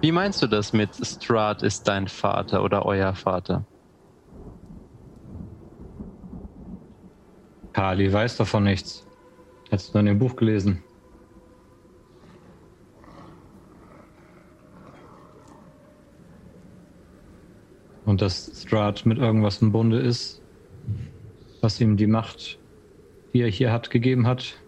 Wie 0.00 0.12
meinst 0.12 0.42
du 0.42 0.48
das 0.48 0.72
mit 0.72 0.96
Strahd 0.96 1.62
ist 1.62 1.86
dein 1.88 2.08
Vater 2.08 2.62
oder 2.62 2.84
euer 2.84 3.14
Vater? 3.14 3.64
Kali 7.78 8.12
weiß 8.12 8.38
davon 8.38 8.64
nichts. 8.64 9.06
Hast 9.70 9.94
du 9.94 10.00
in 10.00 10.06
dem 10.06 10.18
Buch 10.18 10.34
gelesen? 10.34 10.82
Und 18.04 18.20
dass 18.20 18.50
Strahd 18.60 19.06
mit 19.06 19.18
irgendwas 19.18 19.62
im 19.62 19.70
Bunde 19.70 20.00
ist, 20.00 20.42
was 21.60 21.80
ihm 21.80 21.96
die 21.96 22.08
Macht, 22.08 22.58
die 23.32 23.42
er 23.42 23.48
hier 23.48 23.70
hat, 23.70 23.90
gegeben 23.90 24.26
hat, 24.26 24.60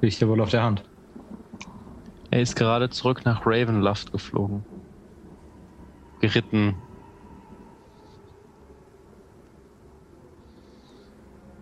liegt 0.00 0.18
ja 0.20 0.26
wohl 0.26 0.40
auf 0.40 0.48
der 0.48 0.62
Hand. 0.62 0.84
Er 2.30 2.40
ist 2.40 2.56
gerade 2.56 2.88
zurück 2.88 3.26
nach 3.26 3.44
Ravenloft 3.44 4.10
geflogen. 4.10 4.64
Geritten. 6.22 6.76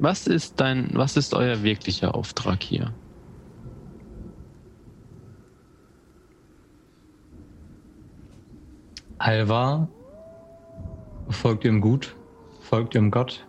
Was 0.03 0.27
ist 0.27 0.59
dein, 0.59 0.91
was 0.95 1.17
ist 1.17 1.33
euer 1.33 1.63
wirklicher 1.63 2.17
Auftrag 2.17 2.61
hier? 2.65 2.93
Alva 9.19 9.87
folgt 11.29 11.65
ihrem 11.65 11.81
Gut, 11.81 12.17
folgt 12.63 12.97
ihrem 12.97 13.13
Gott, 13.13 13.47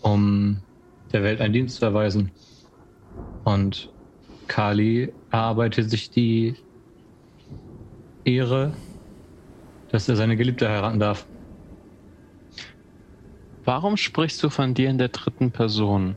um 0.00 0.64
der 1.12 1.22
Welt 1.22 1.40
einen 1.40 1.52
Dienst 1.52 1.76
zu 1.76 1.84
erweisen. 1.84 2.32
Und 3.44 3.92
Kali 4.48 5.12
erarbeitet 5.30 5.90
sich 5.90 6.10
die 6.10 6.56
Ehre, 8.24 8.72
dass 9.92 10.08
er 10.08 10.16
seine 10.16 10.36
Geliebte 10.36 10.68
heiraten 10.68 10.98
darf. 10.98 11.24
Warum 13.68 13.98
sprichst 13.98 14.42
du 14.42 14.48
von 14.48 14.72
dir 14.72 14.88
in 14.88 14.96
der 14.96 15.08
dritten 15.08 15.50
Person? 15.50 16.16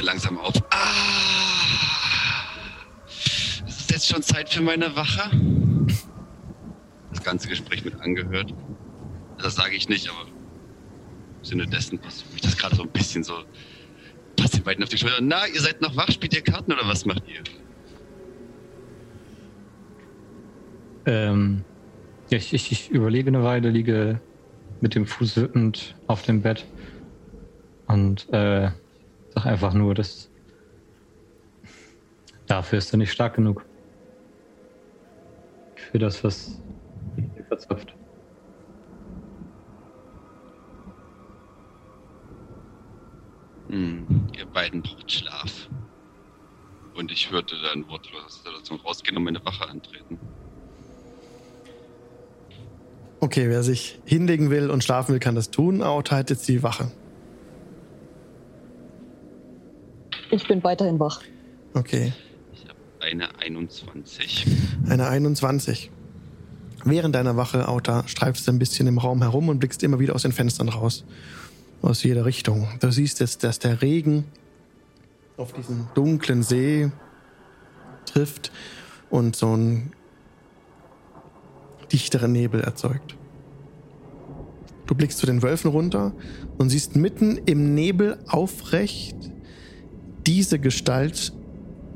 Langsam 0.00 0.38
auf. 0.38 0.52
Ah! 0.70 0.76
Es 3.66 3.80
ist 3.80 3.90
jetzt 3.90 4.06
schon 4.06 4.22
Zeit 4.22 4.48
für 4.50 4.62
meine 4.62 4.94
Wache. 4.94 5.28
Ganze 7.24 7.48
Gespräch 7.48 7.84
mit 7.84 8.00
angehört. 8.00 8.54
Das 9.38 9.56
sage 9.56 9.74
ich 9.74 9.88
nicht, 9.88 10.08
aber 10.08 10.28
im 10.28 11.44
Sinne 11.44 11.66
dessen 11.66 11.98
passt 11.98 12.30
mich 12.32 12.42
das 12.42 12.56
gerade 12.56 12.76
so 12.76 12.82
ein 12.82 12.90
bisschen 12.90 13.24
so. 13.24 13.34
Passt 14.36 14.54
den 14.54 14.62
beiden 14.62 14.82
auf 14.82 14.90
die 14.90 14.98
Schulter. 14.98 15.20
Na, 15.20 15.46
ihr 15.46 15.60
seid 15.60 15.80
noch 15.80 15.96
wach? 15.96 16.10
Spielt 16.10 16.34
ihr 16.34 16.42
Karten 16.42 16.72
oder 16.72 16.86
was 16.86 17.04
macht 17.04 17.22
ihr? 17.26 17.42
Ähm, 21.06 21.64
ja, 22.30 22.38
ich, 22.38 22.52
ich, 22.54 22.72
ich 22.72 22.90
überlege 22.90 23.28
eine 23.28 23.42
Weile, 23.42 23.70
liege 23.70 24.20
mit 24.80 24.94
dem 24.94 25.06
Fuß 25.06 25.36
wippend 25.36 25.94
auf 26.06 26.22
dem 26.22 26.42
Bett 26.42 26.66
und 27.86 28.28
äh, 28.32 28.70
sag 29.34 29.46
einfach 29.46 29.74
nur, 29.74 29.94
dass 29.94 30.30
dafür 32.46 32.78
ist 32.78 32.92
er 32.92 32.98
nicht 32.98 33.12
stark 33.12 33.34
genug. 33.34 33.64
Für 35.90 35.98
das, 35.98 36.24
was 36.24 36.60
ihn 37.54 37.58
verzapft. 37.58 37.94
Hm, 43.68 44.06
ihr 44.36 44.46
beiden 44.46 44.82
braucht 44.82 45.10
Schlaf. 45.10 45.68
Und 46.94 47.10
ich 47.10 47.32
würde 47.32 47.54
dann 47.62 47.88
wortlos 47.88 48.22
aus 48.24 48.42
der 48.42 48.52
Situation 48.52 48.80
rausgehen 48.80 49.16
und 49.16 49.24
meine 49.24 49.44
Wache 49.44 49.68
antreten. 49.68 50.18
Okay, 53.20 53.48
wer 53.48 53.62
sich 53.62 53.98
hinlegen 54.04 54.50
will 54.50 54.70
und 54.70 54.84
schlafen 54.84 55.12
will, 55.12 55.18
kann 55.18 55.34
das 55.34 55.50
tun. 55.50 55.82
Auta 55.82 56.16
hat 56.16 56.30
jetzt 56.30 56.46
die 56.46 56.62
Wache. 56.62 56.92
Ich 60.30 60.46
bin 60.46 60.62
weiterhin 60.62 61.00
wach. 61.00 61.22
Okay. 61.72 62.12
Ich 62.52 62.64
habe 62.68 62.78
eine 63.00 63.38
21. 63.38 64.46
Eine 64.88 65.08
21. 65.08 65.90
Während 66.84 67.14
deiner 67.14 67.36
Wache, 67.36 67.66
Auta, 67.68 68.06
streifst 68.06 68.46
du 68.46 68.52
ein 68.52 68.58
bisschen 68.58 68.86
im 68.86 68.98
Raum 68.98 69.22
herum 69.22 69.48
und 69.48 69.58
blickst 69.58 69.82
immer 69.82 69.98
wieder 69.98 70.14
aus 70.14 70.22
den 70.22 70.32
Fenstern 70.32 70.68
raus. 70.68 71.04
Aus 71.80 72.02
jeder 72.02 72.24
Richtung. 72.26 72.68
Du 72.80 72.90
siehst 72.90 73.20
jetzt, 73.20 73.42
dass 73.42 73.58
der 73.58 73.80
Regen 73.82 74.24
auf 75.36 75.52
diesen 75.52 75.88
dunklen 75.94 76.42
See 76.42 76.90
trifft 78.06 78.52
und 79.10 79.34
so 79.34 79.52
einen 79.52 79.92
dichteren 81.90 82.32
Nebel 82.32 82.60
erzeugt. 82.60 83.16
Du 84.86 84.94
blickst 84.94 85.18
zu 85.18 85.26
den 85.26 85.42
Wölfen 85.42 85.70
runter 85.70 86.12
und 86.58 86.68
siehst 86.68 86.96
mitten 86.96 87.38
im 87.46 87.74
Nebel 87.74 88.18
aufrecht 88.28 89.16
diese 90.26 90.58
Gestalt 90.58 91.32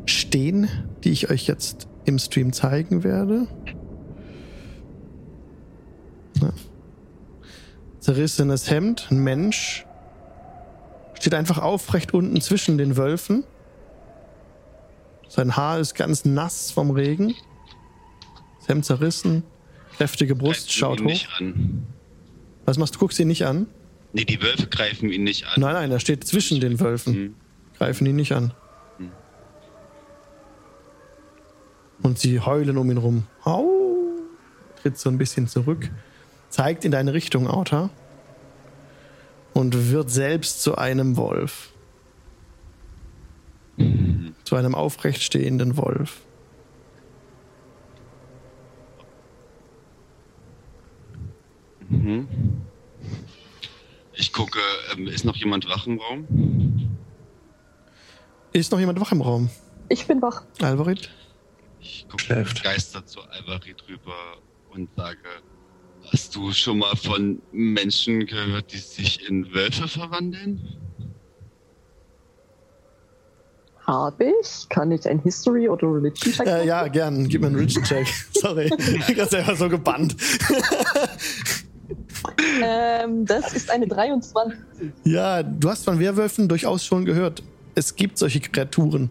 stehen, 0.07 0.69
die 1.05 1.11
ich 1.11 1.31
euch 1.31 1.47
jetzt 1.47 1.89
im 2.05 2.19
Stream 2.19 2.53
zeigen 2.53 3.05
werde. 3.05 3.47
Zerrissenes 8.09 8.71
Hemd, 8.71 9.09
ein 9.11 9.19
Mensch, 9.19 9.85
steht 11.13 11.35
einfach 11.35 11.59
aufrecht 11.59 12.15
unten 12.15 12.41
zwischen 12.41 12.79
den 12.79 12.97
Wölfen. 12.97 13.45
Sein 15.29 15.57
Haar 15.57 15.79
ist 15.79 15.95
ganz 15.95 16.25
nass 16.25 16.71
vom 16.71 16.91
Regen. 16.91 17.35
Das 18.61 18.69
Hemd 18.69 18.87
zerrissen, 18.87 19.43
kräftige 19.99 20.35
Brust, 20.35 20.73
schaut 20.73 21.03
hoch. 21.03 21.21
Was 22.65 22.79
machst 22.79 22.95
du? 22.95 22.99
Guckst 22.99 23.19
ihn 23.19 23.29
nicht 23.29 23.45
an? 23.45 23.67
Nee, 24.15 24.25
die 24.25 24.41
Wölfe 24.41 24.69
greifen 24.69 25.13
ihn 25.13 25.25
nicht 25.25 25.45
an. 25.45 25.61
Nein, 25.61 25.75
nein, 25.75 25.93
er 25.93 26.01
steht 26.01 26.25
zwischen 26.25 26.61
den 26.61 26.81
Wölfen. 26.81 27.13
Hm. 27.13 27.35
Greifen 27.77 28.07
ihn 28.07 28.17
nicht 28.17 28.33
an. 28.33 28.55
Hm. 28.97 29.13
Und 32.03 32.19
sie 32.19 32.41
heulen 32.41 32.79
um 32.79 32.91
ihn 32.91 32.97
rum. 32.97 33.27
Au! 33.45 33.69
Tritt 34.81 34.97
so 34.97 35.11
ein 35.11 35.19
bisschen 35.19 35.47
zurück, 35.47 35.91
zeigt 36.49 36.85
in 36.85 36.91
deine 36.91 37.13
Richtung, 37.13 37.47
Auta. 37.47 37.91
Und 39.55 39.91
wird 39.91 40.11
selbst 40.11 40.63
zu 40.63 40.77
einem 40.77 41.17
Wolf. 41.17 41.73
Zu 44.45 44.57
einem 44.57 44.75
aufrecht 44.75 45.23
stehenden 45.23 45.77
Wolf. 45.77 46.23
Mhm. 51.89 52.29
Ich 54.13 54.33
gucke, 54.33 54.59
ähm, 54.93 55.07
ist 55.07 55.25
noch 55.25 55.37
jemand 55.37 55.69
wach 55.69 55.87
im 55.87 55.99
Raum? 55.99 56.99
Ist 58.53 58.73
noch 58.73 58.81
jemand 58.81 59.01
wach 59.01 59.13
im 59.13 59.21
Raum? 59.21 59.51
Ich 59.89 60.07
bin 60.07 60.21
wach. 60.21 60.43
Alvarit? 60.61 61.11
Ich 61.81 62.07
gucke 62.09 62.45
begeistert 62.45 63.09
zu 63.09 63.23
Alvarit 63.23 63.85
rüber 63.89 64.17
und 64.71 64.89
sage, 64.97 65.19
hast 66.13 66.35
du 66.37 66.53
schon 66.53 66.79
mal 66.79 66.97
von 66.97 67.41
Menschen 67.53 68.27
gehört, 68.27 68.73
die 68.73 68.79
sich 68.79 69.29
in 69.29 69.53
Wölfe 69.55 69.89
verwandeln? 69.89 70.61
Habe 73.87 74.33
ich? 74.43 74.69
Kann 74.69 74.93
ich 74.93 75.09
ein 75.09 75.19
History 75.21 75.69
oder 75.69 75.87
Religion 75.87 76.33
check 76.35 76.47
Äh, 76.47 76.67
ja, 76.67 76.87
gern. 76.89 77.27
Gib 77.27 77.41
mir 77.41 77.47
einen 77.47 77.57
Richard-Check. 77.57 78.07
Sorry. 78.35 78.71
Ich 78.77 79.17
bin 79.17 79.27
selber 79.27 79.57
so 79.57 79.69
gebannt. 79.69 80.17
Ähm, 82.63 83.25
das 83.25 83.55
ist 83.55 83.71
eine 83.71 83.87
23. 83.87 84.59
Ja, 85.05 85.43
du 85.43 85.71
hast 85.71 85.85
von 85.85 85.99
Werwölfen 85.99 86.49
durchaus 86.49 86.85
schon 86.85 87.05
gehört. 87.05 87.43
Es 87.75 87.95
gibt 87.95 88.19
solche 88.19 88.41
Kreaturen. 88.41 89.11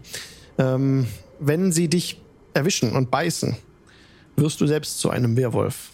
Ähm, 0.57 1.07
wenn 1.39 1.71
sie 1.71 1.87
dich 1.87 2.21
erwischen 2.53 2.91
und 2.93 3.09
beißen, 3.09 3.55
wirst 4.35 4.59
du 4.61 4.67
selbst 4.67 4.99
zu 4.99 5.09
einem 5.09 5.35
Werwolf. 5.37 5.91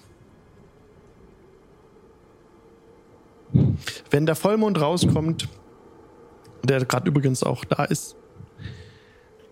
Wenn 4.09 4.25
der 4.25 4.35
Vollmond 4.35 4.79
rauskommt, 4.79 5.47
der 6.63 6.85
gerade 6.85 7.07
übrigens 7.07 7.43
auch 7.43 7.65
da 7.65 7.85
ist, 7.85 8.15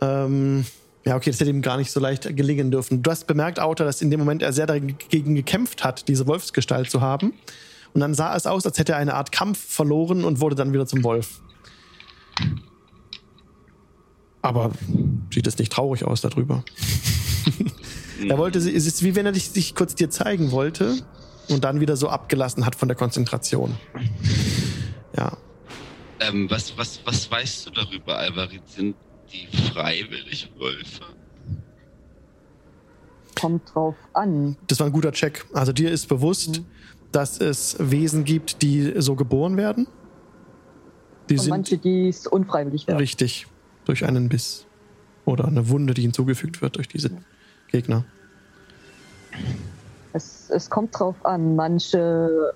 ähm, 0.02 0.66
ja, 1.06 1.16
okay, 1.16 1.32
das 1.32 1.40
hätte 1.40 1.50
ihm 1.50 1.62
gar 1.62 1.78
nicht 1.78 1.92
so 1.92 2.00
leicht 2.00 2.36
gelingen 2.36 2.72
dürfen. 2.72 3.02
Du 3.02 3.10
hast 3.10 3.26
bemerkt, 3.26 3.60
Autor, 3.60 3.86
dass 3.86 4.02
in 4.02 4.12
dem 4.12 4.20
Moment 4.20 4.42
er 4.42 4.54
sehr 4.54 4.68
dagegen 4.68 5.36
gekämpft 5.36 5.84
hat, 5.84 6.08
diese 6.08 6.28
Wolfsgestalt 6.28 6.92
zu 6.92 7.02
haben. 7.02 7.34
Und 7.94 8.02
dann 8.02 8.14
sah 8.14 8.36
es 8.36 8.46
aus, 8.46 8.66
als 8.66 8.78
hätte 8.78 8.94
er 8.94 8.98
eine 9.00 9.16
Art 9.16 9.32
Kampf 9.32 9.60
verloren 9.60 10.24
und 10.24 10.40
wurde 10.40 10.56
dann 10.56 10.74
wieder 10.74 10.86
zum 10.86 11.04
Wolf. 11.04 11.42
Aber 14.42 14.72
sieht 15.34 15.48
es 15.48 15.58
nicht 15.58 15.72
traurig 15.72 16.06
aus 16.06 16.22
darüber. 16.22 16.64
er 18.28 18.38
wollte, 18.38 18.60
es 18.60 18.66
ist 18.66 19.04
wie 19.04 19.16
wenn 19.16 19.26
er 19.26 19.32
dich, 19.32 19.50
sich 19.50 19.76
kurz 19.76 19.96
dir 19.96 20.10
zeigen 20.10 20.52
wollte 20.52 21.04
und 21.52 21.64
dann 21.64 21.80
wieder 21.80 21.96
so 21.96 22.10
abgelassen 22.10 22.66
hat 22.66 22.76
von 22.76 22.88
der 22.88 22.96
Konzentration. 22.98 23.76
Ja. 25.18 25.38
Ähm, 26.20 26.50
was, 26.50 26.78
was, 26.78 27.02
was 27.06 27.30
weißt 27.30 27.68
du 27.68 27.72
darüber, 27.72 28.18
Alvarit? 28.18 28.68
Sind 28.68 28.96
die 29.32 29.48
freiwillig 29.70 30.52
Wölfe? 30.58 31.04
Kommt 33.40 33.74
drauf 33.74 33.96
an. 34.14 34.56
Das 34.68 34.80
war 34.80 34.88
ein 34.88 34.94
guter 34.94 35.12
Check. 35.12 35.46
Also 35.54 35.74
dir 35.74 35.90
ist 35.92 36.08
bewusst, 36.08 36.62
dass 37.12 37.40
es 37.40 37.76
Wesen 37.80 38.24
gibt, 38.24 38.62
die 38.62 38.94
so 38.98 39.16
geboren 39.16 39.58
werden. 39.58 39.88
Die 41.30 41.36
Und 41.36 41.40
sind 41.40 41.50
manche, 41.50 41.78
die 41.78 42.08
es 42.08 42.28
unfreiwillig 42.28 42.88
werden. 42.88 42.98
richtig 43.00 43.48
durch 43.86 44.06
einen 44.06 44.30
Biss 44.30 44.66
oder 45.26 45.46
eine 45.46 45.70
Wunde, 45.70 45.94
die 45.94 46.02
hinzugefügt 46.04 46.62
wird 46.62 46.76
durch 46.76 46.88
diese 46.88 47.12
Gegner. 47.72 48.06
Es, 50.14 50.50
es 50.50 50.70
kommt 50.70 50.98
drauf 50.98 51.16
an. 51.26 51.56
Manche 51.56 52.54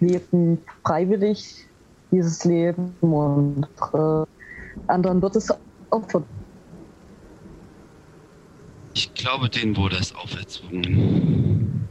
leben 0.00 0.58
freiwillig 0.84 1.66
dieses 2.10 2.44
Leben 2.44 2.94
und 3.00 3.66
äh, 3.92 4.24
anderen 4.86 5.20
wird 5.20 5.36
es 5.36 5.50
auch 5.90 6.22
Ich 8.94 9.12
glaube, 9.14 9.48
denen 9.48 9.76
wurde 9.76 9.96
es 9.96 10.14
auferzwungen. 10.14 11.88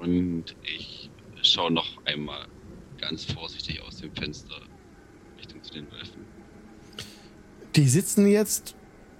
Und 0.00 0.44
ich 0.62 1.10
schaue 1.42 1.72
noch 1.72 2.04
einmal 2.04 2.46
ganz 3.00 3.24
vorsichtig 3.24 3.82
aus 3.82 3.98
dem 3.98 4.12
Fenster 4.14 4.56
Richtung 5.38 5.62
zu 5.62 5.72
den 5.74 5.90
Wölfen. 5.90 6.24
Die 7.74 7.88
sitzen 7.88 8.26
jetzt 8.26 8.74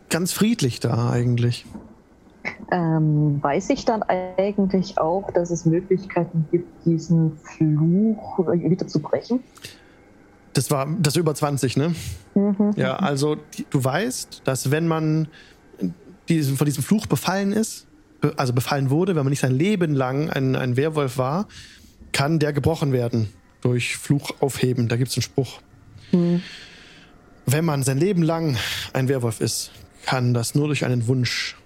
ganz 0.09 0.33
friedlich 0.33 0.81
da 0.81 1.11
eigentlich. 1.11 1.67
Ähm, 2.71 3.43
weiß 3.43 3.71
ich 3.71 3.85
dann 3.85 4.03
eigentlich 4.03 4.99
auch, 4.99 5.31
dass 5.31 5.51
es 5.51 5.65
Möglichkeiten 5.65 6.47
gibt, 6.51 6.85
diesen 6.85 7.37
Fluch 7.39 8.39
wieder 8.49 8.87
zu 8.87 9.01
brechen? 9.01 9.41
Das 10.53 10.71
war 10.71 10.89
das 10.99 11.17
über 11.17 11.35
20, 11.35 11.77
ne? 11.77 11.95
Mhm. 12.35 12.73
Ja, 12.77 12.97
also 12.97 13.37
du 13.71 13.85
weißt, 13.85 14.43
dass 14.45 14.71
wenn 14.71 14.87
man 14.87 15.29
diesen, 16.29 16.57
von 16.57 16.65
diesem 16.65 16.83
Fluch 16.83 17.07
befallen 17.07 17.53
ist, 17.53 17.87
also 18.37 18.53
befallen 18.53 18.91
wurde, 18.91 19.15
wenn 19.15 19.25
man 19.25 19.31
nicht 19.31 19.41
sein 19.41 19.53
Leben 19.53 19.95
lang 19.95 20.31
ein, 20.31 20.57
ein 20.57 20.77
Werwolf 20.77 21.19
war, 21.19 21.47
kann 22.13 22.39
der 22.39 22.53
gebrochen 22.53 22.93
werden 22.93 23.29
durch 23.61 23.97
Fluch 23.97 24.31
aufheben. 24.41 24.89
Da 24.89 24.97
gibt 24.97 25.11
es 25.11 25.17
einen 25.17 25.23
Spruch. 25.23 25.61
Hm. 26.11 26.43
Wenn 27.45 27.65
man 27.65 27.83
sein 27.83 27.99
Leben 27.99 28.23
lang 28.23 28.57
ein 28.93 29.09
Werwolf 29.09 29.41
ist, 29.41 29.71
kann 30.05 30.35
das 30.35 30.55
nur 30.55 30.69
durch 30.69 30.85
einen 30.85 31.07
Wunsch. 31.07 31.57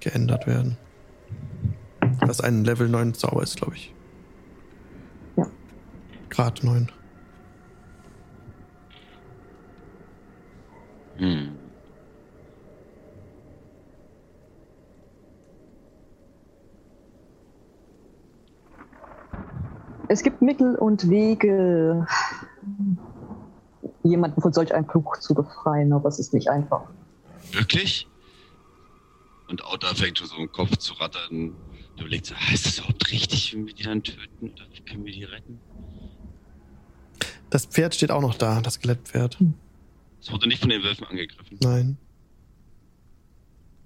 Geändert 0.00 0.46
werden. 0.46 0.76
Was 2.20 2.40
ein 2.40 2.64
Level 2.64 2.88
9 2.88 3.14
Zauber 3.14 3.42
ist, 3.42 3.56
glaube 3.56 3.74
ich. 3.74 3.94
Ja. 5.36 5.46
Grad 6.30 6.62
9. 6.62 6.90
Hm. 11.16 11.52
Es 20.08 20.22
gibt 20.22 20.42
Mittel 20.42 20.74
und 20.74 21.08
Wege, 21.08 22.06
jemanden 24.02 24.42
von 24.42 24.52
solch 24.52 24.74
einem 24.74 24.86
Fluch 24.86 25.16
zu 25.18 25.34
befreien, 25.34 25.92
aber 25.92 26.08
es 26.08 26.18
ist 26.18 26.34
nicht 26.34 26.50
einfach. 26.50 26.82
Wirklich? 27.52 28.11
Und 29.52 29.62
Auta 29.64 29.94
fängt 29.94 30.16
schon 30.16 30.28
so 30.28 30.36
im 30.36 30.50
Kopf 30.50 30.78
zu 30.78 30.94
rattern. 30.94 31.52
Du 31.96 32.04
überlegst, 32.04 32.30
so, 32.30 32.34
ah, 32.34 32.54
ist 32.54 32.64
das 32.64 32.78
überhaupt 32.78 33.12
richtig, 33.12 33.54
wenn 33.54 33.66
wir 33.66 33.74
die 33.74 33.82
dann 33.82 34.02
töten? 34.02 34.48
Oder 34.48 34.64
können 34.88 35.04
wir 35.04 35.12
die 35.12 35.24
retten? 35.24 35.60
Das 37.50 37.66
Pferd 37.66 37.94
steht 37.94 38.10
auch 38.10 38.22
noch 38.22 38.34
da, 38.34 38.62
das 38.62 38.74
Skelettpferd. 38.74 39.36
Es 40.22 40.32
wurde 40.32 40.48
nicht 40.48 40.58
von 40.58 40.70
den 40.70 40.82
Wölfen 40.82 41.06
angegriffen. 41.06 41.58
Nein. 41.62 41.98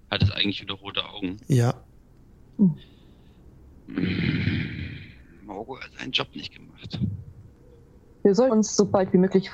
Hat 0.09 0.23
es 0.23 0.31
eigentlich 0.31 0.63
wieder 0.63 0.75
rote 0.75 1.05
Augen? 1.05 1.39
Ja. 1.49 1.83
Hm. 2.59 2.77
Morgo 5.47 5.81
hat 5.81 5.91
seinen 5.99 6.13
Job 6.13 6.29
nicht 6.37 6.55
gemacht. 6.55 7.01
Wir 8.23 8.37
sollten 8.37 8.53
uns 8.53 8.77
so 8.77 8.87
bald 8.87 9.13
wie 9.13 9.19
möglich 9.19 9.51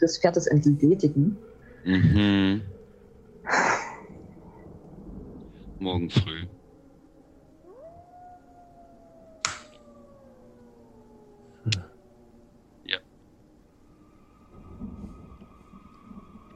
des 0.00 0.18
Pferdes 0.18 0.46
entledigen. 0.46 1.36
Mhm. 1.84 2.62
Morgen 5.82 6.10
früh. 6.10 6.46
Ja. 12.84 12.98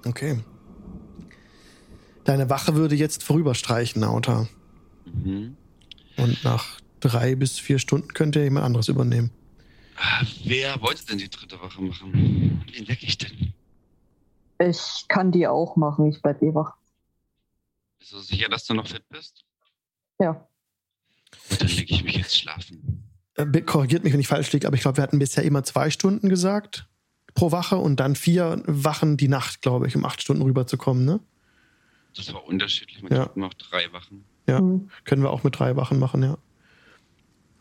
Okay. 0.04 0.38
Deine 2.22 2.48
Wache 2.50 2.74
würde 2.76 2.94
jetzt 2.94 3.24
vorüberstreichen, 3.24 4.04
Auta. 4.04 4.46
Mhm. 5.04 5.56
Und 6.16 6.44
nach 6.44 6.80
drei 7.00 7.34
bis 7.34 7.58
vier 7.58 7.80
Stunden 7.80 8.08
könnte 8.14 8.40
jemand 8.42 8.64
anderes 8.64 8.88
übernehmen. 8.88 9.30
Ah, 9.96 10.24
Wer 10.44 10.80
wollte 10.82 11.04
denn 11.06 11.18
die 11.18 11.28
dritte 11.30 11.60
Wache 11.60 11.82
machen? 11.82 12.62
Wen 12.72 12.88
wecke 12.88 13.06
ich 13.06 13.18
denn? 13.18 13.52
Ich 14.60 15.04
kann 15.08 15.32
die 15.32 15.48
auch 15.48 15.74
machen, 15.76 16.06
ich 16.06 16.22
bleib 16.22 16.42
eh 16.42 16.54
wach. 16.54 16.76
Bist 18.06 18.14
du 18.14 18.20
sicher, 18.20 18.48
dass 18.48 18.64
du 18.64 18.74
noch 18.74 18.86
fit 18.86 19.02
bist? 19.08 19.42
Ja. 20.20 20.46
Gut, 21.48 21.60
dann 21.60 21.66
lege 21.66 21.92
ich 21.92 22.04
mich 22.04 22.16
jetzt 22.16 22.36
schlafen. 22.38 23.02
Äh, 23.34 23.62
korrigiert 23.62 24.04
mich, 24.04 24.12
wenn 24.12 24.20
ich 24.20 24.28
falsch 24.28 24.52
liege, 24.52 24.64
aber 24.68 24.76
ich 24.76 24.82
glaube, 24.82 24.98
wir 24.98 25.02
hatten 25.02 25.18
bisher 25.18 25.42
immer 25.42 25.64
zwei 25.64 25.90
Stunden 25.90 26.28
gesagt 26.28 26.86
pro 27.34 27.50
Wache 27.50 27.78
und 27.78 27.98
dann 27.98 28.14
vier 28.14 28.62
Wachen 28.66 29.16
die 29.16 29.26
Nacht, 29.26 29.60
glaube 29.60 29.88
ich, 29.88 29.96
um 29.96 30.04
acht 30.04 30.22
Stunden 30.22 30.42
rüberzukommen, 30.42 31.04
ne? 31.04 31.18
Das 32.14 32.32
war 32.32 32.44
unterschiedlich. 32.44 33.02
Man 33.02 33.12
Ja. 33.12 33.28
noch 33.34 33.54
drei 33.54 33.92
Wachen. 33.92 34.24
Ja. 34.46 34.58
Hm. 34.58 34.88
Können 35.02 35.22
wir 35.22 35.30
auch 35.30 35.42
mit 35.42 35.58
drei 35.58 35.74
Wachen 35.74 35.98
machen, 35.98 36.22
ja. 36.22 36.38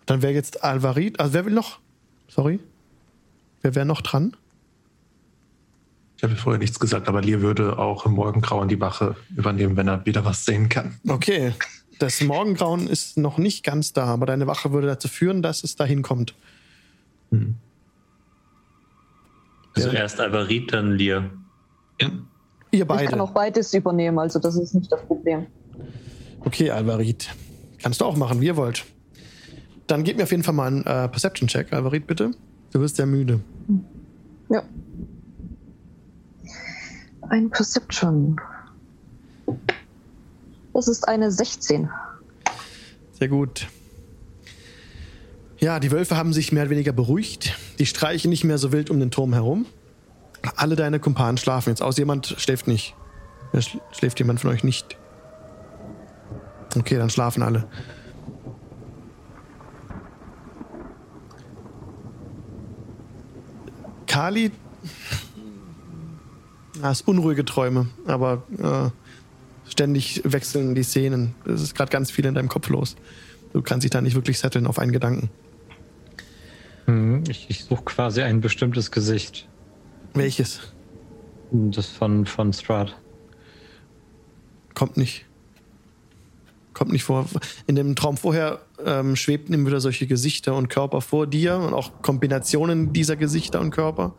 Dann 0.06 0.22
wäre 0.22 0.34
jetzt 0.34 0.64
Alvarit, 0.64 1.20
also 1.20 1.34
wer 1.34 1.46
will 1.46 1.54
noch? 1.54 1.80
Sorry. 2.28 2.60
Wer 3.64 3.74
wäre 3.74 3.88
noch 3.88 4.02
dran? 4.02 4.38
Ich 6.26 6.32
habe 6.32 6.42
vorher 6.42 6.60
nichts 6.60 6.80
gesagt, 6.80 7.08
aber 7.08 7.22
Lir 7.22 7.42
würde 7.42 7.78
auch 7.78 8.06
im 8.06 8.14
Morgengrauen 8.14 8.68
die 8.68 8.80
Wache 8.80 9.16
übernehmen, 9.36 9.78
wenn 9.78 9.88
er 9.88 10.06
wieder 10.06 10.26
was 10.26 10.44
sehen 10.46 10.70
kann. 10.70 10.96
Okay. 11.08 11.54
Das 12.00 12.20
Morgengrauen 12.22 12.88
ist 12.88 13.18
noch 13.18 13.38
nicht 13.38 13.64
ganz 13.64 13.94
da, 13.94 14.06
aber 14.06 14.26
deine 14.26 14.48
Wache 14.48 14.72
würde 14.74 14.88
dazu 14.88 15.08
führen, 15.08 15.42
dass 15.42 15.64
es 15.64 15.76
dahin 15.76 16.02
kommt. 16.02 16.34
Hm. 17.32 17.56
Also 19.76 19.90
Ja. 19.90 19.94
erst 20.00 20.20
Alvarit, 20.20 20.74
dann 20.74 20.94
Lir. 20.94 21.30
Ja. 22.02 22.08
Ihr 22.08 22.16
Ich 22.72 22.80
kann 22.80 22.88
beide. 22.88 23.22
auch 23.24 23.32
beides 23.32 23.74
übernehmen, 23.74 24.20
also 24.20 24.40
das 24.40 24.56
ist 24.58 24.74
nicht 24.74 24.92
das 24.92 25.02
Problem. 25.06 25.46
Okay, 26.42 26.72
Alvarit. 26.72 27.30
Kannst 27.82 28.02
du 28.02 28.06
auch 28.06 28.18
machen, 28.18 28.42
wie 28.42 28.48
ihr 28.48 28.58
wollt. 28.58 28.84
Dann 29.88 30.04
gib 30.04 30.18
mir 30.18 30.24
auf 30.24 30.32
jeden 30.32 30.44
Fall 30.44 30.54
mal 30.56 30.68
einen 30.68 30.82
äh, 30.86 31.08
Perception-Check, 31.08 31.72
Alvarit, 31.72 32.08
bitte. 32.08 32.32
Du 32.72 32.80
wirst 32.82 32.98
ja 32.98 33.06
müde. 33.06 33.40
Ja. 34.50 34.64
Ein 37.30 37.50
Perception. 37.50 38.40
Das 40.74 40.88
ist 40.88 41.08
eine 41.08 41.32
16. 41.32 41.90
Sehr 43.14 43.28
gut. 43.30 43.68
Ja, 45.58 45.80
die 45.80 45.92
Wölfe 45.92 46.18
haben 46.18 46.34
sich 46.34 46.52
mehr 46.52 46.64
oder 46.64 46.72
weniger 46.72 46.92
beruhigt. 46.92 47.58
Die 47.80 47.86
streichen 47.86 48.30
nicht 48.30 48.44
mehr 48.44 48.58
so 48.58 48.72
wild 48.72 48.90
um 48.90 49.00
den 49.00 49.10
Turm 49.10 49.34
herum. 49.34 49.66
Alle 50.56 50.76
deine 50.76 51.00
Kumpanen 51.00 51.38
schlafen 51.38 51.70
jetzt 51.70 51.82
aus. 51.82 51.98
Jemand 51.98 52.36
schläft 52.38 52.68
nicht. 52.68 52.94
Schläft 53.92 54.20
jemand 54.20 54.42
von 54.42 54.52
euch 54.52 54.64
nicht? 54.64 54.98
Okay, 56.78 56.98
dann 56.98 57.10
schlafen 57.10 57.42
alle. 57.42 57.68
Kali 64.08 64.52
ja, 66.76 66.84
hast 66.84 67.08
unruhige 67.08 67.46
Träume, 67.46 67.88
aber 68.06 68.44
äh, 68.58 69.70
ständig 69.70 70.22
wechseln 70.24 70.76
die 70.76 70.84
Szenen. 70.84 71.36
Es 71.46 71.62
ist 71.62 71.76
gerade 71.76 71.92
ganz 71.92 72.12
viel 72.12 72.26
in 72.26 72.36
deinem 72.36 72.50
Kopf 72.50 72.70
los. 72.70 72.96
Du 73.54 73.62
kannst 73.62 73.84
dich 73.84 73.92
da 73.92 74.02
nicht 74.02 74.16
wirklich 74.16 74.40
setteln 74.40 74.68
auf 74.68 74.80
einen 74.80 74.92
Gedanken. 74.92 75.30
Hm, 76.86 77.24
Ich, 77.30 77.48
ich 77.50 77.64
suche 77.64 77.84
quasi 77.86 78.22
ein 78.22 78.42
bestimmtes 78.42 78.92
Gesicht. 78.92 79.48
Welches? 80.14 80.60
Das 81.52 81.88
von, 81.88 82.26
von 82.26 82.54
Strahd. 82.54 82.96
Kommt 84.74 84.98
nicht. 84.98 85.26
Kommt 86.74 86.92
nicht 86.92 87.04
vor. 87.06 87.26
In 87.68 87.76
dem 87.76 87.96
Traum 87.96 88.18
vorher 88.18 88.60
ähm, 88.86 89.16
schwebten 89.16 89.54
ihm 89.54 89.66
wieder 89.66 89.80
solche 89.80 90.08
Gesichter 90.08 90.56
und 90.56 90.68
Körper 90.68 91.00
vor 91.00 91.26
dir 91.26 91.58
und 91.58 91.74
auch 91.74 92.02
Kombinationen 92.02 92.92
dieser 92.92 93.16
Gesichter 93.16 93.62
und 93.62 93.72
Körper. 93.72 94.16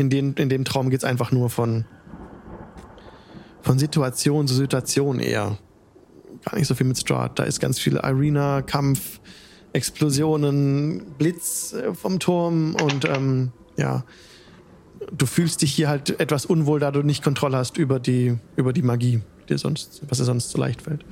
In, 0.00 0.08
den, 0.08 0.32
in 0.32 0.48
dem 0.48 0.64
Traum 0.64 0.88
geht 0.88 1.00
es 1.00 1.04
einfach 1.04 1.30
nur 1.30 1.50
von, 1.50 1.84
von 3.60 3.78
Situation 3.78 4.48
zu 4.48 4.54
Situation 4.54 5.20
eher. 5.20 5.58
Gar 6.42 6.56
nicht 6.56 6.68
so 6.68 6.74
viel 6.74 6.86
mit 6.86 6.96
Strahd. 6.96 7.38
Da 7.38 7.42
ist 7.42 7.60
ganz 7.60 7.78
viel 7.78 7.98
Arena, 7.98 8.62
Kampf, 8.62 9.20
Explosionen, 9.74 11.02
Blitz 11.18 11.74
äh, 11.74 11.92
vom 11.92 12.18
Turm 12.18 12.76
und 12.76 13.04
ähm, 13.04 13.52
ja. 13.76 14.04
Du 15.12 15.26
fühlst 15.26 15.60
dich 15.60 15.74
hier 15.74 15.90
halt 15.90 16.18
etwas 16.18 16.46
unwohl, 16.46 16.80
da 16.80 16.90
du 16.90 17.02
nicht 17.02 17.22
Kontrolle 17.22 17.58
hast 17.58 17.76
über 17.76 18.00
die, 18.00 18.38
über 18.56 18.72
die 18.72 18.80
Magie, 18.80 19.20
die 19.50 19.58
sonst, 19.58 20.00
was 20.08 20.16
dir 20.16 20.24
sonst 20.24 20.48
so 20.48 20.58
leicht 20.58 20.80
fällt. 20.80 21.04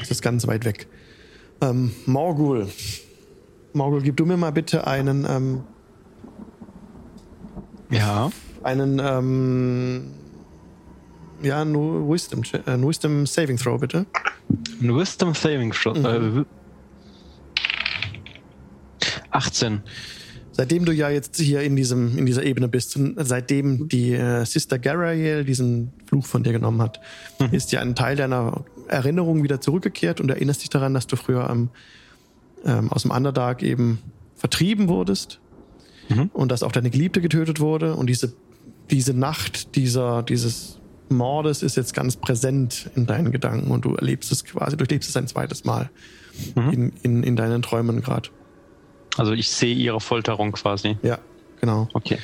Das 0.00 0.10
ist 0.10 0.22
ganz 0.22 0.44
weit 0.48 0.64
weg. 0.64 0.88
Ähm, 1.60 1.92
Morgul. 2.06 2.66
Morgul, 3.74 4.02
gib 4.02 4.16
du 4.16 4.26
mir 4.26 4.36
mal 4.36 4.50
bitte 4.50 4.88
einen, 4.88 5.24
ähm, 5.28 5.60
Ja. 7.90 8.30
einen, 8.62 9.00
ähm, 9.02 10.06
ja, 11.42 11.64
nur 11.64 12.08
Wisdom, 12.08 12.42
äh, 12.42 12.76
Wisdom 12.76 13.26
Saving 13.26 13.56
Throw, 13.56 13.80
bitte. 13.80 14.06
Ein 14.80 14.96
Wisdom 14.96 15.34
Saving 15.34 15.72
Shot. 15.72 15.98
Mhm. 15.98 16.04
Äh, 16.40 16.44
18. 19.30 19.82
Seitdem 20.52 20.84
du 20.84 20.92
ja 20.92 21.08
jetzt 21.08 21.36
hier 21.36 21.62
in, 21.62 21.76
diesem, 21.76 22.18
in 22.18 22.26
dieser 22.26 22.42
Ebene 22.42 22.68
bist 22.68 22.98
seitdem 23.16 23.88
die 23.88 24.12
äh, 24.12 24.44
Sister 24.44 24.78
Garael 24.78 25.44
diesen 25.44 25.92
Fluch 26.06 26.26
von 26.26 26.42
dir 26.42 26.52
genommen 26.52 26.82
hat, 26.82 27.00
ist 27.52 27.72
ja 27.72 27.80
ein 27.80 27.94
Teil 27.94 28.16
deiner 28.16 28.64
Erinnerung 28.88 29.42
wieder 29.42 29.60
zurückgekehrt 29.60 30.20
und 30.20 30.28
erinnerst 30.28 30.62
dich 30.62 30.68
daran, 30.68 30.92
dass 30.92 31.06
du 31.06 31.16
früher 31.16 31.48
ähm, 31.48 31.70
ähm, 32.64 32.90
aus 32.92 33.02
dem 33.02 33.10
Underdark 33.10 33.62
eben 33.62 34.00
vertrieben 34.36 34.88
wurdest 34.88 35.40
Mhm. 36.10 36.30
und 36.32 36.50
dass 36.52 36.62
auch 36.62 36.72
deine 36.72 36.90
Geliebte 36.90 37.20
getötet 37.20 37.60
wurde 37.60 37.94
und 37.96 38.06
diese, 38.08 38.32
diese 38.90 39.14
Nacht 39.14 39.76
dieser, 39.76 40.22
dieses 40.22 40.78
Mordes 41.08 41.62
ist 41.62 41.76
jetzt 41.76 41.94
ganz 41.94 42.16
präsent 42.16 42.90
in 42.94 43.06
deinen 43.06 43.32
Gedanken 43.32 43.70
und 43.70 43.84
du 43.84 43.94
erlebst 43.94 44.30
es 44.32 44.44
quasi, 44.44 44.76
durchlebst 44.76 45.08
es 45.08 45.16
ein 45.16 45.26
zweites 45.26 45.64
Mal 45.64 45.90
Mhm. 46.54 46.70
in, 46.70 46.92
in, 47.02 47.22
in 47.22 47.36
deinen 47.36 47.60
Träumen 47.60 48.00
gerade. 48.02 48.30
Also 49.16 49.32
ich 49.32 49.50
sehe 49.50 49.74
ihre 49.74 50.00
Folterung 50.00 50.52
quasi. 50.52 50.96
Ja, 51.02 51.18
genau. 51.60 51.88
Okay. 51.92 52.18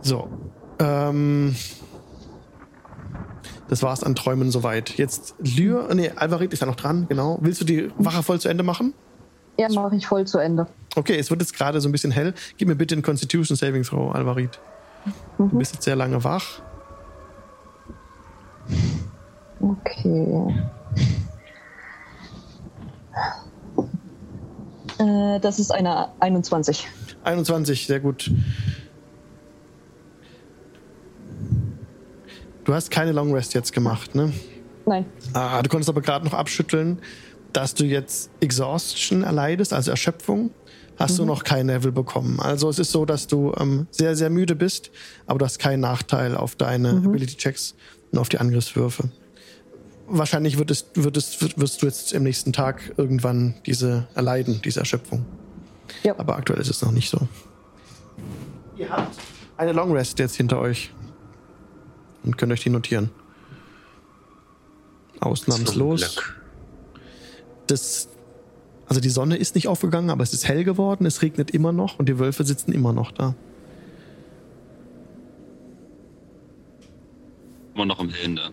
So. 0.00 0.28
Ähm, 0.78 1.54
das 3.68 3.82
war's 3.82 4.02
an 4.02 4.14
Träumen 4.14 4.50
soweit. 4.50 4.96
Jetzt 4.96 5.34
Lyr, 5.40 5.88
nee, 5.94 6.10
Alvarit 6.14 6.52
ist 6.52 6.60
ja 6.60 6.66
noch 6.66 6.76
dran, 6.76 7.06
genau. 7.08 7.38
Willst 7.42 7.60
du 7.60 7.64
die 7.64 7.90
Wache 7.98 8.22
voll 8.22 8.40
zu 8.40 8.48
Ende 8.48 8.62
machen? 8.62 8.94
Ja, 9.58 9.68
mache 9.68 9.96
ich 9.96 10.06
voll 10.06 10.26
zu 10.26 10.38
Ende. 10.38 10.68
Okay, 10.98 11.16
es 11.16 11.30
wird 11.30 11.40
jetzt 11.40 11.54
gerade 11.54 11.80
so 11.80 11.88
ein 11.88 11.92
bisschen 11.92 12.10
hell. 12.10 12.34
Gib 12.56 12.66
mir 12.66 12.74
bitte 12.74 12.94
einen 12.96 13.02
Constitution 13.02 13.56
Saving 13.56 13.84
Throw, 13.84 14.12
Alvarit. 14.12 14.58
Du 15.36 15.44
Mhm. 15.44 15.58
bist 15.58 15.74
jetzt 15.74 15.84
sehr 15.84 15.94
lange 15.94 16.24
wach. 16.24 16.60
Okay. 19.60 20.54
Äh, 24.98 25.38
das 25.40 25.58
ist 25.60 25.70
eine 25.70 26.08
21. 26.20 26.88
21, 27.22 27.86
sehr 27.86 28.00
gut. 28.00 28.30
Du 32.64 32.74
hast 32.74 32.90
keine 32.90 33.12
Long 33.12 33.32
Rest 33.32 33.54
jetzt 33.54 33.72
gemacht, 33.72 34.14
ne? 34.16 34.32
Nein. 34.84 35.06
Ah, 35.32 35.62
du 35.62 35.68
konntest 35.68 35.88
aber 35.88 36.00
gerade 36.00 36.24
noch 36.24 36.34
abschütteln, 36.34 36.98
dass 37.52 37.74
du 37.74 37.84
jetzt 37.84 38.30
Exhaustion 38.40 39.22
erleidest, 39.22 39.72
also 39.72 39.90
Erschöpfung. 39.92 40.50
Hast 40.98 41.18
du 41.18 41.24
noch 41.24 41.44
kein 41.44 41.68
Level 41.68 41.92
bekommen. 41.92 42.40
Also 42.40 42.68
es 42.68 42.78
ist 42.78 42.90
so, 42.90 43.04
dass 43.04 43.28
du 43.28 43.52
ähm, 43.56 43.86
sehr, 43.90 44.16
sehr 44.16 44.30
müde 44.30 44.56
bist, 44.56 44.90
aber 45.26 45.38
du 45.38 45.44
hast 45.44 45.58
keinen 45.58 45.80
Nachteil 45.80 46.36
auf 46.36 46.56
deine 46.56 46.90
Ability-Checks 46.90 47.76
und 48.10 48.18
auf 48.18 48.28
die 48.28 48.38
Angriffswürfe. 48.38 49.10
Wahrscheinlich 50.08 50.58
wird 50.58 50.70
es, 50.70 50.86
wird 50.94 51.16
es, 51.16 51.40
wirst 51.56 51.82
du 51.82 51.86
jetzt 51.86 52.12
im 52.12 52.24
nächsten 52.24 52.52
Tag 52.52 52.94
irgendwann 52.96 53.54
diese 53.64 54.08
erleiden, 54.14 54.60
diese 54.64 54.80
Erschöpfung. 54.80 55.24
Ja. 56.02 56.18
Aber 56.18 56.36
aktuell 56.36 56.60
ist 56.60 56.70
es 56.70 56.82
noch 56.82 56.92
nicht 56.92 57.10
so. 57.10 57.28
Ihr 58.76 58.90
habt 58.90 59.16
eine 59.56 59.72
Long 59.72 59.92
Rest 59.92 60.18
jetzt 60.18 60.36
hinter 60.36 60.58
euch. 60.58 60.92
Und 62.24 62.36
könnt 62.36 62.52
euch 62.52 62.62
die 62.62 62.70
notieren. 62.70 63.10
Ausnahmslos. 65.20 66.20
Das, 67.66 68.08
also 68.88 69.02
die 69.02 69.10
Sonne 69.10 69.36
ist 69.36 69.54
nicht 69.54 69.68
aufgegangen, 69.68 70.08
aber 70.08 70.22
es 70.22 70.32
ist 70.32 70.48
hell 70.48 70.64
geworden, 70.64 71.04
es 71.04 71.20
regnet 71.20 71.50
immer 71.50 71.72
noch 71.72 71.98
und 71.98 72.08
die 72.08 72.18
Wölfe 72.18 72.44
sitzen 72.44 72.72
immer 72.72 72.94
noch 72.94 73.12
da. 73.12 73.34
Immer 77.74 77.84
noch 77.84 78.00
im 78.00 78.08
Hinde. 78.08 78.50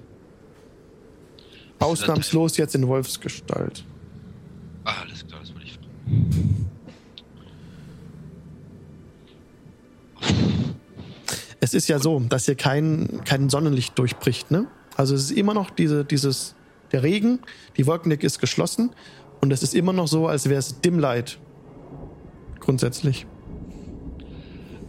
Ausnahmslos 1.79 2.57
jetzt 2.57 2.75
in 2.75 2.85
Wolfsgestalt. 2.87 3.85
Ah, 4.83 5.01
alles 5.01 5.25
klar, 5.25 5.39
das 5.39 5.53
wollte 5.53 5.67
ich 5.67 5.73
fragen. 5.73 6.67
Es 11.61 11.73
ist 11.73 11.87
ja 11.87 11.99
so, 11.99 12.19
dass 12.19 12.45
hier 12.45 12.55
kein, 12.55 13.21
kein 13.23 13.49
Sonnenlicht 13.49 13.97
durchbricht, 13.97 14.51
ne? 14.51 14.67
Also 14.97 15.15
es 15.15 15.23
ist 15.23 15.31
immer 15.31 15.53
noch 15.53 15.69
diese, 15.69 16.05
dieses, 16.05 16.55
der 16.91 17.03
Regen, 17.03 17.39
die 17.77 17.87
Wolkendecke 17.87 18.25
ist 18.27 18.39
geschlossen 18.39 18.91
und 19.41 19.51
es 19.51 19.63
ist 19.63 19.75
immer 19.75 19.93
noch 19.93 20.07
so, 20.07 20.27
als 20.27 20.49
wäre 20.49 20.59
es 20.59 20.81
Dim 20.81 20.99
Light. 20.99 21.39
Grundsätzlich. 22.59 23.27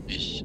Ich 0.07 0.45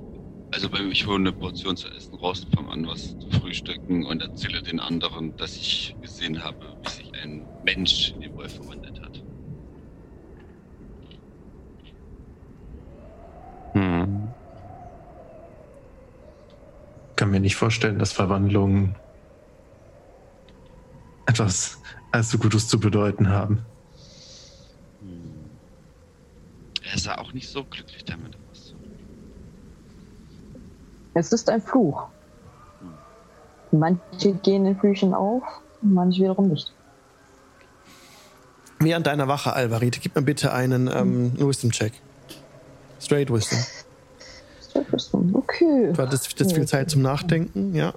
Also 0.54 0.70
bei 0.70 0.80
ich 0.80 1.08
hole 1.08 1.18
eine 1.18 1.32
Portion 1.32 1.78
zu 1.78 1.88
essen 1.88 2.16
raus, 2.16 2.46
fange 2.54 2.70
an, 2.72 2.86
was 2.86 3.18
zu 3.18 3.30
frühstücken 3.40 4.06
und 4.06 4.22
erzähle 4.22 4.62
den 4.62 4.80
anderen, 4.80 5.36
dass 5.38 5.56
ich 5.56 5.96
gesehen 6.02 6.44
habe, 6.44 6.58
wie 6.84 6.90
sich 6.90 7.12
ein 7.24 7.46
Mensch 7.64 8.12
in 8.12 8.22
den 8.22 8.36
Wolf 8.36 8.56
verwandelt 8.56 9.02
hat. 9.02 9.24
Hm. 13.74 14.28
Kann 17.16 17.32
mir 17.32 17.40
nicht 17.40 17.56
vorstellen, 17.56 17.98
dass 17.98 18.12
Verwandlungen 18.12 18.96
etwas 21.28 21.82
allzu 22.12 22.38
Gutes 22.38 22.68
zu 22.68 22.78
bedeuten 22.80 23.30
haben. 23.30 23.66
Er 26.92 27.00
sah 27.00 27.18
auch 27.18 27.32
nicht 27.34 27.50
so 27.50 27.64
glücklich 27.64 28.04
damit 28.04 28.36
aus. 28.52 28.76
Es 31.14 31.32
ist 31.32 31.50
ein 31.50 31.62
Fluch. 31.62 32.08
Manche 33.72 34.34
gehen 34.44 34.66
in 34.66 34.78
Flüchen 34.78 35.14
auf, 35.14 35.44
manche 35.82 36.24
wiederum 36.24 36.50
nicht. 36.50 36.74
Während 38.80 39.08
deiner 39.08 39.28
Wache, 39.28 39.54
Alvarite, 39.54 40.00
gib 40.02 40.16
mir 40.16 40.24
bitte 40.24 40.52
einen 40.52 40.90
ähm, 40.94 41.34
Wisdom-Check. 41.38 41.94
Straight 43.00 43.32
Wisdom. 43.32 43.60
Okay. 45.34 45.94
Du 45.94 46.02
hattest 46.02 46.40
jetzt 46.40 46.54
viel 46.54 46.66
Zeit 46.66 46.90
zum 46.90 47.02
Nachdenken, 47.02 47.76
ja. 47.76 47.94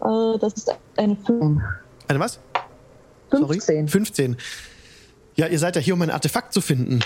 Äh, 0.00 0.38
das 0.40 0.54
ist 0.54 0.74
eine 0.96 1.16
5. 1.16 1.62
Eine 2.08 2.20
was? 2.20 2.38
15. 3.30 3.86
Sorry? 3.86 3.88
15. 3.88 4.36
Ja, 5.38 5.46
ihr 5.46 5.60
seid 5.60 5.76
ja 5.76 5.80
hier, 5.80 5.94
um 5.94 6.02
ein 6.02 6.10
Artefakt 6.10 6.52
zu 6.52 6.60
finden. 6.60 6.98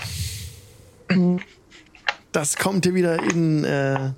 Das 2.31 2.57
kommt 2.57 2.83
dir 2.83 2.95
wieder 2.95 3.21
in, 3.21 3.63
äh, 3.63 4.11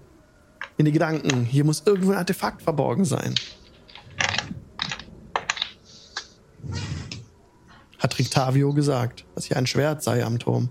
in 0.78 0.86
die 0.86 0.94
Gedanken. 0.94 1.44
Hier 1.44 1.66
muss 1.66 1.84
irgendwo 1.86 2.12
ein 2.12 2.18
Artefakt 2.18 2.62
verborgen 2.62 3.04
sein. 3.04 3.36
Hat 8.00 8.18
Rictavio 8.18 8.72
gesagt, 8.72 9.26
dass 9.36 9.44
hier 9.44 9.58
ein 9.58 9.68
Schwert 9.68 10.02
sei 10.02 10.24
am 10.24 10.40
Turm. 10.40 10.70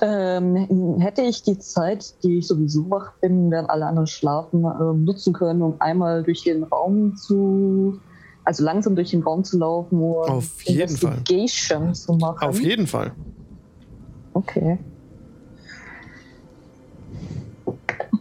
Ähm, 0.00 0.98
hätte 0.98 1.22
ich 1.22 1.44
die 1.44 1.60
Zeit, 1.60 2.24
die 2.24 2.38
ich 2.38 2.48
sowieso 2.48 2.90
wach 2.90 3.12
bin, 3.20 3.52
während 3.52 3.70
alle 3.70 3.86
anderen 3.86 4.08
schlafen, 4.08 4.64
ähm, 4.64 5.04
nutzen 5.04 5.32
können, 5.32 5.62
um 5.62 5.80
einmal 5.80 6.24
durch 6.24 6.42
den 6.42 6.64
Raum 6.64 7.16
zu, 7.16 8.00
also 8.44 8.62
langsam 8.64 8.94
durch 8.94 9.10
den 9.10 9.22
Raum 9.22 9.42
zu 9.44 9.58
laufen 9.58 10.00
und 10.00 10.28
Auf 10.28 10.62
jeden 10.64 10.96
Fall. 10.96 11.12
Investigation 11.18 11.94
zu 11.94 12.12
machen. 12.14 12.48
Auf 12.48 12.60
jeden 12.60 12.86
Fall. 12.86 13.12
Okay. 14.34 14.78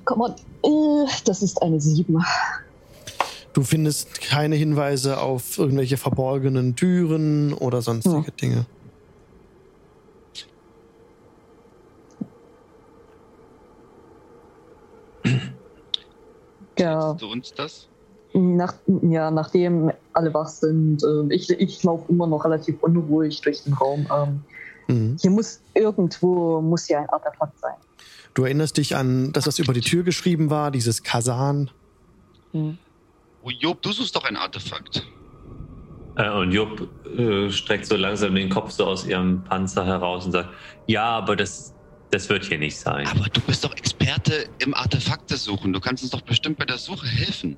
Komm 0.06 0.22
on. 0.22 0.32
Äh, 0.64 1.10
Das 1.26 1.41
ist 1.41 1.62
eine 1.62 1.80
7. 1.80 2.24
Du 3.54 3.64
findest 3.64 4.20
keine 4.22 4.56
Hinweise 4.56 5.20
auf 5.22 5.58
irgendwelche 5.60 5.98
verborgenen 5.98 6.76
Türen 6.76 7.54
oder 7.54 7.82
sonstige 7.82 8.28
Hm. 8.28 8.36
Dinge. 8.41 8.66
Ja, 16.78 17.14
du 17.14 17.32
uns 17.32 17.52
das? 17.54 17.90
nach, 18.34 18.74
ja, 19.04 19.30
nachdem 19.30 19.91
alle 20.14 20.34
wach 20.34 20.48
sind, 20.48 21.03
ähm, 21.03 21.31
ich, 21.31 21.49
ich 21.49 21.84
laufe 21.84 22.11
immer 22.11 22.27
noch 22.27 22.45
relativ 22.45 22.81
unruhig 22.81 23.41
durch 23.41 23.64
den 23.64 23.73
Raum. 23.73 24.07
Ähm, 24.11 24.41
Mhm. 24.90 25.18
hier 25.19 25.31
muss 25.31 25.61
irgendwo 25.73 26.61
muss 26.61 26.88
hier 26.88 26.99
ein 26.99 27.10
Artefakt 27.10 27.57
sein. 27.60 27.76
Du 28.34 28.44
erinnerst 28.44 28.76
dich 28.77 28.95
an 28.95 29.31
das, 29.31 29.48
was 29.48 29.60
über 29.60 29.73
die 29.73 29.81
Tür 29.81 30.03
geschrieben 30.03 30.49
war, 30.49 30.72
dieses 30.72 31.03
Kasan. 31.03 31.72
Oh, 32.53 33.49
Job, 33.49 33.81
du 33.81 33.91
suchst 33.91 34.15
doch 34.15 34.26
ein 34.26 34.35
Artefakt. 34.35 35.07
Äh, 36.15 36.30
und 36.31 36.52
Jupp 36.52 36.90
äh, 37.18 37.49
streckt 37.49 37.85
so 37.85 37.95
langsam 37.95 38.35
den 38.35 38.49
Kopf 38.49 38.72
so 38.72 38.85
aus 38.85 39.06
ihrem 39.06 39.44
Panzer 39.44 39.85
heraus 39.85 40.26
und 40.26 40.31
sagt, 40.34 40.49
ja, 40.85 41.06
aber 41.06 41.35
das, 41.35 41.73
das 42.11 42.30
wird 42.30 42.44
hier 42.44 42.60
nicht 42.60 42.77
sein. 42.80 43.07
Aber 43.07 43.26
du 43.30 43.41
bist 43.41 43.64
doch 43.64 43.76
Experte 43.76 44.49
im 44.60 44.73
Artefakte 44.73 45.38
suchen. 45.38 45.73
Du 45.73 45.80
kannst 45.80 46.03
uns 46.03 46.11
doch 46.11 46.22
bestimmt 46.22 46.57
bei 46.57 46.65
der 46.65 46.77
Suche 46.77 47.07
helfen. 47.07 47.57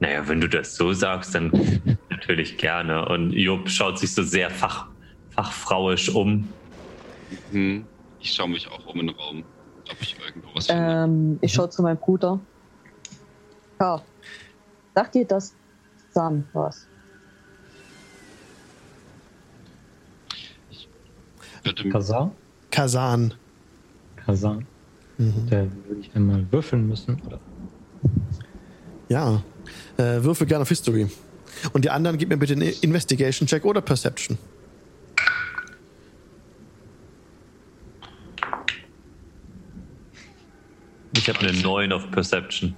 Naja, 0.00 0.26
wenn 0.26 0.40
du 0.40 0.48
das 0.48 0.74
so 0.76 0.92
sagst, 0.92 1.34
dann 1.34 1.52
natürlich 2.10 2.56
gerne. 2.56 3.06
Und 3.08 3.32
Jupp 3.32 3.68
schaut 3.68 3.98
sich 3.98 4.12
so 4.14 4.22
sehr 4.22 4.50
fach, 4.50 4.86
fachfrauisch 5.30 6.08
um. 6.08 6.48
Hm. 7.52 7.84
Ich 8.18 8.32
schaue 8.32 8.48
mich 8.48 8.66
auch 8.68 8.86
um 8.86 9.00
in 9.00 9.06
den 9.06 9.16
Raum, 9.16 9.44
ob 9.90 9.96
ich 10.00 10.16
irgendwo 10.18 10.48
was 10.54 10.66
finde. 10.66 10.82
Ähm, 10.82 11.38
ich 11.42 11.52
schaue 11.52 11.68
zu 11.70 11.82
meinem 11.82 11.98
Bruder. 11.98 12.40
Ja, 13.78 14.02
sagt 14.94 15.14
ihr 15.14 15.26
das 15.26 15.54
Sam 16.12 16.44
was? 16.52 16.86
Kazan? 21.90 22.32
Kasan. 22.70 23.34
Kazan. 24.16 24.66
Mhm. 25.18 25.46
Da 25.50 25.56
würde 25.86 26.00
ich 26.00 26.14
einmal 26.14 26.46
würfeln 26.50 26.88
müssen. 26.88 27.20
Oder? 27.26 27.38
Ja. 29.08 29.42
Äh, 29.96 30.22
würfel 30.22 30.46
gerne 30.46 30.62
auf 30.62 30.68
History. 30.68 31.08
Und 31.72 31.84
die 31.84 31.90
anderen 31.90 32.16
gib 32.18 32.28
mir 32.28 32.36
bitte 32.36 32.54
einen 32.54 32.72
Investigation-Check 32.80 33.64
oder 33.64 33.80
Perception. 33.80 34.38
Ich 41.16 41.28
habe 41.28 41.40
eine 41.40 41.52
9 41.52 41.92
auf 41.92 42.10
Perception. 42.10 42.74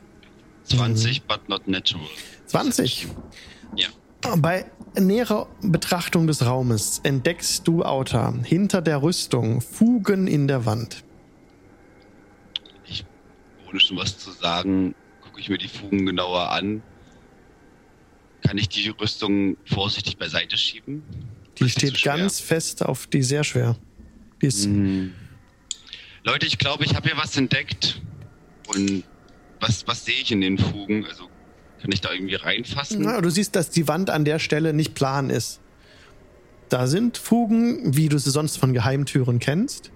20, 0.64 1.22
but 1.24 1.48
not 1.48 1.68
natural. 1.68 2.06
20. 2.46 3.08
Ja. 3.76 3.88
Bei 4.36 4.64
näherer 4.98 5.48
Betrachtung 5.62 6.26
des 6.26 6.44
Raumes 6.44 7.00
entdeckst 7.02 7.66
du, 7.66 7.82
Auta, 7.82 8.34
hinter 8.44 8.82
der 8.82 9.02
Rüstung 9.02 9.60
Fugen 9.60 10.26
in 10.26 10.48
der 10.48 10.66
Wand. 10.66 11.04
Ohne 13.68 13.80
schon 13.80 13.96
was 13.96 14.18
zu 14.18 14.30
sagen, 14.32 14.94
gucke 15.32 15.40
ich 15.40 15.48
mir 15.48 15.56
die 15.56 15.68
Fugen 15.68 16.04
genauer 16.04 16.50
an. 16.50 16.82
Kann 18.46 18.58
ich 18.58 18.68
die 18.68 18.90
Rüstung 18.90 19.56
vorsichtig 19.64 20.18
beiseite 20.18 20.58
schieben? 20.58 21.02
Die 21.58 21.70
steht 21.70 22.02
ganz 22.02 22.38
fest 22.38 22.84
auf 22.84 23.06
die 23.06 23.22
sehr 23.22 23.42
schwer. 23.42 23.76
Die 24.42 24.46
ist, 24.46 24.66
Hm. 24.66 25.14
Leute, 26.22 26.46
ich 26.46 26.58
glaube, 26.58 26.84
ich 26.84 26.94
habe 26.94 27.08
hier 27.08 27.16
was 27.16 27.34
entdeckt. 27.38 28.02
Und 28.66 29.04
was, 29.58 29.86
was 29.86 30.04
sehe 30.04 30.16
ich 30.20 30.30
in 30.30 30.42
den 30.42 30.58
Fugen? 30.58 31.06
Also 31.06 31.28
kann 31.80 31.90
ich 31.92 32.02
da 32.02 32.12
irgendwie 32.12 32.34
reinfassen? 32.34 33.00
na, 33.00 33.20
du 33.22 33.30
siehst, 33.30 33.56
dass 33.56 33.70
die 33.70 33.88
Wand 33.88 34.10
an 34.10 34.26
der 34.26 34.38
Stelle 34.38 34.74
nicht 34.74 34.94
plan 34.94 35.30
ist. 35.30 35.60
Da 36.68 36.86
sind 36.86 37.16
Fugen, 37.16 37.96
wie 37.96 38.08
du 38.10 38.18
sie 38.18 38.30
sonst 38.30 38.58
von 38.58 38.72
Geheimtüren 38.74 39.38
kennst. 39.38 39.92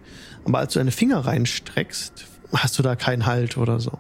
Aber 0.47 0.61
als 0.61 0.73
du 0.73 0.79
deine 0.79 0.93
Finger 0.93 1.19
reinstreckst, 1.21 2.25
hast 2.53 2.79
du 2.79 2.83
da 2.83 2.97
keinen 2.97 3.27
Halt 3.27 3.57
oder 3.59 3.81
so. 3.81 3.99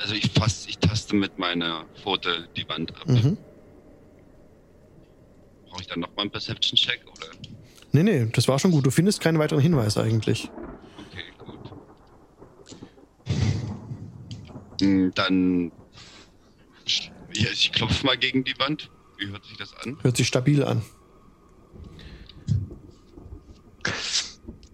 Also 0.00 0.14
ich 0.14 0.30
fass, 0.30 0.66
ich 0.66 0.78
taste 0.78 1.14
mit 1.14 1.38
meiner 1.38 1.84
Pfote 1.94 2.48
die 2.56 2.66
Wand 2.68 2.90
ab. 3.00 3.06
Mhm. 3.06 3.36
Brauche 5.68 5.82
ich 5.82 5.86
dann 5.88 6.00
nochmal 6.00 6.22
einen 6.22 6.30
Perception-Check 6.30 7.02
oder? 7.06 7.26
Nee, 7.92 8.02
nee, 8.02 8.26
das 8.32 8.48
war 8.48 8.58
schon 8.58 8.70
gut. 8.70 8.86
Du 8.86 8.90
findest 8.90 9.20
keinen 9.20 9.38
weiteren 9.38 9.60
Hinweis 9.60 9.98
eigentlich. 9.98 10.50
Okay, 11.10 11.24
gut. 11.38 11.72
Hm, 14.80 15.12
Dann 15.14 15.72
ja, 17.34 17.48
ich 17.52 17.70
klopfe 17.72 18.04
mal 18.06 18.16
gegen 18.16 18.42
die 18.42 18.58
Wand. 18.58 18.90
Wie 19.18 19.28
hört 19.28 19.44
sich 19.44 19.56
das 19.58 19.74
an? 19.84 19.98
Hört 20.02 20.16
sich 20.16 20.26
stabil 20.26 20.64
an. 20.64 20.82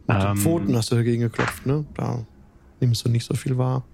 Mit 0.09 0.23
den 0.23 0.31
Ähm, 0.31 0.37
Pfoten 0.37 0.77
hast 0.77 0.91
du 0.93 0.95
dagegen 0.95 1.23
geklopft, 1.23 1.67
ne? 1.67 1.85
Da 1.95 2.25
nimmst 2.81 3.05
du 3.05 3.09
nicht 3.11 3.25
so 3.25 3.35
viel 3.35 3.59
wahr. 3.59 3.87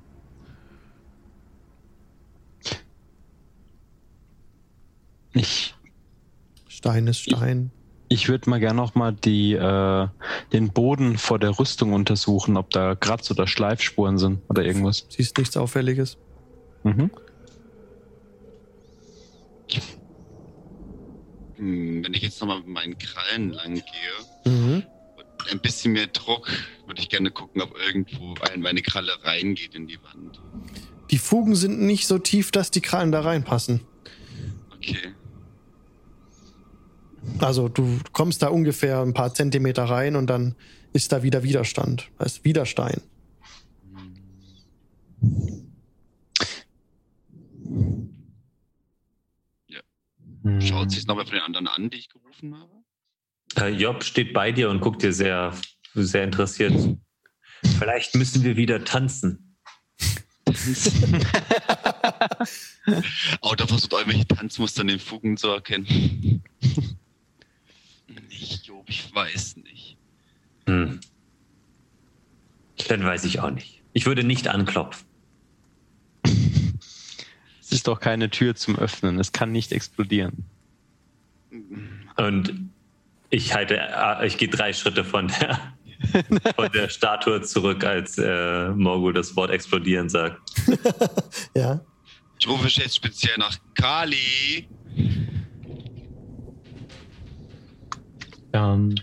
Ich, 5.35 5.75
Stein 6.69 7.07
ist 7.07 7.21
Stein. 7.21 7.71
ich 8.09 8.29
würde 8.29 8.51
mal 8.51 8.61
gerne 8.61 8.77
noch 8.77 8.95
mal 8.95 9.13
die, 9.13 9.55
äh, 9.55 10.09
den 10.53 10.73
Boden 10.73 11.17
vor 11.19 11.39
der 11.39 11.59
Rüstung 11.59 11.93
untersuchen, 11.93 12.57
ob 12.57 12.71
da 12.71 12.95
Kratz- 12.95 13.31
oder 13.31 13.47
Schleifspuren 13.47 14.19
sind 14.19 14.41
oder 14.49 14.65
irgendwas. 14.65 15.07
Siehst 15.09 15.39
nichts 15.39 15.57
Auffälliges. 15.57 16.19
Mhm. 16.85 17.11
Hm, 21.57 22.05
wenn 22.05 22.15
ich 22.15 22.23
jetzt 22.23 22.41
nochmal 22.41 22.59
mit 22.59 22.69
meinen 22.69 22.99
Krallen 22.99 23.51
lang 23.53 23.75
gehe 23.75 24.53
Mhm. 24.53 24.83
und 25.17 25.53
ein 25.53 25.61
bisschen 25.61 25.93
mehr 25.93 26.07
Druck, 26.09 26.49
würde 26.87 27.01
ich 27.01 27.09
gerne 27.09 27.31
gucken, 27.31 27.63
ob 27.63 27.75
irgendwo 27.87 28.35
ein- 28.53 28.61
meine 28.61 28.83
Kralle 28.83 29.13
reingeht 29.23 29.75
in 29.75 29.87
die 29.87 29.99
Wand. 30.03 30.41
Die 31.11 31.19
Fugen 31.19 31.55
sind 31.55 31.81
nicht 31.81 32.07
so 32.07 32.19
tief, 32.19 32.51
dass 32.51 32.71
die 32.71 32.81
Krallen 32.81 33.13
da 33.13 33.21
reinpassen. 33.21 33.81
Okay. 34.75 35.13
Also 37.39 37.69
du 37.69 37.99
kommst 38.13 38.43
da 38.43 38.49
ungefähr 38.49 39.01
ein 39.01 39.15
paar 39.15 39.35
Zentimeter 39.35 39.85
rein 39.85 40.17
und 40.17 40.27
dann 40.29 40.55
ist 40.93 41.13
da 41.13 41.23
wieder 41.23 41.43
Widerstand. 41.43 42.11
Da 42.19 42.25
ist 42.25 42.45
Widerstein. 42.45 43.01
Ja. 49.69 49.81
Hm. 50.43 50.61
Schaut 50.61 50.91
sich 50.91 51.07
nochmal 51.07 51.25
von 51.25 51.35
den 51.35 51.43
anderen 51.43 51.69
an, 51.69 51.91
die 51.91 51.99
ich 51.99 52.09
gerufen 52.09 52.57
habe. 52.57 52.73
Äh, 53.57 53.69
Job 53.71 54.03
steht 54.03 54.33
bei 54.33 54.53
dir 54.53 54.71
und 54.71 54.81
guckt 54.81 55.03
dir 55.03 55.13
sehr, 55.13 55.53
sehr 55.95 56.25
interessiert. 56.25 56.97
Vielleicht 57.79 58.15
müssen 58.15 58.43
wir 58.43 58.57
wieder 58.57 58.85
tanzen. 58.85 59.57
Oh, 63.41 63.55
da 63.55 63.67
versucht 63.67 63.93
irgendwelche 63.93 64.27
Tanzmuster 64.27 64.83
in 64.83 64.89
den 64.89 64.99
Fugen 64.99 65.37
zu 65.37 65.49
erkennen. 65.49 66.43
ich 68.93 69.15
weiß 69.15 69.57
nicht. 69.57 69.97
Hm. 70.67 71.01
Dann 72.89 73.05
weiß 73.05 73.25
ich 73.25 73.41
auch 73.41 73.51
nicht. 73.51 73.83
Ich 73.95 74.05
würde 74.05 74.23
nicht 74.23 74.49
anklopfen. 74.49 75.07
Es 76.25 77.73
ist 77.73 77.89
doch 77.89 78.01
keine 78.01 78.29
Tür 78.29 78.55
zum 78.55 78.79
Öffnen. 78.79 79.19
Es 79.19 79.33
kann 79.33 79.51
nicht 79.51 79.73
explodieren. 79.73 80.45
Und 82.17 82.71
ich 83.31 83.55
halte, 83.55 83.79
äh, 83.79 84.27
ich 84.27 84.37
gehe 84.37 84.49
drei 84.49 84.75
Schritte 84.75 85.05
von 85.05 85.29
der, 85.29 85.59
von 86.57 86.71
der 86.73 86.91
Statue 86.91 87.41
zurück, 87.41 87.85
als 87.85 88.19
äh, 88.19 88.69
Morgul 88.71 89.15
das 89.15 89.35
Wort 89.37 89.51
explodieren 89.51 90.11
sagt. 90.11 90.39
Ja. 91.57 91.81
Ich 92.39 92.49
rufe 92.49 92.67
jetzt 92.69 92.97
speziell 92.97 93.39
nach 93.39 93.57
Kali. 93.75 94.67
Ähm, 98.53 98.95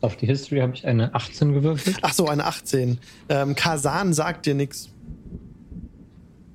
auf 0.00 0.16
die 0.16 0.26
History 0.26 0.60
habe 0.60 0.74
ich 0.74 0.86
eine 0.86 1.14
18 1.14 1.52
gewürfelt. 1.54 1.96
Ach 2.02 2.12
so, 2.12 2.26
eine 2.28 2.44
18. 2.44 2.98
Ähm, 3.28 3.54
Kasan 3.54 4.12
sagt 4.12 4.46
dir 4.46 4.54
nichts. 4.54 4.90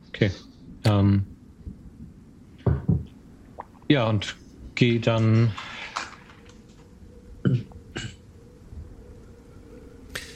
Okay. 0.10 0.32
Ähm, 0.86 1.26
ja, 3.88 4.08
und 4.08 4.36
gehe 4.76 5.00
dann. 5.00 5.52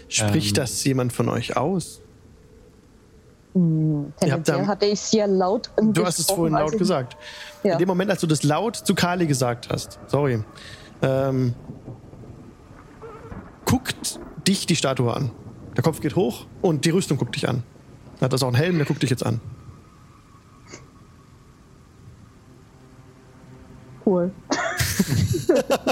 Spricht 0.07 0.49
Ähm. 0.57 0.63
das 0.63 0.83
jemand 0.83 1.13
von 1.13 1.29
euch 1.29 1.57
aus? 1.57 2.01
Hm, 3.53 3.61
Ihr 3.63 4.05
habt 4.05 4.19
Tendenziell 4.19 4.57
da- 4.59 4.67
hatte 4.67 4.85
ich 4.87 4.99
sehr 4.99 5.27
laut 5.27 5.69
Du 5.77 6.05
hast 6.05 6.19
es 6.19 6.25
vorhin 6.27 6.53
laut 6.55 6.77
gesagt. 6.77 7.17
Ja. 7.63 7.73
In 7.73 7.79
dem 7.79 7.87
Moment, 7.87 8.09
als 8.11 8.21
du 8.21 8.27
das 8.27 8.43
laut 8.43 8.75
zu 8.75 8.95
Kali 8.95 9.27
gesagt 9.27 9.69
hast, 9.71 9.99
sorry, 10.07 10.43
ähm, 11.01 11.53
guckt 13.83 14.19
dich 14.47 14.65
die 14.65 14.75
Statue 14.75 15.13
an. 15.13 15.31
Der 15.75 15.83
Kopf 15.83 16.01
geht 16.01 16.15
hoch 16.15 16.45
und 16.61 16.85
die 16.85 16.91
Rüstung 16.91 17.17
guckt 17.17 17.35
dich 17.35 17.49
an. 17.49 17.63
Er 18.19 18.25
hat 18.25 18.33
das 18.33 18.43
auch 18.43 18.47
einen 18.47 18.55
Helm, 18.55 18.77
der 18.77 18.85
guckt 18.85 19.01
dich 19.01 19.09
jetzt 19.09 19.25
an. 19.25 19.41
Cool. 24.05 24.31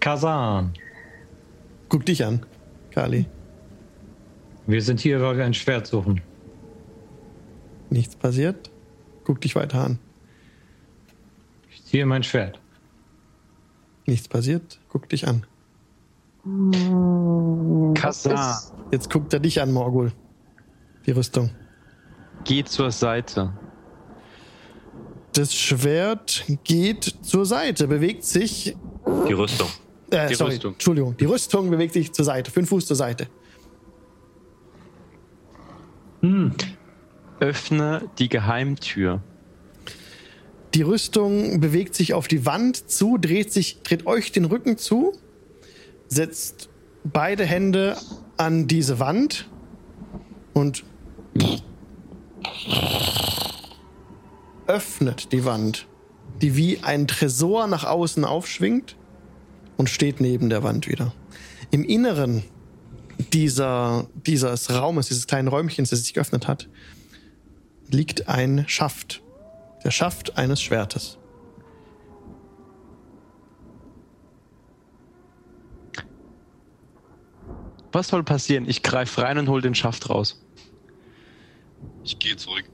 Kazan. 0.00 0.74
Guck 1.88 2.06
dich 2.06 2.24
an, 2.24 2.46
Kali. 2.90 3.26
Wir 4.66 4.82
sind 4.82 5.00
hier, 5.00 5.20
weil 5.20 5.36
wir 5.36 5.44
ein 5.44 5.54
Schwert 5.54 5.86
suchen. 5.86 6.22
Nichts 7.90 8.16
passiert. 8.16 8.70
Guck 9.24 9.40
dich 9.40 9.54
weiter 9.54 9.84
an. 9.84 9.98
Ich 11.70 11.84
ziehe 11.84 12.06
mein 12.06 12.22
Schwert. 12.22 12.58
Nichts 14.06 14.28
passiert. 14.28 14.80
Guck 14.88 15.08
dich 15.08 15.26
an. 15.26 15.46
Hm, 16.44 17.94
ist- 17.96 18.72
Jetzt 18.90 19.10
guckt 19.10 19.32
er 19.32 19.40
dich 19.40 19.60
an, 19.60 19.72
Morgul. 19.72 20.12
Die 21.06 21.10
Rüstung. 21.10 21.50
Geh 22.44 22.62
zur 22.64 22.90
Seite. 22.90 23.52
Das 25.32 25.54
Schwert 25.54 26.44
geht 26.64 27.04
zur 27.22 27.44
Seite, 27.46 27.88
bewegt 27.88 28.24
sich. 28.24 28.76
Die 29.28 29.32
Rüstung. 29.32 29.68
Äh, 30.10 30.28
Die 30.28 30.34
sorry, 30.34 30.52
Rüstung. 30.52 30.72
Entschuldigung. 30.74 31.16
Die 31.16 31.24
Rüstung 31.24 31.70
bewegt 31.70 31.94
sich 31.94 32.12
zur 32.12 32.24
Seite, 32.24 32.50
fünf 32.50 32.68
Fuß 32.68 32.86
zur 32.86 32.96
Seite. 32.96 33.26
Öffne 37.40 38.08
die 38.18 38.28
Geheimtür. 38.28 39.20
Die 40.74 40.82
Rüstung 40.82 41.60
bewegt 41.60 41.94
sich 41.94 42.14
auf 42.14 42.28
die 42.28 42.46
Wand 42.46 42.90
zu, 42.90 43.18
dreht 43.18 43.52
sich, 43.52 43.82
dreht 43.82 44.06
euch 44.06 44.32
den 44.32 44.44
Rücken 44.46 44.78
zu, 44.78 45.12
setzt 46.14 46.68
beide 47.04 47.44
Hände 47.44 47.96
an 48.36 48.66
diese 48.66 48.98
Wand 48.98 49.48
und 50.52 50.84
öffnet 54.66 55.32
die 55.32 55.44
Wand, 55.44 55.86
die 56.40 56.56
wie 56.56 56.78
ein 56.82 57.06
Tresor 57.06 57.66
nach 57.66 57.84
außen 57.84 58.24
aufschwingt 58.24 58.96
und 59.76 59.90
steht 59.90 60.20
neben 60.20 60.48
der 60.48 60.62
Wand 60.62 60.88
wieder. 60.88 61.12
Im 61.70 61.84
Inneren 61.84 62.44
dieser, 63.32 64.08
dieses 64.26 64.70
Raumes, 64.70 65.08
dieses 65.08 65.26
kleinen 65.26 65.48
Räumchens, 65.48 65.90
das 65.90 66.00
sich 66.00 66.14
geöffnet 66.14 66.48
hat, 66.48 66.68
liegt 67.90 68.28
ein 68.28 68.64
Schaft. 68.66 69.22
Der 69.84 69.90
Schaft 69.90 70.38
eines 70.38 70.62
Schwertes. 70.62 71.18
Was 77.94 78.08
soll 78.08 78.24
passieren? 78.24 78.68
Ich 78.68 78.82
greife 78.82 79.22
rein 79.22 79.38
und 79.38 79.48
hol 79.48 79.62
den 79.62 79.76
Schaft 79.76 80.10
raus. 80.10 80.42
Ich 82.02 82.18
gehe 82.18 82.34
zurück. 82.36 82.64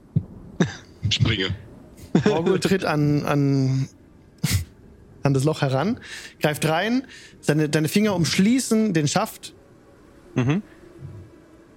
Springe. 1.11 1.55
Morgul 2.25 2.59
tritt 2.59 2.83
an, 2.83 3.23
an, 3.25 3.87
an 5.21 5.33
das 5.35 5.43
Loch 5.43 5.61
heran, 5.61 5.99
greift 6.41 6.65
rein, 6.67 7.05
seine, 7.39 7.69
deine 7.69 7.87
Finger 7.87 8.15
umschließen 8.15 8.95
den 8.95 9.07
Schaft. 9.07 9.53
Mhm. 10.33 10.63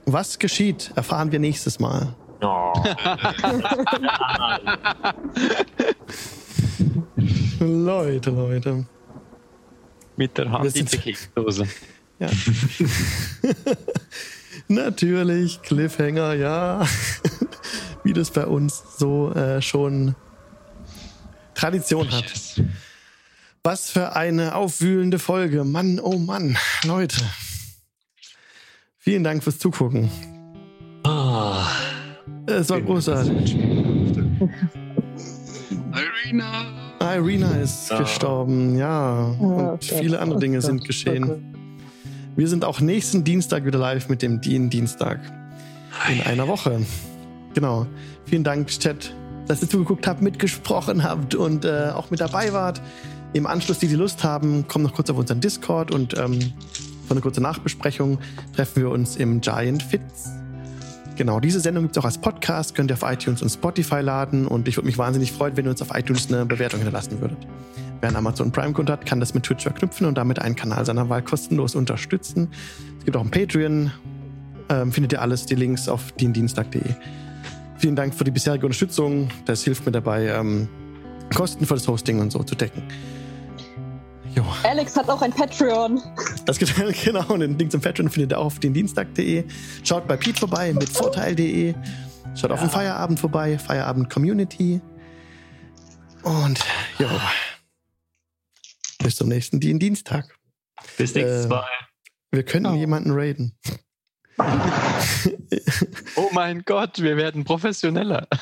Was 0.06 0.38
geschieht, 0.38 0.92
erfahren 0.96 1.30
wir 1.30 1.38
nächstes 1.38 1.78
Mal. 1.78 2.14
Oh. 2.40 2.72
Leute, 7.60 8.30
Leute. 8.30 8.86
Mit 10.16 10.38
der 10.38 10.50
Hand 10.50 10.74
in 10.76 10.86
die 10.86 10.96
Keksdose. 10.96 11.68
Ja. 12.18 12.28
Natürlich, 14.68 15.60
Cliffhanger, 15.62 16.34
ja. 16.34 16.86
Wie 18.04 18.12
das 18.12 18.30
bei 18.30 18.46
uns 18.46 18.82
so 18.98 19.32
äh, 19.32 19.60
schon 19.62 20.14
Tradition 21.54 22.10
hat. 22.10 22.24
Yes. 22.24 22.60
Was 23.62 23.90
für 23.90 24.14
eine 24.14 24.54
aufwühlende 24.54 25.18
Folge. 25.18 25.64
Mann, 25.64 25.98
oh 26.00 26.18
Mann. 26.18 26.56
Leute. 26.84 27.16
Vielen 28.98 29.24
Dank 29.24 29.42
fürs 29.42 29.58
Zugucken. 29.58 30.10
Ah. 31.04 31.66
Es 32.46 32.68
war 32.70 32.80
großartig. 32.80 33.56
Irina! 35.94 36.64
Irina 37.00 37.56
ist 37.56 37.90
Ja. 37.90 37.98
gestorben, 38.00 38.76
ja. 38.76 39.24
Und 39.38 39.84
viele 39.84 40.18
andere 40.18 40.38
Dinge 40.40 40.60
sind 40.62 40.84
geschehen. 40.84 41.54
Wir 42.36 42.48
sind 42.48 42.64
auch 42.64 42.80
nächsten 42.80 43.22
Dienstag 43.22 43.64
wieder 43.64 43.78
live 43.78 44.08
mit 44.08 44.20
dem 44.20 44.40
Dien-Dienstag. 44.40 45.20
In 46.10 46.20
einer 46.22 46.48
Woche. 46.48 46.84
Genau. 47.54 47.86
Vielen 48.24 48.42
Dank, 48.42 48.66
Chat, 48.66 49.14
dass 49.46 49.62
ihr 49.62 49.68
zugeguckt 49.68 50.08
habt, 50.08 50.20
mitgesprochen 50.20 51.04
habt 51.04 51.36
und 51.36 51.64
äh, 51.64 51.90
auch 51.94 52.10
mit 52.10 52.18
dabei 52.18 52.52
wart. 52.52 52.82
Im 53.34 53.46
Anschluss, 53.46 53.78
die, 53.78 53.86
die 53.86 53.94
Lust 53.94 54.24
haben, 54.24 54.66
kommen 54.66 54.84
noch 54.84 54.94
kurz 54.94 55.10
auf 55.10 55.16
unseren 55.16 55.40
Discord 55.40 55.92
und 55.92 56.18
ähm, 56.18 56.40
für 57.06 57.12
eine 57.12 57.20
kurze 57.20 57.40
Nachbesprechung 57.40 58.18
treffen 58.52 58.82
wir 58.82 58.90
uns 58.90 59.14
im 59.14 59.40
Giant 59.40 59.84
Fits. 59.84 60.30
Genau, 61.14 61.38
diese 61.38 61.60
Sendung 61.60 61.84
gibt 61.84 61.96
es 61.96 62.00
auch 62.02 62.06
als 62.06 62.18
Podcast, 62.18 62.74
könnt 62.74 62.90
ihr 62.90 62.94
auf 62.94 63.08
iTunes 63.08 63.42
und 63.42 63.50
Spotify 63.50 64.00
laden 64.00 64.48
und 64.48 64.66
ich 64.66 64.76
würde 64.76 64.86
mich 64.86 64.98
wahnsinnig 64.98 65.30
freuen, 65.30 65.56
wenn 65.56 65.66
ihr 65.66 65.70
uns 65.70 65.82
auf 65.82 65.94
iTunes 65.94 66.32
eine 66.32 66.44
Bewertung 66.46 66.80
hinterlassen 66.80 67.20
würdet. 67.20 67.38
Wer 68.04 68.08
einen 68.08 68.18
Amazon 68.18 68.52
Prime-Konto 68.52 68.92
hat, 68.92 69.06
kann 69.06 69.18
das 69.18 69.32
mit 69.32 69.44
Twitch 69.44 69.62
verknüpfen 69.62 70.06
und 70.06 70.18
damit 70.18 70.38
einen 70.38 70.54
Kanal 70.54 70.84
seiner 70.84 71.08
Wahl 71.08 71.22
kostenlos 71.22 71.74
unterstützen. 71.74 72.50
Es 72.98 73.06
gibt 73.06 73.16
auch 73.16 73.22
ein 73.22 73.30
Patreon, 73.30 73.90
ähm, 74.68 74.92
findet 74.92 75.14
ihr 75.14 75.22
alles, 75.22 75.46
die 75.46 75.54
Links 75.54 75.88
auf 75.88 76.12
diendienstag.de. 76.12 76.82
Vielen 77.78 77.96
Dank 77.96 78.14
für 78.14 78.24
die 78.24 78.30
bisherige 78.30 78.66
Unterstützung, 78.66 79.30
das 79.46 79.64
hilft 79.64 79.86
mir 79.86 79.92
dabei, 79.92 80.26
ähm, 80.26 80.68
Kosten 81.34 81.64
für 81.64 81.72
das 81.72 81.88
Hosting 81.88 82.20
und 82.20 82.30
so 82.30 82.42
zu 82.42 82.54
decken. 82.54 82.82
Jo. 84.34 84.44
Alex 84.64 84.94
hat 84.98 85.08
auch 85.08 85.22
ein 85.22 85.32
Patreon. 85.32 85.98
Das 86.44 86.58
geht 86.58 86.74
genau. 87.04 87.24
Und 87.32 87.40
den 87.40 87.58
Link 87.58 87.72
zum 87.72 87.80
Patreon 87.80 88.10
findet 88.10 88.32
ihr 88.32 88.38
auch 88.38 88.44
auf 88.44 88.58
den 88.58 88.74
Dienstag.de. 88.74 89.44
Schaut 89.82 90.06
bei 90.06 90.18
Pete 90.18 90.40
vorbei 90.40 90.74
mit 90.74 90.90
Vorteil.de. 90.90 91.72
Schaut 92.34 92.50
auf 92.50 92.60
den 92.60 92.68
Feierabend 92.68 93.18
vorbei, 93.18 93.58
Feierabend 93.58 94.10
Community. 94.10 94.82
Und 96.22 96.60
jo. 96.98 97.08
Bis 99.04 99.16
zum 99.16 99.28
nächsten 99.28 99.60
Dien 99.60 99.78
Dienstag. 99.78 100.36
Bis 100.96 101.14
nächstes 101.14 101.44
Äh, 101.44 101.48
Mal. 101.48 101.68
Wir 102.32 102.42
können 102.42 102.66
Oh. 102.66 102.74
jemanden 102.74 103.10
raiden. 103.12 103.56
Oh 106.16 106.28
mein 106.32 106.62
Gott, 106.64 107.00
wir 107.00 107.16
werden 107.16 107.44
professioneller. 107.44 108.26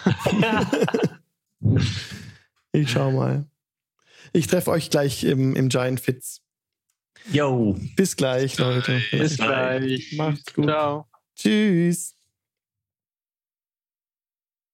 Ich 2.75 2.91
schau 2.91 3.11
mal. 3.13 3.45
Ich 4.33 4.47
treffe 4.47 4.71
euch 4.71 4.89
gleich 4.89 5.25
im, 5.25 5.55
im 5.55 5.69
Giant 5.69 6.01
Fits. 6.01 6.41
Yo. 7.31 7.79
Bis 7.97 8.17
gleich, 8.17 8.57
Leute. 8.59 9.03
Bis 9.11 9.37
gleich. 9.37 10.15
Macht's 10.17 10.55
gut. 10.55 10.65
Ciao. 10.65 11.07
Tschüss. 11.37 12.15